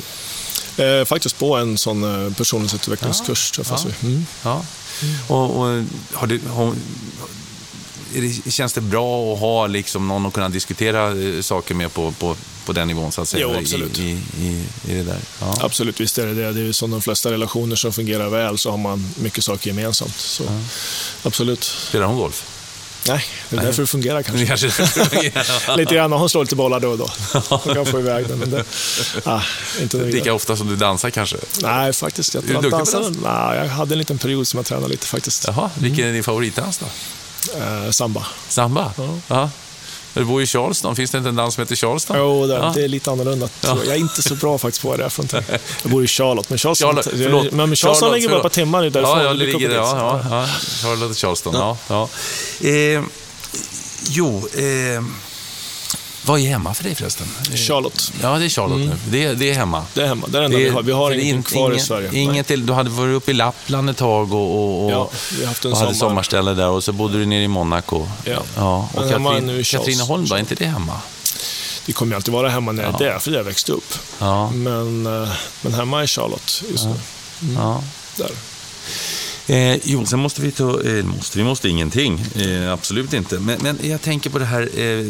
Eh, 0.77 1.05
faktiskt 1.05 1.39
på 1.39 1.55
en 1.55 1.77
sån 1.77 2.25
eh, 2.27 2.34
personlighetsutvecklingskurs 2.34 3.51
träffas 3.51 3.86
Ja. 3.86 3.91
vi. 3.99 4.07
Mm. 4.07 4.25
Ja. 4.43 4.65
Och, 5.28 5.60
och 5.60 5.84
har 6.14 6.28
du, 6.28 6.39
har, 6.50 6.76
det, 8.14 8.52
känns 8.52 8.74
det 8.74 8.82
bra 8.82 9.34
att 9.34 9.39
ha 9.39 9.68
liksom 9.68 10.08
någon 10.08 10.26
att 10.26 10.34
kunna 10.34 10.50
diskutera 10.50 11.22
eh, 11.22 11.41
saker 11.41 11.76
med 11.76 11.94
på, 11.94 12.12
på, 12.12 12.36
på 12.66 12.74
den 12.74 12.88
nivån, 12.88 13.12
så 13.12 13.22
att 13.22 13.28
säga? 13.28 13.48
Jo, 13.52 13.60
absolut. 13.60 14.00
I, 14.00 14.20
i, 14.39 14.66
i 14.88 14.94
det 14.94 15.04
där. 15.04 15.20
Ja. 15.41 15.58
Absolut, 15.62 16.00
visst 16.00 16.18
är 16.18 16.26
det 16.28 16.34
det. 16.34 16.52
Det 16.52 16.60
är 16.60 16.66
ju 16.66 16.74
som 16.74 16.91
de 16.91 17.02
flesta 17.02 17.32
relationer 17.32 17.76
som 17.76 17.94
fungerar 17.94 18.30
väl 18.30 18.58
så 18.58 18.72
har 18.72 18.78
man 18.78 19.14
mycket 19.16 19.44
saker 19.44 19.68
gemensamt. 19.68 20.16
Så, 20.16 20.44
Absolut. 21.24 21.64
Spelar 21.64 22.06
hon 22.06 22.18
golf? 22.18 22.53
Nej, 23.08 23.26
det 23.49 23.58
är 23.58 23.62
därför 23.62 23.82
det 23.82 23.88
fungerar 23.88 24.24
kanske. 24.24 24.45
kanske 24.45 24.68
Lite 25.78 25.95
grann, 25.95 26.12
hon 26.12 26.30
slår 26.30 26.41
lite 26.43 26.56
bollar 26.56 26.80
då 26.80 26.89
och 26.89 26.97
då. 26.97 27.10
Hon 27.49 27.76
kan 27.76 27.86
få 27.86 27.99
iväg 27.99 28.28
den. 28.28 28.39
Men 28.39 28.49
det, 28.51 28.64
ah, 29.24 29.41
inte 29.82 29.97
vidare. 29.97 30.12
Lika 30.12 30.34
ofta 30.34 30.56
som 30.56 30.68
du 30.68 30.76
dansar 30.76 31.10
kanske? 31.10 31.38
Nej, 31.62 31.93
faktiskt. 31.93 32.34
Jag, 32.34 32.49
Är 32.49 32.62
du 32.62 32.70
dansade- 32.70 33.04
dans? 33.04 33.18
Nej, 33.24 33.58
jag 33.58 33.66
hade 33.68 33.93
en 33.93 33.99
liten 33.99 34.18
period 34.18 34.47
som 34.47 34.58
jag 34.58 34.66
tränade 34.66 34.88
lite 34.88 35.08
faktiskt. 35.08 35.45
Jaha, 35.47 35.70
vilken 35.76 36.08
är 36.08 36.14
din 36.14 36.24
favoritdans 36.24 36.78
då? 36.78 36.86
Eh, 37.60 37.89
samba. 37.91 38.26
Samba? 38.47 38.93
Ja. 38.97 39.18
Ja. 39.28 39.49
Du 40.14 40.24
bor 40.26 40.41
i 40.41 40.45
Charleston, 40.45 40.95
finns 40.95 41.11
det 41.11 41.18
inte 41.18 41.30
en 41.30 41.36
dans 41.36 41.53
som 41.55 41.61
heter 41.61 41.76
Charleston? 41.76 42.18
Jo, 42.20 42.47
det, 42.47 42.53
Ja. 42.53 42.72
det 42.76 42.84
är 42.84 42.88
lite 42.88 43.11
annorlunda. 43.11 43.47
tror 43.61 43.86
Jag 43.86 43.95
är 43.95 43.99
inte 43.99 44.22
så 44.22 44.36
bra 44.36 44.57
faktiskt 44.57 44.82
på 44.82 44.88
vad 44.89 44.99
det 44.99 45.05
är 45.05 45.09
för 45.09 45.24
någonting. 45.24 45.57
Jag 45.84 45.91
bor 45.91 46.03
i 46.03 46.07
Charlotte, 46.07 46.49
men 46.49 46.57
Charleston, 46.59 46.88
Charlotte, 46.89 47.07
förlåt. 47.11 47.51
men 47.51 47.76
Charleston 47.76 47.95
Charlotte, 47.95 48.16
ligger 48.16 48.30
bara 48.30 48.38
ett 48.38 48.41
par 48.41 48.49
timmar 48.49 48.82
därifrån. 48.82 49.03
Ja, 49.18 49.24
ja, 49.24 49.30
det 49.34 49.45
ligger. 49.45 49.70
Ja, 49.76 49.97
ja, 49.97 50.26
ja. 50.30 50.47
Charlotte 50.82 51.09
och 51.11 51.18
Charleston. 51.18 51.53
Ja. 51.55 51.78
Ja. 51.88 52.09
Eh, 52.70 53.01
jo, 54.09 54.47
eh, 54.53 55.03
vad 56.26 56.39
är 56.39 56.43
hemma 56.47 56.74
för 56.74 56.84
dig 56.84 56.95
förresten? 56.95 57.28
Charlotte. 57.55 58.11
Ja, 58.21 58.38
det 58.38 58.45
är 58.45 58.49
Charlotte 58.49 58.80
nu. 58.80 58.91
Det, 59.09 59.34
det 59.34 59.49
är 59.49 59.53
hemma. 59.53 59.86
Det 59.93 60.01
är 60.01 60.07
hemma. 60.07 60.28
Det 60.28 60.38
är 60.38 60.41
det 60.41 60.45
enda 60.45 60.57
vi 60.57 60.69
har. 60.69 60.82
Vi 60.84 60.91
har 60.91 61.09
för 61.11 61.17
är 61.17 61.21
ingenting 61.21 61.43
kvar 61.53 61.69
i 61.69 61.74
ingen- 61.74 61.86
Sverige. 61.86 62.09
Inget 62.13 62.47
till, 62.47 62.65
du 62.65 62.74
hade 62.74 62.89
varit 62.89 63.15
uppe 63.15 63.32
i 63.32 63.34
Lappland 63.34 63.89
ett 63.89 63.97
tag 63.97 64.34
och, 64.34 64.39
och, 64.55 64.86
och, 64.86 64.91
Ja, 64.91 65.09
vi 65.39 65.45
haft 65.45 65.65
en 65.65 65.71
och 65.71 65.78
hade 65.78 65.93
sommar. 65.95 66.09
sommarställe 66.09 66.53
där 66.53 66.69
och 66.69 66.84
så 66.84 66.91
bodde 66.91 67.17
du 67.19 67.26
nere 67.26 67.43
i 67.43 67.47
Monaco. 67.47 68.07
Ja. 68.26 68.43
ja. 68.55 68.89
Och 68.93 69.09
Katrin, 69.09 69.49
i. 69.49 69.63
Katrineholm 69.63 70.26
då, 70.28 70.36
är 70.36 70.39
inte 70.39 70.55
det 70.55 70.65
hemma? 70.65 70.93
Det 71.86 71.93
kommer 71.93 72.11
ju 72.11 72.15
alltid 72.15 72.34
vara 72.34 72.49
hemma 72.49 72.71
när 72.71 72.84
Ja. 72.84 72.95
det 72.99 73.09
är, 73.09 73.19
för 73.19 73.32
där 73.32 73.38
jag 73.38 73.43
växte 73.45 73.71
upp. 73.71 73.93
Ja. 74.19 74.51
Men, 74.51 75.05
eh, 75.24 75.30
men 75.61 75.74
hemma 75.74 76.03
i 76.03 76.07
Charlotte 76.07 76.63
just 76.71 76.86
nu. 76.86 76.95
ja. 77.57 77.84
Där. 78.17 78.32
Eh, 79.48 79.78
jo, 79.84 80.06
sen 80.06 80.20
måste 80.20 80.41
vi 80.41 80.52
ta... 80.52 80.84
Eh, 80.84 81.06
måste, 81.06 81.38
vi 81.38 81.44
måste 81.44 81.70
ingenting. 81.70 82.26
Eh, 82.36 82.74
absolut 82.74 83.14
inte. 83.14 83.39
Men, 83.39 83.60
men 83.62 83.80
jag 83.82 84.02
tänker 84.02 84.30
på 84.30 84.39
det 84.39 84.46
här... 84.46 84.80
Eh, 84.80 85.06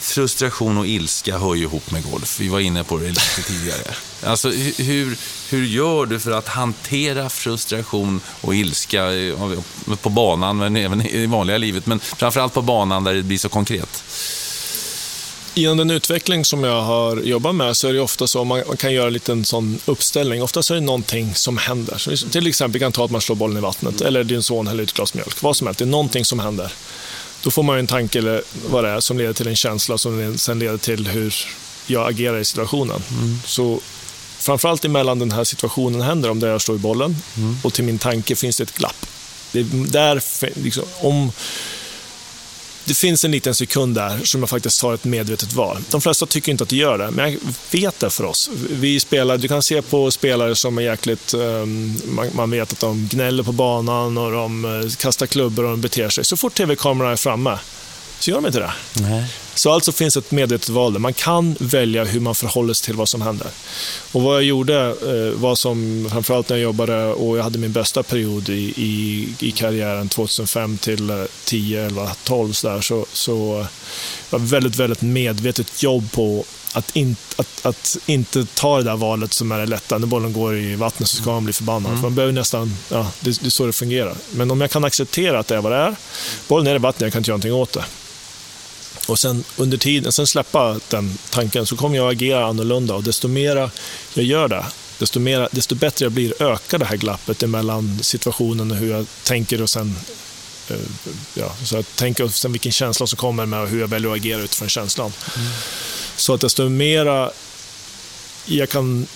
frustration 0.00 0.78
och 0.78 0.86
ilska 0.86 1.38
hör 1.38 1.54
ju 1.54 1.62
ihop 1.62 1.90
med 1.90 2.10
golf. 2.10 2.40
Vi 2.40 2.48
var 2.48 2.60
inne 2.60 2.84
på 2.84 2.98
det 2.98 3.08
lite 3.08 3.42
tidigare. 3.46 3.94
Alltså, 4.24 4.50
hur, 4.78 5.18
hur 5.50 5.64
gör 5.64 6.06
du 6.06 6.20
för 6.20 6.30
att 6.30 6.48
hantera 6.48 7.28
frustration 7.28 8.20
och 8.40 8.54
ilska 8.54 9.12
eh, 9.12 9.60
på 10.02 10.10
banan, 10.10 10.56
men 10.56 10.76
även 10.76 11.06
i 11.06 11.26
vanliga 11.26 11.58
livet, 11.58 11.86
men 11.86 12.00
framförallt 12.00 12.54
på 12.54 12.62
banan 12.62 13.04
där 13.04 13.14
det 13.14 13.22
blir 13.22 13.38
så 13.38 13.48
konkret? 13.48 14.04
Genom 15.58 15.76
den 15.76 15.90
utveckling 15.90 16.44
som 16.44 16.64
jag 16.64 16.82
har 16.82 17.16
jobbat 17.16 17.54
med 17.54 17.76
så 17.76 17.88
är 17.88 17.92
det 17.92 18.00
ofta 18.00 18.26
så, 18.26 18.44
man, 18.44 18.62
man 18.66 18.76
kan 18.76 18.92
göra 18.92 19.06
en 19.06 19.12
liten 19.12 19.44
sån 19.44 19.78
uppställning. 19.84 20.42
Ofta 20.42 20.62
så 20.62 20.74
är 20.74 20.78
det 20.78 20.84
någonting 20.86 21.34
som 21.34 21.56
händer. 21.56 21.98
Så 21.98 22.28
till 22.28 22.46
exempel 22.46 22.80
kan 22.80 22.92
ta 22.92 23.04
att 23.04 23.10
man 23.10 23.20
slår 23.20 23.36
bollen 23.36 23.56
i 23.56 23.60
vattnet 23.60 24.00
eller 24.00 24.24
din 24.24 24.42
son 24.42 24.66
häller 24.66 24.82
ut 24.82 24.88
ett 24.88 24.94
glas 24.94 25.14
mjölk. 25.14 25.42
Vad 25.42 25.56
som 25.56 25.66
helst, 25.66 25.78
det 25.78 25.84
är 25.84 25.86
någonting 25.86 26.24
som 26.24 26.38
händer. 26.38 26.72
Då 27.42 27.50
får 27.50 27.62
man 27.62 27.78
en 27.78 27.86
tanke 27.86 28.18
eller 28.18 28.42
vad 28.70 28.84
det 28.84 28.90
är 28.90 29.00
som 29.00 29.18
leder 29.18 29.32
till 29.32 29.48
en 29.48 29.56
känsla 29.56 29.98
som 29.98 30.38
sen 30.38 30.58
leder 30.58 30.78
till 30.78 31.08
hur 31.08 31.34
jag 31.86 32.08
agerar 32.08 32.38
i 32.38 32.44
situationen. 32.44 33.02
Så 33.44 33.80
framförallt 34.38 34.84
emellan 34.84 35.18
den 35.18 35.30
här 35.30 35.44
situationen 35.44 36.00
händer, 36.00 36.30
om 36.30 36.40
där 36.40 36.48
jag 36.48 36.60
slår 36.60 36.76
i 36.76 36.80
bollen 36.80 37.16
och 37.62 37.72
till 37.72 37.84
min 37.84 37.98
tanke 37.98 38.36
finns 38.36 38.56
det 38.56 38.62
ett 38.62 38.78
glapp. 38.78 39.06
Det 39.52 39.60
är 39.60 39.64
där, 39.92 40.22
liksom, 40.62 40.84
om, 41.00 41.32
det 42.86 42.94
finns 42.94 43.24
en 43.24 43.30
liten 43.30 43.54
sekund 43.54 43.94
där 43.94 44.20
som 44.24 44.40
jag 44.40 44.50
faktiskt 44.50 44.80
tar 44.80 44.94
ett 44.94 45.04
medvetet 45.04 45.52
val. 45.52 45.78
De 45.90 46.00
flesta 46.00 46.26
tycker 46.26 46.52
inte 46.52 46.64
att 46.64 46.70
det 46.70 46.76
gör 46.76 46.98
det, 46.98 47.10
men 47.10 47.32
jag 47.32 47.40
vet 47.70 48.00
det 48.00 48.10
för 48.10 48.24
oss. 48.24 48.50
Vi 48.70 49.00
spelar, 49.00 49.38
du 49.38 49.48
kan 49.48 49.62
se 49.62 49.82
på 49.82 50.10
spelare 50.10 50.54
som 50.54 50.78
är 50.78 50.82
jäkligt... 50.82 51.34
Ehm, 51.34 51.94
man, 52.04 52.30
man 52.34 52.50
vet 52.50 52.72
att 52.72 52.80
de 52.80 53.08
gnäller 53.08 53.42
på 53.42 53.52
banan 53.52 54.18
och 54.18 54.32
de 54.32 54.64
eh, 54.64 54.90
kastar 54.90 55.26
klubbor 55.26 55.64
och 55.64 55.70
de 55.70 55.80
beter 55.80 56.08
sig. 56.08 56.24
Så 56.24 56.36
fort 56.36 56.54
tv-kameran 56.54 57.12
är 57.12 57.16
framme 57.16 57.58
så 58.18 58.30
gör 58.30 58.36
de 58.36 58.46
inte 58.46 58.58
det. 58.58 58.72
Nej. 58.94 59.24
Så 59.54 59.72
alltså 59.72 59.92
finns 59.92 60.16
ett 60.16 60.30
medvetet 60.30 60.68
val 60.68 60.92
där. 60.92 61.00
Man 61.00 61.12
kan 61.12 61.56
välja 61.60 62.04
hur 62.04 62.20
man 62.20 62.34
förhåller 62.34 62.74
sig 62.74 62.84
till 62.84 62.94
vad 62.94 63.08
som 63.08 63.22
händer. 63.22 63.46
Och 64.12 64.22
vad 64.22 64.36
jag 64.36 64.42
gjorde 64.42 64.86
eh, 64.86 65.40
var 65.40 65.54
som, 65.54 66.08
framförallt 66.12 66.48
när 66.48 66.56
jag 66.56 66.62
jobbade 66.62 67.06
och 67.06 67.38
jag 67.38 67.42
hade 67.42 67.58
min 67.58 67.72
bästa 67.72 68.02
period 68.02 68.48
i, 68.48 68.72
i, 68.76 69.28
i 69.38 69.50
karriären 69.50 70.08
2005 70.08 70.78
till 70.78 71.10
eh, 71.10 71.16
10, 71.44 71.86
11, 71.86 72.10
12 72.24 72.52
så, 72.52 72.68
där, 72.68 72.80
så, 72.80 73.06
så 73.12 73.60
eh, 73.60 73.66
var 74.30 74.38
väldigt, 74.38 74.76
väldigt 74.76 75.02
medvetet 75.02 75.82
jobb 75.82 76.12
på 76.12 76.44
att, 76.72 76.96
in, 76.96 77.16
att, 77.36 77.66
att 77.66 77.96
inte 78.06 78.46
ta 78.54 78.76
det 78.76 78.82
där 78.82 78.96
valet 78.96 79.32
som 79.32 79.52
är 79.52 79.58
det 79.58 79.66
lätta. 79.66 79.98
När 79.98 80.06
bollen 80.06 80.32
går 80.32 80.56
i 80.56 80.74
vattnet 80.74 81.08
så 81.08 81.16
ska 81.16 81.30
man 81.30 81.44
bli 81.44 81.52
förbannad. 81.52 81.94
För 81.94 82.02
man 82.02 82.14
behöver 82.14 82.32
nästan, 82.32 82.76
ja, 82.90 83.10
det, 83.20 83.40
det 83.40 83.46
är 83.46 83.50
så 83.50 83.66
det 83.66 83.72
fungerar. 83.72 84.14
Men 84.30 84.50
om 84.50 84.60
jag 84.60 84.70
kan 84.70 84.84
acceptera 84.84 85.38
att 85.38 85.48
det 85.48 85.56
är 85.56 85.60
vad 85.60 85.72
det 85.72 85.78
är, 85.78 85.96
bollen 86.48 86.66
är 86.66 86.74
i 86.74 86.78
vattnet, 86.78 87.00
jag 87.00 87.12
kan 87.12 87.20
inte 87.20 87.30
göra 87.30 87.36
någonting 87.36 87.52
åt 87.52 87.72
det. 87.72 87.84
Och 89.06 89.18
sen 89.18 89.44
under 89.56 89.78
tiden, 89.78 90.12
sen 90.12 90.26
släppa 90.26 90.80
den 90.88 91.18
tanken, 91.30 91.66
så 91.66 91.76
kommer 91.76 91.96
jag 91.96 92.12
agera 92.12 92.46
annorlunda. 92.46 92.94
Och 92.94 93.02
desto 93.02 93.28
mer 93.28 93.70
jag 94.14 94.24
gör 94.24 94.48
det, 94.48 94.64
desto, 94.98 95.20
mera, 95.20 95.48
desto 95.52 95.74
bättre 95.74 96.04
jag 96.04 96.12
blir, 96.12 96.42
ökar 96.42 96.78
det 96.78 96.84
här 96.84 96.96
glappet 96.96 97.48
mellan 97.50 97.98
situationen 98.02 98.70
och 98.70 98.76
hur 98.76 98.90
jag 98.90 99.06
tänker 99.24 99.62
och 99.62 99.70
sen 99.70 99.96
eh, 100.68 100.76
Ja, 101.34 101.52
så 101.64 101.76
jag 101.76 101.84
tänker 101.96 102.28
sen 102.28 102.52
vilken 102.52 102.72
känsla 102.72 103.06
som 103.06 103.16
kommer 103.16 103.46
med 103.46 103.60
och 103.60 103.68
hur 103.68 103.80
jag 103.80 103.88
väljer 103.88 104.10
att 104.10 104.16
agera 104.16 104.40
utifrån 104.40 104.68
känslan. 104.68 105.12
Så 106.16 106.34
att 106.34 106.40
desto 106.40 106.68
mera 106.68 107.30
jag 108.46 108.68
kan 108.68 109.06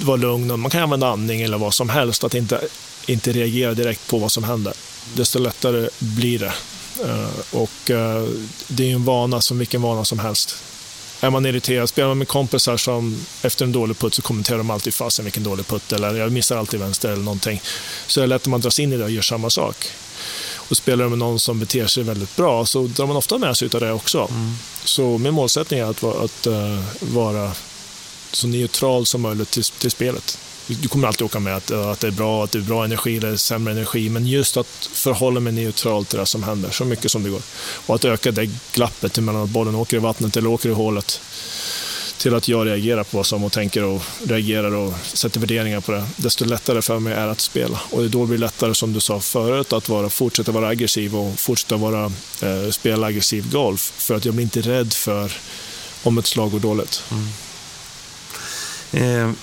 vara 0.00 0.16
lugn 0.16 0.50
och 0.50 0.58
man 0.58 0.70
kan 0.70 0.82
använda 0.82 1.08
andning 1.08 1.40
eller 1.42 1.58
vad 1.58 1.74
som 1.74 1.88
helst, 1.88 2.24
att 2.24 2.34
inte, 2.34 2.60
inte 3.06 3.32
reagera 3.32 3.74
direkt 3.74 4.06
på 4.06 4.18
vad 4.18 4.32
som 4.32 4.44
händer. 4.44 4.72
Desto 5.14 5.38
lättare 5.38 5.88
blir 5.98 6.38
det. 6.38 6.52
Eh, 7.04 7.28
Och 7.50 7.90
eh, 7.90 8.24
det 8.68 8.90
är 8.90 8.94
en 8.94 9.04
vana 9.04 9.40
som 9.40 9.58
vilken 9.58 9.82
vana 9.82 10.04
som 10.04 10.18
helst. 10.18 10.56
Är 11.20 11.30
man 11.30 11.46
irriterad, 11.46 11.88
spelar 11.88 12.08
man 12.08 12.18
med 12.18 12.28
kompisar 12.28 12.76
som 12.76 13.20
efter 13.42 13.64
en 13.64 13.72
dålig 13.72 13.98
putt 13.98 14.14
så 14.14 14.22
kommenterar 14.22 14.58
de 14.58 14.70
alltid 14.70 14.94
fasen 14.94 15.24
vilken 15.24 15.42
dålig 15.42 15.66
putt 15.66 15.92
eller 15.92 16.14
jag 16.14 16.32
missar 16.32 16.56
alltid 16.56 16.80
vänster 16.80 17.08
eller 17.10 17.22
någonting. 17.22 17.62
Så 18.06 18.20
är 18.20 18.22
det 18.22 18.26
lätt 18.28 18.42
att 18.42 18.46
man 18.46 18.60
dras 18.60 18.78
in 18.78 18.92
i 18.92 18.96
det 18.96 19.04
och 19.04 19.10
gör 19.10 19.22
samma 19.22 19.50
sak. 19.50 19.86
Och 20.54 20.76
spelar 20.76 21.04
du 21.04 21.10
med 21.10 21.18
någon 21.18 21.40
som 21.40 21.60
beter 21.60 21.86
sig 21.86 22.02
väldigt 22.02 22.36
bra 22.36 22.66
så 22.66 22.82
drar 22.86 23.06
man 23.06 23.16
ofta 23.16 23.38
med 23.38 23.56
sig 23.56 23.68
av 23.74 23.80
det 23.80 23.92
också. 23.92 24.28
Så 24.84 25.18
min 25.18 25.34
målsättning 25.34 25.80
är 25.80 25.84
att, 25.84 26.02
vara- 26.02 26.24
att 26.24 26.46
eh, 26.46 26.78
vara 27.00 27.52
så 28.32 28.46
neutral 28.46 29.06
som 29.06 29.20
möjligt 29.20 29.50
till, 29.50 29.64
till 29.64 29.90
spelet. 29.90 30.38
Du 30.68 30.88
kommer 30.88 31.08
alltid 31.08 31.22
åka 31.22 31.40
med 31.40 31.56
att, 31.56 31.70
eh, 31.70 31.88
att 31.88 32.00
det 32.00 32.06
är 32.06 32.10
bra, 32.10 32.44
att 32.44 32.50
det 32.50 32.58
är 32.58 32.62
bra 32.62 32.84
energi 32.84 33.16
eller 33.16 33.36
sämre 33.36 33.72
energi, 33.72 34.08
men 34.08 34.26
just 34.26 34.56
att 34.56 34.90
förhålla 34.92 35.40
mig 35.40 35.52
neutral 35.52 36.04
till 36.04 36.18
det 36.18 36.26
som 36.26 36.42
händer 36.42 36.70
så 36.70 36.84
mycket 36.84 37.10
som 37.10 37.22
det 37.22 37.30
går. 37.30 37.42
Och 37.86 37.94
att 37.94 38.04
öka 38.04 38.30
det 38.30 38.50
glappet 38.72 39.18
mellan 39.18 39.42
att 39.42 39.50
bollen 39.50 39.74
åker 39.74 39.96
i 39.96 40.00
vattnet 40.00 40.36
eller 40.36 40.48
åker 40.48 40.68
i 40.68 40.72
hålet 40.72 41.20
till 42.18 42.34
att 42.34 42.48
jag 42.48 42.66
reagerar 42.66 43.04
på 43.04 43.16
vad 43.16 43.26
som 43.26 43.44
och 43.44 43.52
tänker 43.52 43.84
och 43.84 44.02
reagerar 44.26 44.74
och 44.74 44.94
sätter 45.02 45.40
värderingar 45.40 45.80
på 45.80 45.92
det, 45.92 46.04
desto 46.16 46.44
lättare 46.44 46.82
för 46.82 46.98
mig 46.98 47.12
är 47.12 47.28
att 47.28 47.40
spela. 47.40 47.80
Och 47.90 48.02
det 48.02 48.08
då 48.08 48.26
blir 48.26 48.38
det 48.38 48.44
lättare, 48.44 48.74
som 48.74 48.92
du 48.92 49.00
sa 49.00 49.20
förut, 49.20 49.72
att 49.72 49.88
vara, 49.88 50.08
fortsätta 50.08 50.52
vara 50.52 50.68
aggressiv 50.68 51.16
och 51.16 51.38
fortsätta 51.38 51.76
vara, 51.76 52.04
eh, 52.42 52.70
spela 52.70 53.06
aggressiv 53.06 53.50
golf. 53.50 53.92
För 53.96 54.14
att 54.14 54.24
jag 54.24 54.34
blir 54.34 54.44
inte 54.44 54.60
rädd 54.60 54.92
för 54.92 55.32
om 56.02 56.18
ett 56.18 56.26
slag 56.26 56.50
går 56.50 56.60
dåligt. 56.60 57.02
Mm. 57.10 57.28
Eh, 58.92 59.34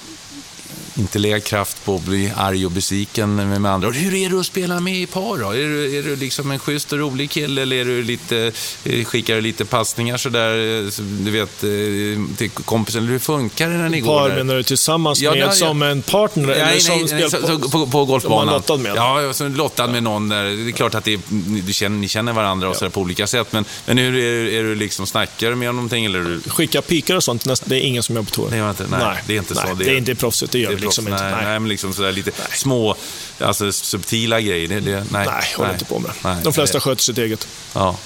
inte 0.97 1.19
lägga 1.19 1.39
kraft 1.39 1.85
på 1.85 1.95
att 1.95 2.01
bli 2.05 2.31
arg 2.37 2.65
och 2.65 2.71
besviken 2.71 3.35
med, 3.61 3.71
andra. 3.71 3.89
Hur 3.89 4.13
är 4.13 4.29
du 4.29 4.39
att 4.39 4.45
spela 4.45 4.79
med 4.79 4.95
i 5.01 5.05
par 5.05 5.37
då? 5.37 5.49
Är 5.51 5.57
du, 5.57 5.97
är 5.97 6.03
du 6.03 6.15
liksom 6.15 6.51
en 6.51 6.59
schysst 6.59 6.93
och 6.93 6.99
rolig 6.99 7.29
kille 7.31 7.61
eller 7.61 7.75
är 7.75 7.85
du 7.85 8.03
lite, 8.03 8.51
eh, 8.83 9.05
skickar 9.05 9.35
du 9.35 9.41
lite 9.41 9.65
passningar 9.65 10.17
sådär, 10.17 10.83
eh, 10.85 10.89
så 10.89 11.01
du 11.01 11.31
vet, 11.31 11.63
eh, 11.63 12.37
till 12.37 12.49
kompisen? 12.49 13.03
Hur 13.07 13.19
funkar 13.19 13.69
det 13.69 13.77
när 13.77 13.89
ni 13.89 13.99
går 13.99 14.29
Par 14.29 14.35
menar 14.35 14.55
du 14.55 14.63
tillsammans 14.63 15.19
Ja, 15.21 15.31
med 15.31 15.39
ja, 15.39 15.45
ja. 15.45 15.51
som 15.51 15.81
en 15.81 16.01
partner? 16.01 16.43
eller 16.49 16.65
Nej, 16.65 16.79
som 16.79 16.95
nej, 16.97 17.07
nej 17.11 17.29
spel- 17.29 17.41
så, 17.41 17.47
så, 17.61 17.69
på, 17.69 17.87
på 17.87 18.05
golfbanan. 18.05 18.45
Som 18.47 18.53
lottad 18.53 18.77
med? 18.77 18.93
Ja, 18.95 19.33
så 19.33 19.47
lottad 19.47 19.87
med 19.87 20.03
någon 20.03 20.29
där. 20.29 20.43
Det 20.43 20.69
är 20.69 20.71
klart 20.71 20.95
att 20.95 21.03
det 21.03 21.13
är, 21.13 21.19
du 21.65 21.73
känner, 21.73 21.97
ni 21.97 22.07
känner 22.07 22.33
varandra 22.33 22.69
och 22.69 22.75
så 22.75 22.85
där 22.85 22.89
på 22.89 23.01
olika 23.01 23.27
sätt. 23.27 23.47
Men, 23.51 23.65
men 23.85 23.97
hur 23.97 24.07
är, 24.07 24.11
du- 24.43 24.57
är 24.59 24.63
du 24.63 24.75
liksom, 24.75 25.07
snackar 25.07 25.49
du 25.49 25.55
med 25.55 25.67
honom 25.67 25.75
någonting 25.75 26.05
eller? 26.05 26.49
Skicka 26.49 26.81
pikar 26.81 27.15
och 27.15 27.23
sånt, 27.23 27.45
det 27.65 27.75
är 27.75 27.79
ingen 27.79 28.03
som 28.03 28.15
gör 28.15 28.23
på 28.23 28.29
tour. 28.29 28.47
Det 28.51 28.57
man 28.61 28.69
inte. 28.69 28.85
Nej, 28.91 29.17
det 29.27 29.33
är 29.33 29.37
inte 29.37 29.55
så. 29.55 29.61
Nej, 29.63 29.75
Det 29.77 29.83
det 29.83 29.89
är- 29.89 29.93
är 29.93 29.97
inte 29.97 30.15
proffsigt, 30.15 30.51
det 30.51 30.59
gör 30.59 30.75
det 30.75 30.84
liksom 30.85 31.07
inte. 31.07 31.23
Nej, 31.23 31.31
Nej. 31.35 31.45
nej, 31.45 31.59
men 31.59 31.69
liksom 31.69 31.93
sådär 31.93 32.11
lite 32.11 32.31
små, 32.53 32.95
alltså 33.39 33.71
subtila 33.71 34.41
grejer. 34.41 34.67
Det, 34.67 34.79
det, 34.79 35.05
nej, 35.11 35.25
Nej, 35.27 35.43
håller 35.57 35.73
inte 35.73 35.85
på 35.85 35.99
med 35.99 36.11
det. 36.11 36.29
Nej, 36.29 36.37
De 36.43 36.53
flesta 36.53 36.77
det- 36.77 36.81
sköter 36.81 37.01
sitt 37.03 37.17
eget. 37.17 37.47
Ja. 37.73 37.97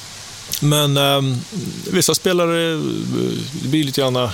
Men 0.61 0.97
ehm, 0.97 1.35
vissa 1.91 2.15
spelare, 2.15 2.71
eh, 2.73 2.77
det 3.61 3.67
blir 3.67 3.83
lite 3.83 4.01
grann 4.01 4.29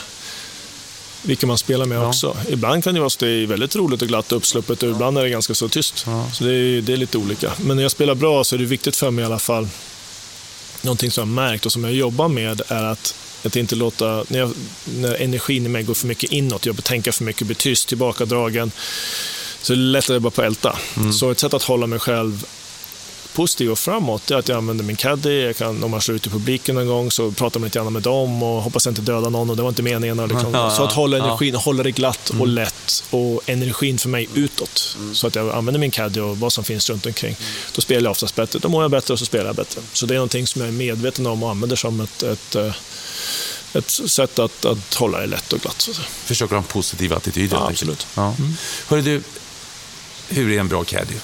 vilka 1.21 1.47
man 1.47 1.57
spelar 1.57 1.85
med 1.85 2.03
också. 2.03 2.37
Ibland 2.49 2.83
kan 2.83 2.93
det 2.93 2.99
vara 2.99 3.09
så 3.09 3.15
att 3.15 3.19
det 3.19 3.27
är 3.29 3.45
väldigt 3.47 3.75
roligt 3.75 4.01
och 4.01 4.07
glatt 4.07 4.31
och 4.31 4.37
uppsluppet 4.37 4.83
och 4.83 4.89
ibland 4.89 5.17
är 5.17 5.23
det 5.23 5.29
ganska 5.29 5.55
så 5.55 5.69
tyst. 5.69 5.97
Så 6.33 6.43
det 6.43 6.53
är, 6.53 6.81
det 6.81 6.93
är 6.93 6.97
lite 6.97 7.17
olika. 7.17 7.51
Men 7.57 7.75
när 7.75 7.83
jag 7.83 7.91
spelar 7.91 8.15
bra 8.15 8.43
så 8.43 8.55
är 8.55 8.59
det 8.59 8.65
viktigt 8.65 8.95
för 8.95 9.11
mig 9.11 9.23
i 9.23 9.25
alla 9.25 9.39
fall, 9.39 9.67
någonting 10.81 11.11
som 11.11 11.21
jag 11.37 11.43
har 11.43 11.49
märkt 11.49 11.65
och 11.65 11.71
som 11.71 11.83
jag 11.83 11.93
jobbar 11.93 12.27
med 12.27 12.61
är 12.67 12.83
att 12.83 13.15
att 13.45 13.55
inte 13.55 13.75
låta, 13.75 14.25
när, 14.27 14.39
jag, 14.39 14.51
när 14.85 15.21
energin 15.21 15.65
i 15.65 15.69
mig 15.69 15.83
går 15.83 15.93
för 15.93 16.07
mycket 16.07 16.31
inåt, 16.31 16.65
jag 16.65 16.83
tänker 16.83 17.11
för 17.11 17.23
mycket, 17.23 17.47
blir 17.47 17.55
tyst, 17.55 17.87
tillbakadragen, 17.87 18.71
så 19.61 19.73
är 19.73 19.77
det 19.77 19.83
lättare 19.83 20.19
bara 20.19 20.31
på 20.31 20.41
att 20.41 20.47
älta. 20.47 20.77
Så 21.13 21.31
ett 21.31 21.39
sätt 21.39 21.53
att 21.53 21.63
hålla 21.63 21.87
mig 21.87 21.99
själv 21.99 22.45
positiv 23.35 23.71
och 23.71 23.79
framåt 23.79 24.31
är 24.31 24.35
att 24.35 24.47
jag 24.47 24.57
använder 24.57 24.83
min 24.83 24.95
caddy. 24.95 25.41
Jag 25.41 25.55
kan, 25.57 25.83
om 25.83 25.91
man 25.91 26.01
slår 26.01 26.15
ut 26.15 26.27
i 26.27 26.29
publiken 26.29 26.75
någon 26.75 26.87
gång 26.87 27.11
så 27.11 27.31
pratar 27.31 27.59
man 27.59 27.67
lite 27.67 27.79
grann 27.79 27.93
med 27.93 28.01
dem 28.01 28.43
och 28.43 28.61
hoppas 28.61 28.85
jag 28.85 28.91
inte 28.91 29.01
döda 29.01 29.29
någon 29.29 29.49
och 29.49 29.55
det 29.55 29.61
var 29.61 29.69
inte 29.69 29.83
meningen. 29.83 30.19
Och 30.19 30.27
liksom. 30.27 30.53
Ja, 30.53 30.69
Så 30.69 30.83
att 30.83 30.93
hålla 30.93 31.17
ja. 31.17 31.23
Mm. 31.23 31.29
energin, 31.31 31.55
hålla 31.55 31.83
det 31.83 31.91
glatt 31.91 32.29
och 32.39 32.47
lätt 32.47 33.03
och 33.09 33.49
energin 33.49 33.97
för 33.97 34.09
mig 34.09 34.29
utåt. 34.33 34.97
Så 35.13 35.27
att 35.27 35.35
jag 35.35 35.49
använder 35.49 35.79
min 35.79 35.91
caddy 35.91 36.19
och 36.19 36.37
vad 36.37 36.53
som 36.53 36.63
finns 36.63 36.89
runt 36.89 37.05
omkring. 37.05 37.35
Då 37.75 37.81
spelar 37.81 38.01
jag 38.01 38.11
oftast 38.11 38.35
bättre. 38.35 38.59
Då 38.59 38.69
mår 38.69 38.83
jag 38.83 38.91
bättre 38.91 39.13
och 39.13 39.19
så 39.19 39.25
spelar 39.25 39.45
jag 39.45 39.55
bättre. 39.55 39.81
Så 39.93 40.05
det 40.05 40.13
är 40.13 40.15
någonting 40.15 40.47
som 40.47 40.61
jag 40.61 40.67
är 40.67 40.73
medveten 40.73 41.27
om 41.27 41.43
och 41.43 41.49
använder 41.49 41.75
som 41.75 41.99
ett, 42.01 42.23
ett, 42.23 42.55
eh, 42.55 42.73
ett 43.73 43.89
sätt 43.89 44.39
att, 44.39 44.65
att 44.65 44.93
hålla 44.93 45.19
det 45.19 45.27
lätt 45.27 45.53
och 45.53 45.59
glatt. 45.59 45.81
Så. 45.81 45.91
Försöker 46.25 46.55
ha 46.55 46.61
en 46.61 46.67
positiv 46.67 47.13
attityd. 47.13 47.53
Ja, 47.53 47.67
absolut. 47.69 48.07
Mm. 48.17 48.29
Ja. 48.37 48.45
Hörru 48.87 49.01
du, 49.01 49.23
hur 50.29 50.51
är 50.51 50.59
en 50.59 50.67
bra 50.67 50.83
caddy? 50.83 51.15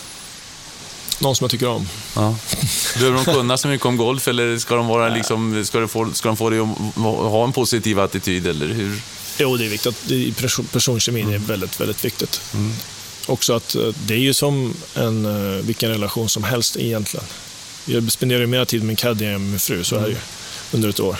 Någon 1.21 1.35
som 1.35 1.43
jag 1.43 1.51
tycker 1.51 1.67
om. 1.67 1.87
Ja. 2.15 2.35
Behöver 2.93 3.15
de 3.15 3.25
kunna 3.25 3.57
så 3.57 3.67
mycket 3.67 3.85
om 3.85 3.97
golf 3.97 4.27
eller 4.27 4.57
ska 4.57 4.75
de, 4.75 4.87
vara 4.87 5.09
liksom, 5.09 5.65
ska 5.65 5.79
de, 5.79 5.87
få, 5.87 6.13
ska 6.13 6.29
de 6.29 6.37
få 6.37 6.49
dig 6.49 6.59
att 6.59 6.67
ha 6.95 7.43
en 7.43 7.51
positiv 7.51 7.99
attityd? 7.99 8.47
Eller 8.47 8.67
hur? 8.67 9.01
Jo, 9.37 9.57
det 9.57 9.65
är 9.65 9.69
viktigt. 9.69 10.37
Person, 10.37 10.65
personkemin 10.65 11.33
är 11.33 11.37
väldigt, 11.37 11.79
väldigt 11.79 12.05
viktigt. 12.05 12.41
Också 13.25 13.53
att 13.53 13.75
eh, 13.75 13.87
det 14.05 14.13
är 14.13 14.17
ju 14.19 14.33
som 14.33 14.73
en, 14.95 15.25
eh, 15.25 15.61
vilken 15.65 15.89
relation 15.89 16.29
som 16.29 16.43
helst 16.43 16.77
egentligen. 16.77 17.25
Jag 17.85 18.11
spenderar 18.11 18.39
ju 18.39 18.47
mer 18.47 18.65
tid 18.65 18.79
med 18.79 18.87
min 18.87 18.95
caddy 18.95 19.25
än 19.25 19.31
med 19.31 19.41
min 19.41 19.59
fru, 19.59 19.83
så 19.83 19.95
är 19.95 20.01
det 20.01 20.09
ju, 20.09 20.17
under 20.71 20.89
ett 20.89 20.99
år. 20.99 21.17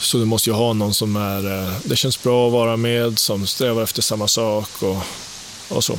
Så 0.00 0.18
du 0.18 0.24
måste 0.24 0.50
ju 0.50 0.54
ha 0.56 0.72
någon 0.72 0.94
som 0.94 1.16
är, 1.16 1.66
eh, 1.66 1.72
det 1.84 1.96
känns 1.96 2.22
bra 2.22 2.46
att 2.46 2.52
vara 2.52 2.76
med, 2.76 3.18
som 3.18 3.46
strävar 3.46 3.82
efter 3.82 4.02
samma 4.02 4.28
sak 4.28 4.82
och, 4.82 5.02
och 5.68 5.84
så. 5.84 5.98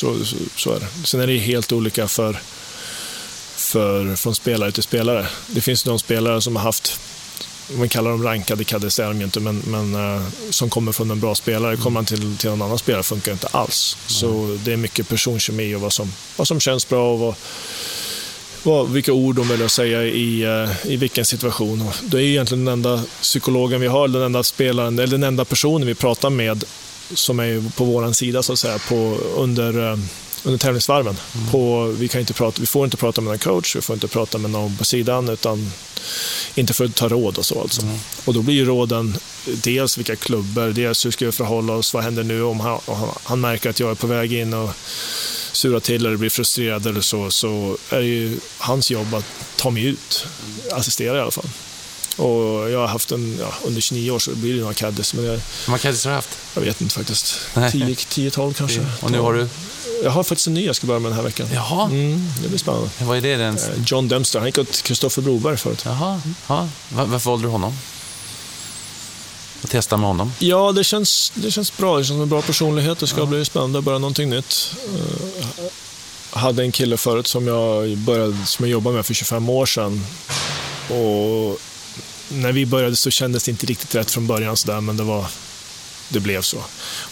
Så, 0.00 0.24
så. 0.24 0.36
så 0.56 0.72
är 0.72 0.80
det. 0.80 0.86
Sen 1.04 1.20
är 1.20 1.26
det 1.26 1.38
helt 1.38 1.72
olika 1.72 2.08
för, 2.08 2.40
för, 3.56 4.16
från 4.16 4.34
spelare 4.34 4.72
till 4.72 4.82
spelare. 4.82 5.26
Det 5.46 5.60
finns 5.60 5.86
någon 5.86 5.98
spelare 5.98 6.40
som 6.40 6.56
har 6.56 6.62
haft 6.62 7.00
om 7.72 7.78
man 7.78 7.88
kallar 7.88 8.10
dem 8.10 8.22
rankade 8.22 8.64
det 8.64 8.98
är 8.98 9.06
de 9.06 9.22
inte, 9.22 9.40
men, 9.40 9.62
men 9.66 9.94
eh, 9.94 10.22
som 10.50 10.70
kommer 10.70 10.92
från 10.92 11.10
en 11.10 11.20
bra 11.20 11.34
spelare. 11.34 11.76
Kommer 11.76 11.90
man 11.90 12.04
till, 12.04 12.36
till 12.36 12.50
en 12.50 12.62
annan 12.62 12.78
spelare 12.78 13.02
funkar 13.02 13.30
det 13.30 13.32
inte 13.32 13.46
alls. 13.46 13.96
Så 14.06 14.58
det 14.64 14.72
är 14.72 14.76
mycket 14.76 15.08
personkemi 15.08 15.74
och 15.74 15.80
vad 15.80 15.92
som, 15.92 16.12
vad 16.36 16.48
som 16.48 16.60
känns 16.60 16.88
bra 16.88 17.12
och 17.12 17.18
vad, 17.18 17.34
vad, 18.62 18.90
vilka 18.90 19.12
ord 19.12 19.36
de 19.36 19.64
att 19.64 19.72
säga 19.72 20.04
i, 20.04 20.42
eh, 20.42 20.92
i 20.92 20.96
vilken 20.96 21.24
situation. 21.24 21.90
Det 22.02 22.16
är 22.16 22.20
egentligen 22.20 22.64
den 22.64 22.72
enda 22.72 23.04
psykologen 23.20 23.80
vi 23.80 23.86
har, 23.86 24.08
den 24.08 24.22
enda 24.22 24.42
spelaren, 24.42 24.98
eller 24.98 25.12
den 25.12 25.22
enda 25.22 25.44
personen 25.44 25.86
vi 25.86 25.94
pratar 25.94 26.30
med 26.30 26.64
som 27.14 27.40
är 27.40 27.70
på 27.76 27.84
vår 27.84 28.12
sida 28.12 28.42
så 28.42 28.52
att 28.52 28.58
säga, 28.58 28.78
på, 28.78 29.18
under, 29.36 29.92
eh, 29.92 29.98
under 30.44 30.58
tävlingsvarven. 30.58 31.16
På, 31.50 31.86
vi, 31.86 32.08
kan 32.08 32.20
inte 32.20 32.32
prata, 32.32 32.60
vi 32.60 32.66
får 32.66 32.84
inte 32.84 32.96
prata 32.96 33.20
med 33.20 33.30
någon 33.30 33.38
coach, 33.38 33.76
vi 33.76 33.80
får 33.80 33.94
inte 33.94 34.08
prata 34.08 34.38
med 34.38 34.50
någon 34.50 34.76
på 34.76 34.84
sidan, 34.84 35.28
utan 35.28 35.72
inte 36.54 36.72
för 36.72 36.84
att 36.84 36.94
ta 36.94 37.08
råd 37.08 37.38
och 37.38 37.46
så 37.46 37.60
alltså. 37.60 37.82
Och 38.24 38.34
då 38.34 38.42
blir 38.42 38.54
ju 38.54 38.64
råden 38.64 39.16
dels 39.44 39.98
vilka 39.98 40.16
klubbor, 40.16 40.72
dels 40.72 41.06
hur 41.06 41.10
ska 41.10 41.26
vi 41.26 41.32
förhålla 41.32 41.72
oss, 41.72 41.94
vad 41.94 42.02
händer 42.02 42.24
nu 42.24 42.42
om 42.42 42.60
han, 42.60 42.80
om 42.84 43.08
han, 43.22 43.40
märker 43.40 43.70
att 43.70 43.80
jag 43.80 43.90
är 43.90 43.94
på 43.94 44.06
väg 44.06 44.32
in 44.32 44.54
och 44.54 44.70
surar 45.52 45.80
till 45.80 46.06
eller 46.06 46.16
blir 46.16 46.30
frustrerad 46.30 46.86
eller 46.86 47.00
så, 47.00 47.30
så 47.30 47.76
är 47.90 47.98
det 47.98 48.06
ju 48.06 48.38
hans 48.58 48.90
jobb 48.90 49.14
att 49.14 49.24
ta 49.56 49.70
mig 49.70 49.84
ut, 49.84 50.26
assistera 50.72 51.18
i 51.18 51.20
alla 51.20 51.30
fall. 51.30 51.48
Och 52.20 52.70
jag 52.70 52.78
har 52.80 52.86
haft 52.86 53.12
en, 53.12 53.36
ja, 53.40 53.54
under 53.64 53.80
29 53.80 54.10
år 54.10 54.18
så 54.18 54.30
blir 54.30 54.54
det 54.54 54.60
några 54.60 54.74
caddies, 54.74 55.14
men 55.14 55.24
jag, 55.24 55.32
Hur 55.32 55.40
många 55.66 55.78
caddies 55.78 56.04
har 56.04 56.10
du 56.10 56.14
haft? 56.14 56.38
jag 56.54 56.62
vet 56.62 56.80
inte 56.80 56.94
faktiskt. 56.94 57.34
Nej. 57.54 57.70
10-12 57.72 58.52
kanske. 58.54 58.86
Och 59.00 59.10
nu 59.10 59.18
har 59.20 59.32
du? 59.34 59.48
Jag 60.04 60.10
har 60.10 60.22
faktiskt 60.24 60.46
en 60.46 60.54
ny 60.54 60.66
jag 60.66 60.76
ska 60.76 60.86
börja 60.86 61.00
med 61.00 61.10
den 61.10 61.16
här 61.16 61.22
veckan. 61.24 61.46
Jaha, 61.54 61.84
Mm, 61.84 62.28
det 62.42 62.48
blir 62.48 62.58
spännande. 62.58 62.90
vad 63.00 63.16
är 63.16 63.20
det? 63.22 63.36
Den? 63.36 63.56
Eh, 63.56 63.62
John 63.86 64.08
Dempster, 64.08 64.38
han 64.38 64.48
gick 64.48 64.58
åt 64.58 64.82
Kristoffer 64.82 65.22
Broberg 65.22 65.56
förut. 65.56 65.82
Jaha, 65.84 66.20
ja. 66.46 66.68
Va- 66.88 67.04
varför 67.04 67.30
valde 67.30 67.46
du 67.46 67.50
honom? 67.50 67.76
Att 69.64 69.70
testa 69.70 69.96
med 69.96 70.08
honom? 70.08 70.32
Ja, 70.38 70.72
det 70.72 70.84
känns, 70.84 71.32
det 71.34 71.50
känns 71.50 71.76
bra. 71.76 71.98
Det 71.98 72.04
känns 72.04 72.08
som 72.14 72.22
en 72.22 72.28
bra 72.28 72.42
personlighet. 72.42 72.98
Det 72.98 73.06
ska 73.06 73.26
bli 73.26 73.44
spännande 73.44 73.78
att 73.78 73.84
börja 73.84 73.98
någonting 73.98 74.30
nytt. 74.30 74.74
Eh, 74.94 75.64
Jag 76.32 76.40
hade 76.40 76.62
en 76.62 76.72
kille 76.72 76.96
förut 76.96 77.26
som 77.26 77.46
jag, 77.46 77.96
började, 77.98 78.36
som 78.46 78.64
jag 78.64 78.72
jobbade 78.72 78.96
med 78.96 79.06
för 79.06 79.14
25 79.14 79.48
år 79.48 79.66
sedan. 79.66 80.06
Och 80.88 81.60
när 82.30 82.52
vi 82.52 82.66
började 82.66 82.96
så 82.96 83.10
kändes 83.10 83.44
det 83.44 83.50
inte 83.50 83.66
riktigt 83.66 83.94
rätt 83.94 84.10
från 84.10 84.26
början, 84.26 84.56
så 84.56 84.66
där, 84.68 84.80
men 84.80 84.96
det, 84.96 85.02
var, 85.02 85.26
det 86.08 86.20
blev 86.20 86.42
så. 86.42 86.58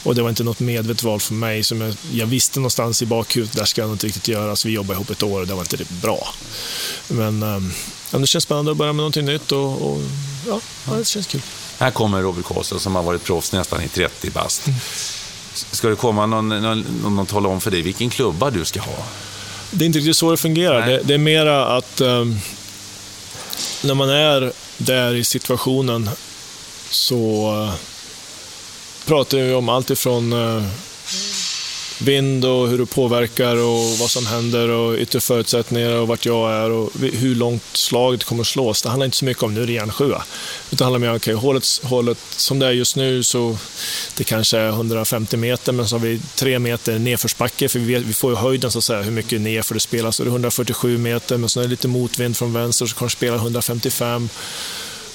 Och 0.03 0.15
det 0.15 0.23
var 0.23 0.29
inte 0.29 0.45
något 0.45 0.61
medvetet 0.61 1.03
val 1.03 1.21
för 1.21 1.35
mig. 1.35 1.65
Som 1.65 1.81
jag, 1.81 1.95
jag 2.13 2.27
visste 2.27 2.61
någonstans 2.61 3.03
i 3.03 3.07
bakhuvudet, 3.07 3.57
där 3.57 3.65
ska 3.65 3.81
jag 3.81 3.89
nog 3.89 3.95
inte 3.95 4.07
riktigt 4.07 4.29
göra. 4.29 4.57
Så 4.57 4.69
vi 4.69 4.75
jobbade 4.75 4.95
ihop 4.95 5.11
ett 5.11 5.23
år 5.23 5.41
och 5.41 5.47
det 5.47 5.55
var 5.55 5.61
inte 5.61 5.77
det 5.77 5.91
bra. 5.91 6.29
Men, 7.09 7.39
men 8.11 8.21
det 8.21 8.27
känns 8.27 8.45
spännande 8.45 8.71
att 8.71 8.77
börja 8.77 8.93
med 8.93 8.97
någonting 8.97 9.25
nytt 9.25 9.53
och, 9.53 9.93
och 9.93 10.01
ja, 10.47 10.61
ja, 10.87 10.93
det 10.93 11.05
känns 11.05 11.27
kul. 11.27 11.43
Här 11.79 11.91
kommer 11.91 12.23
Robert 12.23 12.45
Karlsson 12.45 12.81
som 12.81 12.95
har 12.95 13.03
varit 13.03 13.25
proffs 13.25 13.53
nästan 13.53 13.83
i 13.83 13.89
30 13.89 14.31
bast. 14.31 14.63
Ska 15.55 15.89
det 15.89 15.97
komma 15.97 16.27
någon, 16.27 16.49
någon, 16.49 16.85
någon 17.03 17.27
tala 17.27 17.49
om 17.49 17.61
för 17.61 17.71
dig 17.71 17.83
vilken 17.83 18.11
klubba 18.11 18.51
du 18.51 18.65
ska 18.65 18.81
ha? 18.81 19.05
Det 19.71 19.85
är 19.85 19.87
inte 19.87 19.99
riktigt 19.99 20.17
så 20.17 20.31
det 20.31 20.37
fungerar. 20.37 20.87
Det, 20.87 21.01
det 21.05 21.15
är 21.15 21.19
mera 21.19 21.77
att 21.77 22.01
ehm, 22.01 22.39
när 23.83 23.95
man 23.95 24.11
är 24.11 24.53
där 24.79 25.15
i 25.15 25.25
situationen 25.25 26.11
så 26.91 27.53
eh, 27.65 27.75
pratar 29.07 29.39
vi 29.39 29.55
om 29.55 29.69
allt 29.69 29.91
ifrån 29.91 30.33
eh, 30.33 30.63
vind 31.99 32.45
och 32.45 32.69
hur 32.69 32.79
det 32.79 32.87
påverkar 32.87 33.57
och 33.57 33.99
vad 33.99 34.11
som 34.11 34.27
händer 34.27 34.69
och 34.69 34.99
yttre 34.99 35.21
förutsättningar 35.21 35.93
och 35.93 36.09
vart 36.09 36.27
jag 36.27 36.53
är 36.53 36.71
och 36.71 36.91
hur 37.01 37.35
långt 37.35 37.63
slaget 37.73 38.25
kommer 38.25 38.41
att 38.41 38.47
slås. 38.47 38.83
Det 38.83 38.89
handlar 38.89 39.05
inte 39.05 39.17
så 39.17 39.25
mycket 39.25 39.43
om 39.43 39.55
nu 39.55 39.63
är 39.63 39.67
det 39.67 39.73
järnsjua. 39.73 40.23
Utan 40.71 40.77
det 40.79 40.85
handlar 40.85 40.99
mer 40.99 41.11
om, 41.11 41.17
okej, 41.17 41.35
hålet, 41.35 41.65
hålet 41.83 42.19
som 42.31 42.59
det 42.59 42.67
är 42.67 42.71
just 42.71 42.97
nu 42.97 43.23
så 43.23 43.59
det 44.17 44.25
kanske 44.25 44.59
är 44.59 44.69
150 44.69 45.37
meter 45.37 45.73
men 45.73 45.89
så 45.89 45.95
har 45.95 46.01
vi 46.01 46.21
tre 46.35 46.59
meter 46.59 46.99
nedförsbacke 46.99 47.69
för 47.69 47.79
vi, 47.79 47.95
vet, 47.95 48.03
vi 48.03 48.13
får 48.13 48.31
ju 48.31 48.37
höjden 48.37 48.71
så 48.71 48.79
att 48.79 48.85
säga 48.85 49.03
hur 49.03 49.13
mycket 49.13 49.41
nerför 49.41 49.75
det 49.75 49.81
spelas. 49.81 50.17
Så 50.17 50.23
det 50.23 50.29
är 50.29 50.31
147 50.31 50.99
meter 50.99 51.37
men 51.37 51.49
så 51.49 51.61
är 51.61 51.65
det 51.65 51.71
lite 51.71 51.89
motvind 51.89 52.37
från 52.37 52.53
vänster 52.53 52.87
så 52.87 52.95
kommer 52.95 53.09
det 53.09 53.17
spela 53.17 53.37
155. 53.37 54.29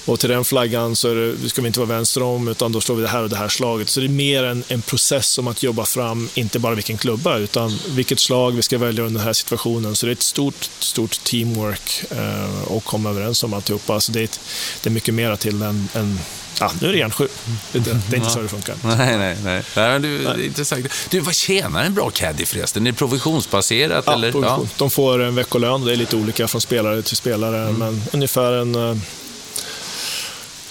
Och 0.06 0.20
till 0.20 0.30
den 0.30 0.45
flaggan 0.45 0.95
så 0.95 1.14
det, 1.14 1.49
ska 1.49 1.62
vi 1.62 1.68
inte 1.68 1.80
vara 1.80 1.89
vänster 1.89 2.24
om, 2.24 2.47
utan 2.47 2.72
då 2.72 2.82
slår 2.82 2.95
vi 2.95 3.01
det 3.01 3.08
här 3.08 3.24
och 3.24 3.30
det 3.30 3.36
här 3.36 3.49
slaget. 3.49 3.89
Så 3.89 3.99
det 3.99 4.06
är 4.06 4.10
mer 4.10 4.43
en, 4.43 4.64
en 4.68 4.82
process 4.82 5.38
om 5.38 5.47
att 5.47 5.64
jobba 5.64 5.86
fram, 5.86 6.30
inte 6.34 6.60
bara 6.60 6.76
vilken 6.76 6.97
klubba, 6.97 7.38
utan 7.38 7.80
vilket 7.88 8.20
slag 8.20 8.51
vi 8.51 8.62
ska 8.62 8.78
välja 8.78 9.04
under 9.04 9.20
den 9.20 9.26
här 9.26 9.34
situationen. 9.34 9.95
Så 9.95 10.06
det 10.06 10.10
är 10.10 10.14
ett 10.14 10.22
stort, 10.22 10.70
stort 10.80 11.24
teamwork 11.24 12.04
eh, 12.12 12.64
och 12.64 12.84
komma 12.84 13.10
överens 13.10 13.43
om 13.43 13.54
alltihopa. 13.54 13.99
Så 13.99 14.12
det 14.12 14.20
är, 14.20 14.24
ett, 14.24 14.39
det 14.84 14.89
är 14.89 14.91
mycket 14.91 15.14
mer 15.14 15.36
till 15.36 15.62
än, 15.62 15.89
än 15.93 16.20
ja, 16.60 16.72
nu 16.82 16.88
är 16.88 16.91
det 16.91 16.97
järnsju. 16.97 17.28
Det, 17.72 17.80
det, 17.80 18.16
är 18.16 18.16
inte 18.16 18.30
så 18.30 18.41
det 18.41 18.47
funkar. 18.47 18.76
Nej, 18.84 19.18
nej, 19.18 19.38
nej. 19.43 19.64
det 19.76 20.08
är 20.08 20.45
intressant. 20.45 20.88
Du, 21.10 21.20
vad 21.20 21.36
tjänar 21.36 21.84
en 21.84 21.93
bra 21.93 22.10
caddy 22.10 22.45
förresten? 22.45 22.88
Är 22.88 22.91
det 22.91 22.97
provisionsbaserat? 22.97 24.04
Ja, 24.08 24.14
eller? 24.14 24.32
provision. 24.32 24.70
De 24.78 24.89
får 24.89 25.22
en 25.22 25.36
veckolön, 25.36 25.86
det 25.86 25.91
är 25.91 25.95
lite 25.95 26.16
olika 26.16 26.47
från 26.47 26.62
spelare 26.62 27.01
till 27.01 27.18
spelare, 27.18 27.72
men 27.72 28.04
ungefär 28.12 28.51
en... 28.54 29.01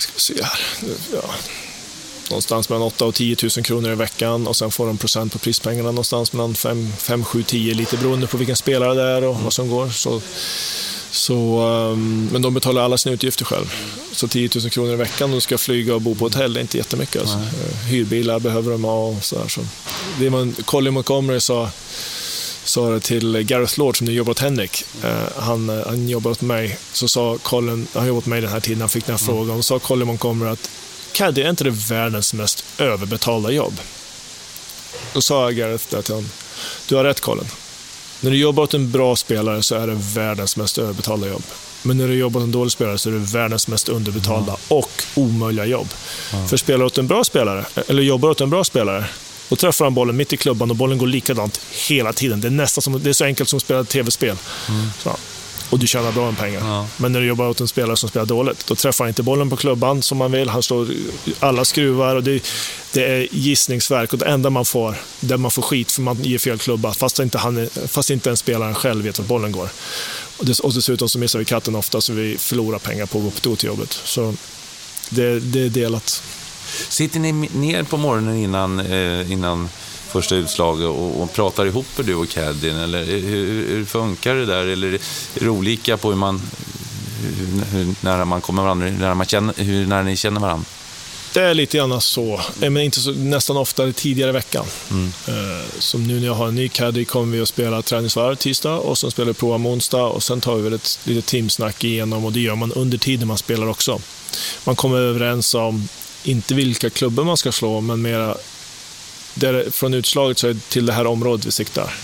Ska 0.03 0.12
vi 0.14 0.20
se 0.20 0.42
här. 0.42 0.61
Ja, 1.12 1.34
någonstans 2.30 2.68
mellan 2.68 2.82
8 2.82 3.05
och 3.05 3.14
10 3.14 3.36
000 3.42 3.50
kronor 3.50 3.92
i 3.92 3.94
veckan 3.94 4.46
och 4.46 4.57
sen 4.57 4.70
får 4.70 4.86
de 4.86 4.98
procent 4.98 5.32
på 5.32 5.38
prispengarna 5.38 5.90
någonstans 5.90 6.32
mellan 6.32 6.55
5, 6.55 6.92
5 6.98 7.24
7, 7.24 7.42
10 7.42 7.74
lite 7.74 7.96
beroende 7.96 8.26
på 8.26 8.36
vilken 8.36 8.57
spelare 8.57 8.94
det 8.94 9.03
är 9.03 9.24
och 9.24 9.36
vad 9.36 9.53
som 9.53 9.68
går. 9.68 9.88
Så, 9.88 10.20
så, 11.11 11.59
ehm, 11.61 12.28
men 12.32 12.42
de 12.42 12.55
betalar 12.55 12.82
alla 12.82 12.98
sina 12.98 13.14
utgifter 13.14 13.44
själv. 13.44 13.74
Så 14.12 14.28
10 14.28 14.50
000 14.55 14.70
kronor 14.70 14.92
i 14.92 14.96
veckan 14.96 15.30
och 15.30 15.36
du 15.36 15.40
ska 15.40 15.59
flyga 15.59 15.94
och 15.94 16.00
bo 16.00 16.14
på 16.14 16.24
hotell, 16.24 16.53
det 16.55 16.61
är 16.61 16.62
inte 16.62 16.78
jättemycket. 16.78 17.20
Alltså. 17.20 17.36
Eh, 17.36 17.86
Hyrbilar 17.86 18.40
behöver 18.40 18.72
de 18.72 18.84
ha 18.84 19.07
och 19.07 19.24
sådär. 19.24 19.48
Så. 19.48 19.61
Det 20.18 20.30
man, 20.30 20.53
Colin 20.64 20.94
Montgomery 20.94 21.40
sa 21.40 21.70
sa 22.64 22.90
det 22.90 23.00
till 23.00 23.36
Gareth 23.36 23.78
Lord 23.78 23.98
som 23.98 24.06
nu 24.06 24.12
jobbar 24.12 24.30
åt 24.30 24.38
Henrik. 24.38 24.84
Eh, 25.04 25.42
han, 25.42 25.70
eh, 25.70 25.86
han 25.86 26.08
jobbar 26.08 26.30
åt 26.30 26.40
mig. 26.40 26.78
Så 26.92 27.08
sa 27.08 27.38
Colin, 27.42 27.86
han 27.92 28.06
jobbat 28.06 28.22
åt 28.22 28.26
mig 28.26 28.40
den 28.40 28.50
här 28.50 28.60
tiden, 28.60 28.80
han 28.80 28.88
fick 28.88 29.06
den 29.06 29.16
här 29.16 29.26
frågan. 29.26 29.56
Och 29.56 29.64
sa 29.64 29.78
Colin 29.78 30.06
Montgomery 30.06 30.50
att 30.50 30.70
Caddy 31.12 31.42
är 31.42 31.50
inte 31.50 31.64
det 31.64 31.70
världens 31.70 32.34
mest 32.34 32.64
överbetalda 32.78 33.50
jobb? 33.50 33.74
Då 35.12 35.20
sa 35.20 35.50
Gareth 35.50 35.84
det 35.90 36.02
till 36.02 36.14
honom. 36.14 36.30
Du 36.88 36.96
har 36.96 37.04
rätt 37.04 37.20
Colin. 37.20 37.46
När 38.20 38.30
du 38.30 38.36
jobbar 38.36 38.62
åt 38.62 38.74
en 38.74 38.90
bra 38.90 39.16
spelare 39.16 39.62
så 39.62 39.74
är 39.74 39.86
det 39.86 39.98
världens 40.14 40.56
mest 40.56 40.78
överbetalda 40.78 41.28
jobb. 41.28 41.42
Men 41.82 41.98
när 41.98 42.08
du 42.08 42.14
jobbar 42.14 42.40
åt 42.40 42.44
en 42.44 42.52
dålig 42.52 42.72
spelare 42.72 42.98
så 42.98 43.08
är 43.08 43.12
det 43.12 43.18
världens 43.18 43.68
mest 43.68 43.88
underbetalda 43.88 44.56
och 44.68 45.02
omöjliga 45.14 45.66
jobb. 45.66 45.88
För 46.48 46.56
spelar 46.56 46.84
åt 46.84 46.98
en 46.98 47.06
bra 47.06 47.24
spelare, 47.24 47.64
eller 47.88 48.02
jobbar 48.02 48.28
åt 48.28 48.40
en 48.40 48.50
bra 48.50 48.64
spelare, 48.64 49.04
då 49.53 49.57
träffar 49.57 49.84
han 49.84 49.94
bollen 49.94 50.16
mitt 50.16 50.32
i 50.32 50.36
klubban 50.36 50.70
och 50.70 50.76
bollen 50.76 50.98
går 50.98 51.07
likadant 51.07 51.61
hela 51.88 52.12
tiden. 52.12 52.40
Det 52.40 52.48
är 52.48 52.50
nästan 52.50 52.82
som, 52.82 53.03
det 53.03 53.11
är 53.11 53.12
så 53.12 53.24
enkelt 53.24 53.48
som 53.48 53.57
att 53.57 53.62
spela 53.62 53.80
ett 53.80 53.88
tv-spel. 53.88 54.36
Så. 55.03 55.16
Och 55.70 55.78
du 55.78 55.86
tjänar 55.86 56.12
bra 56.12 56.26
med 56.30 56.38
pengar. 56.38 56.61
Ja. 56.61 56.86
Men 56.96 57.12
när 57.12 57.20
du 57.20 57.26
jobbar 57.26 57.48
åt 57.48 57.61
en 57.61 57.68
spelare 57.68 57.96
som 57.96 58.09
spelar 58.09 58.26
dåligt, 58.26 58.66
då 58.66 58.74
träffar 58.74 59.05
han 59.05 59.09
inte 59.09 59.22
bollen 59.22 59.50
på 59.50 59.57
klubban 59.57 60.03
som 60.03 60.18
man 60.18 60.32
vill. 60.32 60.48
Han 60.48 60.62
slår 60.62 60.88
alla 61.40 61.64
skruvar 61.64 62.16
och 62.16 62.22
det, 62.22 62.42
det 62.92 63.05
är 63.05 63.28
gissningsverk. 63.30 64.12
Och 64.12 64.18
det 64.18 64.26
enda 64.26 64.50
man 64.50 64.64
får, 64.64 64.96
där 65.20 65.36
man 65.36 65.50
får 65.50 65.62
skit 65.62 65.92
för 65.92 66.03
man 66.03 66.22
ger 66.22 66.38
fel 66.38 66.59
klubba, 66.59 66.94
fast 66.94 67.18
inte, 67.18 67.38
han, 67.38 67.68
fast 67.86 68.11
inte 68.11 68.30
en 68.30 68.36
spelaren 68.36 68.74
själv 68.74 69.05
vet 69.05 69.20
att 69.20 69.26
bollen 69.26 69.53
går. 69.53 69.68
Och, 70.36 70.46
dess, 70.46 70.61
och 70.61 70.74
dessutom 70.74 71.09
så 71.09 71.18
missar 71.18 71.38
vi 71.38 71.44
katten 71.44 71.74
ofta, 71.74 72.00
så 72.00 72.12
vi 72.12 72.38
förlorar 72.38 72.78
pengar 72.78 73.07
på 73.07 73.18
att 73.18 73.24
gå 73.24 73.30
på 73.30 73.57
till 73.57 73.66
jobbet. 73.66 73.92
Så 74.05 74.34
det, 75.09 75.40
det 75.40 75.61
är 75.61 75.68
delat. 75.68 76.22
Sitter 76.88 77.20
ni 77.20 77.32
ner 77.32 77.82
på 77.82 77.96
morgonen 77.96 78.36
innan, 78.36 78.80
eh, 78.80 79.32
innan 79.32 79.68
första 80.08 80.34
utslaget 80.34 80.86
och, 80.86 81.22
och 81.22 81.32
pratar 81.32 81.66
ihop 81.66 81.98
er, 81.98 82.02
du 82.02 82.14
och 82.14 82.28
caddien? 82.28 82.76
Eller 82.76 83.04
hur, 83.04 83.20
hur, 83.20 83.68
hur 83.68 83.84
funkar 83.84 84.34
det 84.34 84.46
där? 84.46 84.66
Eller 84.66 84.92
är 84.92 84.98
det 85.34 85.48
olika 85.48 85.96
på 85.96 86.08
hur 86.08 86.16
man 86.16 86.42
hur, 87.22 87.78
hur 87.78 87.94
nära 88.00 88.24
man 88.24 88.40
kommer 88.40 88.62
varandra, 88.62 88.86
hur 88.86 88.98
nära, 88.98 89.14
man 89.14 89.26
känner, 89.26 89.54
hur 89.56 89.86
nära 89.86 90.02
ni 90.02 90.16
känner 90.16 90.40
varandra? 90.40 90.64
Det 91.34 91.40
är 91.40 91.54
lite 91.54 91.76
grann 91.76 92.00
så, 92.00 92.40
Eh, 92.60 92.70
men 92.70 92.82
inte 92.82 93.00
så, 93.00 93.10
nästan 93.10 93.56
oftare 93.56 93.92
tidigare 93.92 94.30
i 94.30 94.32
veckan. 94.32 94.64
Mm. 94.90 95.12
Eh, 95.28 95.66
Som 95.78 96.06
nu 96.06 96.20
när 96.20 96.26
jag 96.26 96.34
har 96.34 96.48
en 96.48 96.54
ny 96.54 96.68
caddy 96.68 97.04
kommer 97.04 97.36
vi 97.36 97.42
att 97.42 97.48
spela 97.48 97.82
träningsvarv 97.82 98.34
tisdag 98.36 98.74
och 98.74 98.98
sen 98.98 99.10
spelar 99.10 99.26
vi 99.26 99.34
prova 99.34 99.56
onsdag 99.56 100.02
och 100.04 100.22
sen 100.22 100.40
tar 100.40 100.56
vi 100.56 100.62
väl 100.62 100.72
ett 100.72 100.98
litet 101.04 101.26
teamsnack 101.26 101.84
igenom 101.84 102.24
och 102.24 102.32
det 102.32 102.40
gör 102.40 102.54
man 102.54 102.72
under 102.72 102.98
tiden 102.98 103.28
man 103.28 103.38
spelar 103.38 103.66
också. 103.66 104.00
Man 104.64 104.76
kommer 104.76 104.98
överens 104.98 105.54
om, 105.54 105.88
inte 106.24 106.54
vilka 106.54 106.90
klubbor 106.90 107.24
man 107.24 107.36
ska 107.36 107.52
slå, 107.52 107.80
men 107.80 108.02
mera 108.02 108.36
där, 109.34 109.70
från 109.70 109.94
utslaget 109.94 110.38
så 110.38 110.48
är 110.48 110.54
det 110.54 110.68
till 110.68 110.86
det 110.86 110.92
här 110.92 111.06
området 111.06 111.46
vi 111.46 111.50
siktar. 111.50 111.94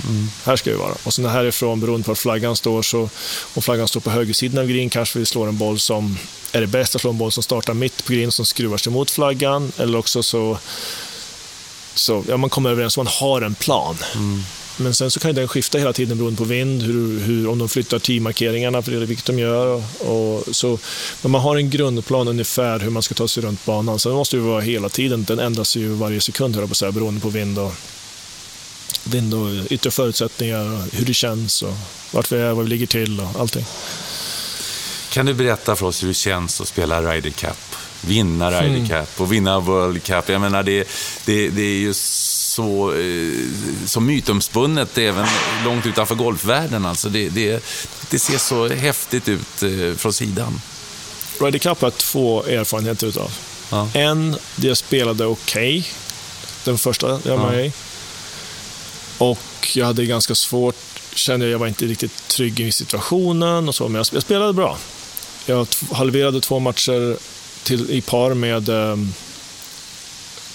Här 0.45 0.57
ska 0.57 0.71
vi 0.71 0.77
vara. 0.77 0.95
Och 1.03 1.15
sen 1.15 1.25
härifrån, 1.25 1.81
beroende 1.81 2.05
på 2.05 2.11
var 2.11 2.15
flaggan 2.17 2.57
står, 2.57 2.83
så 2.83 3.11
om 3.55 3.63
flaggan 3.63 3.89
står 3.89 4.01
på 4.01 4.11
högersidan 4.11 4.59
av 4.59 4.67
green 4.67 4.91
kanske 4.91 5.19
vi 5.19 5.27
slår 5.27 5.49
en 5.49 5.59
boll 5.59 5.79
som 5.81 6.19
är 6.53 6.61
det 6.61 6.67
bäst 6.67 6.95
att 6.95 7.01
slå 7.01 7.11
en 7.11 7.19
boll 7.19 7.33
som 7.33 7.43
startar 7.43 7.75
mitt 7.75 8.05
på 8.05 8.13
green 8.13 8.33
som 8.33 8.47
skruvar 8.47 8.77
sig 8.77 8.93
mot 8.93 9.11
flaggan. 9.11 9.73
Eller 9.79 9.99
också 9.99 10.23
så, 10.23 10.59
så 11.95 12.25
ja, 12.29 12.37
man 12.37 12.51
kommer 12.51 12.71
överens 12.71 12.97
man 12.97 13.07
har 13.07 13.43
en 13.43 13.55
plan. 13.55 13.97
Men 14.81 14.95
sen 14.95 15.11
så 15.11 15.21
kan 15.21 15.31
ju 15.31 15.35
den 15.35 15.49
skifta 15.49 15.79
hela 15.79 15.93
tiden 15.93 16.19
beroende 16.19 16.39
på 16.39 16.45
vind, 16.45 16.83
hur, 16.83 17.21
hur, 17.21 17.49
om 17.49 17.59
de 17.59 17.69
flyttar 17.69 17.99
teammarkeringarna, 17.99 18.83
för 18.83 18.93
det 18.93 18.97
är 18.97 19.01
vilket 19.01 19.27
de 19.27 19.39
gör. 19.39 19.83
Och, 19.99 20.57
så, 20.57 20.79
men 21.23 21.33
man 21.33 21.41
har 21.41 21.57
en 21.57 21.71
grundplan 21.71 22.29
ungefär 22.29 22.79
hur 22.79 22.91
man 22.91 23.03
ska 23.03 23.15
ta 23.15 23.29
sig 23.29 23.43
runt 23.43 23.65
banan. 23.65 23.99
Sen 23.99 24.13
måste 24.13 24.37
det 24.37 24.43
vara 24.43 24.61
hela 24.61 24.89
tiden, 24.89 25.25
den 25.25 25.39
ändras 25.39 25.77
ju 25.77 25.89
varje 25.89 26.21
sekund 26.21 26.57
höll 26.57 26.67
på 26.67 26.71
att 26.71 26.77
säga, 26.77 26.93
beroende 26.93 27.21
på 27.21 27.29
vind 27.29 27.59
och, 27.59 27.73
vind 29.05 29.35
och 29.35 29.49
yttre 29.71 29.91
förutsättningar, 29.91 30.73
och 30.73 30.95
hur 30.95 31.07
det 31.07 31.15
känns 31.15 31.63
och 31.63 31.75
vart 32.11 32.33
vi 32.33 32.37
är, 32.37 32.53
var 32.53 32.63
vi 32.63 32.69
ligger 32.69 32.87
till 32.87 33.21
och 33.21 33.41
allting. 33.41 33.65
Kan 35.11 35.27
du 35.27 35.35
berätta 35.35 35.77
för 35.77 35.87
oss 35.87 36.03
hur 36.03 36.09
det 36.09 36.15
känns 36.15 36.61
att 36.61 36.69
spela 36.69 37.03
Ryder 37.03 37.31
Cup? 37.31 37.57
Vinna 38.01 38.51
Ryder 38.51 38.77
Mm. 38.77 38.89
Cup 38.89 39.21
och 39.21 39.33
vinna 39.33 39.61
World 39.61 40.03
Cup. 40.03 40.29
Jag 40.29 40.41
menar, 40.41 40.63
det, 40.63 40.89
det, 41.25 41.49
det 41.49 41.63
är 41.63 41.79
ju 41.79 41.95
så, 42.59 42.93
eh, 42.93 43.87
så 43.87 44.01
mytomspunnet 44.01 44.99
även 44.99 45.27
långt 45.65 45.87
utanför 45.87 46.15
golfvärlden. 46.15 46.87
Alltså 46.87 47.09
det, 47.09 47.29
det, 47.29 47.65
det 48.11 48.19
ser 48.19 48.39
så 48.39 48.69
häftigt 48.69 49.29
ut 49.29 49.63
eh, 49.63 49.97
från 49.97 50.13
sidan. 50.13 50.61
Ryder 51.41 51.59
Cup 51.59 51.81
har 51.81 51.87
jag 51.87 51.97
två 51.99 52.45
erfarenheter 52.45 53.07
utav. 53.07 53.31
Ja. 53.71 53.89
En, 53.95 54.37
det 54.57 54.69
jag 54.69 54.77
spelade 54.77 55.27
okej, 55.27 55.87
den 56.65 56.79
första 56.79 57.21
jag 57.25 57.37
var 57.37 57.51
med 57.51 57.67
i. 57.67 57.73
Och 59.19 59.71
jag 59.75 59.87
hade 59.87 60.05
ganska 60.05 60.35
svårt, 60.35 60.77
kände 61.15 61.47
jag, 61.47 61.53
jag 61.53 61.59
var 61.59 61.67
inte 61.67 61.85
riktigt 61.85 62.29
trygg 62.29 62.61
i 62.61 62.73
situationen 62.73 63.69
och 63.69 63.75
så, 63.75 63.89
men 63.89 64.05
jag, 64.13 64.23
spelade 64.23 64.53
bra. 64.53 64.79
Jag 65.47 65.67
halverade 65.93 66.41
två 66.41 66.59
matcher 66.59 67.17
till, 67.63 67.91
i 67.91 68.01
par 68.01 68.35
med 68.35 68.69
ehm, 68.69 69.13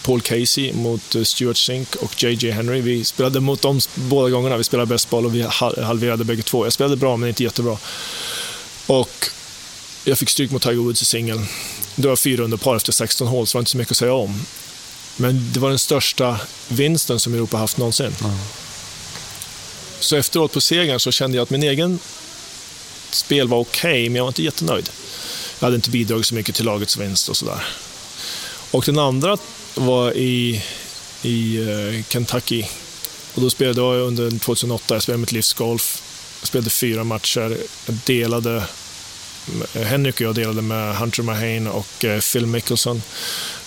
Paul 0.03 0.21
Casey 0.21 0.73
mot 0.73 1.15
eh, 1.15 1.23
Stuart 1.23 1.57
Sink 1.57 1.95
och 1.95 2.23
JJ 2.23 2.51
Henry. 2.51 2.81
Vi 2.81 3.03
spelade 3.03 3.39
mot 3.39 3.61
dem 3.61 3.79
båda 3.95 4.29
gångerna. 4.29 4.57
Vi 4.57 4.63
spelade 4.63 4.87
bäst 4.89 5.09
boll 5.09 5.25
och 5.25 5.35
vi 5.35 5.41
ha- 5.41 5.83
halverade 5.83 6.23
bägge 6.23 6.41
två. 6.41 6.65
Jag 6.65 6.73
spelade 6.73 6.95
bra, 6.95 7.17
men 7.17 7.29
inte 7.29 7.43
jättebra. 7.43 7.77
Och 8.87 9.25
jag 10.03 10.17
fick 10.17 10.29
stryk 10.29 10.51
mot 10.51 10.61
Tiger 10.61 10.75
Woods 10.77 11.01
i 11.01 11.05
singeln. 11.05 11.45
Det 11.95 12.07
var 12.07 12.15
fyra 12.15 12.43
under 12.43 12.57
par 12.57 12.75
efter 12.75 12.91
16 12.91 13.27
hål, 13.27 13.47
så 13.47 13.51
det 13.51 13.57
var 13.57 13.61
inte 13.61 13.71
så 13.71 13.77
mycket 13.77 13.91
att 13.91 13.97
säga 13.97 14.13
om. 14.13 14.45
Men 15.17 15.51
det 15.53 15.59
var 15.59 15.69
den 15.69 15.79
största 15.79 16.39
vinsten 16.67 17.19
som 17.19 17.33
Europa 17.33 17.57
haft 17.57 17.77
någonsin. 17.77 18.15
Så 19.99 20.15
efteråt 20.15 20.51
på 20.53 20.61
segern 20.61 20.99
så 20.99 21.11
kände 21.11 21.37
jag 21.37 21.43
att 21.43 21.49
min 21.49 21.63
egen 21.63 21.99
spel 23.11 23.47
var 23.47 23.57
okej, 23.59 24.09
men 24.09 24.15
jag 24.15 24.23
var 24.23 24.29
inte 24.29 24.43
jättenöjd. 24.43 24.89
Jag 25.59 25.65
hade 25.65 25.75
inte 25.75 25.89
bidragit 25.89 26.25
så 26.25 26.35
mycket 26.35 26.55
till 26.55 26.65
lagets 26.65 26.97
vinst 26.97 27.29
och 27.29 27.37
sådär. 27.37 27.63
Och 28.71 28.83
den 28.85 28.99
andra 28.99 29.37
var 29.75 30.11
i, 30.11 30.63
i 31.21 31.57
eh, 31.57 32.03
Kentucky. 32.09 32.65
Och 33.35 33.41
då 33.41 33.49
spelade 33.49 33.81
jag 33.81 34.07
under 34.07 34.39
2008, 34.39 34.95
jag 34.95 35.03
spelade 35.03 35.21
mitt 35.21 35.31
livs 35.31 35.53
golf. 35.53 36.01
Jag 36.39 36.47
spelade 36.47 36.69
fyra 36.69 37.03
matcher. 37.03 37.57
Jag 37.85 37.95
delade 38.05 38.63
eh, 39.73 39.81
Henrik 39.81 40.15
och 40.15 40.21
jag 40.21 40.35
delade 40.35 40.61
med 40.61 40.97
Hunter 40.97 41.23
Mahane 41.23 41.69
och 41.69 42.05
eh, 42.05 42.19
Phil 42.19 42.45
Mickelson. 42.45 43.01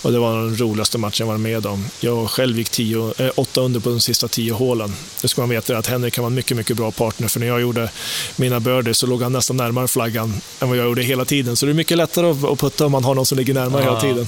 Och 0.07 0.13
det 0.13 0.19
var 0.19 0.37
den 0.37 0.57
roligaste 0.57 0.99
matchen 0.99 1.27
jag 1.27 1.27
varit 1.27 1.41
med 1.41 1.67
om. 1.67 1.87
Jag 2.01 2.31
själv 2.31 2.59
gick 2.59 2.69
tio, 2.69 3.15
eh, 3.19 3.31
åtta 3.37 3.61
under 3.61 3.81
på 3.81 3.89
de 3.89 4.01
sista 4.01 4.29
tio 4.29 4.53
hålen. 4.53 4.97
Nu 5.23 5.29
ska 5.29 5.41
man 5.41 5.49
veta 5.49 5.79
att 5.79 5.87
Henrik 5.87 6.15
kan 6.15 6.23
vara 6.23 6.31
en 6.31 6.35
mycket, 6.35 6.57
mycket 6.57 6.77
bra 6.77 6.91
partner, 6.91 7.29
för 7.29 7.41
när 7.41 7.47
jag 7.47 7.61
gjorde 7.61 7.91
mina 8.37 8.61
birdies 8.61 8.99
så 8.99 9.07
låg 9.07 9.23
han 9.23 9.33
nästan 9.33 9.57
närmare 9.57 9.89
flaggan 9.89 10.41
än 10.61 10.69
vad 10.69 10.79
jag 10.79 10.85
gjorde 10.85 11.03
hela 11.03 11.25
tiden. 11.25 11.57
Så 11.57 11.67
det 11.67 11.73
är 11.73 11.75
mycket 11.75 11.97
lättare 11.97 12.31
att, 12.53 12.59
putta 12.59 12.87
om 12.87 12.93
man 12.93 13.05
har 13.05 13.15
någon 13.15 13.27
som 13.27 13.39
ligger 13.39 13.55
närmare 13.55 13.83
hela 13.83 14.01
tiden. 14.01 14.27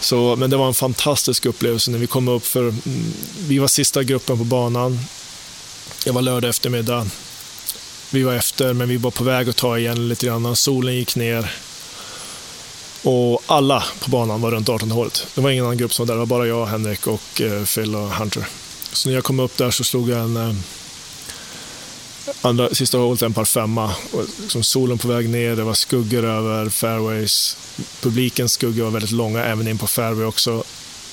Så, 0.00 0.36
men 0.36 0.50
det 0.50 0.56
var 0.56 0.68
en 0.68 0.74
fantastisk 0.74 1.46
upplevelse 1.46 1.90
när 1.90 1.98
vi 1.98 2.06
kom 2.06 2.28
upp 2.28 2.46
för, 2.46 2.60
mm, 2.60 3.12
vi 3.38 3.58
var 3.58 3.68
sista 3.68 4.02
gruppen 4.02 4.38
på 4.38 4.44
banan. 4.44 5.00
Det 6.04 6.10
var 6.10 6.22
lördag 6.22 6.48
eftermiddag. 6.48 7.06
Vi 8.10 8.22
var 8.22 8.34
efter, 8.34 8.72
men 8.72 8.88
vi 8.88 8.96
var 8.96 9.10
på 9.10 9.24
väg 9.24 9.48
att 9.48 9.56
ta 9.56 9.78
igen 9.78 10.08
lite 10.08 10.26
grann. 10.26 10.56
Solen 10.56 10.94
gick 10.94 11.16
ner. 11.16 11.50
Och 13.02 13.42
alla 13.46 13.84
på 14.00 14.10
banan 14.10 14.40
var 14.40 14.50
runt 14.50 14.68
18 14.68 14.90
hålet. 14.90 15.26
Det 15.34 15.40
var 15.40 15.50
ingen 15.50 15.64
annan 15.64 15.76
grupp 15.76 15.94
som 15.94 16.06
var 16.06 16.14
där. 16.14 16.14
Det 16.14 16.26
var 16.26 16.38
bara 16.38 16.46
jag, 16.46 16.66
Henrik 16.66 17.06
och 17.06 17.40
eh, 17.40 17.64
Phil 17.64 17.94
och 17.94 18.10
Hunter. 18.10 18.46
Så 18.92 19.08
när 19.08 19.14
jag 19.14 19.24
kom 19.24 19.40
upp 19.40 19.56
där 19.56 19.70
så 19.70 19.84
slog 19.84 20.10
jag 20.10 20.18
en 20.18 20.36
eh, 20.36 20.54
andra, 22.42 22.74
sista 22.74 22.98
hålet 22.98 23.22
en 23.22 23.32
par 23.32 23.44
femma. 23.44 23.94
Och 24.12 24.24
liksom 24.40 24.62
solen 24.62 24.98
på 24.98 25.08
väg 25.08 25.28
ner, 25.28 25.56
det 25.56 25.62
var 25.62 25.74
skuggor 25.74 26.24
över 26.24 26.68
fairways. 26.68 27.56
Publikens 28.00 28.52
skuggor 28.52 28.84
var 28.84 28.90
väldigt 28.90 29.10
långa, 29.10 29.44
även 29.44 29.68
in 29.68 29.78
på 29.78 29.86
fairway 29.86 30.24
också. 30.24 30.64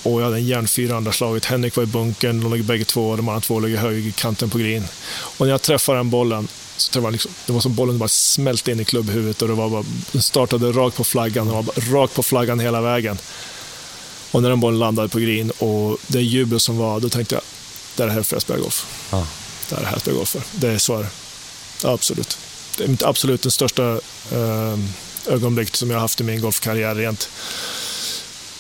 Och 0.04 0.22
jag 0.22 0.26
hade 0.26 0.38
en 0.38 0.46
järnfyra 0.46 0.98
andra 0.98 1.12
slaget. 1.12 1.46
Henrik 1.46 1.76
var 1.76 1.84
i 1.84 1.88
bunkern, 1.88 2.42
de 2.42 2.52
låg 2.52 2.64
bägge 2.64 2.86
två. 2.86 3.16
De 3.16 3.30
andra 3.30 3.42
två 3.42 3.60
låg 3.60 3.70
i 3.72 3.76
högerkanten 3.76 4.50
på 4.50 4.58
green. 4.58 4.88
Och 5.14 5.46
när 5.46 5.54
jag 5.54 5.62
träffade 5.62 6.00
den 6.00 6.10
bollen, 6.10 6.48
så 6.78 6.92
träffade 6.92 7.08
jag 7.08 7.12
liksom, 7.12 7.32
det 7.46 7.54
var 7.54 7.62
som 7.62 7.76
bollen 7.76 7.98
bara 7.98 8.10
smälte 8.10 8.72
in 8.72 8.80
i 8.80 8.86
klubbhuvudet 8.86 9.42
och 9.42 9.48
det 9.48 9.54
var 9.54 9.70
bara, 9.70 9.84
den 10.12 10.22
startade 10.22 10.72
rakt 10.72 10.98
på 10.98 11.04
flaggan. 11.04 11.46
Den 11.46 11.56
var 11.56 11.64
bara 11.64 12.02
rakt 12.02 12.14
på 12.14 12.24
flaggan 12.24 12.60
hela 12.60 12.82
vägen. 12.82 13.18
Och 14.32 14.42
när 14.42 14.50
den 14.50 14.60
bollen 14.60 14.80
landade 14.80 15.10
på 15.10 15.20
green 15.20 15.52
och 15.52 15.98
det 16.08 16.22
jubel 16.22 16.60
som 16.60 16.78
var, 16.78 17.00
då 17.00 17.10
tänkte 17.10 17.36
jag, 17.36 17.42
det 17.96 18.04
är 18.04 18.08
det 18.08 18.14
här 18.14 18.24
för 18.24 18.36
jag 18.36 18.42
spelar 18.42 18.60
golf. 18.62 18.86
Ja. 19.12 19.28
Det 19.70 19.76
är 19.76 19.80
det 19.80 19.86
här 19.86 19.94
jag 19.94 20.02
spelar 20.02 20.18
golf 20.18 20.30
för. 20.30 20.42
Det 20.52 20.68
är 20.68 20.78
så 20.78 21.02
det. 21.02 21.10
Absolut. 21.84 22.38
Det 22.78 22.84
är 22.84 23.08
absolut 23.08 23.42
den 23.42 23.52
största 23.52 23.92
eh, 24.32 24.80
ögonblick 25.28 25.76
som 25.76 25.90
jag 25.90 25.98
har 25.98 26.02
haft 26.02 26.22
i 26.22 26.24
min 26.24 26.42
golfkarriär 26.42 26.96
rent 26.96 27.30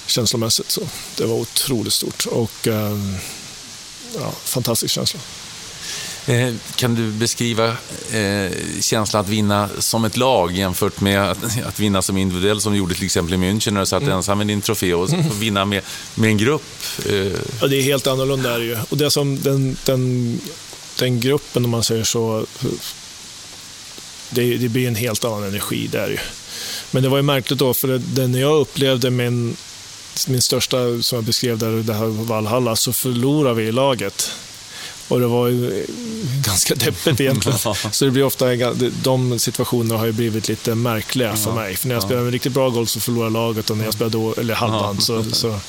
känslomässigt. 0.10 0.72
Så 0.72 0.82
det 1.18 1.26
var 1.26 1.36
otroligt 1.36 1.94
stort 1.94 2.26
och 2.26 2.68
eh, 2.68 2.98
ja, 4.20 4.32
fantastisk 4.44 4.94
känsla. 4.94 5.20
Eh, 6.28 6.54
Kan 6.76 6.96
du 6.96 7.12
beskriva 7.12 7.68
eh, 8.12 8.52
känslan 8.82 9.22
att 9.22 9.30
vinna 9.30 9.70
som 9.80 10.06
ett 10.06 10.18
lag 10.18 10.52
jämfört 10.52 11.02
med 11.02 11.22
att, 11.66 11.80
vinna 11.80 12.02
som 12.02 12.18
individuell 12.18 12.62
som 12.62 12.72
du 12.74 12.80
gjorde 12.80 12.96
till 12.96 13.06
exempel 13.06 13.34
i 13.34 13.38
München 13.38 13.72
när 13.72 13.80
du 13.80 13.86
satt 13.86 14.04
ensam 14.04 14.38
med 14.38 14.48
din 14.48 14.62
trofé 14.62 14.94
och 14.94 15.10
vinna 15.40 15.66
med, 15.66 15.82
med 16.16 16.30
en 16.30 16.38
grupp? 16.38 16.64
Eh, 17.06 17.14
Ja, 17.62 17.68
det 17.68 17.76
är 17.78 17.82
helt 17.82 18.08
annorlunda 18.08 18.56
är 18.56 18.60
det 18.60 18.66
ju. 18.66 18.78
Och 18.90 18.98
det 18.98 19.12
som 19.12 19.42
den, 19.42 19.78
den, 19.86 20.42
den 21.00 21.20
gruppen, 21.20 21.66
om 21.66 21.72
man 21.72 21.84
säger 21.84 22.04
så, 22.04 22.46
det, 24.30 24.58
det 24.58 24.70
blir 24.70 24.88
en 24.88 24.96
helt 24.96 25.26
annan 25.26 25.44
energi 25.44 25.88
där 25.88 26.10
ju. 26.10 26.18
Men 26.92 27.04
det 27.04 27.10
var 27.10 27.18
ju 27.18 27.24
märkligt 27.24 27.60
då, 27.60 27.74
för 27.74 27.88
det, 27.88 27.98
det, 27.98 28.28
när 28.28 28.40
jag 28.40 28.60
upplevde 28.62 29.10
min 29.10 29.56
min 30.28 30.42
största, 30.42 30.78
som 31.02 31.16
jag 31.16 31.24
beskrev 31.26 31.58
där, 31.58 31.72
det 31.72 31.94
här 31.94 32.06
Valhalla, 32.06 32.76
så 32.76 32.94
förlorar 32.94 33.54
vi 33.54 33.64
i 33.64 33.72
laget. 33.72 34.32
Och 35.10 35.20
det 35.20 35.28
var 35.28 35.48
ju 35.48 35.86
ganska 36.46 36.76
deppigt 36.76 37.22
egentligen. 37.22 37.58
Så 37.92 38.06
det 38.06 38.12
blir 38.12 38.24
ofta, 38.24 38.46
de 39.04 39.40
situationerna 39.40 39.98
har 39.98 40.06
ju 40.06 40.12
blivit 40.12 40.48
lite 40.48 40.76
märkliga 40.76 41.36
för 41.36 41.52
mig. 41.52 41.76
För 41.76 41.88
när 41.88 41.96
jag 41.96 42.04
spelar 42.04 42.22
med 42.22 42.34
riktigt 42.34 42.54
bra 42.54 42.70
golf 42.70 42.90
så 42.90 43.00
förlorar 43.00 43.30
laget 43.30 43.70
och 43.70 43.78
när 43.78 43.86
jag 43.86 43.94
spelar 43.94 44.10
då, 44.10 44.34
eller 44.38 44.54
halvband 44.54 45.04
så, 45.04 45.24
så, 45.24 45.60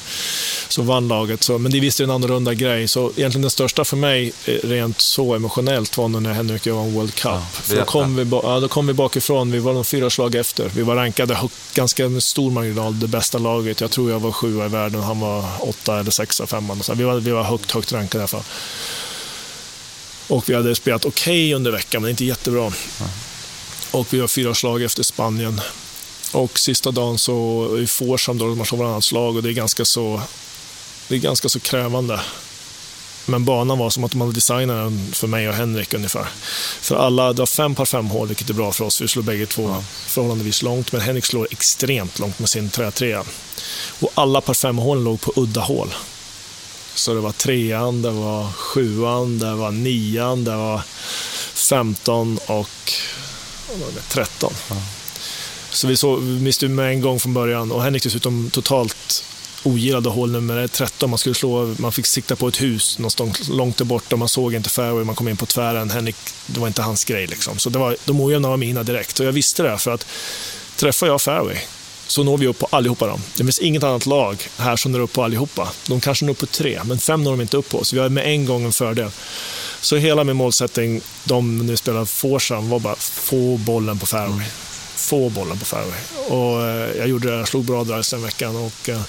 så 0.69 0.83
vann 0.83 1.09
laget. 1.09 1.43
Så, 1.43 1.59
men 1.59 1.73
det 1.73 1.81
visst 1.81 2.01
är 2.01 2.05
en 2.05 2.11
annorlunda 2.11 2.55
grej. 2.55 2.89
Så 2.89 3.13
egentligen 3.17 3.43
den 3.43 3.51
största 3.51 3.85
för 3.85 3.97
mig, 3.97 4.33
eh, 4.45 4.55
rent 4.55 5.01
så 5.01 5.35
emotionellt, 5.35 5.97
var 5.97 6.09
när 6.09 6.33
Henrik 6.33 6.61
och 6.61 6.67
jag 6.67 6.75
vann 6.75 6.95
World 6.95 7.15
Cup. 7.15 7.33
För 7.53 7.77
då, 7.77 7.85
kom 7.85 8.17
vi, 8.17 8.27
ja, 8.31 8.61
då 8.61 8.69
kom 8.69 8.87
vi 8.87 8.93
bakifrån, 8.93 9.51
vi 9.51 9.59
var 9.59 9.75
de 9.75 9.85
fyra 9.85 10.11
slag 10.11 10.35
efter. 10.35 10.71
Vi 10.75 10.83
var 10.83 10.97
rankade 10.97 11.39
ganska 11.75 12.09
med 12.09 12.23
stor 12.23 12.51
marginal, 12.51 13.01
det 13.01 13.09
bästa 13.09 13.39
laget. 13.39 13.81
Jag 13.81 13.91
tror 13.91 14.11
jag 14.11 14.21
var 14.21 14.33
sjua 14.33 14.67
i 14.67 14.69
världen, 14.69 15.03
han 15.03 15.21
var 15.21 15.45
åtta 15.61 16.01
eller 16.01 16.11
sexa, 16.11 16.47
femma. 16.47 16.77
Vi 16.95 17.05
var, 17.05 17.15
vi 17.15 17.31
var 17.31 17.43
högt, 17.43 17.71
högt 17.71 17.93
rankade 17.93 18.19
i 18.19 18.23
alla 18.23 18.29
fall. 18.29 18.45
Och 20.31 20.49
vi 20.49 20.55
hade 20.55 20.75
spelat 20.75 21.05
okej 21.05 21.47
okay 21.47 21.55
under 21.55 21.71
veckan, 21.71 22.03
men 22.03 22.11
inte 22.11 22.25
jättebra. 22.25 22.61
Mm. 22.61 23.11
Och 23.91 24.15
vi 24.15 24.21
var 24.21 24.29
fyra 24.29 24.55
slag 24.55 24.83
efter 24.83 25.03
Spanien. 25.03 25.61
Och 26.33 26.59
sista 26.59 26.91
dagen 26.91 27.19
så 27.19 27.69
i 27.83 27.87
Forsam, 27.87 28.39
då 28.39 28.55
man 28.55 28.67
slår 28.67 28.79
varannat 28.79 29.05
slag 29.05 29.37
och 29.37 29.43
det 29.43 29.51
är 29.51 29.53
ganska 29.53 29.85
så, 29.85 30.21
det 31.09 31.15
är 31.15 31.19
ganska 31.19 31.49
så 31.49 31.61
krävande. 31.61 32.21
Men 33.27 33.45
banan 33.45 33.79
var 33.79 33.91
som 33.91 34.05
att 34.05 34.11
de 34.11 34.21
hade 34.21 34.33
designat 34.33 34.77
den 34.77 35.13
för 35.13 35.27
mig 35.27 35.49
och 35.49 35.55
Henrik 35.55 35.95
ungefär. 35.95 36.27
För 36.81 36.97
alla, 36.97 37.33
det 37.33 37.39
var 37.39 37.47
fem 37.47 37.75
par 37.75 37.85
fem 37.85 38.07
hål, 38.07 38.29
vilket 38.29 38.51
är 38.51 38.55
bra 38.55 38.73
för 38.73 38.85
oss. 38.85 39.01
Vi 39.01 39.09
slår 39.09 39.23
bägge 39.23 39.47
två 39.47 39.69
ja. 39.69 39.85
förhållandevis 40.07 40.63
långt, 40.63 40.93
men 40.93 41.01
Henrik 41.01 41.25
slår 41.25 41.49
extremt 41.51 42.19
långt 42.19 42.39
med 42.39 42.49
sin 42.49 42.71
trätrea. 42.71 43.25
Och 44.01 44.11
alla 44.15 44.41
par 44.41 44.55
fem 44.55 44.79
hålen 44.79 45.05
låg 45.05 45.21
på 45.21 45.33
udda 45.37 45.61
hål. 45.61 45.95
Så 47.01 47.15
det 47.15 47.21
var 47.21 47.33
trean, 47.33 48.03
det 48.03 48.11
var 48.11 48.53
sjuan, 48.53 49.39
det 49.39 49.55
var 49.55 49.71
nian, 49.71 50.45
det 50.45 50.57
var 50.57 50.83
femton 51.55 52.39
och 52.47 52.93
tretton. 54.09 54.53
Ja. 54.71 54.77
Så 55.71 55.87
vi, 55.87 55.97
så, 55.97 56.17
vi 56.17 56.41
miste 56.41 56.69
med 56.69 56.91
en 56.91 57.01
gång 57.01 57.21
från 57.21 57.35
början 57.35 57.73
och 57.73 57.83
Henrik 57.83 58.03
dessutom 58.03 58.51
totalt 58.51 59.25
ogillade 59.63 60.09
hål 60.09 60.31
nummer 60.31 60.67
13. 60.67 61.11
Man, 61.11 61.19
skulle 61.19 61.35
slå, 61.35 61.75
man 61.79 61.93
fick 61.93 62.07
sikta 62.07 62.37
på 62.37 62.49
ett 62.49 62.63
hus 62.63 62.99
någonstans 62.99 63.49
långt 63.49 63.77
där 63.77 63.85
borta. 63.85 64.17
Man 64.17 64.29
såg 64.29 64.55
inte 64.55 64.71
fairway, 64.71 65.05
man 65.05 65.15
kom 65.15 65.29
in 65.29 65.37
på 65.37 65.47
tvären. 65.47 65.91
Henrik, 65.91 66.17
det 66.47 66.61
var 66.61 66.67
inte 66.67 66.83
hans 66.83 67.05
grej. 67.05 67.27
Liksom. 67.27 67.59
Så 67.59 67.71
det 67.71 67.79
var, 67.79 67.97
de 68.05 68.21
ojämna 68.21 68.49
var 68.49 68.57
mina 68.57 68.83
direkt. 68.83 69.21
Och 69.21 69.27
jag 69.27 69.33
visste 69.33 69.63
det, 69.63 69.79
för 69.79 69.91
att 69.91 70.07
träffar 70.77 71.07
jag 71.07 71.23
fairway 71.23 71.57
så 72.11 72.23
når 72.23 72.39
vi 72.39 72.47
upp 72.47 72.59
på 72.59 72.69
allihopa. 72.71 73.07
Dem. 73.07 73.21
Det 73.37 73.45
finns 73.45 73.59
inget 73.59 73.83
annat 73.83 74.07
lag 74.07 74.49
här 74.57 74.77
som 74.77 74.93
når 74.93 75.01
upp 75.01 75.13
på 75.13 75.25
allihopa. 75.25 75.69
De 75.87 76.01
kanske 76.01 76.25
når 76.25 76.33
upp 76.33 76.39
på 76.39 76.47
tre, 76.47 76.81
men 76.85 76.99
fem 76.99 77.25
når 77.25 77.31
de 77.31 77.41
inte 77.41 77.57
upp 77.57 77.69
på. 77.69 77.85
Så 77.85 77.97
vi 77.97 78.03
har 78.03 78.09
med 78.09 78.27
en 78.27 78.47
gång 78.47 78.65
en 78.65 78.73
fördel. 78.73 79.11
Så 79.81 79.97
hela 79.97 80.25
min 80.25 80.37
målsättning, 80.37 81.01
de 81.25 81.67
nu 81.67 81.77
spelar 81.77 82.05
Forsam, 82.05 82.69
var 82.69 82.79
bara 82.79 82.95
få 82.97 83.57
bollen 83.57 83.99
på 83.99 84.07
fairway. 84.07 84.33
Mm. 84.33 84.51
Få 84.95 85.29
bollen 85.29 85.59
på 85.59 85.65
fairway. 85.65 86.01
Och 86.29 86.63
eh, 86.63 86.97
jag 86.99 87.09
gjorde 87.09 87.31
det, 87.31 87.37
jag 87.37 87.49
slog 87.49 87.65
bra 87.65 87.85
drives 87.85 88.11
den 88.11 88.23
veckan. 88.23 88.57
Och, 88.57 88.89
eh, 88.89 89.01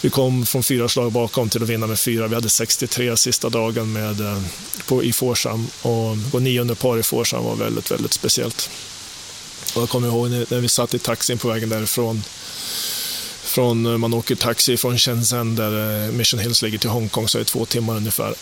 vi 0.00 0.10
kom 0.10 0.46
från 0.46 0.62
fyra 0.62 0.88
slag 0.88 1.12
bakom 1.12 1.48
till 1.48 1.62
att 1.62 1.68
vinna 1.68 1.86
med 1.86 1.98
fyra. 1.98 2.28
Vi 2.28 2.34
hade 2.34 2.50
63 2.50 3.16
sista 3.16 3.48
dagen 3.48 3.92
med, 3.92 4.20
eh, 4.20 4.42
på, 4.86 5.04
i 5.04 5.12
Forsam 5.12 5.68
och 5.82 6.16
gå 6.32 6.38
nio 6.38 6.60
under 6.60 6.74
par 6.74 6.98
i 6.98 7.02
Forsam 7.02 7.44
var 7.44 7.56
väldigt, 7.56 7.90
väldigt 7.90 8.12
speciellt. 8.12 8.70
Och 9.74 9.82
jag 9.82 9.88
kommer 9.88 10.08
ihåg 10.08 10.30
när 10.30 10.60
vi 10.60 10.68
satt 10.68 10.94
i 10.94 10.98
taxin 10.98 11.38
på 11.38 11.48
vägen 11.48 11.68
därifrån. 11.68 12.24
Från, 13.42 13.86
eh, 13.86 13.98
man 13.98 14.14
åker 14.14 14.34
taxi 14.34 14.76
från 14.76 14.98
Shenzhen 14.98 15.56
där 15.56 16.04
eh, 16.06 16.12
Mission 16.12 16.40
Hills 16.40 16.62
ligger 16.62 16.78
till 16.78 16.90
Hongkong 16.90 17.28
så 17.28 17.38
är 17.38 17.40
det 17.40 17.44
två 17.44 17.66
timmar 17.66 17.96
ungefär. 17.96 18.34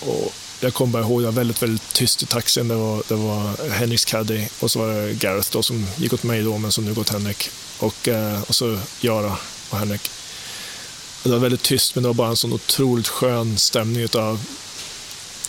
Och 0.00 0.32
jag 0.60 0.74
kommer 0.74 0.92
bara 0.92 1.02
ihåg, 1.02 1.20
det 1.20 1.26
var 1.26 1.32
väldigt, 1.32 1.62
väldigt 1.62 1.92
tyst 1.92 2.22
i 2.22 2.26
taxin. 2.26 2.68
Det 2.68 2.74
var, 2.74 3.02
det 3.08 3.14
var 3.14 3.70
Henriks 3.70 4.04
caddy 4.04 4.46
och 4.60 4.70
så 4.70 4.78
var 4.78 4.88
det 4.88 5.12
Gareth 5.12 5.48
då, 5.52 5.62
som 5.62 5.86
gick 5.96 6.12
åt 6.12 6.22
mig 6.22 6.42
då, 6.42 6.58
men 6.58 6.72
som 6.72 6.84
nu 6.84 6.94
gått 6.94 7.08
Henrik. 7.08 7.50
Och, 7.78 8.08
eh, 8.08 8.42
och 8.42 8.54
så 8.54 8.78
Jara 9.00 9.36
och 9.70 9.78
Henrik. 9.78 10.10
Det 11.22 11.30
var 11.30 11.38
väldigt 11.38 11.62
tyst, 11.62 11.94
men 11.94 12.02
det 12.02 12.08
var 12.08 12.14
bara 12.14 12.28
en 12.28 12.36
sån 12.36 12.52
otroligt 12.52 13.08
skön 13.08 13.58
stämning 13.58 14.08
av 14.14 14.40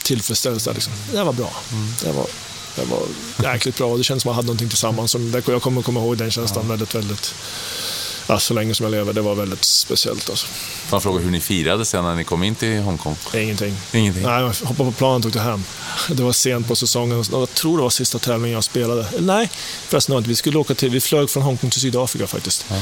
tillfredsställelse. 0.04 0.74
Liksom. 0.74 0.94
Det 1.12 1.24
var 1.24 1.34
bra. 1.34 1.52
Mm. 1.72 1.94
Det 2.04 2.12
var 2.12 2.28
det 2.82 2.86
var 2.86 3.52
jäkligt 3.54 3.78
bra. 3.78 3.98
Det 3.98 4.04
kändes 4.04 4.24
som 4.24 4.30
att 4.30 4.34
man 4.34 4.36
hade 4.36 4.46
någonting 4.46 4.70
tillsammans. 4.70 5.16
Jag 5.48 5.62
kommer 5.62 5.82
komma 5.82 6.00
ihåg 6.00 6.18
den 6.18 6.32
känslan 6.32 6.66
ja. 6.66 6.70
väldigt, 6.70 6.96
väldigt 6.96 7.36
ja, 8.28 8.40
så 8.40 8.54
länge 8.54 8.76
som 8.76 8.84
jag 8.84 8.92
lever. 8.92 9.14
Det 9.14 9.22
var 9.22 9.36
väldigt 9.36 9.64
speciellt. 9.64 10.30
Alltså. 10.30 10.48
Jag 10.92 11.04
fråga 11.04 11.20
hur 11.20 11.32
ni 11.32 11.40
firade 11.40 11.86
sen 11.86 12.04
när 12.04 12.16
ni 12.16 12.24
kom 12.24 12.44
in 12.44 12.56
till 12.56 12.80
Hongkong? 12.80 13.16
Ingenting. 13.34 13.76
Ingenting. 13.94 14.24
Nej, 14.24 14.42
jag 14.42 14.68
hoppade 14.68 14.92
på 14.92 14.98
planen 14.98 15.28
och 15.28 15.34
tog 15.34 15.42
hem. 15.42 15.64
Det 16.10 16.24
var 16.24 16.32
sent 16.32 16.68
på 16.68 16.76
säsongen. 16.76 17.24
Jag 17.32 17.54
tror 17.54 17.78
det 17.78 17.84
var 17.84 17.90
sista 17.90 18.20
tävlingen 18.20 18.56
jag 18.56 18.64
spelade. 18.64 19.08
Nej, 19.20 19.50
förresten 19.88 20.24
Vi 20.24 20.36
skulle 20.36 20.58
åka 20.58 20.76
till, 20.76 20.90
vi 20.90 21.02
flög 21.02 21.30
från 21.30 21.44
Hongkong 21.44 21.70
till 21.70 21.82
Sydafrika 21.82 22.28
faktiskt. 22.28 22.66
Ja. 22.70 22.76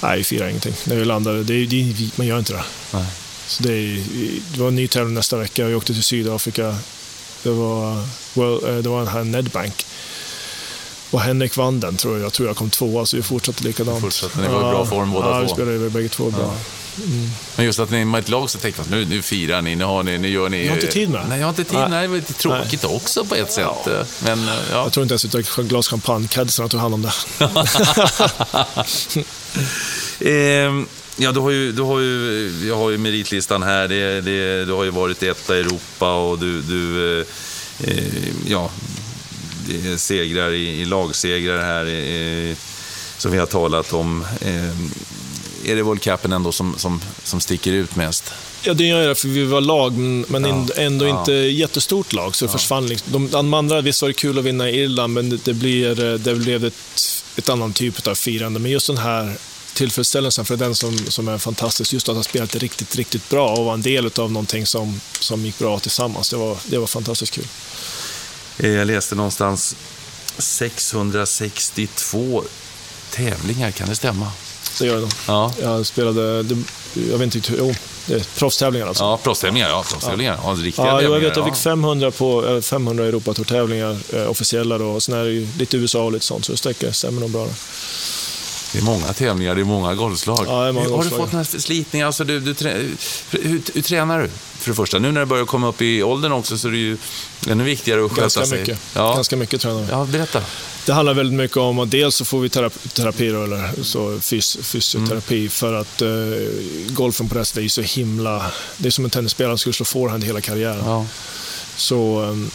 Nej, 0.00 0.18
vi 0.18 0.24
firade 0.24 0.50
ingenting. 0.50 0.74
När 0.84 0.96
vi 0.96 1.04
landade, 1.04 1.44
det, 1.44 1.66
det, 1.66 2.10
man 2.16 2.26
gör 2.26 2.38
inte 2.38 2.52
det. 2.52 2.64
Nej. 2.90 3.06
Så 3.46 3.62
det, 3.62 4.04
det 4.54 4.60
var 4.60 4.68
en 4.68 4.74
ny 4.74 4.88
tävling 4.88 5.14
nästa 5.14 5.36
vecka. 5.36 5.64
Vi 5.64 5.74
åkte 5.74 5.94
till 5.94 6.02
Sydafrika. 6.02 6.76
Det 7.42 7.50
var, 7.50 8.04
well, 8.34 8.76
eh, 8.76 8.82
det 8.82 8.88
var 8.88 8.98
den 8.98 9.08
här 9.08 9.24
Nedbank. 9.24 9.86
Och 11.10 11.20
Henrik 11.20 11.56
vann 11.56 11.80
den, 11.80 11.96
tror 11.96 12.16
jag. 12.16 12.24
Jag 12.24 12.32
tror 12.32 12.48
jag 12.48 12.56
kom 12.56 12.70
tvåa, 12.70 13.06
så 13.06 13.16
vi 13.16 13.22
fortsatte 13.22 13.64
likadant. 13.64 14.00
Fortsatte, 14.00 14.40
ni 14.40 14.48
var 14.48 14.58
i 14.58 14.72
bra 14.72 14.86
form 14.86 15.12
båda 15.12 15.26
ja, 15.26 15.32
två? 15.32 15.38
Ja, 15.38 15.42
vi 15.42 15.48
spelade 15.48 15.72
ju 15.72 15.90
bägge 15.90 16.08
två 16.08 16.30
bra. 16.30 16.54
Mm. 16.96 17.30
Men 17.56 17.66
just 17.66 17.78
att 17.78 17.90
ni 17.90 18.04
med 18.04 18.18
ett 18.18 18.28
lag 18.28 18.50
så 18.50 18.58
tänkte 18.58 18.82
man 18.82 18.90
nu, 18.90 19.04
nu 19.04 19.22
firar 19.22 19.62
ni, 19.62 19.74
nu, 19.74 19.84
har 19.84 20.02
ni, 20.02 20.18
nu 20.18 20.28
gör 20.28 20.48
ni... 20.48 20.62
Jag 20.62 20.70
har 20.72 20.76
inte 20.76 20.92
tid 20.92 21.10
med 21.10 21.28
Nej, 21.28 21.38
jag 21.38 21.46
har 21.46 21.50
inte 21.50 21.64
tid. 21.64 21.78
Nej, 21.78 21.88
nej 21.90 22.02
det 22.02 22.08
var 22.08 22.16
lite 22.16 22.32
tråkigt 22.32 22.82
nej. 22.82 22.96
också 22.96 23.24
på 23.24 23.34
ett 23.34 23.52
sätt. 23.52 23.66
Ja. 23.86 24.04
Men, 24.24 24.46
ja. 24.46 24.54
Jag 24.70 24.92
tror 24.92 25.02
inte 25.02 25.12
ens 25.12 25.24
att 25.24 25.34
jag 25.34 25.40
ett 25.40 25.68
glas 25.68 25.88
champagne. 25.88 26.28
Caddisarna 26.28 26.68
tog 26.68 26.80
hand 26.80 26.94
om 26.94 27.02
det. 27.02 27.12
ehm, 30.30 30.86
Ja, 31.16 31.32
du 31.32 31.40
har 31.40 31.50
ju, 31.50 31.72
du 31.72 31.82
har 31.82 32.00
ju, 32.00 32.50
jag 32.68 32.76
har 32.76 32.90
ju 32.90 32.98
meritlistan 32.98 33.62
här. 33.62 33.88
Det, 33.88 34.20
det, 34.20 34.64
du 34.64 34.72
har 34.72 34.84
ju 34.84 34.90
varit 34.90 35.22
etta 35.22 35.56
i 35.56 35.60
Europa 35.60 36.14
och 36.14 36.38
du, 36.38 36.62
du 36.62 37.20
eh, 37.20 37.26
eh 37.84 38.04
ja, 38.46 38.70
det 39.66 39.92
är 39.92 39.96
segrar 39.96 40.50
i, 40.52 40.80
i 40.80 40.84
lagsegrar 40.84 41.62
här 41.62 41.86
eh, 41.86 42.56
som 43.18 43.32
vi 43.32 43.38
har 43.38 43.46
talat 43.46 43.92
om. 43.92 44.24
Eh, 44.40 45.70
är 45.70 45.76
det 45.76 45.82
World 45.82 46.02
Cupen 46.02 46.32
ändå 46.32 46.52
som, 46.52 46.74
som, 46.78 47.00
som 47.22 47.40
sticker 47.40 47.72
ut 47.72 47.96
mest? 47.96 48.32
Ja, 48.62 48.74
det 48.74 48.84
gör 48.84 49.08
det, 49.08 49.14
för 49.14 49.28
vi 49.28 49.44
var 49.44 49.60
lag, 49.60 49.92
men 50.28 50.44
ja, 50.44 50.66
ändå 50.76 51.06
ja. 51.06 51.20
inte 51.20 51.32
jättestort 51.32 52.12
lag, 52.12 52.34
så 52.34 52.44
det 52.44 52.52
ja. 52.52 52.58
försvann. 52.58 52.86
Liksom. 52.86 53.28
De, 53.30 53.54
andra, 53.54 53.80
visst 53.80 54.02
var 54.02 54.08
det 54.08 54.14
kul 54.14 54.38
att 54.38 54.44
vinna 54.44 54.70
i 54.70 54.80
Irland, 54.80 55.12
men 55.12 55.30
det, 55.30 55.44
det, 55.44 55.54
blir, 55.54 56.18
det 56.18 56.34
blev 56.34 56.64
ett, 56.64 56.74
ett 57.36 57.48
annan 57.48 57.72
typ 57.72 58.06
av 58.06 58.14
firande. 58.14 58.60
Men 58.60 58.70
just 58.70 58.86
den 58.86 58.96
här 58.96 59.36
tillfredsställelsen 59.74 60.44
för 60.44 60.56
den 60.56 60.74
som, 60.74 60.98
som 60.98 61.28
är 61.28 61.38
fantastisk, 61.38 61.92
just 61.92 62.08
att 62.08 62.16
ha 62.16 62.22
spelat 62.22 62.54
riktigt, 62.54 62.96
riktigt 62.96 63.28
bra 63.28 63.50
och 63.50 63.64
vara 63.64 63.74
en 63.74 63.82
del 63.82 64.10
av 64.18 64.32
någonting 64.32 64.66
som, 64.66 65.00
som 65.20 65.46
gick 65.46 65.58
bra 65.58 65.78
tillsammans. 65.78 66.30
Det 66.30 66.36
var, 66.36 66.56
det 66.64 66.78
var 66.78 66.86
fantastiskt 66.86 67.34
kul. 67.34 67.46
Eh, 68.58 68.70
jag 68.70 68.86
läste 68.86 69.14
någonstans 69.14 69.76
662 70.38 72.44
tävlingar, 73.10 73.70
kan 73.70 73.88
det 73.88 73.96
stämma? 73.96 74.32
Det 74.78 74.86
gör 74.86 75.00
det. 75.00 75.08
Ja. 75.26 75.52
Jag 75.60 75.86
spelade, 75.86 76.44
jag 77.10 77.18
vet 77.18 77.34
inte, 77.34 77.52
jo, 77.58 77.74
proffstävlingar 78.36 78.86
alltså. 78.86 79.04
Ja, 79.04 79.16
proffstävlingar, 79.16 79.68
ja. 79.68 79.84
Proffstävlingar. 79.90 80.38
Ja. 80.44 80.56
Riktiga 80.58 80.86
ja, 80.86 81.02
jag 81.02 81.20
vet, 81.20 81.36
jag 81.36 81.44
fick 81.44 81.56
500 81.56 82.10
på 82.10 82.60
500 82.62 83.04
Europatourtävlingar, 83.04 83.98
eh, 84.12 84.30
officiella 84.30 84.78
då. 84.78 84.86
Och 84.86 85.02
sen 85.02 85.14
är 85.14 85.24
det 85.24 85.30
ju 85.30 85.48
lite 85.58 85.76
USA 85.76 86.02
och 86.02 86.12
lite 86.12 86.24
sånt, 86.24 86.44
så 86.44 86.72
det 86.78 86.92
stämmer 86.92 87.20
nog 87.20 87.30
bra. 87.30 87.44
Då. 87.44 87.50
Det 88.72 88.78
är 88.78 88.82
många 88.82 89.12
tävlingar, 89.12 89.54
det 89.54 89.60
är 89.60 89.64
många 89.64 89.94
golfslag. 89.94 90.44
Ja, 90.46 90.66
är 90.66 90.72
många 90.72 90.96
har 90.96 91.04
du 91.04 91.10
fått 91.10 91.32
några 91.32 91.44
slitningar? 91.44 92.06
Alltså, 92.06 92.24
du, 92.24 92.40
du, 92.40 92.68
hur, 92.68 92.96
hur, 93.30 93.62
hur, 93.74 93.82
tränar 93.82 94.22
du? 94.22 94.28
För 94.28 94.70
det 94.70 94.74
första, 94.74 94.98
nu 94.98 95.12
när 95.12 95.20
du 95.20 95.26
börjar 95.26 95.44
komma 95.44 95.68
upp 95.68 95.82
i 95.82 96.02
åldern 96.02 96.32
också 96.32 96.58
så 96.58 96.68
är 96.68 96.72
det 96.72 96.78
ju 96.78 96.96
ännu 97.48 97.64
viktigare 97.64 98.04
att 98.04 98.10
sköta 98.10 98.20
Ganska 98.20 98.46
sig. 98.46 98.60
Mycket. 98.60 98.78
Ja. 98.94 99.14
Ganska 99.14 99.36
mycket 99.36 99.60
tränar. 99.60 99.86
Ja, 99.90 100.04
berätta. 100.04 100.42
Det 100.86 100.92
handlar 100.92 101.14
väldigt 101.14 101.38
mycket 101.38 101.56
om 101.56 101.78
att 101.78 101.90
dels 101.90 102.16
så 102.16 102.24
får 102.24 102.40
vi 102.40 102.48
terapi, 102.48 102.88
terapi 102.88 103.28
då, 103.28 103.44
eller 103.44 103.82
så 103.82 104.20
fys, 104.20 104.58
fysioterapi 104.62 105.38
mm. 105.38 105.50
för 105.50 105.74
att 105.74 106.02
uh, 106.02 106.36
golfen 106.88 107.28
på 107.28 107.34
det 107.34 107.44
sättet 107.44 107.64
är 107.64 107.68
så 107.68 107.82
himla... 107.82 108.46
Det 108.76 108.88
är 108.88 108.90
som 108.90 109.04
en 109.04 109.10
tennisspelare 109.10 109.52
som 109.52 109.58
skulle 109.58 109.72
slå 109.72 109.84
forehand 109.84 110.24
hela 110.24 110.40
karriären. 110.40 110.84
Ja. 110.84 111.06
Så 111.76 112.22
um, 112.22 112.50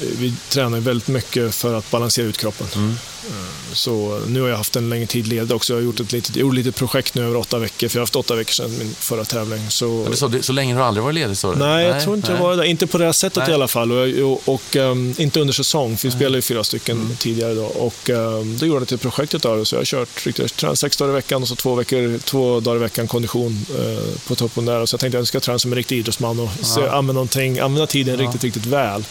vi 0.00 0.34
tränar 0.48 0.80
väldigt 0.80 1.08
mycket 1.08 1.54
för 1.54 1.74
att 1.74 1.90
balansera 1.90 2.26
ut 2.26 2.36
kroppen. 2.36 2.66
Mm. 2.74 2.96
Så 3.72 4.20
nu 4.26 4.40
har 4.40 4.48
jag 4.48 4.56
haft 4.56 4.76
en 4.76 4.88
längre 4.88 5.06
tid 5.06 5.26
ledig 5.26 5.56
också. 5.56 5.72
Jag 5.72 5.78
har 5.78 5.84
gjort 5.84 6.00
ett 6.00 6.12
litet, 6.12 6.36
gjort 6.36 6.52
ett 6.52 6.56
litet 6.56 6.76
projekt 6.76 7.14
nu 7.14 7.24
över 7.24 7.36
åtta 7.36 7.58
veckor, 7.58 7.88
för 7.88 7.96
jag 7.96 8.00
har 8.00 8.02
haft 8.02 8.16
åtta 8.16 8.34
veckor 8.34 8.52
sedan 8.52 8.78
min 8.78 8.94
förra 8.94 9.24
tävling. 9.24 9.70
Så, 9.70 10.14
så, 10.14 10.30
så 10.40 10.52
länge 10.52 10.74
har 10.74 10.80
du 10.80 10.86
aldrig 10.86 11.04
varit 11.04 11.14
ledig? 11.14 11.36
Så 11.36 11.52
nej, 11.52 11.86
jag 11.86 12.02
tror 12.02 12.16
inte 12.16 12.32
nej. 12.32 12.40
jag 12.40 12.48
var 12.48 12.56
det. 12.56 12.66
Inte 12.66 12.86
på 12.86 12.98
det 12.98 13.04
här 13.04 13.12
sättet 13.12 13.42
nej. 13.42 13.50
i 13.50 13.54
alla 13.54 13.68
fall. 13.68 13.92
Och, 13.92 14.32
och, 14.32 14.54
och 14.54 14.76
um, 14.76 15.14
inte 15.18 15.40
under 15.40 15.54
säsong, 15.54 15.96
för 15.96 16.08
vi 16.08 16.12
spelade 16.14 16.38
ju 16.38 16.42
fyra 16.42 16.64
stycken 16.64 16.96
mm. 16.96 17.16
tidigare 17.16 17.54
då. 17.54 17.64
Och 17.64 18.10
um, 18.10 18.58
då 18.58 18.66
gjorde 18.66 18.80
jag 18.80 18.92
ett 18.92 19.00
projekt 19.00 19.44
av 19.44 19.58
det, 19.58 19.64
så 19.64 19.74
jag 19.74 19.80
har 19.80 19.84
kört 19.84 20.26
riktigt, 20.26 20.64
sex 20.74 20.96
dagar 20.96 21.10
i 21.10 21.14
veckan 21.14 21.42
och 21.42 21.48
så 21.48 21.56
två, 21.56 21.74
veckor, 21.74 22.18
två 22.18 22.60
dagar 22.60 22.76
i 22.76 22.80
veckan 22.80 23.08
kondition 23.08 23.66
uh, 23.78 24.18
på 24.26 24.34
toppen 24.34 24.64
där. 24.64 24.80
Och 24.80 24.88
så 24.88 24.94
jag 24.94 25.00
tänkte 25.00 25.18
att 25.18 25.20
jag 25.20 25.28
ska 25.28 25.40
träna 25.40 25.58
som 25.58 25.72
en 25.72 25.76
riktig 25.76 25.98
idrottsman 25.98 26.40
och 26.40 26.50
ja. 26.58 26.64
se, 26.64 26.88
använda, 26.88 27.20
använda 27.64 27.86
tiden 27.86 28.18
ja. 28.18 28.26
riktigt, 28.26 28.44
riktigt 28.44 28.66
väl. 28.66 29.04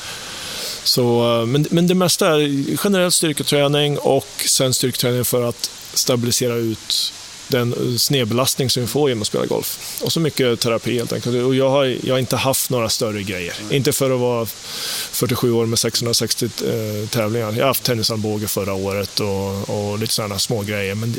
Så, 0.84 1.40
eh, 1.42 1.46
men, 1.46 1.66
men 1.70 1.88
det 1.88 1.96
mesta 1.96 2.28
är 2.28 2.78
generell 2.78 3.12
styrketräning 3.12 3.98
och 3.98 4.28
sen 4.46 4.74
styrketräning 4.74 5.26
för 5.26 5.50
att 5.50 5.72
stabilisera 5.94 6.56
ut 6.56 7.14
den 7.52 8.00
snedbelastning 8.00 8.70
som 8.70 8.82
vi 8.84 8.88
får 8.88 9.10
genom 9.10 9.22
att 9.22 9.28
spela 9.28 9.46
golf. 9.46 10.00
Och 10.04 10.12
så 10.12 10.20
mycket 10.20 10.60
terapi 10.60 10.98
helt 10.98 11.14
enkelt. 11.14 11.46
Och 11.46 11.56
jag 11.56 11.70
har, 11.70 11.98
jag 12.04 12.14
har 12.14 12.20
inte 12.20 12.36
haft 12.36 12.70
några 12.70 12.90
större 12.90 13.24
grejer. 13.24 13.56
Mm. 13.62 13.74
Inte 13.76 13.92
för 13.92 14.12
att 14.12 14.20
vara 14.20 14.46
47 14.46 15.52
år 15.52 15.66
med 15.66 15.80
660 15.80 16.46
eh, 16.46 17.10
tävlingar. 17.10 17.52
Jag 17.52 17.64
har 17.64 17.68
haft 17.68 17.84
tennisarmbåge 17.84 18.48
förra 18.48 18.74
året 18.74 19.20
och, 19.20 19.70
och 19.70 20.00
lite 20.00 20.14
sådana 20.14 20.40
små 20.40 20.62
grejer. 20.62 20.96
Men 20.96 21.16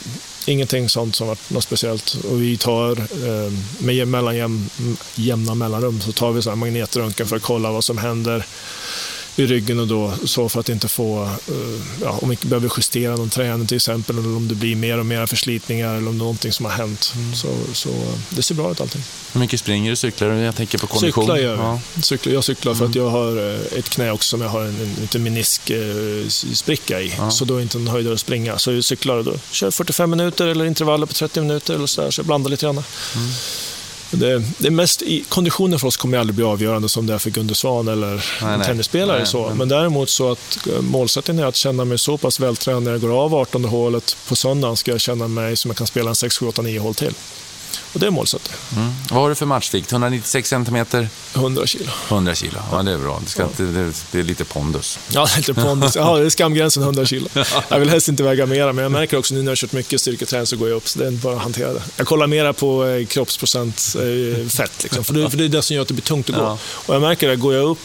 ingenting 0.47 0.89
sånt 0.89 1.16
som 1.16 1.26
varit 1.26 1.51
något 1.51 1.64
speciellt. 1.64 2.16
Och 2.30 2.43
vi 2.43 2.56
tar 2.56 2.90
eh, 3.01 3.52
med 3.78 4.09
mellan 4.09 4.36
jäm, 4.36 4.70
jämna 5.14 5.55
mellanrum 5.55 6.01
så 6.01 6.12
tar 6.12 6.32
vi 6.32 6.43
så 6.43 6.56
magnetröntgen 6.56 7.28
för 7.28 7.36
att 7.36 7.43
kolla 7.43 7.72
vad 7.72 7.84
som 7.84 7.98
händer 7.98 8.44
i 9.37 9.47
ryggen 9.47 9.81
och 9.81 9.87
då 9.87 10.13
så 10.25 10.49
för 10.49 10.61
att 10.61 10.69
inte 10.69 10.89
få, 10.89 11.23
eh, 11.23 11.81
ja, 12.03 12.19
om 12.23 12.29
vi 12.29 12.39
behöver 12.43 12.73
justera 12.77 13.17
någon 13.17 13.31
träning 13.31 13.67
till 13.67 13.77
exempel, 13.77 14.19
eller 14.19 14.37
om 14.37 14.49
det 14.49 14.55
blir 14.55 14.77
mer 14.77 14.99
och 14.99 15.07
mer 15.07 15.27
förslitningar 15.27 15.95
eller 15.95 16.09
om 16.09 16.13
det 16.13 16.17
är 16.17 16.19
någonting 16.19 16.53
som 16.53 16.65
har 16.65 16.73
hänt. 16.73 17.13
Mm. 17.17 17.35
Så, 17.35 17.49
så 17.73 17.91
det 18.29 18.43
ser 18.43 18.55
bra 18.55 18.71
ut 18.73 18.81
allting. 18.81 19.03
Hur 19.33 19.41
mycket 19.41 19.61
springer 19.61 19.91
du? 19.91 19.97
Cyklar 19.97 20.29
du? 20.29 20.37
Jag 20.37 20.57
tänker 20.57 20.79
på 20.79 20.87
kondition. 20.87 21.25
Cyklar 21.25 21.37
gör 21.37 21.57
ja. 21.57 21.81
Cyklar, 22.03 22.33
jag 22.33 22.45
cyklar 22.45 22.75
för 22.75 22.85
att 22.85 22.95
mm. 22.95 23.05
jag 23.05 23.11
har 23.11 23.55
eh, 23.55 23.79
ett 23.79 23.89
knä 23.89 24.11
också 24.11 24.29
som 24.29 24.41
jag 24.41 24.49
har 24.49 24.61
en, 24.61 24.81
en 24.81 24.95
liten 25.01 25.23
meniskspricka 25.23 27.01
i. 27.01 27.15
Ja. 27.19 27.31
Så 27.31 27.45
då 27.45 27.57
är 27.57 27.63
inte 27.63 27.79
en 27.79 27.89
höjdare 27.89 28.15
att 28.15 28.21
springa. 28.21 28.59
Så 28.59 28.73
jag 28.73 28.85
cyklar 28.85 29.17
och 29.17 29.25
då 29.25 29.35
kör 29.51 29.71
45 29.71 30.11
minuter 30.11 30.47
eller 30.47 30.65
intervaller 30.65 31.07
på 31.07 31.13
30 31.13 31.41
minuter 31.41 31.75
eller 31.75 31.87
så, 31.87 32.01
där, 32.01 32.11
så 32.11 32.21
jag 32.21 32.27
blandar 32.27 32.51
lite 32.51 32.67
grann. 32.67 32.85
Mm. 33.17 33.29
Det, 34.12 34.43
det 34.59 34.70
mest, 34.70 35.02
konditionen 35.28 35.78
för 35.78 35.89
oss 35.89 35.97
kommer 35.97 36.18
aldrig 36.18 36.34
bli 36.34 36.44
avgörande 36.44 36.89
som 36.89 37.06
det 37.06 37.14
är 37.14 37.18
för 37.18 37.30
Gunde 37.30 37.55
Svan 37.55 37.89
eller 37.89 38.24
nej, 38.43 38.55
en 38.55 38.60
tennisspelare. 38.60 39.18
Nej, 39.18 39.26
så. 39.26 39.48
Men... 39.48 39.59
men 39.59 39.68
däremot 39.68 40.10
så 40.10 40.32
att 40.32 40.66
eh, 40.66 40.80
målsättningen 40.80 41.44
är 41.44 41.48
att 41.48 41.56
känna 41.56 41.84
mig 41.84 41.98
så 41.98 42.18
pass 42.18 42.40
vältränad 42.40 42.82
när 42.82 42.90
jag 42.90 43.01
går 43.01 43.24
av 43.24 43.34
18 43.34 43.64
hålet 43.64 44.16
på 44.28 44.36
söndagen 44.36 44.76
ska 44.76 44.90
jag 44.90 45.01
känna 45.01 45.28
mig 45.28 45.56
som 45.56 45.68
jag 45.68 45.76
kan 45.76 45.86
spela 45.86 46.09
en 46.10 46.16
6, 46.16 46.39
7, 46.39 46.47
8, 46.47 46.62
9 46.62 46.80
hål 46.80 46.94
till. 46.94 47.14
Och 47.93 48.01
det 48.01 48.07
är 48.07 48.11
målsättningen. 48.11 48.59
Mm. 48.77 48.93
Vad 49.11 49.23
har 49.23 49.28
du 49.28 49.35
för 49.35 49.47
matchvikt? 49.47 49.93
196 49.93 50.49
centimeter? 50.49 51.09
100 51.35 51.66
kilo. 51.66 51.90
100 52.09 52.35
kilo, 52.35 52.59
ja 52.73 52.82
det 52.82 52.93
är 52.93 52.99
bra. 52.99 53.20
Det, 53.24 53.31
ska 53.31 53.43
inte, 53.43 53.62
det, 53.62 53.93
det 54.12 54.19
är 54.19 54.23
lite 54.23 54.44
pondus. 54.44 54.99
Ja, 55.12 55.28
lite 55.36 55.55
pondus. 55.55 55.97
Ja, 55.97 56.16
det 56.19 56.27
är 56.27 56.31
skamgränsen 56.31 56.82
100 56.82 57.07
kilo. 57.07 57.28
Jag 57.69 57.78
vill 57.78 57.90
helst 57.90 58.09
inte 58.09 58.23
väga 58.23 58.47
mera, 58.47 58.73
men 58.73 58.82
jag 58.82 58.93
märker 58.93 59.16
också 59.16 59.35
nu 59.35 59.40
när 59.40 59.47
jag 59.47 59.51
har 59.51 59.57
kört 59.57 59.73
mycket 59.73 60.01
styrketräning 60.01 60.47
så 60.47 60.57
går 60.57 60.69
jag 60.69 60.77
upp, 60.77 60.89
så 60.89 60.99
det 60.99 61.07
är 61.07 61.11
bara 61.11 61.36
att 61.36 61.43
hantera 61.43 61.73
det. 61.73 61.82
Jag 61.97 62.07
kollar 62.07 62.27
mera 62.27 62.53
på 62.53 62.85
eh, 62.86 63.07
kroppsprocent 63.07 63.97
eh, 63.97 64.49
fett, 64.49 64.82
liksom, 64.82 65.05
för, 65.05 65.15
det, 65.15 65.31
för 65.31 65.39
det 65.39 65.44
är 65.44 65.49
det 65.49 65.62
som 65.62 65.74
gör 65.77 65.82
att 65.82 65.89
det 65.89 65.94
blir 65.94 66.03
tungt 66.03 66.31
att 66.31 66.36
gå. 66.36 66.43
Ja. 66.43 66.59
Och 66.73 66.94
jag 66.94 67.03
märker 67.03 67.32
att 67.32 67.39
går 67.39 67.55
jag 67.55 67.65
upp 67.65 67.78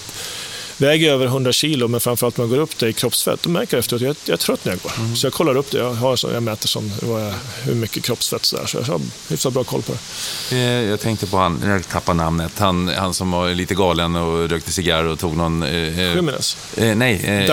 väger 0.78 1.12
över 1.12 1.26
100 1.26 1.52
kilo, 1.52 1.88
men 1.88 2.00
framförallt 2.00 2.38
när 2.38 2.46
man 2.46 2.56
går 2.56 2.64
upp 2.64 2.78
det 2.78 2.90
i 2.90 2.94
kroppsfett, 2.94 3.44
då 3.44 3.50
märker 3.50 3.78
jag 3.78 3.80
efteråt 3.80 4.02
att 4.02 4.08
jag, 4.08 4.16
jag 4.26 4.34
är 4.34 4.38
trött 4.38 4.66
när 4.66 4.72
jag 4.72 4.82
går. 4.82 4.92
Mm. 4.98 5.16
Så 5.16 5.26
jag 5.26 5.34
kollar 5.34 5.58
upp 5.58 5.72
det. 5.72 5.78
Jag, 5.78 5.94
har, 5.94 6.16
så, 6.16 6.32
jag 6.32 6.44
mäter 6.44 6.68
som, 6.68 6.92
jag, 7.02 7.34
hur 7.64 7.76
mycket 7.76 8.04
kroppsfett 8.04 8.46
så, 8.46 8.58
där, 8.58 8.66
så 8.66 8.78
jag 8.78 8.84
har 8.84 9.02
hyfsat 9.30 9.54
bra 9.54 9.64
koll 9.64 9.82
på 9.82 9.92
det. 9.92 10.56
Eh, 10.56 10.90
jag 10.90 11.00
tänkte 11.00 11.28
på 11.28 11.38
han, 11.38 11.62
jag 11.66 11.88
tappade 11.88 12.18
namnet, 12.18 12.60
han, 12.60 12.88
han 12.88 13.14
som 13.14 13.32
var 13.32 13.50
lite 13.50 13.76
galen 13.76 14.16
och 14.16 14.50
rökte 14.50 14.72
cigarr 14.72 15.04
och 15.04 15.20
tog 15.20 15.38
någon... 15.38 15.64
Eh, 15.64 16.00
eh 16.00 16.16
Jimenez? 16.16 16.58
Eh, 16.78 16.96
nej, 16.96 17.22
eh, 17.26 17.46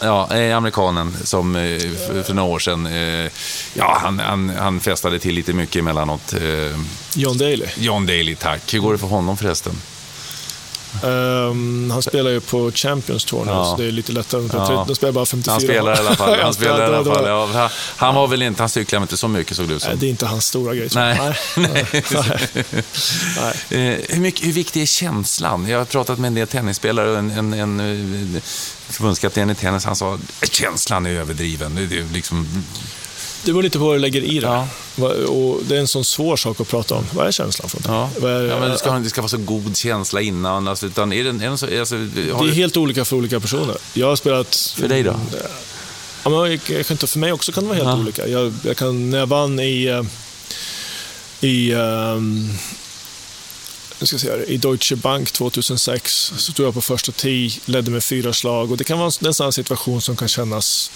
ja, 0.00 0.36
eh, 0.36 0.56
amerikanen 0.56 1.16
som 1.24 1.54
för, 2.06 2.22
för 2.22 2.34
några 2.34 2.48
år 2.48 2.58
sedan, 2.58 2.88
ja, 3.74 3.98
han, 4.02 4.18
han, 4.18 4.50
han 4.58 4.80
festade 4.80 5.18
till 5.18 5.34
lite 5.34 5.52
mycket 5.52 5.76
emellanåt. 5.76 6.34
John 7.14 7.38
Daly? 7.38 7.66
John 7.78 8.06
Daly, 8.06 8.34
tack. 8.34 8.74
Hur 8.74 8.78
går 8.78 8.92
det 8.92 8.98
för 8.98 9.06
honom 9.06 9.36
förresten? 9.36 9.72
Um, 11.02 11.90
han 11.90 12.02
spelar 12.02 12.30
ju 12.30 12.40
på 12.40 12.72
Champions 12.74 13.24
Tour 13.24 13.44
nu, 13.44 13.50
ja. 13.50 13.64
så 13.64 13.82
det 13.82 13.88
är 13.88 13.92
lite 13.92 14.12
lättare. 14.12 14.48
Ja. 14.52 14.84
De 14.88 14.96
spelar 14.96 15.12
bara 15.12 15.26
54 15.26 15.52
Han 15.52 15.60
spelar 15.60 15.94
i 15.94 15.98
alla 15.98 16.16
fall. 16.16 16.40
Han, 16.42 16.54
spelar 16.54 16.92
i 16.92 16.96
alla 16.96 17.14
fall. 17.14 17.26
Ja, 17.54 17.70
han 17.96 18.14
var 18.14 18.26
väl 18.26 18.42
inte, 18.42 18.62
han 18.62 18.68
cyklade 18.68 19.02
inte 19.02 19.16
så 19.16 19.28
mycket 19.28 19.56
såg 19.56 19.70
ut 19.70 19.82
som. 19.82 19.90
Nej, 19.90 19.98
det 20.00 20.06
är 20.06 20.10
inte 20.10 20.26
hans 20.26 20.46
stora 20.46 20.74
grej. 20.74 20.88
Nej. 20.94 21.18
Nej. 21.56 21.86
Nej. 23.36 23.54
Eh, 23.70 23.98
hur, 24.08 24.20
mycket, 24.20 24.46
hur 24.46 24.52
viktig 24.52 24.82
är 24.82 24.86
känslan? 24.86 25.68
Jag 25.68 25.78
har 25.78 25.84
pratat 25.84 26.18
med 26.18 26.28
en 26.28 26.34
del 26.34 26.46
tennisspelare 26.46 27.18
en, 27.18 27.30
en, 27.30 27.52
en 27.52 27.80
eh, 28.36 28.42
förbundskapten 28.88 29.50
i 29.50 29.54
tennis, 29.54 29.84
han 29.84 29.96
sa 29.96 30.14
att 30.14 30.52
känslan 30.52 31.06
är 31.06 31.10
överdriven. 31.10 31.74
Det 31.74 31.98
är 31.98 32.12
liksom 32.12 32.64
det 33.48 33.52
beror 33.52 33.62
lite 33.62 33.78
på 33.78 33.84
vad 33.84 33.94
du 33.94 33.98
lägger 33.98 34.22
i 34.22 34.38
det. 34.38 34.46
Ja. 34.46 34.68
Och 35.26 35.60
det 35.64 35.76
är 35.76 35.80
en 35.80 35.88
sån 35.88 36.04
svår 36.04 36.36
sak 36.36 36.60
att 36.60 36.68
prata 36.68 36.94
om. 36.94 37.04
Vad 37.12 37.26
är 37.26 37.30
känslan 37.30 37.68
för 37.68 37.80
ja. 37.86 38.10
Är, 38.22 38.42
ja, 38.42 38.60
men 38.60 38.70
det 38.70 38.78
ska, 38.78 38.98
det 38.98 39.10
ska 39.10 39.20
vara 39.20 39.28
så 39.28 39.36
god 39.38 39.76
känsla 39.76 40.20
innan. 40.20 40.68
Alltså, 40.68 40.86
utan 40.86 41.12
är 41.12 41.24
det, 41.24 41.30
är 41.44 41.50
det, 41.50 41.58
så, 41.58 41.78
alltså, 41.78 41.96
det 41.96 42.30
är 42.30 42.54
helt 42.54 42.76
olika 42.76 43.04
för 43.04 43.16
olika 43.16 43.40
personer. 43.40 43.76
Jag 43.94 44.06
har 44.06 44.16
spelat... 44.16 44.74
För 44.76 44.88
dig 44.88 45.02
då? 45.02 45.20
Ja, 46.22 46.30
men 46.30 46.38
jag, 46.38 46.50
jag 46.50 46.86
kan 46.86 46.94
inte, 46.94 47.06
för 47.06 47.18
mig 47.18 47.32
också 47.32 47.52
kan 47.52 47.64
det 47.64 47.68
vara 47.68 47.78
helt 47.78 47.88
ja. 47.88 47.98
olika. 47.98 48.28
Jag, 48.28 48.52
jag, 48.64 48.76
kan, 48.76 49.10
när 49.10 49.18
jag 49.18 49.26
vann 49.26 49.60
i... 49.60 49.84
Eh, 49.84 50.02
i 51.40 51.72
um, 51.74 52.58
ska 54.02 54.14
jag 54.14 54.20
säga, 54.20 54.44
i 54.44 54.56
Deutsche 54.56 54.96
Bank 54.96 55.32
2006 55.32 56.32
så 56.36 56.52
stod 56.52 56.66
jag 56.66 56.74
på 56.74 56.80
första 56.80 57.12
tee, 57.12 57.50
ledde 57.64 57.90
med 57.90 58.04
fyra 58.04 58.32
slag 58.32 58.70
och 58.70 58.76
det 58.76 58.84
kan 58.84 58.98
vara 58.98 59.10
en 59.26 59.34
sån 59.34 59.52
situation 59.52 60.00
som 60.00 60.16
kan 60.16 60.28
kännas 60.28 60.90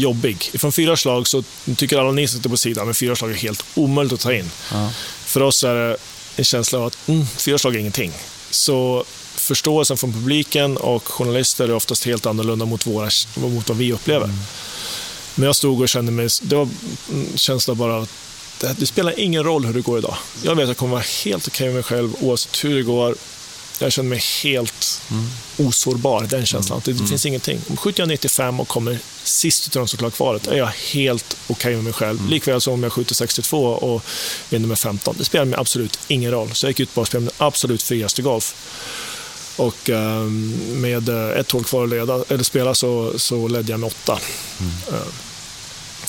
jobbig. 0.00 0.50
Från 0.54 0.72
fyra 0.72 0.96
slag 0.96 1.28
så 1.28 1.44
tycker 1.76 1.98
alla 1.98 2.12
ni 2.12 2.28
som 2.28 2.38
sitter 2.38 2.50
på 2.50 2.56
sidan, 2.56 2.84
men 2.84 2.94
fyra 2.94 3.16
slag 3.16 3.30
är 3.30 3.34
helt 3.34 3.64
omöjligt 3.74 4.12
att 4.12 4.20
ta 4.20 4.34
in. 4.34 4.50
Ja. 4.72 4.90
För 5.24 5.42
oss 5.42 5.64
är 5.64 5.74
det 5.74 5.96
en 6.36 6.44
känsla 6.44 6.78
av 6.78 6.86
att 6.86 7.08
mm, 7.08 7.26
fyra 7.26 7.58
slag 7.58 7.74
är 7.74 7.78
ingenting. 7.78 8.12
Så 8.50 9.04
förståelsen 9.34 9.96
från 9.96 10.12
publiken 10.12 10.76
och 10.76 11.08
journalister 11.08 11.68
är 11.68 11.74
oftast 11.74 12.04
helt 12.04 12.26
annorlunda 12.26 12.64
mot, 12.64 12.86
våra, 12.86 13.10
mot 13.36 13.68
vad 13.68 13.78
vi 13.78 13.92
upplever. 13.92 14.24
Mm. 14.24 14.36
Men 15.34 15.46
jag 15.46 15.56
stod 15.56 15.80
och 15.80 15.88
kände 15.88 16.12
mig, 16.12 16.28
det 16.42 16.56
var 16.56 16.68
en 17.12 17.26
känsla 17.34 17.74
bara 17.74 18.02
att 18.02 18.10
det, 18.60 18.74
det, 18.78 18.86
spelar 18.86 19.20
ingen 19.20 19.44
roll 19.44 19.64
hur 19.64 19.74
det 19.74 19.80
går 19.80 19.98
idag. 19.98 20.16
Jag 20.42 20.54
vet 20.54 20.62
att 20.62 20.68
jag 20.68 20.76
kommer 20.76 20.92
vara 20.92 21.04
helt 21.24 21.48
okej 21.48 21.54
okay 21.54 21.66
med 21.66 21.74
mig 21.74 21.82
själv 21.82 22.14
oavsett 22.20 22.64
hur 22.64 22.74
det 22.74 22.82
går. 22.82 23.16
Jag 23.78 23.92
känner 23.92 24.10
mig 24.10 24.22
helt 24.42 25.02
mm. 25.10 25.26
osårbar, 25.56 26.22
den 26.22 26.46
känslan. 26.46 26.80
Det, 26.84 26.90
det 26.90 26.96
mm. 26.96 27.08
finns 27.08 27.26
ingenting. 27.26 27.60
Om 27.70 27.76
skjuter 27.76 28.00
jag 28.00 28.08
95 28.08 28.60
och 28.60 28.68
kommer 28.68 28.98
sist 29.24 29.66
ut 29.66 29.76
av 29.76 29.86
såklart 29.86 30.14
kvalet, 30.14 30.46
är 30.46 30.56
jag 30.56 30.66
helt 30.66 31.36
okej 31.46 31.54
okay 31.54 31.74
med 31.74 31.84
mig 31.84 31.92
själv. 31.92 32.18
Mm. 32.18 32.30
Likväl 32.30 32.60
som 32.60 32.74
om 32.74 32.82
jag 32.82 32.92
skjuter 32.92 33.14
62 33.14 33.64
och 33.66 34.04
vinner 34.48 34.68
med 34.68 34.78
15. 34.78 35.14
Det 35.18 35.24
spelar 35.24 35.44
mig 35.44 35.58
absolut 35.58 35.98
ingen 36.08 36.30
roll. 36.30 36.50
Så 36.52 36.66
jag 36.66 36.70
gick 36.70 36.80
ut 36.80 36.94
bara 36.94 37.00
och 37.00 37.06
spelade 37.06 37.24
min 37.24 37.34
absolut 37.38 37.82
friaste 37.82 38.22
golf. 38.22 38.54
Och 39.56 39.88
um, 39.88 40.54
med 40.74 41.08
uh, 41.08 41.30
ett 41.30 41.50
hål 41.50 41.64
kvar 41.64 41.84
att 41.84 41.90
leda, 41.90 42.24
eller 42.28 42.44
spela 42.44 42.74
så, 42.74 43.18
så 43.18 43.48
ledde 43.48 43.72
jag 43.72 43.80
med 43.80 43.86
åtta. 43.86 44.18
Mm. 44.60 44.72
Uh, 44.92 45.06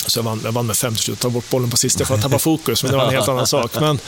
så 0.08 0.20
jag 0.20 0.24
vann, 0.24 0.42
jag 0.44 0.52
vann 0.52 0.66
med 0.66 0.78
fem 0.78 0.96
till 0.96 1.04
slut, 1.04 1.20
tog 1.20 1.32
bort 1.32 1.50
bollen 1.50 1.70
på 1.70 1.78
sista 1.78 2.06
för 2.06 2.16
att 2.16 2.22
tappa 2.22 2.40
fokus, 2.50 2.84
men 2.84 2.92
det 2.92 2.98
var 2.98 3.06
en 3.06 3.14
helt 3.14 3.28
annan 3.28 3.48
sak. 3.48 3.72
Men, 3.80 4.00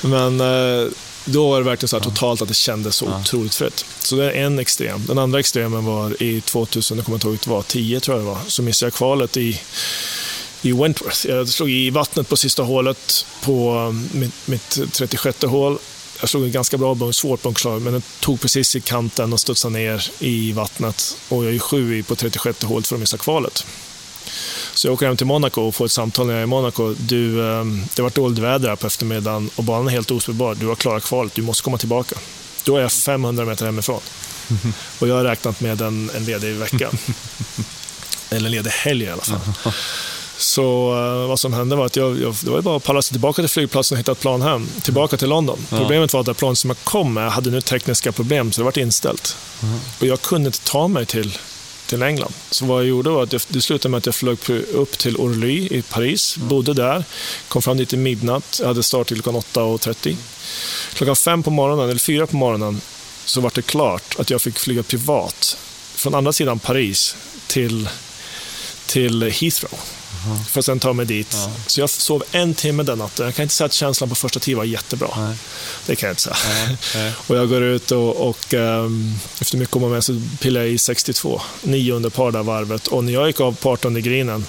men 0.00 0.40
uh, 0.40 0.90
då 1.24 1.50
var 1.50 1.58
det 1.58 1.64
verkligen 1.64 1.88
så 1.88 1.96
här 1.96 2.04
totalt 2.04 2.42
att 2.42 2.48
det 2.48 2.54
kändes 2.54 2.96
så 2.96 3.04
ja. 3.04 3.20
otroligt 3.20 3.54
fritt. 3.54 3.84
Så 3.98 4.16
det 4.16 4.24
är 4.24 4.44
en 4.44 4.58
extrem. 4.58 5.06
Den 5.06 5.18
andra 5.18 5.40
extremen 5.40 5.84
var 5.84 6.22
i 6.22 6.40
2000, 6.40 6.96
jag 6.96 7.04
kommer 7.04 7.16
inte 7.16 7.26
ihåg 7.26 7.38
det 7.44 7.50
var, 7.50 7.62
10 7.62 8.00
tror 8.00 8.16
jag 8.16 8.26
det 8.26 8.30
var, 8.30 8.38
så 8.46 8.62
missade 8.62 8.86
jag 8.86 8.94
kvalet 8.94 9.36
i, 9.36 9.60
i 10.62 10.72
Wentworth. 10.72 11.26
Jag 11.26 11.48
slog 11.48 11.70
i 11.70 11.90
vattnet 11.90 12.28
på 12.28 12.36
sista 12.36 12.62
hålet 12.62 13.26
på 13.42 13.74
um, 13.74 14.08
mitt, 14.12 14.34
mitt 14.46 14.92
36 14.92 15.42
hål. 15.42 15.78
Jag 16.20 16.28
slog 16.28 16.44
en 16.44 16.52
ganska 16.52 16.76
bra 16.76 16.94
bunk, 16.94 17.14
svårt 17.14 17.42
bunkslag, 17.42 17.82
men 17.82 17.92
den 17.92 18.02
tog 18.20 18.40
precis 18.40 18.76
i 18.76 18.80
kanten 18.80 19.32
och 19.32 19.40
studsade 19.40 19.74
ner 19.74 20.10
i 20.18 20.52
vattnet. 20.52 21.16
Och 21.28 21.44
jag 21.44 21.54
är 21.54 21.58
sju 21.58 22.02
på 22.02 22.16
36 22.16 22.62
hålet 22.62 22.86
för 22.86 22.96
att 22.96 23.00
missa 23.00 23.16
kvalet. 23.16 23.66
Så 24.74 24.86
jag 24.86 24.94
åker 24.94 25.06
hem 25.06 25.16
till 25.16 25.26
Monaco 25.26 25.60
och 25.60 25.74
får 25.74 25.84
ett 25.84 25.92
samtal 25.92 26.26
när 26.26 26.32
jag 26.32 26.40
är 26.40 26.44
i 26.44 26.46
Monaco. 26.46 26.94
Du, 26.98 27.50
ehm, 27.50 27.84
det 27.94 28.02
varit 28.02 28.14
dåligt 28.14 28.38
väder 28.38 28.68
här 28.68 28.76
på 28.76 28.86
eftermiddagen 28.86 29.50
och 29.56 29.64
banan 29.64 29.86
är 29.86 29.90
helt 29.90 30.10
ospelbar. 30.10 30.54
Du 30.54 30.66
har 30.66 30.74
klarat 30.74 31.04
kvalet, 31.04 31.34
du 31.34 31.42
måste 31.42 31.62
komma 31.62 31.78
tillbaka. 31.78 32.16
Då 32.64 32.76
är 32.76 32.82
jag 32.82 32.92
500 32.92 33.44
meter 33.44 33.66
hemifrån. 33.66 34.00
Och 34.98 35.08
jag 35.08 35.14
har 35.14 35.24
räknat 35.24 35.60
med 35.60 35.80
en, 35.80 36.10
en 36.16 36.24
ledig 36.24 36.54
vecka. 36.54 36.90
Eller 38.30 38.46
en 38.46 38.52
ledig 38.52 38.70
helg 38.70 39.04
i 39.04 39.10
alla 39.10 39.22
fall. 39.22 39.72
Så 40.36 40.94
uh, 40.94 41.28
vad 41.28 41.40
som 41.40 41.52
hände 41.52 41.76
var 41.76 41.86
att 41.86 41.96
jag, 41.96 42.20
jag, 42.20 42.34
det 42.42 42.50
var 42.50 42.62
bara 42.62 42.76
att 42.76 42.84
palla 42.84 43.02
sig 43.02 43.12
tillbaka 43.12 43.42
till 43.42 43.48
flygplatsen 43.48 43.96
och 43.96 44.00
hitta 44.00 44.12
ett 44.12 44.20
plan 44.20 44.42
hem, 44.42 44.68
tillbaka 44.82 45.16
till 45.16 45.28
London. 45.28 45.58
Ja. 45.70 45.78
Problemet 45.78 46.12
var 46.12 46.20
att 46.20 46.26
det 46.26 46.34
plan 46.34 46.56
som 46.56 46.70
jag 46.70 46.76
kom 46.84 47.14
med 47.14 47.32
hade 47.32 47.50
nu 47.50 47.60
tekniska 47.60 48.12
problem, 48.12 48.52
så 48.52 48.60
det 48.60 48.64
var 48.64 48.78
inställt. 48.78 49.36
Mm. 49.62 49.78
Och 50.00 50.06
jag 50.06 50.22
kunde 50.22 50.46
inte 50.46 50.60
ta 50.60 50.88
mig 50.88 51.06
till 51.06 51.38
till 51.86 52.02
England. 52.02 52.32
Så 52.50 52.64
vad 52.64 52.80
jag 52.80 52.88
gjorde 52.88 53.10
var 53.10 53.22
att 53.22 53.32
jag, 53.32 53.42
det 53.48 53.60
slutade 53.60 53.88
med 53.90 53.98
att 53.98 54.06
jag 54.06 54.14
flög 54.14 54.38
upp 54.72 54.98
till 54.98 55.16
Orly 55.16 55.68
i 55.70 55.82
Paris, 55.82 56.36
mm. 56.36 56.48
bodde 56.48 56.74
där, 56.74 57.04
kom 57.48 57.62
fram 57.62 57.76
dit 57.76 57.92
i 57.92 57.96
midnatt, 57.96 58.58
jag 58.60 58.66
hade 58.66 58.82
start 58.82 59.08
till 59.08 59.22
klockan 59.22 59.40
8.30. 59.40 60.16
Klockan 60.94 61.16
fem 61.16 61.42
på 61.42 61.50
morgonen, 61.50 61.88
eller 61.88 61.98
fyra 61.98 62.26
på 62.26 62.36
morgonen, 62.36 62.80
så 63.24 63.40
var 63.40 63.52
det 63.54 63.62
klart 63.62 64.16
att 64.18 64.30
jag 64.30 64.42
fick 64.42 64.58
flyga 64.58 64.82
privat 64.82 65.56
från 65.94 66.14
andra 66.14 66.32
sidan 66.32 66.58
Paris 66.58 67.16
till, 67.46 67.88
till 68.86 69.22
Heathrow. 69.22 69.78
Uh-huh. 70.24 70.44
För 70.44 70.60
att 70.60 70.64
sen 70.64 70.80
ta 70.80 70.92
mig 70.92 71.06
dit. 71.06 71.32
Uh-huh. 71.32 71.50
Så 71.66 71.80
jag 71.80 71.90
sov 71.90 72.24
en 72.32 72.54
timme 72.54 72.82
den 72.82 72.98
natten. 72.98 73.26
Jag 73.26 73.34
kan 73.34 73.42
inte 73.42 73.54
säga 73.54 73.66
att 73.66 73.72
känslan 73.72 74.08
på 74.08 74.14
första 74.14 74.40
tiden 74.40 74.58
var 74.58 74.64
jättebra. 74.64 75.08
Uh-huh. 75.08 75.34
Det 75.86 75.96
kan 75.96 76.06
jag 76.06 76.12
inte 76.12 76.22
säga. 76.22 77.12
och 77.26 77.36
jag 77.36 77.48
går 77.48 77.62
ut 77.62 77.90
och, 77.90 78.28
och 78.28 78.54
um, 78.54 79.18
efter 79.40 79.56
mycket 79.56 79.76
om 79.76 79.84
och 79.84 79.90
med 79.90 80.04
så 80.04 80.20
pillar 80.40 80.60
jag 80.60 80.70
i 80.70 80.78
62, 80.78 81.40
nio 81.62 81.92
under 81.92 82.10
par 82.10 82.30
där 82.30 82.42
varvet. 82.42 82.86
Och 82.86 83.04
när 83.04 83.12
jag 83.12 83.26
gick 83.26 83.40
av 83.40 83.54
på 83.54 83.70
18 83.70 84.02
grinen 84.02 84.46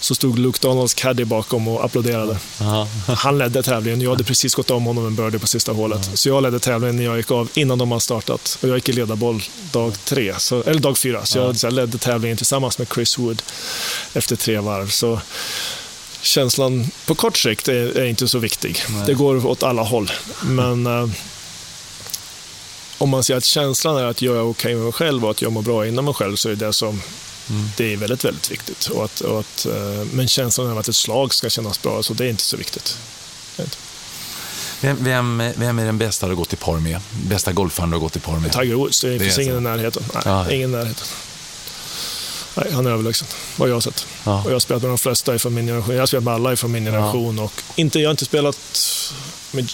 så 0.00 0.14
stod 0.14 0.38
Luke 0.38 0.58
Donalds 0.62 0.94
caddy 0.94 1.24
bakom 1.24 1.68
och 1.68 1.84
applåderade. 1.84 2.38
Han 3.16 3.38
ledde 3.38 3.62
tävlingen. 3.62 4.00
Jag 4.00 4.10
hade 4.10 4.24
precis 4.24 4.54
gått 4.54 4.70
om 4.70 4.84
honom 4.84 5.06
en 5.06 5.14
birdie 5.14 5.38
på 5.38 5.46
sista 5.46 5.72
hålet. 5.72 6.10
Så 6.14 6.28
jag 6.28 6.42
ledde 6.42 6.58
tävlingen 6.58 6.96
när 6.96 7.04
jag 7.04 7.16
gick 7.16 7.30
av 7.30 7.48
innan 7.54 7.78
de 7.78 7.90
hade 7.90 8.00
startat. 8.00 8.58
Och 8.62 8.68
jag 8.68 8.76
gick 8.76 8.88
i 8.88 8.92
ledarboll 8.92 9.42
dag 9.72 9.94
tre, 10.04 10.34
så, 10.38 10.62
eller 10.62 10.80
dag 10.80 10.98
fyra. 10.98 11.24
Så 11.24 11.38
jag, 11.38 11.56
så 11.56 11.66
jag 11.66 11.72
ledde 11.72 11.98
tävlingen 11.98 12.36
tillsammans 12.36 12.78
med 12.78 12.88
Chris 12.94 13.18
Wood 13.18 13.42
efter 14.14 14.36
tre 14.36 14.58
varv. 14.58 14.88
Så 14.88 15.13
känslan 16.22 16.90
på 17.06 17.14
kort 17.14 17.36
sikt 17.36 17.68
är, 17.68 17.98
är 17.98 18.04
inte 18.04 18.28
så 18.28 18.38
viktig. 18.38 18.82
Nej. 18.88 19.06
Det 19.06 19.14
går 19.14 19.46
åt 19.46 19.62
alla 19.62 19.82
håll. 19.82 20.12
Men 20.42 20.86
eh, 20.86 21.08
om 22.98 23.10
man 23.10 23.24
säger 23.24 23.38
att 23.38 23.44
känslan 23.44 23.96
är 23.96 24.04
att 24.04 24.22
jag 24.22 24.36
är 24.36 24.40
okej 24.40 24.50
okay 24.50 24.74
med 24.74 24.84
mig 24.84 24.92
själv 24.92 25.24
och 25.24 25.30
att 25.30 25.42
jag 25.42 25.52
mår 25.52 25.62
bra 25.62 25.86
inom 25.86 26.04
mig 26.04 26.14
själv 26.14 26.36
så 26.36 26.48
är 26.48 26.56
det 26.56 26.72
som 26.72 27.02
mm. 27.50 27.70
det 27.76 27.92
är 27.92 27.96
väldigt, 27.96 28.24
väldigt 28.24 28.50
viktigt. 28.50 28.86
Och 28.86 29.04
att, 29.04 29.20
och 29.20 29.40
att, 29.40 29.66
eh, 29.66 30.06
men 30.12 30.28
känslan 30.28 30.70
av 30.70 30.78
att 30.78 30.88
ett 30.88 30.96
slag 30.96 31.34
ska 31.34 31.50
kännas 31.50 31.82
bra, 31.82 32.02
så 32.02 32.14
det 32.14 32.24
är 32.24 32.30
inte 32.30 32.42
så 32.42 32.56
viktigt. 32.56 32.98
Vem, 34.80 34.96
vem, 35.00 35.42
vem, 35.56 35.78
är 35.78 35.84
den 35.84 35.98
bästa 35.98 36.26
du 36.26 36.32
har 36.32 36.36
gått 36.36 36.52
i 36.52 36.56
par 36.56 36.78
med? 36.78 37.00
Bästa 37.26 37.52
golfaren 37.52 37.90
du 37.90 37.96
har 37.96 38.00
gått 38.00 38.16
i 38.16 38.20
par 38.20 38.38
med? 38.38 38.52
Tiger 38.52 38.74
Woods. 38.74 39.00
Det, 39.00 39.10
det 39.10 39.18
finns 39.18 39.38
ingen 39.38 39.56
i 39.56 39.60
närheten. 39.60 40.02
Nej, 40.14 40.22
ja. 40.24 40.50
ingen 40.50 40.70
i 40.70 40.72
närheten. 40.72 41.06
Nej, 42.54 42.72
han 42.72 42.86
är 42.86 42.90
överlägsen, 42.90 43.28
vad 43.56 43.68
jag 43.68 43.74
har 43.74 43.80
sett. 43.80 44.06
Ja. 44.24 44.40
Och 44.42 44.50
jag 44.50 44.54
har 44.54 44.60
spelat 44.60 44.82
med 44.82 44.90
de 44.90 44.98
flesta 44.98 45.38
från 45.38 45.54
min 45.54 45.66
generation. 45.66 45.94
Jag 45.94 46.02
har 46.02 46.06
spelat 46.06 46.24
med 46.24 46.34
alla 46.34 46.56
från 46.56 46.72
min 46.72 46.84
generation. 46.84 47.36
Ja. 47.36 47.44
Och 47.44 47.52
inte, 47.76 48.00
jag 48.00 48.08
har 48.08 48.10
inte 48.10 48.24
spelat 48.24 48.58
med, 49.50 49.72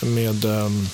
med 0.00 0.44
um, 0.44 0.88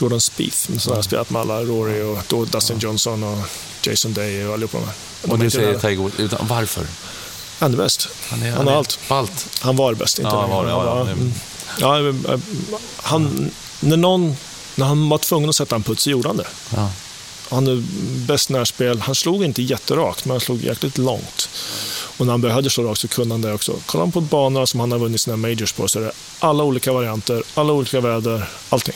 Jordan 0.00 0.20
Spieth, 0.20 0.70
men 0.70 0.80
så 0.80 0.90
har 0.90 0.96
jag 0.96 1.04
spelat 1.04 1.30
med 1.30 1.42
alla. 1.42 1.60
Rory 1.60 2.02
och 2.02 2.46
Dustin 2.48 2.78
Johnson 2.78 3.22
och 3.22 3.38
Jason 3.82 4.12
Day 4.12 4.46
och 4.46 4.54
allihopa. 4.54 4.78
De 5.22 5.30
och 5.30 5.38
du 5.38 5.50
säger 5.50 5.78
Tiger 5.78 5.96
Woods, 5.96 6.34
varför? 6.40 6.86
Han 7.58 7.72
är 7.72 7.76
bäst. 7.76 8.08
Han, 8.28 8.42
är, 8.42 8.52
han 8.52 8.66
har 8.66 8.74
allt. 8.74 8.98
allt. 9.08 9.48
Han 9.60 9.76
var 9.76 9.94
bäst, 9.94 10.18
inte 10.18 10.30
ja, 10.30 10.46
var, 10.46 10.68
ja, 10.68 10.84
ja, 10.84 11.06
ja, 11.80 11.98
mm. 12.06 12.32
han, 12.96 13.50
när, 13.80 13.96
någon, 13.96 14.36
när 14.74 14.86
han 14.86 15.08
var 15.08 15.18
tvungen 15.18 15.48
att 15.48 15.56
sätta 15.56 15.76
en 15.76 15.82
putt 15.82 16.00
så 16.00 16.10
gjorde 16.10 16.28
han 16.28 16.36
det. 16.36 16.46
Han 17.48 17.66
är 17.66 17.82
bäst 18.26 18.50
närspel. 18.50 19.00
Han 19.00 19.14
slog 19.14 19.44
inte 19.44 19.62
jätterakt, 19.62 20.24
men 20.24 20.30
han 20.30 20.40
slog 20.40 20.64
jäkligt 20.64 20.98
långt. 20.98 21.48
Och 22.16 22.26
när 22.26 22.32
han 22.32 22.40
började 22.40 22.70
slå 22.70 22.84
rakt 22.84 23.00
så 23.00 23.08
kunde 23.08 23.34
han 23.34 23.42
det 23.42 23.52
också. 23.52 23.76
Kollar 23.86 24.04
man 24.04 24.12
på 24.12 24.20
banor 24.20 24.66
som 24.66 24.80
han 24.80 24.92
har 24.92 24.98
vunnit 24.98 25.20
sina 25.20 25.36
majors 25.36 25.72
på 25.72 25.88
så 25.88 25.98
är 25.98 26.02
det 26.02 26.12
alla 26.38 26.64
olika 26.64 26.92
varianter, 26.92 27.42
alla 27.54 27.72
olika 27.72 28.00
väder, 28.00 28.48
allting. 28.68 28.94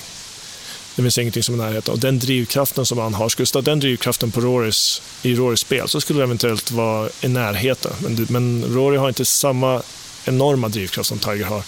Det 0.97 1.03
finns 1.03 1.19
ingenting 1.19 1.43
som 1.43 1.61
är 1.61 1.65
i 1.65 1.67
närheten. 1.67 1.95
Och 1.95 2.01
den 2.01 2.19
drivkraften 2.19 2.87
som 2.87 2.99
han 2.99 3.15
har, 3.15 3.29
skulle 3.29 3.47
stå 3.47 3.61
den 3.61 3.81
drivkraften 3.81 4.31
på 4.31 4.41
Rorys, 4.41 5.03
i 5.23 5.35
Rorys 5.35 5.61
spel 5.61 5.89
så 5.89 6.01
skulle 6.01 6.19
det 6.19 6.25
eventuellt 6.25 6.71
vara 6.71 7.09
i 7.21 7.29
närheten. 7.29 7.93
Men, 8.01 8.27
men 8.31 8.65
Rory 8.75 8.97
har 8.97 9.09
inte 9.09 9.25
samma 9.25 9.83
enorma 10.25 10.69
drivkraft 10.69 11.09
som 11.09 11.19
Tiger 11.19 11.45
har 11.45 11.63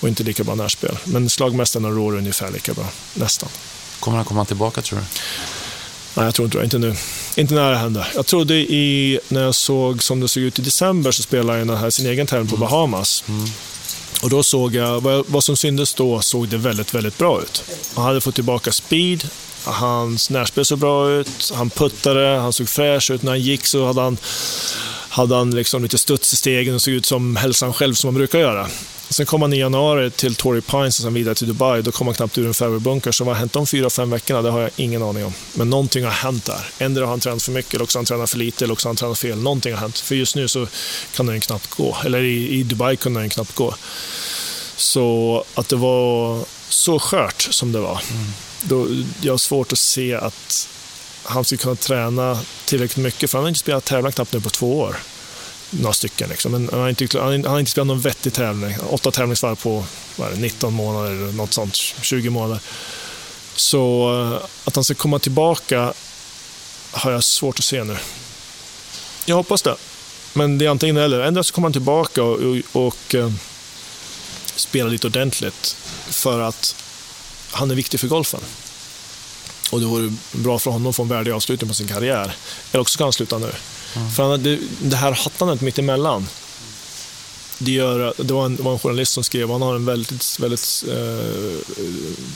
och 0.00 0.08
inte 0.08 0.22
lika 0.22 0.44
bra 0.44 0.54
närspel. 0.54 0.98
Men 1.04 1.30
slagmästaren 1.30 1.84
och 1.84 1.96
Rory 1.96 2.16
är 2.16 2.18
ungefär 2.18 2.50
lika 2.50 2.74
bra, 2.74 2.86
nästan. 3.14 3.48
Kommer 4.00 4.16
han 4.16 4.26
komma 4.26 4.44
tillbaka 4.44 4.82
tror 4.82 4.98
du? 4.98 5.04
Nej, 6.14 6.24
jag 6.24 6.34
tror 6.34 6.46
inte 6.46 6.58
det. 6.58 6.64
Inte 6.64 6.78
nu. 6.78 6.94
Inte 7.36 7.54
när 7.54 7.70
det 7.70 7.76
händer. 7.76 8.08
Jag 8.14 8.26
trodde 8.26 8.54
i, 8.54 9.20
när 9.28 9.42
jag 9.42 9.54
såg 9.54 10.02
som 10.02 10.20
det 10.20 10.28
såg 10.28 10.42
ut 10.42 10.58
i 10.58 10.62
december 10.62 11.10
så 11.10 11.22
spelade 11.22 11.58
han 11.58 11.70
här 11.70 11.90
sin 11.90 12.06
egen 12.06 12.26
tävling 12.26 12.48
på 12.48 12.56
Bahamas. 12.56 13.24
Mm. 13.28 13.44
Och 14.22 14.30
då 14.30 14.42
såg 14.42 14.74
jag, 14.74 15.00
vad, 15.00 15.24
vad 15.28 15.44
som 15.44 15.56
syntes 15.56 15.94
då 15.94 16.20
såg 16.20 16.48
det 16.48 16.56
väldigt, 16.56 16.94
väldigt 16.94 17.18
bra 17.18 17.42
ut. 17.42 17.64
Han 17.94 18.04
hade 18.04 18.20
fått 18.20 18.34
tillbaka 18.34 18.72
speed, 18.72 19.28
hans 19.64 20.30
närspel 20.30 20.64
såg 20.64 20.78
bra 20.78 21.10
ut, 21.10 21.52
han 21.54 21.70
puttade, 21.70 22.38
han 22.38 22.52
såg 22.52 22.68
fräsch 22.68 23.10
ut. 23.10 23.22
När 23.22 23.32
han 23.32 23.40
gick 23.40 23.66
så 23.66 23.86
hade 23.86 24.00
han, 24.00 24.16
hade 25.08 25.34
han 25.34 25.50
liksom 25.50 25.82
lite 25.82 25.98
studs 25.98 26.32
i 26.32 26.36
stegen 26.36 26.74
och 26.74 26.82
såg 26.82 26.94
ut 26.94 27.06
som 27.06 27.36
hälsan 27.36 27.72
själv 27.72 27.94
som 27.94 28.08
han 28.08 28.14
brukar 28.14 28.38
göra. 28.38 28.68
Sen 29.08 29.26
kom 29.26 29.42
han 29.42 29.52
i 29.52 29.58
januari 29.58 30.10
till 30.10 30.34
Torrey 30.34 30.60
Pines 30.60 30.98
och 30.98 31.02
sen 31.02 31.14
vidare 31.14 31.34
till 31.34 31.48
Dubai. 31.48 31.82
Då 31.82 31.92
kom 31.92 32.06
han 32.06 32.14
knappt 32.14 32.38
ur 32.38 32.46
en 32.46 32.54
fairwaybunker. 32.54 33.12
Så 33.12 33.24
vad 33.24 33.34
har 33.34 33.40
hänt 33.40 33.52
de 33.52 33.66
fyra, 33.66 33.90
fem 33.90 34.10
veckorna? 34.10 34.42
Det 34.42 34.50
har 34.50 34.60
jag 34.60 34.70
ingen 34.76 35.02
aning 35.02 35.24
om. 35.24 35.32
Men 35.54 35.70
någonting 35.70 36.04
har 36.04 36.10
hänt 36.10 36.44
där. 36.44 36.66
Ändå 36.78 37.00
har 37.00 37.08
han 37.08 37.20
tränat 37.20 37.42
för 37.42 37.52
mycket, 37.52 37.74
eller 37.74 37.82
också 37.82 37.98
har 37.98 38.00
han 38.00 38.06
tränat 38.06 38.30
för 38.30 38.38
lite, 38.38 38.64
eller 38.64 38.72
också 38.72 38.88
har 38.88 38.90
han 38.90 38.96
tränat 38.96 39.18
fel. 39.18 39.38
Någonting 39.38 39.72
har 39.72 39.80
hänt. 39.80 39.98
För 39.98 40.14
just 40.14 40.36
nu 40.36 40.48
så 40.48 40.66
kan 41.14 41.26
den 41.26 41.40
knappt 41.40 41.70
gå. 41.74 41.96
Eller 42.04 42.22
i, 42.22 42.48
i 42.48 42.62
Dubai 42.62 42.96
kunde 42.96 43.20
den 43.20 43.30
knappt 43.30 43.54
gå. 43.54 43.74
Så 44.76 45.44
att 45.54 45.68
det 45.68 45.76
var 45.76 46.44
så 46.68 46.98
skört 46.98 47.48
som 47.50 47.72
det 47.72 47.80
var. 47.80 48.02
Mm. 48.10 48.26
Då, 48.62 48.86
jag 49.20 49.32
har 49.32 49.38
svårt 49.38 49.72
att 49.72 49.78
se 49.78 50.14
att 50.14 50.68
han 51.22 51.44
skulle 51.44 51.58
kunna 51.58 51.76
träna 51.76 52.38
tillräckligt 52.64 53.04
mycket. 53.04 53.30
För 53.30 53.38
han 53.38 53.44
har 53.44 53.48
inte 53.48 53.60
spelat 53.60 53.84
tävlan 53.84 54.12
knappt 54.12 54.32
nu 54.32 54.40
på 54.40 54.50
två 54.50 54.78
år 54.78 54.96
några 55.80 55.92
stycken. 55.92 56.28
Liksom. 56.28 56.52
Men 56.52 56.68
han 56.72 56.80
har, 56.80 56.88
inte, 56.88 57.20
han 57.20 57.44
har 57.44 57.58
inte 57.58 57.70
spelat 57.70 57.86
någon 57.86 58.00
vettig 58.00 58.32
tävling. 58.32 58.76
Åtta 58.90 59.10
tävlingsvarv 59.10 59.56
på 59.56 59.84
det, 60.16 60.36
19 60.36 60.74
månader 60.74 61.10
eller 61.10 61.32
något 61.32 61.52
sånt, 61.52 61.74
20 61.74 62.30
månader. 62.30 62.60
Så 63.56 64.12
eh, 64.22 64.48
att 64.64 64.74
han 64.74 64.84
ska 64.84 64.94
komma 64.94 65.18
tillbaka 65.18 65.92
har 66.90 67.12
jag 67.12 67.24
svårt 67.24 67.58
att 67.58 67.64
se 67.64 67.84
nu. 67.84 67.96
Jag 69.24 69.36
hoppas 69.36 69.62
det. 69.62 69.76
Men 70.32 70.58
det 70.58 70.64
är 70.64 70.68
antingen 70.70 70.96
eller. 70.96 71.20
Ändå 71.20 71.44
så 71.44 71.54
kommer 71.54 71.66
han 71.66 71.72
tillbaka 71.72 72.22
och, 72.22 72.38
och, 72.40 72.86
och 72.86 73.14
uh, 73.14 73.32
spelar 74.56 74.90
lite 74.90 75.06
ordentligt 75.06 75.76
för 76.06 76.40
att 76.40 76.76
han 77.50 77.70
är 77.70 77.74
viktig 77.74 78.00
för 78.00 78.08
golfen. 78.08 78.40
Och 79.70 79.80
det 79.80 79.86
vore 79.86 80.12
bra 80.32 80.58
för 80.58 80.70
honom 80.70 80.86
att 80.86 80.96
få 80.96 81.02
en 81.02 81.08
värdig 81.08 81.32
avslutning 81.32 81.68
på 81.68 81.74
sin 81.74 81.88
karriär. 81.88 82.36
Eller 82.72 82.80
också 82.80 82.92
ska 82.92 83.04
han 83.04 83.12
sluta 83.12 83.38
nu. 83.38 83.52
Mm. 83.96 84.10
För 84.10 84.38
det, 84.38 84.58
det 84.82 84.96
här 84.96 85.12
hattandet 85.12 85.60
mitt 85.60 85.78
emellan, 85.78 86.26
det, 87.58 87.70
gör, 87.70 88.14
det, 88.18 88.34
var 88.34 88.46
en, 88.46 88.56
det 88.56 88.62
var 88.62 88.72
en 88.72 88.78
journalist 88.78 89.12
som 89.12 89.24
skrev, 89.24 89.50
han 89.50 89.62
har 89.62 89.74
en 89.74 89.84
väldigt, 89.84 90.40
väldigt 90.40 90.84
eh, 90.88 91.74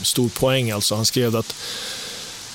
stor 0.03 0.29
poäng. 0.29 0.71
Alltså. 0.71 0.95
Han 0.95 1.07
skrev 1.07 1.37
att 1.37 1.55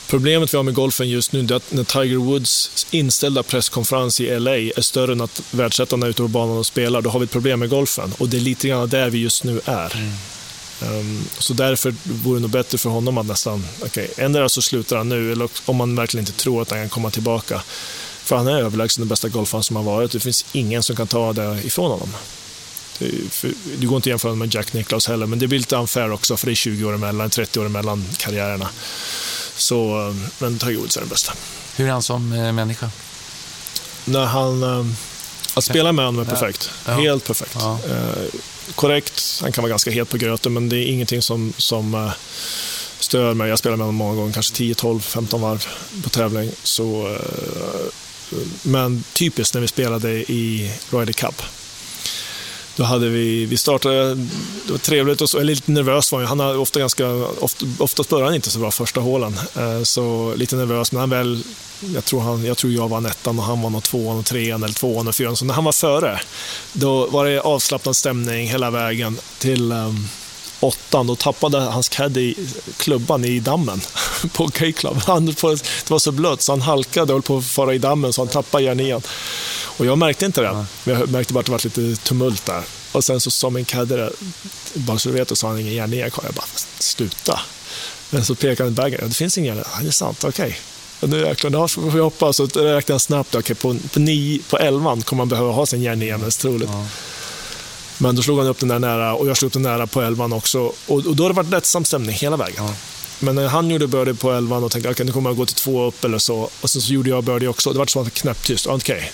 Problemet 0.07 0.53
vi 0.53 0.57
har 0.57 0.63
med 0.63 0.73
golfen 0.73 1.09
just 1.09 1.31
nu 1.31 1.39
är 1.39 1.53
att 1.53 1.71
när 1.71 1.83
Tiger 1.83 2.17
Woods 2.17 2.85
inställda 2.91 3.43
presskonferens 3.43 4.21
i 4.21 4.39
LA 4.39 4.57
är 4.57 4.81
större 4.81 5.11
än 5.11 5.21
att 5.21 5.41
världsettorna 5.51 6.05
är 6.05 6.09
ute 6.09 6.21
på 6.21 6.27
banan 6.27 6.57
och 6.57 6.65
spelar, 6.65 7.01
då 7.01 7.09
har 7.09 7.19
vi 7.19 7.23
ett 7.23 7.31
problem 7.31 7.59
med 7.59 7.69
golfen. 7.69 8.13
Och 8.17 8.29
det 8.29 8.37
är 8.37 8.41
lite 8.41 8.67
grann 8.67 8.89
där 8.89 9.09
vi 9.09 9.17
just 9.17 9.43
nu 9.43 9.61
är. 9.65 9.95
Mm. 9.95 10.99
Um, 10.99 11.25
så 11.37 11.53
därför 11.53 11.95
vore 12.03 12.37
det 12.37 12.41
nog 12.41 12.49
bättre 12.49 12.77
för 12.77 12.89
honom 12.89 13.17
att 13.17 13.25
nästan, 13.25 13.65
okej, 13.81 14.09
okay, 14.11 14.25
ändå 14.25 14.49
så 14.49 14.61
slutar 14.61 14.97
han 14.97 15.09
nu, 15.09 15.31
eller 15.31 15.49
om 15.65 15.75
man 15.75 15.95
verkligen 15.95 16.21
inte 16.27 16.39
tror 16.39 16.61
att 16.61 16.69
han 16.69 16.79
kan 16.79 16.89
komma 16.89 17.09
tillbaka. 17.09 17.61
För 18.23 18.35
han 18.35 18.47
är 18.47 18.59
överlägsen 18.59 19.01
den 19.01 19.09
bästa 19.09 19.29
golfaren 19.29 19.63
som 19.63 19.75
har 19.75 19.83
varit. 19.83 20.11
Det 20.11 20.19
finns 20.19 20.45
ingen 20.51 20.83
som 20.83 20.95
kan 20.95 21.07
ta 21.07 21.33
det 21.33 21.59
ifrån 21.63 21.91
honom. 21.91 22.09
Det, 22.99 23.11
det 23.77 23.85
går 23.85 23.95
inte 23.95 24.07
att 24.07 24.11
jämföra 24.11 24.35
med 24.35 24.53
Jack 24.53 24.73
Nicklaus 24.73 25.07
heller, 25.07 25.25
men 25.25 25.39
det 25.39 25.47
blir 25.47 25.59
lite 25.59 25.75
unfair 25.75 26.11
också, 26.11 26.37
för 26.37 26.45
det 26.45 26.53
är 26.53 26.55
20 26.55 26.85
år 26.85 26.93
emellan, 26.93 27.29
30 27.29 27.59
år 27.59 27.65
emellan 27.65 28.05
karriärerna. 28.17 28.69
Så, 29.55 30.07
eh, 30.07 30.15
men 30.39 30.59
Tiger 30.59 30.77
Woods 30.77 30.97
är 30.97 31.01
den 31.01 31.09
bästa. 31.09 31.33
Hur 31.75 31.87
är 31.87 31.91
han 31.91 32.03
som 32.03 32.33
eh, 32.33 32.51
människa? 32.51 32.89
När 34.05 34.25
han... 34.25 34.63
Eh, 34.63 34.85
att 35.53 35.63
spela 35.63 35.91
med 35.91 36.05
honom 36.05 36.21
är 36.21 36.25
perfekt. 36.25 36.71
Ja. 36.85 36.91
Helt 36.91 37.27
perfekt. 37.27 37.55
Ja. 37.59 37.79
Eh, 37.89 38.39
korrekt, 38.75 39.39
han 39.41 39.51
kan 39.51 39.61
vara 39.61 39.69
ganska 39.69 39.91
het 39.91 40.09
på 40.09 40.17
gröten, 40.17 40.53
men 40.53 40.69
det 40.69 40.77
är 40.77 40.85
ingenting 40.85 41.21
som, 41.21 41.53
som 41.57 41.93
eh, 41.93 42.11
stör 42.99 43.33
mig. 43.33 43.49
Jag 43.49 43.59
spelar 43.59 43.77
med 43.77 43.85
honom 43.85 43.95
många 43.95 44.15
gånger, 44.15 44.33
kanske 44.33 44.55
10, 44.55 44.75
12, 44.75 44.99
15 44.99 45.41
varv 45.41 45.65
på 46.03 46.09
tävling. 46.09 46.51
Så, 46.63 47.07
eh, 47.07 47.87
men 48.63 49.03
typiskt 49.13 49.53
när 49.53 49.61
vi 49.61 49.67
spelade 49.67 50.11
i 50.11 50.71
Ryder 50.89 51.13
Cup. 51.13 51.41
Då 52.75 52.83
hade 52.83 53.09
vi, 53.09 53.45
vi 53.45 53.57
startade, 53.57 54.15
det 54.65 54.71
var 54.71 54.77
trevligt 54.77 55.21
och 55.21 55.29
så, 55.29 55.39
eller 55.39 55.55
lite 55.55 55.71
nervös 55.71 56.11
var 56.11 56.19
han. 56.19 56.27
Han 56.27 56.39
har 56.39 56.57
ofta 56.57 56.79
ganska, 56.79 57.07
ofta, 57.39 57.65
oftast 57.79 58.09
börjar 58.09 58.25
han 58.25 58.35
inte 58.35 58.49
så 58.49 58.59
bra 58.59 58.71
första 58.71 59.01
hålen. 59.01 59.39
Eh, 59.55 59.83
så 59.83 60.33
lite 60.35 60.55
nervös, 60.55 60.91
men 60.91 60.99
han 60.99 61.09
väl, 61.09 61.43
jag 61.93 62.05
tror, 62.05 62.21
han, 62.21 62.45
jag, 62.45 62.57
tror 62.57 62.73
jag 62.73 62.89
var 62.89 63.07
ettan 63.07 63.39
och 63.39 63.45
han 63.45 63.61
var 63.61 63.69
nog 63.69 63.83
tvåan 63.83 64.17
och 64.17 64.25
trean 64.25 64.63
eller 64.63 64.73
tvåan 64.73 65.07
och 65.07 65.15
fyran. 65.15 65.35
Så 65.35 65.45
när 65.45 65.53
han 65.53 65.63
var 65.63 65.71
före, 65.71 66.21
då 66.73 67.07
var 67.07 67.25
det 67.25 67.39
avslappnad 67.39 67.95
stämning 67.95 68.47
hela 68.47 68.71
vägen 68.71 69.17
till 69.39 69.71
um, 69.71 70.09
åttan, 70.63 71.07
då 71.07 71.15
tappade 71.15 71.59
hans 71.59 71.89
caddy 71.89 72.35
klubban 72.77 73.25
i 73.25 73.39
dammen 73.39 73.81
på 74.33 74.47
K-Club. 74.47 75.01
Det 75.05 75.89
var 75.89 75.99
så 75.99 76.11
blött 76.11 76.41
så 76.41 76.51
han 76.51 76.61
halkade 76.61 77.13
och 77.13 77.17
höll 77.17 77.21
på 77.21 77.37
att 77.37 77.45
fara 77.45 77.73
i 77.73 77.77
dammen 77.77 78.13
så 78.13 78.21
han 78.21 78.27
tappade 78.27 78.63
järnian. 78.63 79.01
Och 79.77 79.85
jag 79.85 79.97
märkte 79.97 80.25
inte 80.25 80.41
det, 80.41 80.65
men 80.83 80.99
jag 80.99 81.09
märkte 81.09 81.33
bara 81.33 81.39
att 81.39 81.45
det 81.45 81.51
var 81.51 81.79
lite 81.79 82.03
tumult 82.03 82.45
där. 82.45 82.63
Och 82.91 83.03
sen 83.03 83.19
så 83.19 83.31
sa 83.31 83.49
min 83.49 83.65
caddy 83.65 84.09
bara 84.73 84.99
så 84.99 85.09
du 85.09 85.15
vet, 85.15 85.31
och 85.31 85.37
sa 85.37 85.47
han 85.47 85.59
ingen 85.59 85.73
järnia 85.73 86.09
kvar. 86.09 86.25
Jag 86.25 86.33
bara, 86.33 86.45
sluta. 86.79 87.39
Men 88.09 88.25
så 88.25 88.35
pekade 88.35 88.63
han 88.63 88.73
i 88.73 88.75
bagen, 88.75 89.09
det 89.09 89.15
finns 89.15 89.37
ingen 89.37 89.55
järnia. 89.55 89.67
Det 89.81 89.87
är 89.87 89.91
sant, 89.91 90.23
okej. 90.23 90.45
Okay. 90.45 90.53
Och 90.99 91.09
nu 91.09 91.19
jäklar, 91.19 91.51
då 91.51 91.67
får 91.67 91.81
vi 91.81 91.99
hoppas. 91.99 92.37
Så 92.37 92.45
räknade 92.45 92.83
jag 92.93 93.01
snabbt, 93.01 93.35
okay, 93.35 93.55
på, 93.55 93.75
på, 93.93 93.99
nio, 93.99 94.39
på 94.49 94.57
elvan 94.57 95.01
kommer 95.01 95.21
man 95.21 95.29
behöva 95.29 95.51
ha 95.51 95.65
sin 95.65 95.81
järnia 95.81 96.17
mest 96.17 96.41
troligt. 96.41 96.69
Ja. 96.73 96.85
Men 97.97 98.15
då 98.15 98.21
slog 98.21 98.37
han 98.37 98.47
upp 98.47 98.59
den 98.59 98.69
där 98.69 98.79
nära 98.79 99.13
och 99.13 99.27
jag 99.27 99.37
slog 99.37 99.49
upp 99.49 99.53
den 99.53 99.61
nära 99.61 99.87
på 99.87 100.01
elvan 100.01 100.33
också. 100.33 100.59
Och, 100.59 100.75
och 100.87 101.15
då 101.15 101.23
har 101.23 101.29
det 101.29 101.35
varit 101.35 101.49
lättsam 101.49 101.85
stämning 101.85 102.15
hela 102.15 102.37
vägen. 102.37 102.65
Ja. 102.65 102.73
Men 103.19 103.35
när 103.35 103.47
han 103.47 103.69
gjorde 103.69 103.87
birdie 103.87 104.13
på 104.13 104.31
elvan 104.31 104.63
och 104.63 104.71
tänkte 104.71 104.89
att 104.89 104.95
okay, 104.95 105.05
nu 105.05 105.11
kommer 105.11 105.29
jag 105.29 105.37
gå 105.37 105.45
till 105.45 105.55
två 105.55 105.87
upp 105.87 106.03
eller 106.03 106.17
så. 106.17 106.49
Och 106.61 106.69
sen 106.69 106.81
så 106.81 106.93
gjorde 106.93 107.09
jag 107.09 107.23
birdie 107.23 107.47
också. 107.47 107.73
Det 107.73 107.79
var 107.79 107.85
så 107.85 108.05
knäpptyst. 108.05 108.67
Okej, 108.67 108.97
okay. 108.97 109.09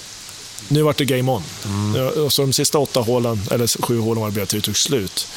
nu 0.67 0.81
vart 0.81 0.97
det 0.97 1.05
game 1.05 1.31
on. 1.31 1.43
Mm. 1.65 2.25
Och 2.25 2.33
så 2.33 2.41
de 2.41 2.53
sista 2.53 2.79
åtta 2.79 2.99
hålen, 2.99 3.41
eller 3.51 3.81
sju 3.81 3.99
hålen 3.99 4.23
var 4.23 4.31
det 4.31 4.51
det 4.51 4.61
tog 4.61 4.77
slut 4.77 5.27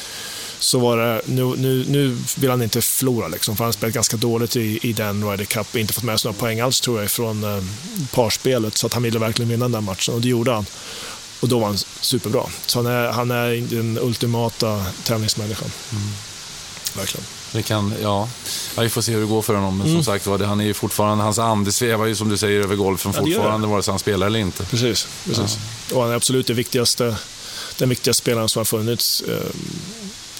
så 0.63 0.79
var 0.79 0.97
det, 0.97 1.21
nu, 1.25 1.43
nu, 1.57 1.85
nu 1.87 2.17
vill 2.35 2.49
han 2.49 2.61
inte 2.61 2.81
förlora, 2.81 3.27
liksom, 3.27 3.57
för 3.57 3.63
han 3.63 3.73
spelat 3.73 3.93
ganska 3.93 4.17
dåligt 4.17 4.55
i, 4.55 4.79
i 4.81 4.93
den 4.93 5.29
Ryder 5.31 5.45
Cup. 5.45 5.75
Inte 5.75 5.93
fått 5.93 6.03
med 6.03 6.19
sig 6.19 6.29
några 6.29 6.39
poäng 6.39 6.59
alls 6.59 6.81
tror 6.81 7.01
jag 7.01 7.11
från 7.11 7.43
eh, 7.43 7.63
parspelet, 8.13 8.77
så 8.77 8.87
att 8.87 8.93
han 8.93 9.03
ville 9.03 9.19
verkligen 9.19 9.49
vinna 9.49 9.69
den 9.69 9.83
matchen 9.83 10.13
och 10.13 10.21
det 10.21 10.27
gjorde 10.27 10.51
han. 10.51 10.65
Och 11.39 11.47
då 11.47 11.59
var 11.59 11.67
han 11.67 11.77
superbra. 12.01 12.43
Så 12.65 12.79
han 12.79 12.85
är, 12.85 13.11
han 13.11 13.31
är 13.31 13.75
den 13.75 13.97
ultimata 14.01 14.85
tävlingsmänniskan. 15.03 15.71
Mm. 15.91 16.03
Verkligen. 16.95 17.25
Det 17.51 17.61
kan, 17.61 17.93
ja. 18.01 18.27
ja. 18.75 18.81
Vi 18.81 18.89
får 18.89 19.01
se 19.01 19.11
hur 19.11 19.21
det 19.21 19.27
går 19.27 19.41
för 19.41 19.55
honom. 19.55 19.77
Men 19.77 19.87
mm. 19.87 20.03
som 20.03 20.13
sagt 20.13 20.25
han 20.25 20.61
är 20.61 20.65
ju 20.65 20.73
fortfarande, 20.73 21.23
hans 21.23 21.39
ande 21.39 21.71
svävar 21.71 22.05
ju 22.05 22.15
som 22.15 22.29
du 22.29 22.37
säger 22.37 22.61
över 22.61 22.75
golfen 22.75 23.11
ja, 23.15 23.21
fortfarande, 23.21 23.67
vare 23.67 23.83
sig 23.83 23.91
han 23.91 23.99
spelar 23.99 24.27
eller 24.27 24.39
inte. 24.39 24.63
Precis, 24.63 25.07
precis. 25.25 25.57
Ja. 25.89 25.95
Och 25.95 26.01
han 26.01 26.11
är 26.11 26.15
absolut 26.15 26.47
det 26.47 26.53
viktigaste, 26.53 27.15
den 27.77 27.89
viktigaste 27.89 28.21
spelaren 28.21 28.49
som 28.49 28.59
har 28.59 28.65
funnits. 28.65 29.21
Eh, 29.21 29.49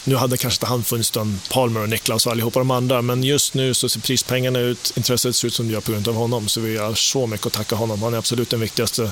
nu 0.03 0.15
hade 0.15 0.37
kanske 0.37 0.55
inte 0.55 0.65
han 0.65 0.83
funnits 0.83 1.11
utan 1.11 1.39
Palmer 1.49 1.81
och 1.81 1.89
Niklas 1.89 2.25
och 2.25 2.31
allihopa 2.31 2.59
de 2.59 2.71
andra, 2.71 3.01
men 3.01 3.23
just 3.23 3.53
nu 3.53 3.73
så 3.73 3.89
ser 3.89 3.99
prispengarna 3.99 4.59
ut, 4.59 4.93
intresset 4.95 5.35
ser 5.35 5.47
ut 5.47 5.53
som 5.53 5.67
det 5.67 5.73
gör 5.73 5.81
på 5.81 5.91
grund 5.91 6.07
av 6.07 6.15
honom, 6.15 6.47
så 6.47 6.61
vi 6.61 6.77
har 6.77 6.93
så 6.93 7.27
mycket 7.27 7.47
att 7.47 7.53
tacka 7.53 7.75
honom. 7.75 8.03
Han 8.03 8.13
är 8.13 8.17
absolut 8.17 8.49
den 8.49 8.59
viktigaste 8.59 9.11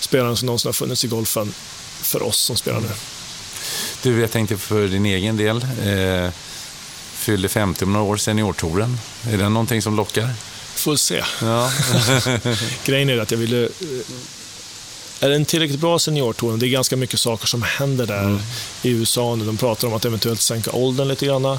spelaren 0.00 0.36
som 0.36 0.46
någonsin 0.46 0.68
har 0.68 0.72
funnits 0.72 1.04
i 1.04 1.08
golfen 1.08 1.54
för 2.02 2.22
oss 2.22 2.38
som 2.38 2.56
spelar 2.56 2.80
nu. 2.80 2.88
Du, 4.02 4.20
jag 4.20 4.30
tänkte 4.30 4.56
för 4.56 4.88
din 4.88 5.06
egen 5.06 5.36
del, 5.36 5.56
eh, 5.84 6.30
fyllde 7.12 7.48
50 7.48 7.84
om 7.84 7.92
några 7.92 8.06
år, 8.06 8.16
seniortouren. 8.16 8.98
Är 9.30 9.38
det 9.38 9.48
någonting 9.48 9.82
som 9.82 9.96
lockar? 9.96 10.30
Får 10.74 10.96
se. 10.96 11.24
Ja. 11.42 11.72
Grejen 12.84 13.10
är 13.10 13.18
att 13.18 13.30
jag 13.30 13.38
ville 13.38 13.68
är 15.20 15.28
det 15.28 15.34
en 15.34 15.44
tillräckligt 15.44 15.80
bra 15.80 15.98
seniortour, 15.98 16.56
det 16.56 16.66
är 16.66 16.70
ganska 16.70 16.96
mycket 16.96 17.20
saker 17.20 17.46
som 17.46 17.62
händer 17.62 18.06
där 18.06 18.24
mm. 18.24 18.40
i 18.82 18.88
USA 18.88 19.34
nu. 19.34 19.44
De 19.44 19.56
pratar 19.56 19.88
om 19.88 19.94
att 19.94 20.04
eventuellt 20.04 20.40
sänka 20.40 20.72
åldern 20.72 21.08
lite 21.08 21.26
grann. 21.26 21.44
Mm. 21.44 21.58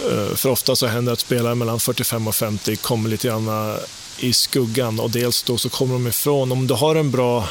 Eh, 0.00 0.34
för 0.36 0.48
ofta 0.48 0.76
så 0.76 0.86
händer 0.86 1.10
det 1.10 1.12
att 1.12 1.20
spelare 1.20 1.54
mellan 1.54 1.80
45 1.80 2.28
och 2.28 2.34
50 2.34 2.76
kommer 2.76 3.10
lite 3.10 3.28
grann 3.28 3.76
i 4.18 4.32
skuggan 4.32 5.00
och 5.00 5.10
dels 5.10 5.42
då 5.42 5.58
så 5.58 5.68
kommer 5.68 5.92
de 5.92 6.06
ifrån, 6.06 6.52
om 6.52 6.66
du 6.66 6.74
har 6.74 6.96
en 6.96 7.10
bra 7.10 7.48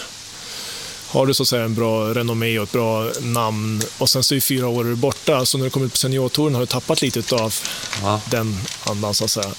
har 1.07 1.25
du 1.25 1.33
så 1.33 1.43
att 1.43 1.49
säga 1.49 1.63
en 1.63 1.75
bra 1.75 2.13
renommé 2.13 2.59
och 2.59 2.63
ett 2.63 2.71
bra 2.71 3.11
namn 3.21 3.81
och 3.97 4.09
sen 4.09 4.23
så 4.23 4.35
är 4.35 4.39
fyra 4.39 4.67
år 4.67 4.83
borta, 4.83 5.45
så 5.45 5.57
när 5.57 5.65
du 5.65 5.69
kommer 5.69 5.85
ut 5.85 5.91
på 5.91 5.97
seniortouren 5.97 6.53
har 6.53 6.61
du 6.61 6.67
tappat 6.67 7.01
lite 7.01 7.35
av 7.35 7.55
ja. 8.01 8.21
den 8.29 8.59
andan 8.83 9.13
så 9.13 9.25
att 9.25 9.31
säga. 9.31 9.51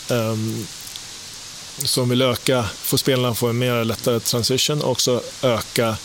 Som 1.85 2.09
vill 2.09 2.23
öka, 2.23 2.65
få 2.83 2.99
spelarna 2.99 3.35
få 3.35 3.49
en 3.49 3.59
mer 3.59 3.85
lättare 3.85 4.21
transition 4.21 4.83
och 4.83 4.91
också 4.91 5.23
öka 5.43 5.97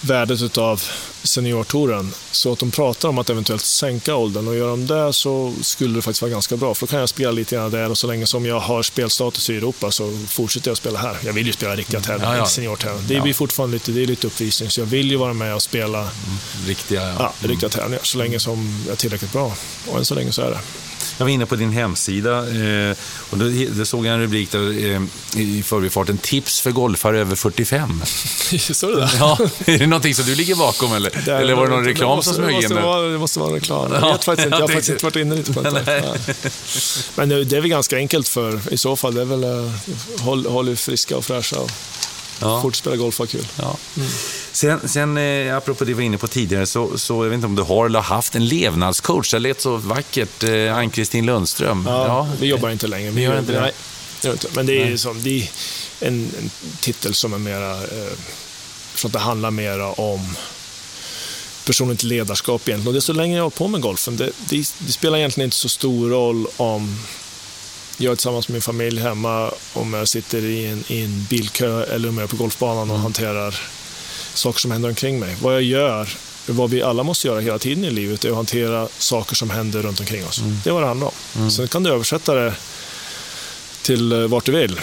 värdet 0.00 0.58
av 0.58 0.82
seniortouren. 1.22 2.14
Så 2.30 2.52
att 2.52 2.58
de 2.58 2.70
pratar 2.70 3.08
om 3.08 3.18
att 3.18 3.30
eventuellt 3.30 3.62
sänka 3.64 4.14
åldern 4.14 4.48
och 4.48 4.56
gör 4.56 4.68
de 4.68 4.86
det 4.86 5.12
så 5.12 5.54
skulle 5.62 5.94
det 5.94 6.02
faktiskt 6.02 6.22
vara 6.22 6.30
ganska 6.30 6.56
bra. 6.56 6.74
För 6.74 6.86
då 6.86 6.90
kan 6.90 7.00
jag 7.00 7.08
spela 7.08 7.30
lite 7.30 7.56
grann 7.56 7.70
där 7.70 7.90
och 7.90 7.98
så 7.98 8.06
länge 8.06 8.26
som 8.26 8.46
jag 8.46 8.60
har 8.60 8.82
spelstatus 8.82 9.50
i 9.50 9.56
Europa 9.56 9.90
så 9.90 10.18
fortsätter 10.28 10.70
jag 10.70 10.76
spela 10.76 10.98
här. 10.98 11.16
Jag 11.24 11.32
vill 11.32 11.46
ju 11.46 11.52
spela 11.52 11.76
riktiga 11.76 12.00
tävlingar, 12.00 12.32
ja, 12.32 12.38
ja. 12.38 12.46
seniortävlingar. 12.46 13.08
Det 13.08 13.20
blir 13.20 13.32
ja. 13.32 13.36
fortfarande 13.36 13.74
lite, 13.74 13.92
det 13.92 14.02
är 14.02 14.06
lite 14.06 14.26
uppvisning, 14.26 14.70
så 14.70 14.80
jag 14.80 14.86
vill 14.86 15.10
ju 15.10 15.16
vara 15.16 15.32
med 15.32 15.54
och 15.54 15.62
spela 15.62 16.00
mm, 16.00 16.12
riktiga, 16.66 17.02
ja. 17.02 17.14
Ja, 17.18 17.48
riktiga 17.48 17.68
tävlingar 17.68 18.04
så 18.04 18.18
länge 18.18 18.40
som 18.40 18.82
jag 18.86 18.92
är 18.92 18.96
tillräckligt 18.96 19.32
bra. 19.32 19.52
Och 19.88 19.98
än 19.98 20.04
så 20.04 20.14
länge 20.14 20.32
så 20.32 20.42
är 20.42 20.50
det. 20.50 20.58
Jag 21.18 21.24
var 21.24 21.30
inne 21.30 21.46
på 21.46 21.56
din 21.56 21.70
hemsida 21.70 22.38
eh, 22.38 22.96
och 23.30 23.38
då, 23.38 23.44
då, 23.68 23.84
såg 23.84 24.06
jag 24.06 24.14
en 24.14 24.20
rubrik 24.20 24.50
där, 24.52 24.94
eh, 24.94 25.02
i 25.40 25.62
förbifarten, 25.62 26.18
tips 26.18 26.60
för 26.60 26.70
golfare 26.70 27.20
över 27.20 27.36
45. 27.36 28.02
Såg 28.58 28.90
du 28.90 28.96
det? 28.96 29.10
Ja, 29.18 29.38
är 29.66 29.78
det 29.78 29.86
någonting 29.86 30.14
som 30.14 30.24
du 30.24 30.34
ligger 30.34 30.56
bakom 30.56 30.92
eller? 30.92 31.10
Det, 31.24 31.32
eller 31.32 31.54
var 31.54 31.66
det 31.66 31.74
någon 31.74 31.84
reklam 31.84 32.16
måste, 32.16 32.34
som 32.34 32.44
smög 32.44 32.64
in? 32.64 32.74
Vara, 32.74 33.08
det 33.08 33.18
måste 33.18 33.40
vara 33.40 33.56
reklam. 33.56 33.92
Jag 33.92 34.12
vet 34.12 34.24
faktiskt 34.24 34.46
inte, 34.46 34.58
jag 34.58 34.62
har 34.62 34.68
faktiskt 34.68 34.88
inte 34.88 35.04
varit 35.04 35.16
inne 35.16 35.34
lite 35.34 35.52
på 35.52 35.60
det. 35.60 36.18
Men 37.14 37.28
det 37.28 37.56
är 37.56 37.60
väl 37.60 37.70
ganska 37.70 37.96
enkelt 37.96 38.28
för, 38.28 38.72
i 38.72 38.76
så 38.76 38.96
fall, 38.96 39.14
det 39.14 39.20
är 39.20 39.24
väl, 39.24 39.44
eh, 39.44 39.72
håll, 40.20 40.46
håll 40.46 40.68
er 40.68 40.74
friska 40.74 41.16
och 41.16 41.24
fräscha 41.24 41.58
och 41.58 41.70
ja. 42.40 42.62
fort 42.62 42.76
spela 42.76 42.96
golf 42.96 43.20
och 43.20 43.28
kul. 43.28 43.46
Ja. 43.56 43.76
Mm. 43.96 44.08
Sen, 44.52 44.88
sen 44.88 45.16
eh, 45.16 45.56
apropå 45.56 45.84
det 45.84 45.88
vi 45.88 45.92
var 45.92 46.02
inne 46.02 46.18
på 46.18 46.26
tidigare, 46.26 46.66
så, 46.66 46.98
så 46.98 47.24
jag 47.24 47.30
vet 47.30 47.34
inte 47.34 47.46
om 47.46 47.54
du 47.54 47.62
har 47.62 47.86
eller 47.86 47.98
har 47.98 48.16
haft 48.16 48.34
en 48.34 48.46
levnadscoach. 48.46 49.30
Det 49.30 49.38
lät 49.38 49.60
så 49.60 49.76
vackert. 49.76 50.42
Eh, 50.42 50.76
Ann-Kristin 50.76 51.26
Lundström. 51.26 51.84
Ja, 51.86 52.06
ja, 52.06 52.28
vi 52.40 52.46
jobbar 52.46 52.70
inte 52.70 52.86
längre. 52.86 53.10
Vi 53.10 53.22
gör 53.22 53.38
inte 53.38 53.52
det? 53.52 53.60
Nej, 53.60 53.72
men 54.54 54.66
det 54.66 54.82
är, 54.82 54.96
som, 54.96 55.22
det 55.22 55.42
är 55.42 55.48
en, 56.00 56.14
en, 56.38 56.50
titel 56.80 57.14
som 57.14 57.34
är 57.34 57.38
mera... 57.38 57.72
Eh, 57.72 58.12
för 58.94 59.08
att 59.08 59.12
det 59.12 59.18
handlar 59.18 59.50
mera 59.50 59.92
om 59.92 60.36
personligt 61.66 62.02
ledarskap 62.02 62.68
egentligen. 62.68 62.88
Och 62.88 62.92
det 62.92 62.98
är 62.98 63.00
så 63.00 63.12
länge 63.12 63.36
jag 63.36 63.42
har 63.42 63.50
på 63.50 63.68
med 63.68 63.80
golfen. 63.80 64.16
Det, 64.16 64.30
det, 64.48 64.74
det, 64.78 64.92
spelar 64.92 65.18
egentligen 65.18 65.46
inte 65.46 65.56
så 65.56 65.68
stor 65.68 66.10
roll 66.10 66.46
om 66.56 66.98
jag 67.96 68.18
tillsammans 68.18 68.48
med 68.48 68.52
min 68.52 68.62
familj 68.62 69.00
hemma, 69.00 69.50
om 69.72 69.94
jag 69.94 70.08
sitter 70.08 70.44
i 70.44 70.66
en, 70.66 70.84
i 70.88 71.02
en 71.02 71.26
bilkö 71.30 71.84
eller 71.84 72.08
om 72.08 72.18
jag 72.18 72.24
är 72.24 72.28
på 72.28 72.36
golfbanan 72.36 72.90
och 72.90 72.96
mm. 72.96 73.02
hanterar 73.02 73.60
saker 74.34 74.60
som 74.60 74.70
händer 74.70 74.88
omkring 74.88 75.20
mig. 75.20 75.36
Vad 75.42 75.54
jag 75.54 75.62
gör, 75.62 76.08
vad 76.46 76.70
vi 76.70 76.82
alla 76.82 77.02
måste 77.02 77.28
göra 77.28 77.40
hela 77.40 77.58
tiden 77.58 77.84
i 77.84 77.90
livet, 77.90 78.24
är 78.24 78.28
att 78.30 78.36
hantera 78.36 78.88
saker 78.98 79.34
som 79.36 79.50
händer 79.50 79.82
runt 79.82 80.00
omkring 80.00 80.26
oss. 80.26 80.38
Mm. 80.38 80.60
Det 80.64 80.70
är 80.70 80.74
vad 80.74 80.82
det 80.82 80.86
handlar 80.86 81.06
om. 81.06 81.14
Mm. 81.36 81.50
Sen 81.50 81.68
kan 81.68 81.82
du 81.82 81.90
översätta 81.90 82.34
det 82.34 82.54
till 83.82 84.12
eh, 84.12 84.18
vart 84.18 84.44
du 84.44 84.52
vill. 84.52 84.80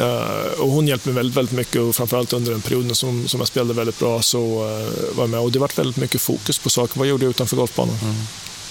Uh, 0.00 0.60
och 0.60 0.70
hon 0.70 0.88
hjälpte 0.88 1.08
mig 1.08 1.16
väldigt, 1.16 1.36
väldigt 1.36 1.56
mycket 1.56 1.80
och 1.80 1.96
framförallt 1.96 2.32
under 2.32 2.52
den 2.52 2.60
perioden 2.60 2.94
som, 2.94 3.28
som 3.28 3.40
jag 3.40 3.48
spelade 3.48 3.74
väldigt 3.74 3.98
bra 3.98 4.22
så 4.22 4.38
uh, 4.38 5.16
var 5.16 5.22
jag 5.22 5.30
med. 5.30 5.40
Och 5.40 5.52
det 5.52 5.58
var 5.58 5.70
väldigt 5.76 5.96
mycket 5.96 6.20
fokus 6.20 6.58
på 6.58 6.70
saker. 6.70 6.98
Vad 6.98 7.08
gjorde 7.08 7.24
jag 7.24 7.30
utanför 7.30 7.56
golfbanan? 7.56 7.98
Mm. 8.02 8.16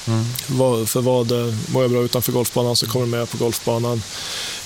Mm. 0.07 0.85
För 0.87 1.01
vad 1.01 1.31
mår 1.69 1.83
jag 1.83 1.91
bra 1.91 2.01
utanför 2.01 2.31
golfbanan 2.31 2.75
så 2.75 2.87
kommer 2.87 3.05
jag 3.05 3.19
med 3.19 3.29
på 3.29 3.37
golfbanan. 3.37 4.03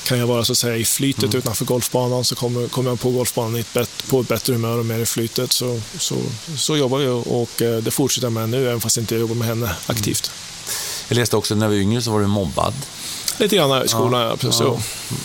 Kan 0.03 0.19
jag 0.19 0.27
vara 0.27 0.45
så 0.45 0.51
att 0.51 0.57
säga 0.57 0.77
i 0.77 0.85
flytet 0.85 1.23
mm. 1.23 1.38
utanför 1.38 1.65
golfbanan 1.65 2.26
så 2.26 2.35
kommer, 2.35 2.68
kommer 2.68 2.89
jag 2.89 2.99
på 2.99 3.11
golfbanan 3.11 3.55
ett 3.55 3.73
bet, 3.73 3.89
på 4.09 4.22
ett 4.22 4.27
bättre 4.27 4.53
humör 4.53 4.77
och 4.77 4.85
mer 4.85 4.99
i 4.99 5.05
flytet. 5.05 5.51
Så, 5.51 5.81
så, 5.97 6.15
så 6.57 6.77
jobbar 6.77 6.97
vi 6.97 7.07
och 7.07 7.61
eh, 7.61 7.77
det 7.77 7.91
fortsätter 7.91 8.26
jag 8.26 8.34
med 8.34 8.49
nu, 8.49 8.68
även 8.68 8.81
fast 8.81 8.97
jag 8.97 9.03
inte 9.03 9.15
jobbar 9.15 9.35
med 9.35 9.47
henne 9.47 9.65
mm. 9.65 9.77
aktivt. 9.85 10.31
Jag 11.07 11.15
läste 11.15 11.38
också 11.38 11.55
när 11.55 11.69
du 11.69 11.76
var 11.76 11.81
yngre 11.81 12.01
så 12.01 12.11
var 12.11 12.19
du 12.19 12.27
mobbad. 12.27 12.73
Lite 13.38 13.55
grann 13.55 13.85
i 13.85 13.88
skolan, 13.88 14.22
ja. 14.22 14.27
ja 14.27 14.38
precis. 14.38 14.61
Ja. 14.61 14.80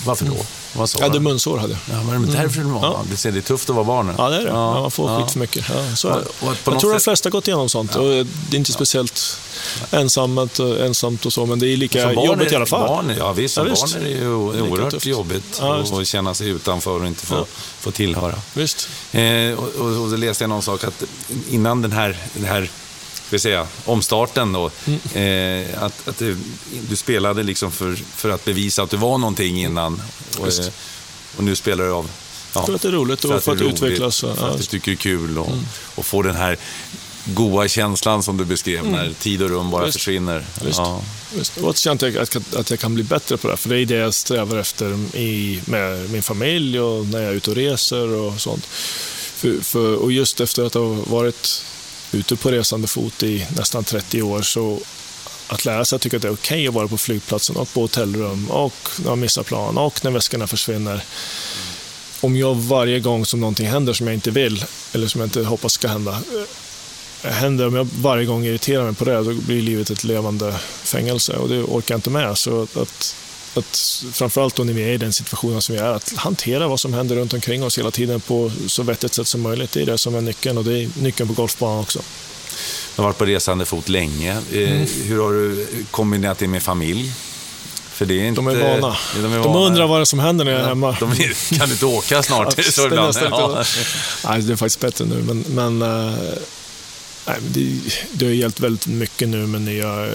Varför 0.04 0.26
då? 0.26 0.36
Vad 0.76 0.90
jag 0.94 1.02
hade 1.02 1.20
munsår. 1.20 1.58
Hade. 1.58 1.76
Ja, 1.90 2.02
var 2.02 2.14
det 2.14 2.32
därför 2.32 2.60
mm. 2.60 2.76
ja. 2.82 3.04
det, 3.10 3.16
ser, 3.16 3.32
det 3.32 3.38
är 3.38 3.42
tufft 3.42 3.70
att 3.70 3.76
vara 3.76 3.84
barn. 3.84 4.14
Ja, 4.18 4.28
det 4.28 4.36
är 4.36 4.40
det. 4.40 4.48
Ja. 4.48 4.80
man 4.80 4.90
får 4.90 5.18
skit 5.18 5.32
för 5.32 5.40
mycket. 5.40 5.64
Ja, 5.68 5.96
så 5.96 6.08
är 6.08 6.12
det. 6.12 6.24
Jag 6.40 6.56
tror 6.64 6.74
sätt... 6.80 6.98
de 6.98 7.00
flesta 7.00 7.26
har 7.26 7.32
gått 7.32 7.48
igenom 7.48 7.68
sånt. 7.68 7.96
Och 7.96 8.04
det 8.50 8.52
är 8.52 8.56
inte 8.56 8.72
speciellt 8.72 9.38
ensamt, 9.90 10.58
ensamt 10.58 11.26
och 11.26 11.32
så, 11.32 11.46
men 11.46 11.58
det 11.58 11.68
är 11.68 11.76
lika 11.76 12.12
jobbigt 12.12 12.48
är, 12.48 12.52
i 12.52 12.56
alla 12.56 12.66
fall. 12.66 12.88
Barn, 12.88 13.14
ja, 13.18 13.32
visst, 13.32 13.54
som 13.54 13.66
visst. 13.66 13.94
barn 13.94 14.02
är 14.02 14.04
det 14.04 14.10
ju 14.10 14.34
oerhört 14.34 15.06
jobbigt 15.06 15.60
att 15.60 16.06
känna 16.06 16.34
sig 16.34 16.48
utanför 16.48 17.00
och 17.00 17.06
inte 17.06 17.26
få, 17.26 17.46
få 17.80 17.90
tillhöra. 17.90 18.34
Visst. 18.54 18.88
Eh, 19.12 19.52
och, 19.52 19.68
och, 19.78 20.02
och 20.02 20.10
då 20.10 20.16
läste 20.16 20.44
jag 20.44 20.48
någon 20.48 20.62
sak 20.62 20.84
att 20.84 21.02
innan 21.50 21.82
den 21.82 21.92
här, 21.92 22.16
den 22.34 22.44
här 22.44 22.70
ska 23.26 23.38
säga, 23.38 23.66
omstarten 23.84 24.52
då. 24.52 24.70
Mm. 24.86 25.64
Eh, 25.64 25.82
att, 25.82 26.08
att 26.08 26.18
du, 26.18 26.36
du, 26.88 26.96
spelade 26.96 27.42
liksom 27.42 27.72
för, 27.72 27.94
för 27.94 28.30
att 28.30 28.44
bevisa 28.44 28.82
att 28.82 28.90
du 28.90 28.96
var 28.96 29.18
någonting 29.18 29.62
innan. 29.62 30.02
Och, 30.38 30.46
eh, 30.46 30.66
och 31.36 31.44
nu 31.44 31.56
spelar 31.56 31.84
du 31.84 31.90
av... 31.90 32.10
Ja, 32.54 32.66
för 32.66 32.74
att 32.74 32.82
det 32.82 32.88
är 32.88 32.92
roligt 32.92 33.24
och 33.24 33.30
för 33.30 33.36
att, 33.36 33.44
för 33.44 33.52
att 33.52 33.60
utvecklas. 33.60 34.20
För 34.20 34.50
att 34.50 34.58
du 34.58 34.64
tycker 34.64 34.90
det 34.90 34.94
är 34.94 34.96
kul 34.96 35.38
och, 35.38 35.48
mm. 35.48 35.66
och 35.94 36.06
få 36.06 36.22
den 36.22 36.36
här 36.36 36.58
goa 37.34 37.68
känslan 37.68 38.22
som 38.22 38.36
du 38.36 38.44
beskrev 38.44 38.80
mm. 38.80 38.92
när 38.92 39.12
tid 39.12 39.42
och 39.42 39.50
rum 39.50 39.70
bara 39.70 39.84
Visst. 39.84 39.98
försvinner. 39.98 40.44
Visst. 40.64 40.78
Ja. 40.78 41.02
Visst. 41.34 41.56
Och 41.56 41.70
att 41.70 41.78
känna 41.78 41.94
att 41.94 42.34
jag, 42.34 42.44
att 42.56 42.70
jag 42.70 42.78
kan 42.78 42.94
bli 42.94 43.04
bättre 43.04 43.36
på 43.36 43.48
det, 43.48 43.56
för 43.56 43.68
det 43.68 43.80
är 43.80 43.86
det 43.86 43.94
jag 43.94 44.14
strävar 44.14 44.56
efter 44.56 45.16
i, 45.16 45.60
med 45.64 46.10
min 46.10 46.22
familj 46.22 46.80
och 46.80 47.06
när 47.06 47.20
jag 47.20 47.30
är 47.30 47.34
ute 47.34 47.50
och 47.50 47.56
reser 47.56 48.08
och 48.08 48.40
sånt. 48.40 48.66
För, 49.36 49.60
för, 49.64 49.96
och 49.96 50.12
just 50.12 50.40
efter 50.40 50.64
att 50.64 50.74
ha 50.74 50.82
varit 50.90 51.64
ute 52.12 52.36
på 52.36 52.50
resande 52.50 52.88
fot 52.88 53.22
i 53.22 53.46
nästan 53.56 53.84
30 53.84 54.22
år 54.22 54.42
så 54.42 54.80
att 55.48 55.64
lära 55.64 55.84
sig 55.84 55.96
att 55.96 56.02
tycka 56.02 56.16
att 56.16 56.22
det 56.22 56.28
är 56.28 56.32
okej 56.32 56.56
okay 56.56 56.68
att 56.68 56.74
vara 56.74 56.88
på 56.88 56.98
flygplatsen 56.98 57.56
och 57.56 57.72
på 57.72 57.80
hotellrum 57.80 58.50
och 58.50 58.88
när 58.98 59.10
man 59.10 59.20
missar 59.20 59.42
plan 59.42 59.78
och 59.78 60.04
när 60.04 60.10
väskorna 60.10 60.46
försvinner. 60.46 61.04
Om 62.20 62.36
jag 62.36 62.54
varje 62.54 63.00
gång 63.00 63.26
som 63.26 63.40
någonting 63.40 63.66
händer 63.66 63.92
som 63.92 64.06
jag 64.06 64.14
inte 64.14 64.30
vill 64.30 64.64
eller 64.92 65.08
som 65.08 65.20
jag 65.20 65.26
inte 65.26 65.44
hoppas 65.44 65.72
ska 65.72 65.88
hända 65.88 66.10
eh, 67.22 67.30
händer, 67.30 67.66
om 67.66 67.74
jag 67.74 67.88
varje 68.00 68.26
gång 68.26 68.44
irriterar 68.44 68.84
mig 68.84 68.94
på 68.94 69.04
det, 69.04 69.22
då 69.22 69.34
blir 69.34 69.62
livet 69.62 69.90
ett 69.90 70.04
levande 70.04 70.52
fängelse 70.82 71.36
och 71.36 71.48
det 71.48 71.62
orkar 71.62 71.94
jag 71.94 71.98
inte 71.98 72.10
med. 72.10 72.38
Så 72.38 72.62
att, 72.62 72.76
att, 72.76 73.16
att 73.56 74.04
framförallt 74.12 74.54
då 74.54 74.64
när 74.64 74.72
vi 74.72 74.82
är 74.82 74.92
i 74.92 74.96
den 74.96 75.12
situationen 75.12 75.62
som 75.62 75.74
vi 75.74 75.80
är, 75.80 75.92
att 75.92 76.12
hantera 76.16 76.68
vad 76.68 76.80
som 76.80 76.94
händer 76.94 77.16
runt 77.16 77.34
omkring 77.34 77.64
oss 77.64 77.78
hela 77.78 77.90
tiden 77.90 78.20
på 78.20 78.52
så 78.66 78.82
vettigt 78.82 79.14
sätt 79.14 79.26
som 79.26 79.40
möjligt. 79.40 79.72
Det 79.72 79.82
är 79.82 79.86
det 79.86 79.98
som 79.98 80.14
är 80.14 80.20
nyckeln 80.20 80.58
och 80.58 80.64
det 80.64 80.82
är 80.82 80.88
nyckeln 81.00 81.28
på 81.28 81.34
golfbanan 81.34 81.80
också. 81.80 81.98
Du 82.96 83.02
har 83.02 83.04
varit 83.04 83.18
på 83.18 83.24
resande 83.24 83.64
fot 83.64 83.88
länge. 83.88 84.32
Eh, 84.52 84.72
mm. 84.72 84.86
Hur 85.04 85.22
har 85.22 85.32
du 85.32 85.66
kombinerat 85.90 86.38
det 86.38 86.48
med 86.48 86.62
familj? 86.62 87.12
För 87.92 88.06
det 88.06 88.14
är 88.14 88.24
inte, 88.24 88.38
de 88.38 88.46
är 88.46 88.54
vana. 88.54 88.96
De, 89.14 89.24
är 89.24 89.38
vana. 89.38 89.42
de 89.42 89.56
undrar 89.56 89.86
vad 89.86 89.98
det 89.98 90.02
är 90.02 90.04
som 90.04 90.18
händer 90.18 90.44
när 90.44 90.52
jag 90.52 90.60
är 90.60 90.66
hemma. 90.66 90.96
De 91.00 91.10
är, 91.10 91.56
kan 91.58 91.68
du 91.68 91.72
inte 91.72 91.86
åka 91.86 92.22
snart? 92.22 92.54
ja, 92.58 92.62
så 92.62 92.86
ibland. 92.86 93.16
Ja. 93.20 93.64
Nej, 94.24 94.42
det 94.42 94.52
är 94.52 94.56
faktiskt 94.56 94.80
bättre 94.80 95.04
nu, 95.04 95.22
men, 95.22 95.44
men 95.48 95.82
uh, 95.82 96.18
nej, 97.26 97.36
det, 97.40 97.80
det 98.12 98.24
har 98.24 98.32
hjälpt 98.32 98.60
väldigt 98.60 98.86
mycket 98.86 99.28
nu 99.28 99.46
med, 99.46 99.60
nya, 99.60 100.08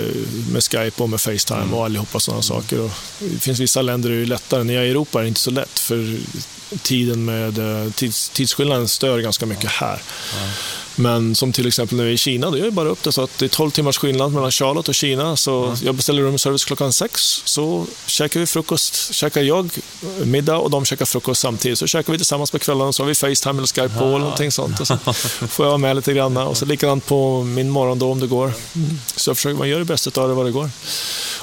med 0.51 0.63
Skype 0.63 1.03
och 1.03 1.09
med 1.09 1.21
Facetime 1.21 1.61
mm. 1.61 1.73
och 1.73 1.85
allihopa 1.85 2.19
sådana 2.19 2.37
mm. 2.37 2.43
saker. 2.43 2.79
Och 2.79 2.91
det 3.19 3.39
finns 3.39 3.59
vissa 3.59 3.81
länder 3.81 4.09
där 4.09 4.17
det 4.17 4.23
är 4.23 4.25
lättare. 4.25 4.63
När 4.63 4.73
jag 4.73 4.83
är 4.83 4.87
i 4.87 4.91
Europa 4.91 5.19
är 5.19 5.23
det 5.23 5.27
inte 5.27 5.39
så 5.39 5.51
lätt, 5.51 5.79
för 5.79 6.17
tiden 6.81 7.25
med 7.25 7.57
eh, 7.57 7.91
tids, 7.91 8.29
tidsskillnaden 8.29 8.87
stör 8.87 9.19
ganska 9.19 9.45
mycket 9.45 9.69
här. 9.69 10.01
Ja. 10.33 10.49
Men 11.01 11.35
som 11.35 11.51
till 11.51 11.67
exempel 11.67 11.97
när 11.97 12.03
vi 12.03 12.09
är 12.09 12.13
i 12.13 12.17
Kina, 12.17 12.51
då 12.51 12.57
gör 12.57 12.65
jag 12.65 12.73
bara 12.73 12.89
upp 12.89 13.03
det 13.03 13.11
så 13.11 13.23
att 13.23 13.37
det 13.37 13.45
är 13.45 13.49
12 13.49 13.71
timmars 13.71 13.97
skillnad 13.97 14.33
mellan 14.33 14.51
Charlotte 14.51 14.89
och 14.89 14.95
Kina. 14.95 15.37
Så 15.37 15.65
mm. 15.65 15.77
jag 15.83 15.95
beställer 15.95 16.21
rumservice 16.21 16.65
klockan 16.65 16.93
sex, 16.93 17.41
så 17.45 17.85
käkar 18.05 18.39
vi 18.39 18.45
frukost, 18.45 19.13
käkar 19.13 19.41
jag 19.41 19.69
middag 20.23 20.57
och 20.57 20.69
de 20.69 20.85
käkar 20.85 21.05
frukost 21.05 21.41
samtidigt. 21.41 21.79
Så 21.79 21.87
käkar 21.87 22.13
vi 22.13 22.19
tillsammans 22.19 22.51
på 22.51 22.59
kvällen 22.59 22.87
och 22.87 22.95
så 22.95 23.03
har 23.03 23.07
vi 23.07 23.15
Facetime 23.15 23.57
eller 23.57 23.67
Skype 23.67 23.99
på 23.99 24.05
eller 24.05 24.19
någonting 24.19 24.51
sånt. 24.51 24.79
Och 24.79 24.87
så 24.87 24.97
får 25.47 25.65
jag 25.65 25.69
vara 25.69 25.77
med 25.77 25.95
lite 25.95 26.13
grann. 26.13 26.37
Och 26.37 26.57
så 26.57 26.65
likadant 26.65 27.05
på 27.05 27.43
min 27.43 27.69
morgon 27.69 27.99
då 27.99 28.11
om 28.11 28.19
det 28.19 28.27
går. 28.27 28.53
Så 29.15 29.29
jag 29.29 29.37
försöker, 29.37 29.57
man 29.57 29.69
gör 29.69 29.79
det 29.79 29.85
bästa 29.85 30.21
av 30.21 30.29
det 30.29 30.33
vad 30.33 30.45
det 30.45 30.51
går 30.51 30.69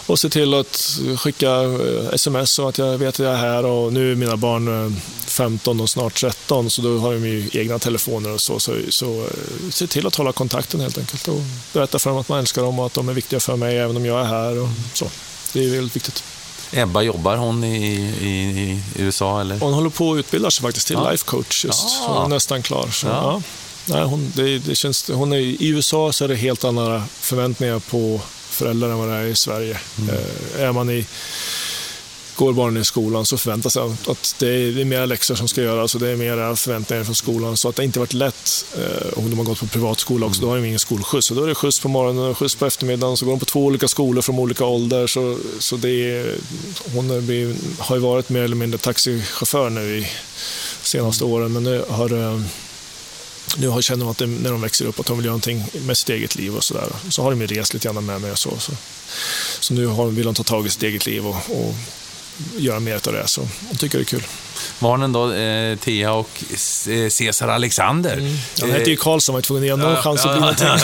och 0.09 0.18
se 0.18 0.28
till 0.28 0.55
att 0.55 1.01
skicka 1.16 1.51
eh, 1.62 2.12
sms 2.12 2.59
och 2.59 2.68
att 2.68 2.78
jag 2.78 2.98
vet 2.98 3.09
att 3.09 3.18
jag 3.18 3.32
är 3.32 3.36
här. 3.36 3.64
Och 3.64 3.93
nu 3.93 4.12
är 4.12 4.14
mina 4.14 4.36
barn 4.36 4.97
15 5.26 5.76
eh, 5.76 5.82
och 5.82 5.90
snart 5.90 6.14
13 6.14 6.70
så 6.70 6.82
då 6.82 6.98
har 6.98 7.12
de 7.12 7.28
ju 7.28 7.51
egna 7.52 7.78
telefoner 7.78 8.32
och 8.32 8.40
så. 8.40 8.60
Så, 8.60 8.74
så 8.89 9.20
eh, 9.20 9.26
se 9.70 9.87
till 9.87 10.07
att 10.07 10.15
hålla 10.15 10.33
kontakten 10.33 10.81
helt 10.81 10.99
enkelt 10.99 11.29
och 11.29 11.41
berätta 11.73 11.99
för 11.99 12.11
dem 12.11 12.19
att 12.19 12.29
man 12.29 12.39
älskar 12.39 12.62
dem 12.62 12.79
och 12.79 12.87
att 12.87 12.95
de 12.95 13.09
är 13.09 13.12
viktiga 13.12 13.41
för 13.41 13.57
mig 13.57 13.79
även 13.79 13.97
om 13.97 14.07
jag 14.07 14.20
är 14.20 14.25
här. 14.25 14.59
Och 14.59 14.69
så. 14.95 15.11
Det 15.53 15.65
är 15.65 15.70
väldigt 15.70 15.97
viktigt. 15.97 16.25
Ebba, 16.73 17.03
jobbar 17.03 17.37
hon 17.37 17.65
i, 17.65 17.85
i, 18.20 18.31
i, 18.62 18.83
USA? 18.97 19.41
Eller? 19.41 19.59
Hon 19.59 19.75
håller 19.75 19.91
på 19.91 20.12
att 20.12 20.19
utbilda 20.19 20.51
sig 20.51 20.62
faktiskt 20.62 20.87
till 20.87 20.97
ja. 20.97 21.11
life 21.11 21.25
coach 21.25 21.65
just. 21.65 21.85
Ja. 22.01 22.07
Hon 22.09 22.25
är 22.25 22.35
nästan 22.35 22.62
klar. 22.62 22.89
Så, 22.93 23.07
ja. 23.07 23.43
Nej, 23.85 24.05
hon, 24.05 24.33
det, 24.37 24.59
det 24.59 24.75
känns, 24.75 25.11
hon 25.11 25.33
är, 25.33 25.37
I 25.39 25.69
USA 25.69 26.12
så 26.12 26.25
är 26.25 26.29
det 26.29 26.37
helt 26.37 26.65
andra 26.65 27.05
förväntningar 27.20 27.79
på 27.79 28.20
föräldrar 28.51 28.89
än 28.89 28.99
vad 28.99 29.09
det 29.09 29.15
är 29.15 29.25
i 29.25 29.35
Sverige. 29.35 29.79
Mm. 29.99 30.15
Eh, 30.15 30.62
är 30.62 30.73
man 30.73 30.91
i 30.91 31.07
Går 32.39 32.52
barnen 32.52 32.82
i 32.82 32.85
skolan 32.85 33.27
så 33.27 33.39
förväntas 33.39 33.74
det 33.74 33.82
att 33.82 34.35
det 34.39 34.48
är, 34.48 34.85
mera 34.85 35.06
läxor 35.06 35.35
som 35.35 35.48
ska 35.48 35.62
göras 35.62 35.94
och 35.94 36.01
det 36.01 36.09
är 36.09 36.16
mera 36.16 36.56
förväntningar 36.56 37.05
från 37.05 37.15
skolan. 37.15 37.56
Så 37.56 37.69
att 37.69 37.77
det 37.77 37.85
inte 37.85 37.98
varit 37.98 38.12
lätt 38.12 38.65
eh, 38.77 39.19
om 39.19 39.31
de 39.31 39.39
har 39.39 39.44
gått 39.44 39.60
på 39.60 39.66
privatskola 39.66 40.27
också. 40.27 40.40
Då 40.40 40.48
har 40.48 40.56
de 40.56 40.65
ingen 40.65 40.78
skolskjuts. 40.78 41.27
Så 41.27 41.35
då 41.35 41.43
är 41.43 41.47
det 41.47 41.55
skjuts 41.55 41.81
på 41.81 41.89
morgonen 41.89 42.24
och 42.24 42.39
skjuts 42.39 42.55
på 42.55 42.66
eftermiddagen. 42.66 43.16
Så 43.16 43.24
går 43.24 43.32
de 43.32 43.39
på 43.39 43.47
två 43.47 43.65
olika 43.65 43.89
skolor 43.89 44.23
från 44.23 44.39
olika 44.39 44.65
ålder. 44.65 45.06
Så, 45.06 45.39
så 45.59 45.77
det 45.77 45.90
är, 45.90 46.35
hon 46.94 47.10
är, 47.10 47.55
har 47.82 47.97
ju 47.97 48.02
varit 48.02 48.28
mer 48.28 48.43
eller 48.43 48.56
mindre 48.56 48.78
taxichaufför 48.78 49.70
nu 49.70 49.98
i 49.98 50.09
senaste 50.82 51.24
åren. 51.24 51.52
Men 51.52 51.62
nu 51.62 51.85
har 51.89 52.12
eh, 52.12 52.40
nu 53.56 53.82
känner 53.82 54.05
de 54.05 54.10
att 54.10 54.19
det, 54.19 54.27
när 54.27 54.51
de 54.51 54.60
växer 54.60 54.86
upp 54.86 55.01
att 55.01 55.06
de 55.06 55.16
vill 55.16 55.24
göra 55.24 55.32
någonting 55.32 55.65
med 55.86 55.97
sitt 55.97 56.09
eget 56.09 56.36
liv 56.36 56.56
och 56.56 56.65
sådär. 56.65 56.89
Så 57.09 57.23
har 57.23 57.31
de 57.31 57.40
ju 57.40 57.47
rest 57.47 57.74
lite 57.74 57.89
grann 57.89 58.06
med 58.06 58.20
mig 58.20 58.31
och 58.31 58.39
så. 58.39 58.59
Så, 58.59 58.73
så 59.60 59.74
nu 59.74 59.86
har, 59.86 60.06
vill 60.06 60.24
de 60.24 60.35
ta 60.35 60.43
tag 60.43 60.66
i 60.66 60.70
sitt 60.70 60.82
eget 60.82 61.06
liv 61.06 61.27
och, 61.27 61.36
och 61.36 61.74
göra 62.56 62.81
mer 62.81 62.94
av 62.94 63.12
det. 63.12 63.28
Så 63.28 63.48
de 63.70 63.78
tycker 63.78 63.98
det 63.98 64.02
är 64.02 64.06
kul. 64.06 64.23
Barnen 64.78 65.12
då, 65.12 65.32
eh, 65.32 65.77
Tia 65.77 66.12
och 66.12 66.44
eh, 66.51 67.09
Cesar 67.09 67.48
Alexander. 67.48 68.12
Mm. 68.12 68.36
Han 68.60 68.70
heter 68.70 68.90
ju 68.90 68.97
Karlsson, 68.97 69.35
var 69.35 69.43
tvungen 69.43 69.62
att 69.62 69.66
ge 69.66 69.77
någon 69.77 69.94
ja, 69.94 70.02
chans 70.02 70.24
att 70.24 70.32
bli 70.32 70.40
någonting. 70.40 70.69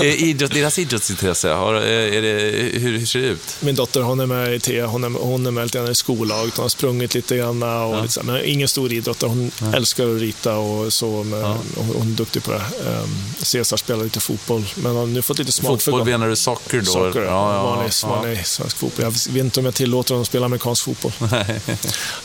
Eh, 0.00 0.22
idrott, 0.22 0.54
deras 0.54 0.78
idrottsintresse, 0.78 1.48
har, 1.48 1.74
är 1.74 2.22
det, 2.22 2.78
hur, 2.78 2.98
hur, 2.98 3.06
ser 3.06 3.20
det 3.20 3.26
ut? 3.26 3.56
Min 3.60 3.74
dotter 3.74 4.00
hon 4.00 4.20
är 4.20 4.26
med 4.26 4.54
i 4.54 4.60
Tia, 4.60 4.86
hon 4.86 5.04
är, 5.04 5.08
hon 5.08 5.46
är 5.46 5.50
med 5.50 5.64
lite 5.64 5.78
grann 5.78 5.90
i 5.90 5.94
skollaget, 5.94 6.56
hon 6.56 6.64
har 6.64 6.68
sprungit 6.68 7.14
lite 7.14 7.36
grann. 7.36 7.62
Och 7.62 7.68
ja. 7.68 8.02
lite, 8.02 8.22
men 8.22 8.44
ingen 8.44 8.68
stor 8.68 8.92
idrottare, 8.92 9.28
hon 9.28 9.50
ja. 9.60 9.76
älskar 9.76 10.14
att 10.14 10.20
rita 10.20 10.56
och 10.56 10.92
så. 10.92 11.24
Med, 11.24 11.42
ja. 11.42 11.56
hon, 11.76 12.12
är 12.12 12.16
duktig 12.16 12.44
på 12.44 12.50
det. 12.50 12.62
Um, 12.90 13.18
Cesar 13.38 13.76
spelar 13.76 14.04
lite 14.04 14.20
fotboll, 14.20 14.64
men 14.74 14.96
har 14.96 15.06
nu 15.06 15.22
fått 15.22 15.38
lite 15.38 15.52
smak 15.52 15.82
Fotboll 15.82 16.04
menar 16.04 16.28
du 16.28 16.36
socker 16.36 16.78
då? 16.78 16.84
Socker, 16.84 17.22
ja, 17.22 17.62
vanlig, 17.62 17.92
vanlig 18.02 18.46
svensk 18.46 18.76
fotboll. 18.76 19.04
Jag 19.04 19.32
vet 19.32 19.44
inte 19.44 19.60
om 19.60 19.66
jag 19.68 19.74
tillåter 19.74 20.10
honom 20.10 20.22
att 20.22 20.28
spela 20.28 20.46
amerikansk 20.46 20.84
fotboll. 20.84 21.12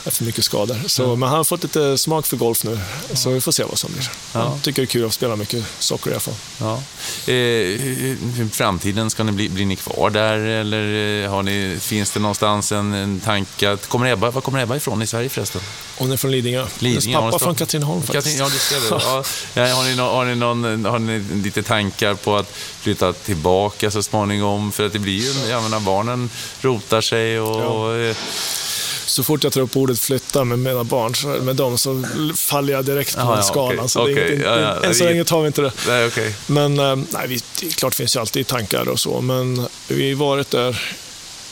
Efter 0.04 0.24
mycket 0.24 0.44
skador. 0.44 0.76
Så, 0.86 1.02
ja. 1.02 1.16
Men 1.16 1.28
han 1.28 1.36
har 1.36 1.44
fått 1.44 1.62
lite 1.62 1.98
smak 1.98 2.26
för 2.26 2.36
golf 2.36 2.64
nu, 2.64 2.78
så 3.14 3.30
vi 3.30 3.40
får 3.40 3.52
se 3.52 3.64
vad 3.64 3.78
som 3.78 3.92
blir. 3.92 4.10
Ja. 4.32 4.40
Jag 4.52 4.62
tycker 4.62 4.82
det 4.82 4.86
är 4.86 4.90
kul 4.90 5.06
att 5.06 5.12
spela 5.12 5.36
mycket 5.36 5.64
socker 5.78 6.10
i 6.10 6.14
alla 6.14 6.20
fall. 6.20 6.34
Ja. 6.60 6.82
Eh, 7.32 8.50
framtiden, 8.52 9.10
ska 9.10 9.24
ni 9.24 9.32
bli, 9.32 9.48
blir 9.48 9.66
ni 9.66 9.76
kvar 9.76 10.10
där 10.10 10.38
eller 10.38 11.22
eh, 11.24 11.30
har 11.30 11.42
ni, 11.42 11.76
finns 11.80 12.10
det 12.10 12.20
någonstans 12.20 12.72
en, 12.72 12.92
en 12.94 13.20
tanke? 13.20 13.76
Kommer 13.88 14.12
Ebba, 14.12 14.30
var 14.30 14.40
kommer 14.40 14.62
Ebba 14.62 14.76
ifrån 14.76 15.02
i 15.02 15.06
Sverige 15.06 15.28
förresten? 15.28 15.60
Hon 15.96 16.12
är 16.12 16.16
från 16.16 16.30
Lidingö. 16.30 16.66
Lidingö 16.78 17.18
Hennes 17.18 17.32
pappa 17.32 17.44
från 17.44 17.54
Katrineholm 17.54 18.02
faktiskt. 18.02 18.38
ja, 18.38 18.48
du 18.48 18.58
ser 18.58 18.80
det. 18.80 18.88
Ja. 18.90 19.24
Har, 19.74 19.84
ni 19.84 19.96
har, 19.96 20.24
ni 20.24 20.34
någon, 20.34 20.84
har 20.84 20.98
ni 20.98 21.18
lite 21.18 21.62
tankar 21.62 22.14
på 22.14 22.36
att 22.36 22.54
flytta 22.84 23.12
tillbaka 23.12 23.90
så 23.90 24.02
småningom? 24.02 24.72
För 24.72 24.86
att 24.86 24.92
det 24.92 24.98
blir 24.98 25.20
ju, 25.20 25.50
jag 25.50 25.62
menar, 25.62 25.80
barnen 25.80 26.30
rotar 26.60 27.00
sig 27.00 27.40
och... 27.40 27.60
Ja. 27.60 27.96
Eh, 27.96 28.16
så 29.06 29.24
fort 29.24 29.44
jag 29.44 29.52
tar 29.52 29.60
upp 29.60 29.76
ordet 29.76 30.00
flytta 30.00 30.44
med 30.44 30.58
mina 30.58 30.84
barn, 30.84 31.14
så, 31.14 31.26
med 31.28 31.56
dem, 31.56 31.78
så 31.78 32.04
faller 32.36 32.72
jag 32.72 32.84
direkt 32.84 33.14
på 33.14 33.20
Aha, 33.20 33.42
skalan. 33.42 33.78
Okay, 33.78 33.88
så 33.88 34.02
okay, 34.02 34.14
det 34.14 34.34
inte, 34.34 34.44
ja, 34.46 34.60
ja, 34.60 34.84
än 34.84 34.94
så 34.94 35.04
länge 35.04 35.24
tar 35.24 35.40
vi 35.40 35.46
inte 35.46 35.62
det. 35.62 35.72
Nej, 35.88 36.06
okay. 36.06 36.32
Men 36.46 36.78
eh, 36.78 36.96
nej, 36.96 37.28
vi, 37.28 37.40
det 37.60 37.66
är 37.66 37.70
klart 37.70 37.94
finns 37.94 38.16
ju 38.16 38.20
alltid 38.20 38.46
tankar 38.46 38.88
och 38.88 39.00
så, 39.00 39.20
men 39.20 39.68
vi 39.88 40.12
har 40.12 40.18
varit 40.18 40.50
där, 40.50 40.82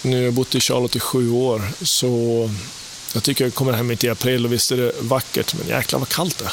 nu 0.03 0.17
har 0.17 0.25
jag 0.25 0.33
bott 0.33 0.55
i 0.55 0.61
Charlotte 0.61 0.97
i 0.97 1.01
sju 1.01 1.31
år, 1.31 1.63
så 1.83 2.51
jag 3.15 3.23
tycker 3.23 3.45
jag 3.45 3.55
kommer 3.55 3.73
hem 3.73 3.91
hit 3.91 4.05
i 4.05 4.09
april 4.09 4.45
och 4.45 4.53
visst 4.53 4.73
är 4.73 4.77
det 4.77 4.93
vackert, 5.01 5.55
men 5.55 5.69
jäklar 5.69 5.99
vad 5.99 6.09
kallt 6.09 6.39
det 6.39 6.45
är. 6.45 6.51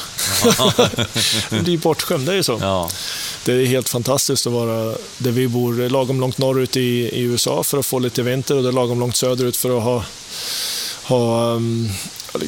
det 1.58 1.64
blir 1.64 1.78
bortskämd, 1.78 2.26
det 2.26 2.32
är 2.32 2.36
ju 2.36 2.44
så. 2.44 2.58
Ja. 2.62 2.90
Det 3.46 3.54
är 3.54 3.66
helt 3.66 3.90
fantastiskt 3.90 4.48
att 4.48 4.54
vara 4.54 4.96
där 5.18 5.32
vi 5.32 5.48
bor, 5.48 5.90
lagom 5.90 6.20
långt 6.20 6.38
norrut 6.38 6.78
i, 6.78 7.10
i 7.10 7.22
USA 7.22 7.64
för 7.64 7.78
att 7.78 7.86
få 7.86 8.00
lite 8.00 8.24
vinter 8.24 8.58
och 8.58 8.64
det 8.64 8.70
är 8.70 8.74
lagom 8.74 9.00
långt 9.00 9.16
söderut 9.16 9.58
för 9.58 9.78
att 9.78 9.84
ha 9.84 10.04
ha 11.04 11.54
um, 11.54 11.90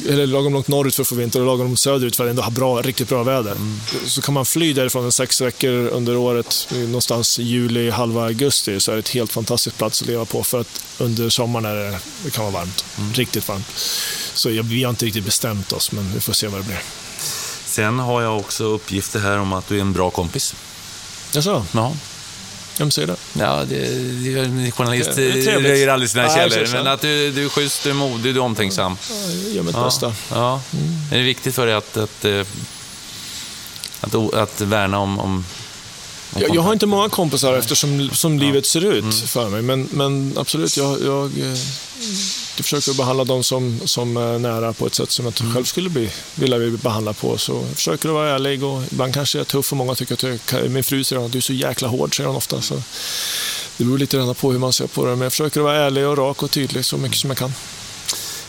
eller 0.08 0.26
lagom 0.26 0.52
långt 0.52 0.68
norrut 0.68 0.94
för 0.94 1.02
att 1.02 1.08
få 1.08 1.14
vinter 1.14 1.40
och 1.40 1.46
lagom 1.46 1.76
söderut 1.76 2.16
för 2.16 2.24
att 2.24 2.30
ändå 2.30 2.42
ha 2.42 2.50
bra, 2.50 2.82
riktigt 2.82 3.08
bra 3.08 3.22
väder. 3.22 3.52
Mm. 3.52 3.80
Så 4.06 4.22
kan 4.22 4.34
man 4.34 4.44
fly 4.44 4.72
därifrån 4.72 5.04
en 5.04 5.12
sex 5.12 5.40
veckor 5.40 5.70
under 5.70 6.16
året, 6.16 6.68
någonstans 6.70 7.38
juli, 7.38 7.90
halva 7.90 8.24
augusti, 8.24 8.80
så 8.80 8.90
är 8.90 8.94
det 8.94 9.00
ett 9.00 9.08
helt 9.08 9.32
fantastiskt 9.32 9.78
plats 9.78 10.02
att 10.02 10.08
leva 10.08 10.24
på 10.24 10.42
för 10.42 10.60
att 10.60 10.84
under 10.98 11.28
sommaren 11.28 11.64
är 11.64 11.74
det, 11.74 11.98
det 12.24 12.30
kan 12.30 12.44
vara 12.44 12.54
varmt. 12.54 12.84
Mm. 12.98 13.12
Riktigt 13.12 13.48
varmt. 13.48 13.66
Så 14.34 14.50
jag, 14.50 14.62
vi 14.62 14.82
har 14.82 14.90
inte 14.90 15.06
riktigt 15.06 15.24
bestämt 15.24 15.72
oss, 15.72 15.92
men 15.92 16.12
vi 16.14 16.20
får 16.20 16.32
se 16.32 16.48
vad 16.48 16.60
det 16.60 16.64
blir. 16.64 16.82
Sen 17.64 17.98
har 17.98 18.22
jag 18.22 18.38
också 18.38 18.64
uppgifter 18.64 19.20
här 19.20 19.38
om 19.38 19.52
att 19.52 19.68
du 19.68 19.76
är 19.76 19.80
en 19.80 19.92
bra 19.92 20.10
kompis. 20.10 20.54
Jaså? 21.32 21.66
Ja. 21.72 21.92
Vem 22.78 22.90
säger 22.90 23.08
det? 23.08 23.16
Ja, 23.32 23.64
det, 23.68 23.76
det, 24.24 24.40
en 24.40 24.72
journalist 24.72 25.18
röjer 25.18 25.88
aldrig 25.88 26.10
sina 26.10 26.22
ja, 26.22 26.34
källor. 26.34 26.68
Men 26.72 26.86
att 26.86 27.00
du, 27.00 27.30
du 27.30 27.44
är 27.44 27.48
schysst, 27.48 27.84
du 27.84 27.90
är 27.90 27.94
modig, 27.94 28.34
du 28.34 28.40
är 28.40 28.44
omtänksam. 28.44 28.96
Ja, 29.10 29.16
jag 29.44 29.54
gör 29.54 29.62
mitt 29.62 29.74
ja, 29.74 29.84
bästa. 29.84 30.14
Ja. 30.30 30.60
Mm. 30.72 30.86
Är 31.12 31.16
det 31.16 31.22
viktigt 31.22 31.54
för 31.54 31.66
dig 31.66 31.74
att, 31.74 31.96
att, 31.96 32.24
eh, 32.24 32.40
att, 34.00 34.14
att, 34.14 34.34
att 34.34 34.60
värna 34.60 34.98
om, 34.98 35.18
om 35.18 35.44
jag, 36.40 36.54
jag, 36.54 36.62
har 36.62 36.72
inte 36.72 36.86
många 36.86 37.08
kompisar 37.08 37.54
eftersom 37.54 38.10
som 38.12 38.38
livet 38.38 38.66
ser 38.66 38.84
ut 38.84 39.02
mm. 39.02 39.12
för 39.12 39.48
mig, 39.48 39.62
men, 39.62 39.88
men 39.90 40.34
absolut, 40.38 40.76
jag, 40.76 41.02
jag, 41.02 41.24
eh, 41.38 41.58
jag 42.56 42.64
försöker 42.64 42.94
behandla 42.94 43.24
dem 43.24 43.44
som, 43.44 43.80
som 43.84 44.16
är 44.16 44.38
nära 44.38 44.72
på 44.72 44.86
ett 44.86 44.94
sätt 44.94 45.10
som 45.10 45.24
jag 45.24 45.40
mm. 45.40 45.54
själv 45.54 45.64
skulle 45.64 45.90
bli, 45.90 46.10
vilja 46.34 46.58
bli 46.58 46.70
behandlad 46.70 47.18
på. 47.18 47.38
Så 47.38 47.52
jag 47.52 47.76
försöker 47.76 48.08
att 48.08 48.14
vara 48.14 48.30
ärlig 48.30 48.64
och 48.64 48.82
ibland 48.92 49.14
kanske 49.14 49.38
jag 49.38 49.44
är 49.44 49.50
tuff 49.50 49.72
och 49.72 49.76
många 49.76 49.94
tycker 49.94 50.14
att 50.14 50.22
jag, 50.22 50.70
min 50.70 50.84
fru 50.84 51.04
säger 51.04 51.26
att 51.26 51.32
du 51.32 51.38
är 51.38 51.42
så 51.42 51.52
jäkla 51.52 51.88
hård, 51.88 52.16
säger 52.16 52.28
hon 52.28 52.36
ofta. 52.36 52.60
Så 52.60 52.82
det 53.76 53.84
beror 53.84 53.98
lite 53.98 54.34
på 54.40 54.52
hur 54.52 54.58
man 54.58 54.72
ser 54.72 54.86
på 54.86 55.04
det, 55.04 55.10
men 55.10 55.20
jag 55.20 55.32
försöker 55.32 55.60
att 55.60 55.64
vara 55.64 55.76
ärlig 55.76 56.06
och 56.06 56.18
rak 56.18 56.42
och 56.42 56.50
tydlig 56.50 56.84
så 56.84 56.96
mycket 56.96 57.18
som 57.18 57.30
jag 57.30 57.38
kan. 57.38 57.52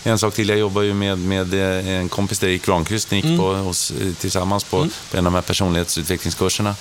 En 0.06 0.20
sak 0.20 0.34
till, 0.34 0.50
jag 0.50 0.60
jobbar 0.60 0.82
ju 0.82 0.94
med, 0.94 1.18
med 1.18 1.54
eh, 1.54 1.88
en 1.88 2.10
kompis 2.10 2.40
där, 2.40 2.48
Erik 2.48 2.66
Granqvist, 2.66 3.12
ni 3.12 3.18
gick 3.18 3.26
mm. 3.26 3.38
på, 3.38 3.54
hos, 3.54 3.92
eh, 3.92 4.14
tillsammans 4.14 4.64
på, 4.64 4.78
mm. 4.78 4.90
på 5.12 5.18
en 5.18 5.26
av 5.26 5.32
de 5.32 5.36
här 5.36 5.42
personlighetsutvecklingskurserna. 5.42 6.76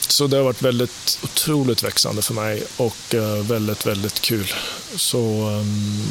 Så 0.07 0.27
det 0.27 0.37
har 0.37 0.43
varit 0.43 0.61
väldigt 0.61 1.19
otroligt 1.23 1.83
växande 1.83 2.21
för 2.21 2.33
mig 2.33 2.63
och 2.77 3.13
eh, 3.15 3.35
väldigt, 3.37 3.85
väldigt 3.85 4.19
kul. 4.21 4.53
Så, 4.95 5.19
ehm, 5.47 6.07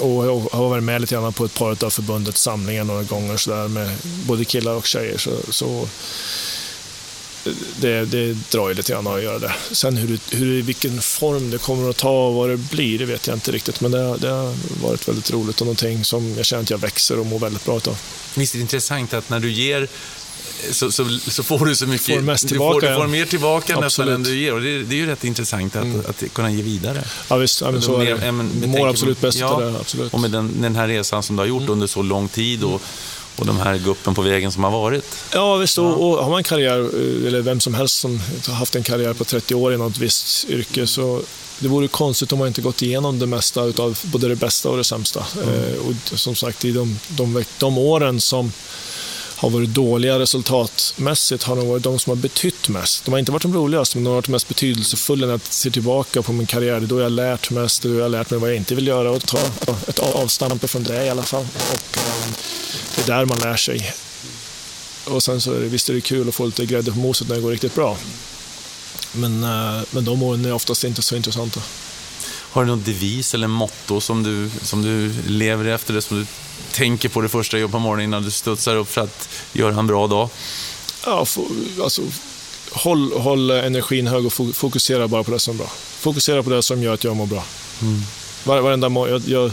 och 0.00 0.26
jag 0.26 0.38
har 0.52 0.68
varit 0.68 0.84
med 0.84 1.00
lite 1.00 1.14
grann 1.14 1.32
på 1.32 1.44
ett 1.44 1.54
par 1.54 1.84
av 1.84 1.90
förbundets 1.90 2.40
samlingar 2.42 2.84
några 2.84 3.02
gånger 3.02 3.36
så 3.36 3.50
där 3.50 3.68
med 3.68 3.90
både 4.26 4.44
killar 4.44 4.72
och 4.74 4.86
tjejer. 4.86 5.18
Så, 5.18 5.30
så 5.50 5.88
eh, 7.46 7.52
det, 7.80 8.04
det 8.04 8.32
drar 8.50 8.68
ju 8.68 8.74
lite 8.74 8.92
grann 8.92 9.06
att 9.06 9.22
göra 9.22 9.38
det. 9.38 9.52
Sen 9.72 9.96
hur, 9.96 10.08
det- 10.08 10.36
hur, 10.36 10.62
vilken 10.62 11.00
form 11.02 11.50
det 11.50 11.58
kommer 11.58 11.90
att 11.90 11.96
ta 11.96 12.26
och 12.28 12.34
vad 12.34 12.48
det 12.50 12.56
blir, 12.56 12.98
det 12.98 13.04
vet 13.04 13.26
jag 13.26 13.36
inte 13.36 13.52
riktigt. 13.52 13.80
Men 13.80 13.90
det, 13.90 14.16
det 14.16 14.28
har 14.28 14.54
varit 14.82 15.08
väldigt 15.08 15.30
roligt 15.30 15.60
och 15.60 15.66
någonting 15.66 16.04
som 16.04 16.34
jag 16.36 16.46
känner 16.46 16.62
att 16.62 16.70
jag 16.70 16.78
växer 16.78 17.18
och 17.18 17.26
mår 17.26 17.38
väldigt 17.38 17.64
bra 17.64 17.74
av. 17.74 17.98
Visst 18.34 18.54
är 18.54 18.58
det 18.58 18.62
intressant 18.62 19.14
att 19.14 19.30
när 19.30 19.40
du 19.40 19.52
ger 19.52 19.88
så, 20.70 20.92
så, 20.92 21.18
så 21.28 21.42
får 21.42 21.66
du 21.66 21.76
så 21.76 21.86
mycket... 21.86 22.14
Får 22.14 22.22
mest 22.22 22.42
du, 22.42 22.48
tillbaka, 22.48 22.74
får, 22.74 22.80
du 22.80 22.86
ja. 22.86 22.98
får 22.98 23.06
mer 23.06 23.26
tillbaka 23.26 23.80
nästan. 23.80 24.08
Mm. 24.08 24.14
än 24.14 24.22
du 24.22 24.36
ger. 24.36 24.54
Och 24.54 24.60
det, 24.60 24.82
det 24.82 24.94
är 24.94 24.98
ju 24.98 25.06
rätt 25.06 25.24
intressant 25.24 25.76
att, 25.76 26.06
att 26.06 26.32
kunna 26.32 26.50
ge 26.50 26.62
vidare. 26.62 27.04
Ja, 27.28 27.36
visst, 27.36 27.60
ja, 27.60 27.70
men 27.70 27.82
så 27.82 28.00
är 28.00 28.04
det. 28.04 28.26
ja, 28.26 28.32
med 28.32 28.68
mår 28.68 28.88
absolut 28.88 29.20
bäst 29.20 29.38
ja, 29.38 29.60
det. 29.60 29.78
Absolut. 29.80 30.12
Mm. 30.12 30.14
Och 30.14 30.20
med 30.20 30.30
den, 30.30 30.62
den 30.62 30.76
här 30.76 30.88
resan 30.88 31.22
som 31.22 31.36
du 31.36 31.42
har 31.42 31.48
gjort 31.48 31.68
under 31.68 31.86
så 31.86 32.02
lång 32.02 32.28
tid 32.28 32.64
och, 32.64 32.82
och 33.36 33.46
de 33.46 33.58
här 33.60 33.78
guppen 33.78 34.14
på 34.14 34.22
vägen 34.22 34.52
som 34.52 34.64
har 34.64 34.70
varit. 34.70 35.04
Ja, 35.32 35.56
visst. 35.56 35.78
Och, 35.78 36.08
och 36.08 36.24
har 36.24 36.30
man 36.30 36.38
en 36.38 36.44
karriär, 36.44 36.78
eh, 36.78 37.26
eller 37.26 37.40
vem 37.40 37.60
som 37.60 37.74
helst 37.74 37.98
som 37.98 38.20
har 38.46 38.54
haft 38.54 38.76
en 38.76 38.82
karriär 38.82 39.12
på 39.12 39.24
30 39.24 39.54
år 39.54 39.74
i 39.74 39.76
något 39.76 39.98
visst 39.98 40.44
yrke, 40.48 40.86
så 40.86 41.22
det 41.58 41.68
vore 41.68 41.88
konstigt 41.88 42.32
om 42.32 42.38
man 42.38 42.48
inte 42.48 42.62
gått 42.62 42.82
igenom 42.82 43.18
det 43.18 43.26
mesta 43.26 43.60
av 43.60 43.98
både 44.02 44.28
det 44.28 44.36
bästa 44.36 44.70
och 44.70 44.76
det 44.76 44.84
sämsta. 44.84 45.20
Eh, 45.20 45.86
och 45.86 46.18
som 46.18 46.34
sagt, 46.34 46.64
i 46.64 46.72
de, 46.72 46.98
de, 47.08 47.44
de 47.58 47.78
åren 47.78 48.20
som 48.20 48.52
har 49.44 49.50
varit 49.50 49.68
dåliga 49.68 50.18
resultatmässigt 50.18 51.42
har 51.42 51.56
nog 51.56 51.66
varit 51.66 51.82
de 51.82 51.98
som 51.98 52.10
har 52.10 52.16
betytt 52.16 52.68
mest. 52.68 53.04
De 53.04 53.10
har 53.10 53.18
inte 53.18 53.32
varit 53.32 53.42
de 53.42 53.54
roligaste, 53.54 53.96
men 53.96 54.04
de 54.04 54.10
har 54.10 54.14
varit 54.14 54.28
mest 54.28 54.48
betydelsefulla 54.48 55.26
när 55.26 55.32
jag 55.32 55.40
ser 55.40 55.70
tillbaka 55.70 56.22
på 56.22 56.32
min 56.32 56.46
karriär. 56.46 56.80
Det 56.80 56.86
är 56.86 56.88
då 56.88 56.98
jag 56.98 57.04
har 57.04 57.10
lärt 57.10 57.50
mest, 57.50 57.82
det 57.82 57.88
är 57.88 57.90
då 57.90 57.96
jag 57.96 58.04
har 58.04 58.08
lärt 58.08 58.30
mig 58.30 58.40
vad 58.40 58.50
jag 58.50 58.56
inte 58.56 58.74
vill 58.74 58.86
göra 58.86 59.10
och 59.10 59.26
ta 59.26 59.38
ett 59.88 59.98
avstamp 59.98 60.70
från 60.70 60.82
det 60.82 61.04
i 61.04 61.08
alla 61.10 61.22
fall. 61.22 61.46
Och, 61.72 61.98
eh, 61.98 62.30
det 62.96 63.02
är 63.02 63.06
där 63.06 63.24
man 63.24 63.38
lär 63.38 63.56
sig. 63.56 63.92
Och 65.04 65.22
sen 65.22 65.40
så 65.40 65.52
är 65.52 65.60
det, 65.60 65.66
visst 65.66 65.88
är 65.88 65.94
det 65.94 66.00
kul 66.00 66.28
att 66.28 66.34
få 66.34 66.46
lite 66.46 66.66
grädde 66.66 66.92
på 66.92 66.98
moset 66.98 67.28
när 67.28 67.36
det 67.36 67.42
går 67.42 67.50
riktigt 67.50 67.74
bra. 67.74 67.96
Men, 69.12 69.44
eh, 69.44 69.82
men 69.90 70.04
de 70.04 70.22
åren 70.22 70.44
är 70.44 70.52
oftast 70.52 70.84
inte 70.84 71.02
så 71.02 71.16
intressanta. 71.16 71.60
Har 72.54 72.62
du 72.64 72.68
någon 72.70 72.82
devis 72.82 73.34
eller 73.34 73.46
motto 73.46 74.00
som 74.00 74.22
du, 74.22 74.50
som 74.62 74.82
du 74.82 75.12
lever 75.26 75.64
efter, 75.64 75.94
det, 75.94 76.02
som 76.02 76.16
du 76.18 76.26
tänker 76.72 77.08
på 77.08 77.20
det 77.20 77.28
första 77.28 77.58
gör 77.58 77.68
på 77.68 77.78
morgonen 77.78 78.04
innan 78.04 78.22
du 78.22 78.30
studsar 78.30 78.76
upp 78.76 78.88
för 78.88 79.00
att 79.00 79.28
göra 79.52 79.78
en 79.78 79.86
bra 79.86 80.06
dag? 80.06 80.28
Ja, 81.06 81.26
alltså, 81.82 82.02
håll, 82.72 83.12
håll 83.12 83.50
energin 83.50 84.06
hög 84.06 84.26
och 84.26 84.32
fo- 84.32 84.52
fokusera 84.52 85.08
bara 85.08 85.24
på 85.24 85.30
det 85.30 85.38
som 85.38 85.54
är 85.54 85.58
bra. 85.58 85.70
Fokusera 85.98 86.42
på 86.42 86.50
det 86.50 86.62
som 86.62 86.82
gör 86.82 86.94
att 86.94 87.04
jag 87.04 87.16
mår 87.16 87.26
bra. 87.26 87.44
Var, 88.44 88.60
varenda 88.60 88.88
morgon. 88.88 89.22
Jag, 89.26 89.52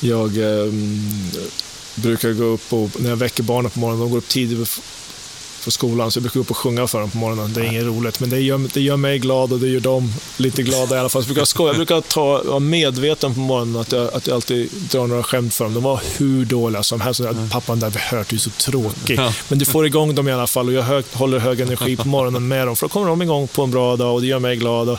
jag, 0.00 0.36
jag 0.36 0.66
ehm, 0.68 1.30
brukar 1.94 2.32
gå 2.32 2.44
upp 2.44 2.72
och 2.72 2.90
när 3.00 3.08
jag 3.10 3.16
väcker 3.16 3.42
barnen 3.42 3.70
på 3.70 3.80
morgonen, 3.80 4.00
de 4.00 4.10
går 4.10 4.18
upp 4.18 4.28
tidigt 4.28 4.80
för 5.62 5.70
skolan, 5.70 6.10
så 6.10 6.18
jag 6.18 6.22
brukar 6.22 6.34
gå 6.34 6.40
upp 6.40 6.50
och 6.50 6.56
sjunga 6.56 6.86
för 6.86 7.00
dem 7.00 7.10
på 7.10 7.18
morgonen. 7.18 7.52
Det 7.52 7.60
är 7.60 7.64
inget 7.64 7.84
roligt, 7.84 8.20
men 8.20 8.30
det 8.30 8.40
gör, 8.40 8.68
det 8.74 8.80
gör 8.80 8.96
mig 8.96 9.18
glad 9.18 9.52
och 9.52 9.58
det 9.58 9.68
gör 9.68 9.80
dem 9.80 10.12
lite 10.36 10.62
glada 10.62 10.96
i 10.96 10.98
alla 10.98 11.08
fall. 11.08 11.22
Så 11.22 11.28
jag 11.28 11.34
brukar, 11.34 11.44
skoja. 11.44 11.68
Jag 11.68 11.76
brukar 11.76 12.00
ta, 12.00 12.42
vara 12.42 12.58
medveten 12.58 13.34
på 13.34 13.40
morgonen 13.40 13.80
att 13.80 13.92
jag, 13.92 14.14
att 14.14 14.26
jag 14.26 14.34
alltid 14.34 14.70
drar 14.72 15.06
några 15.06 15.22
skämt 15.22 15.54
för 15.54 15.64
dem. 15.64 15.74
De 15.74 15.82
var 15.82 16.00
hur 16.18 16.44
dåliga 16.44 16.82
som 16.82 17.00
helst. 17.00 17.20
Mm. 17.20 17.50
Pappan 17.50 17.80
där 17.80 17.90
vi 17.90 17.98
hört, 17.98 18.28
du 18.28 18.36
är 18.36 18.40
så 18.40 18.50
tråkig. 18.50 19.20
Men 19.48 19.58
du 19.58 19.64
får 19.64 19.86
igång 19.86 20.14
dem 20.14 20.28
i 20.28 20.32
alla 20.32 20.46
fall 20.46 20.66
och 20.66 20.72
jag 20.72 20.82
hög, 20.82 21.04
håller 21.12 21.38
hög 21.38 21.60
energi 21.60 21.96
på 21.96 22.08
morgonen 22.08 22.48
med 22.48 22.66
dem. 22.66 22.76
För 22.76 22.86
då 22.86 22.88
kommer 22.88 23.06
de 23.06 23.22
igång 23.22 23.48
på 23.48 23.62
en 23.62 23.70
bra 23.70 23.96
dag 23.96 24.14
och 24.14 24.20
det 24.20 24.26
gör 24.26 24.38
mig 24.38 24.56
glad. 24.56 24.88
Och 24.88 24.98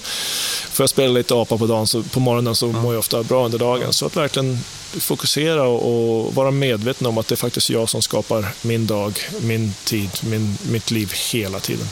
får 0.72 0.84
jag 0.84 0.90
spela 0.90 1.14
lite 1.14 1.36
apa 1.36 1.58
på 1.58 1.68
dagen, 1.68 1.88
så 1.88 2.04
på 2.04 2.20
morgonen 2.20 2.56
så 2.56 2.68
mår 2.68 2.94
jag 2.94 3.00
ofta 3.00 3.24
bra 3.24 3.46
under 3.46 3.60
dagen. 3.60 3.94
Så 3.94 4.06
att 4.06 4.18
verkligen 4.18 4.60
fokusera 5.00 5.64
och, 5.64 6.36
vara 6.36 6.52
medveten 6.52 7.08
om 7.08 7.18
att 7.18 7.28
det 7.28 7.36
är 7.36 7.38
faktiskt 7.38 7.70
jag 7.70 7.90
som 7.90 8.02
skapar 8.02 8.48
min 8.62 8.88
dag, 8.88 9.20
min 9.42 9.74
tid, 9.84 10.10
min, 10.22 10.58
mitt 10.64 10.92
liv 10.92 11.14
hela 11.32 11.60
tiden. 11.60 11.88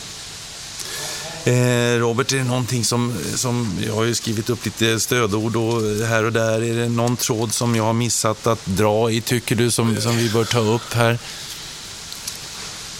Eh, 1.43 1.99
Robert, 1.99 2.31
är 2.31 2.37
det 2.37 2.43
någonting 2.43 2.85
som, 2.85 3.15
som... 3.35 3.79
Jag 3.85 3.93
har 3.93 4.03
ju 4.03 4.15
skrivit 4.15 4.49
upp 4.49 4.65
lite 4.65 4.99
stödord 4.99 5.55
och 5.55 5.81
här 6.07 6.23
och 6.23 6.33
där. 6.33 6.61
Är 6.61 6.75
det 6.75 6.89
någon 6.89 7.17
tråd 7.17 7.53
som 7.53 7.75
jag 7.75 7.83
har 7.83 7.93
missat 7.93 8.47
att 8.47 8.65
dra 8.65 9.11
i, 9.11 9.21
tycker 9.21 9.55
du, 9.55 9.71
som, 9.71 10.01
som 10.01 10.17
vi 10.17 10.29
bör 10.29 10.45
ta 10.45 10.59
upp 10.59 10.93
här? 10.93 11.19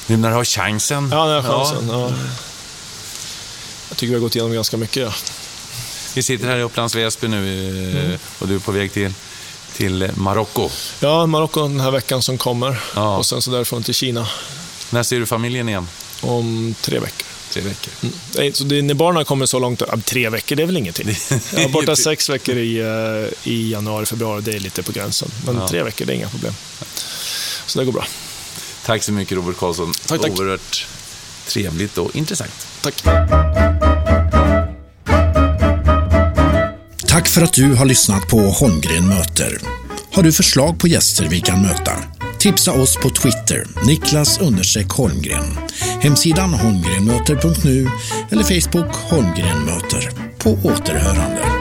Nu 0.08 0.18
när 0.18 0.30
du 0.30 0.36
har 0.36 0.46
chansen. 0.46 1.10
Ja, 1.12 1.26
den 1.26 1.44
här 1.44 1.52
chansen. 1.52 1.90
Ja. 1.90 2.12
Jag 3.90 3.98
tycker 3.98 4.08
vi 4.08 4.14
har 4.14 4.22
gått 4.22 4.36
igenom 4.36 4.54
ganska 4.54 4.78
mycket. 4.78 5.04
Ja. 5.04 5.14
Vi 6.16 6.24
sitter 6.24 6.48
här 6.48 6.58
i 6.58 6.62
Upplands 6.62 6.96
Väsby 6.96 7.28
nu 7.28 8.12
eh, 8.12 8.20
och 8.40 8.48
du 8.48 8.56
är 8.56 8.60
på 8.60 8.72
väg 8.72 8.94
till, 8.94 9.14
till 9.78 10.10
Marocko. 10.16 10.70
Ja, 11.00 11.26
Marocko 11.26 11.62
den 11.62 11.80
här 11.80 11.92
veckan 11.92 12.22
som 12.22 12.38
kommer 12.38 12.80
Ja. 12.96 13.18
och 13.18 13.26
sen 13.26 13.42
så 13.42 13.52
därifrån 13.52 13.84
till 13.84 13.94
Kina 13.94 14.28
När 14.90 15.04
ser 15.04 15.20
du 15.20 15.26
familjen 15.26 15.70
igen? 15.70 15.88
om 16.22 16.76
tre 16.82 17.00
veckor. 17.00 17.26
Tre 17.52 17.62
veckor. 17.62 17.94
Nej, 18.36 18.54
Så 18.54 18.64
det, 18.64 18.82
när 18.82 18.94
barnen 18.94 19.26
kommer 19.26 19.46
så 19.46 19.60
långt, 19.60 19.82
tre 20.06 20.30
veckor 20.30 20.56
det 20.56 20.62
är 20.64 20.66
väl 20.68 20.78
ingenting. 20.78 21.16
Jag 21.54 21.62
var 21.64 21.70
borta 21.70 21.96
sex 21.96 22.30
veckor 22.30 22.56
i, 22.58 22.78
eh, 22.80 23.52
i 23.52 23.72
januari, 23.72 24.06
februari, 24.06 24.42
det 24.42 24.52
är 24.54 24.60
lite 24.60 24.84
på 24.84 24.92
gränsen. 24.92 25.32
Men 25.46 25.56
Ja. 25.56 25.68
tre 25.68 25.84
veckor, 25.84 26.06
det 26.06 26.14
är 26.14 26.16
inga 26.16 26.30
problem. 26.30 26.54
Så 27.66 27.80
det 27.80 27.86
går 27.86 27.92
bra. 27.94 28.06
Tack 28.86 29.04
så 29.04 29.12
mycket 29.12 29.38
Robert 29.38 29.58
Karlsson. 29.58 29.94
Tack, 30.06 30.22
tack. 30.22 30.32
Oerhört 30.40 30.88
trevligt 31.48 31.98
och 31.98 32.16
intressant. 32.16 32.68
Tack. 32.82 33.04
Tack 37.12 37.28
för 37.28 37.42
att 37.42 37.54
du 37.54 37.74
har 37.74 37.86
lyssnat 37.86 38.28
på 38.28 38.38
Holmgren 38.38 39.08
möter. 39.08 39.58
Har 40.14 40.24
du 40.24 40.32
förslag 40.32 40.80
på 40.80 40.88
gäster 40.88 41.28
vi 41.30 41.42
kan 41.42 41.62
möta? 41.62 41.92
Tipsa 42.40 42.72
oss 42.72 42.96
på 42.96 43.10
Twitter, 43.10 43.68
Niklas 43.86 44.40
Holmgren. 44.92 45.58
Hemsidan 46.02 46.54
holmgrenmöter.nu 46.54 47.88
eller 48.30 48.44
Facebook 48.44 48.96
Holmgren 48.96 49.66
möter. 49.66 50.10
På 50.38 50.50
återhörande. 50.52 51.61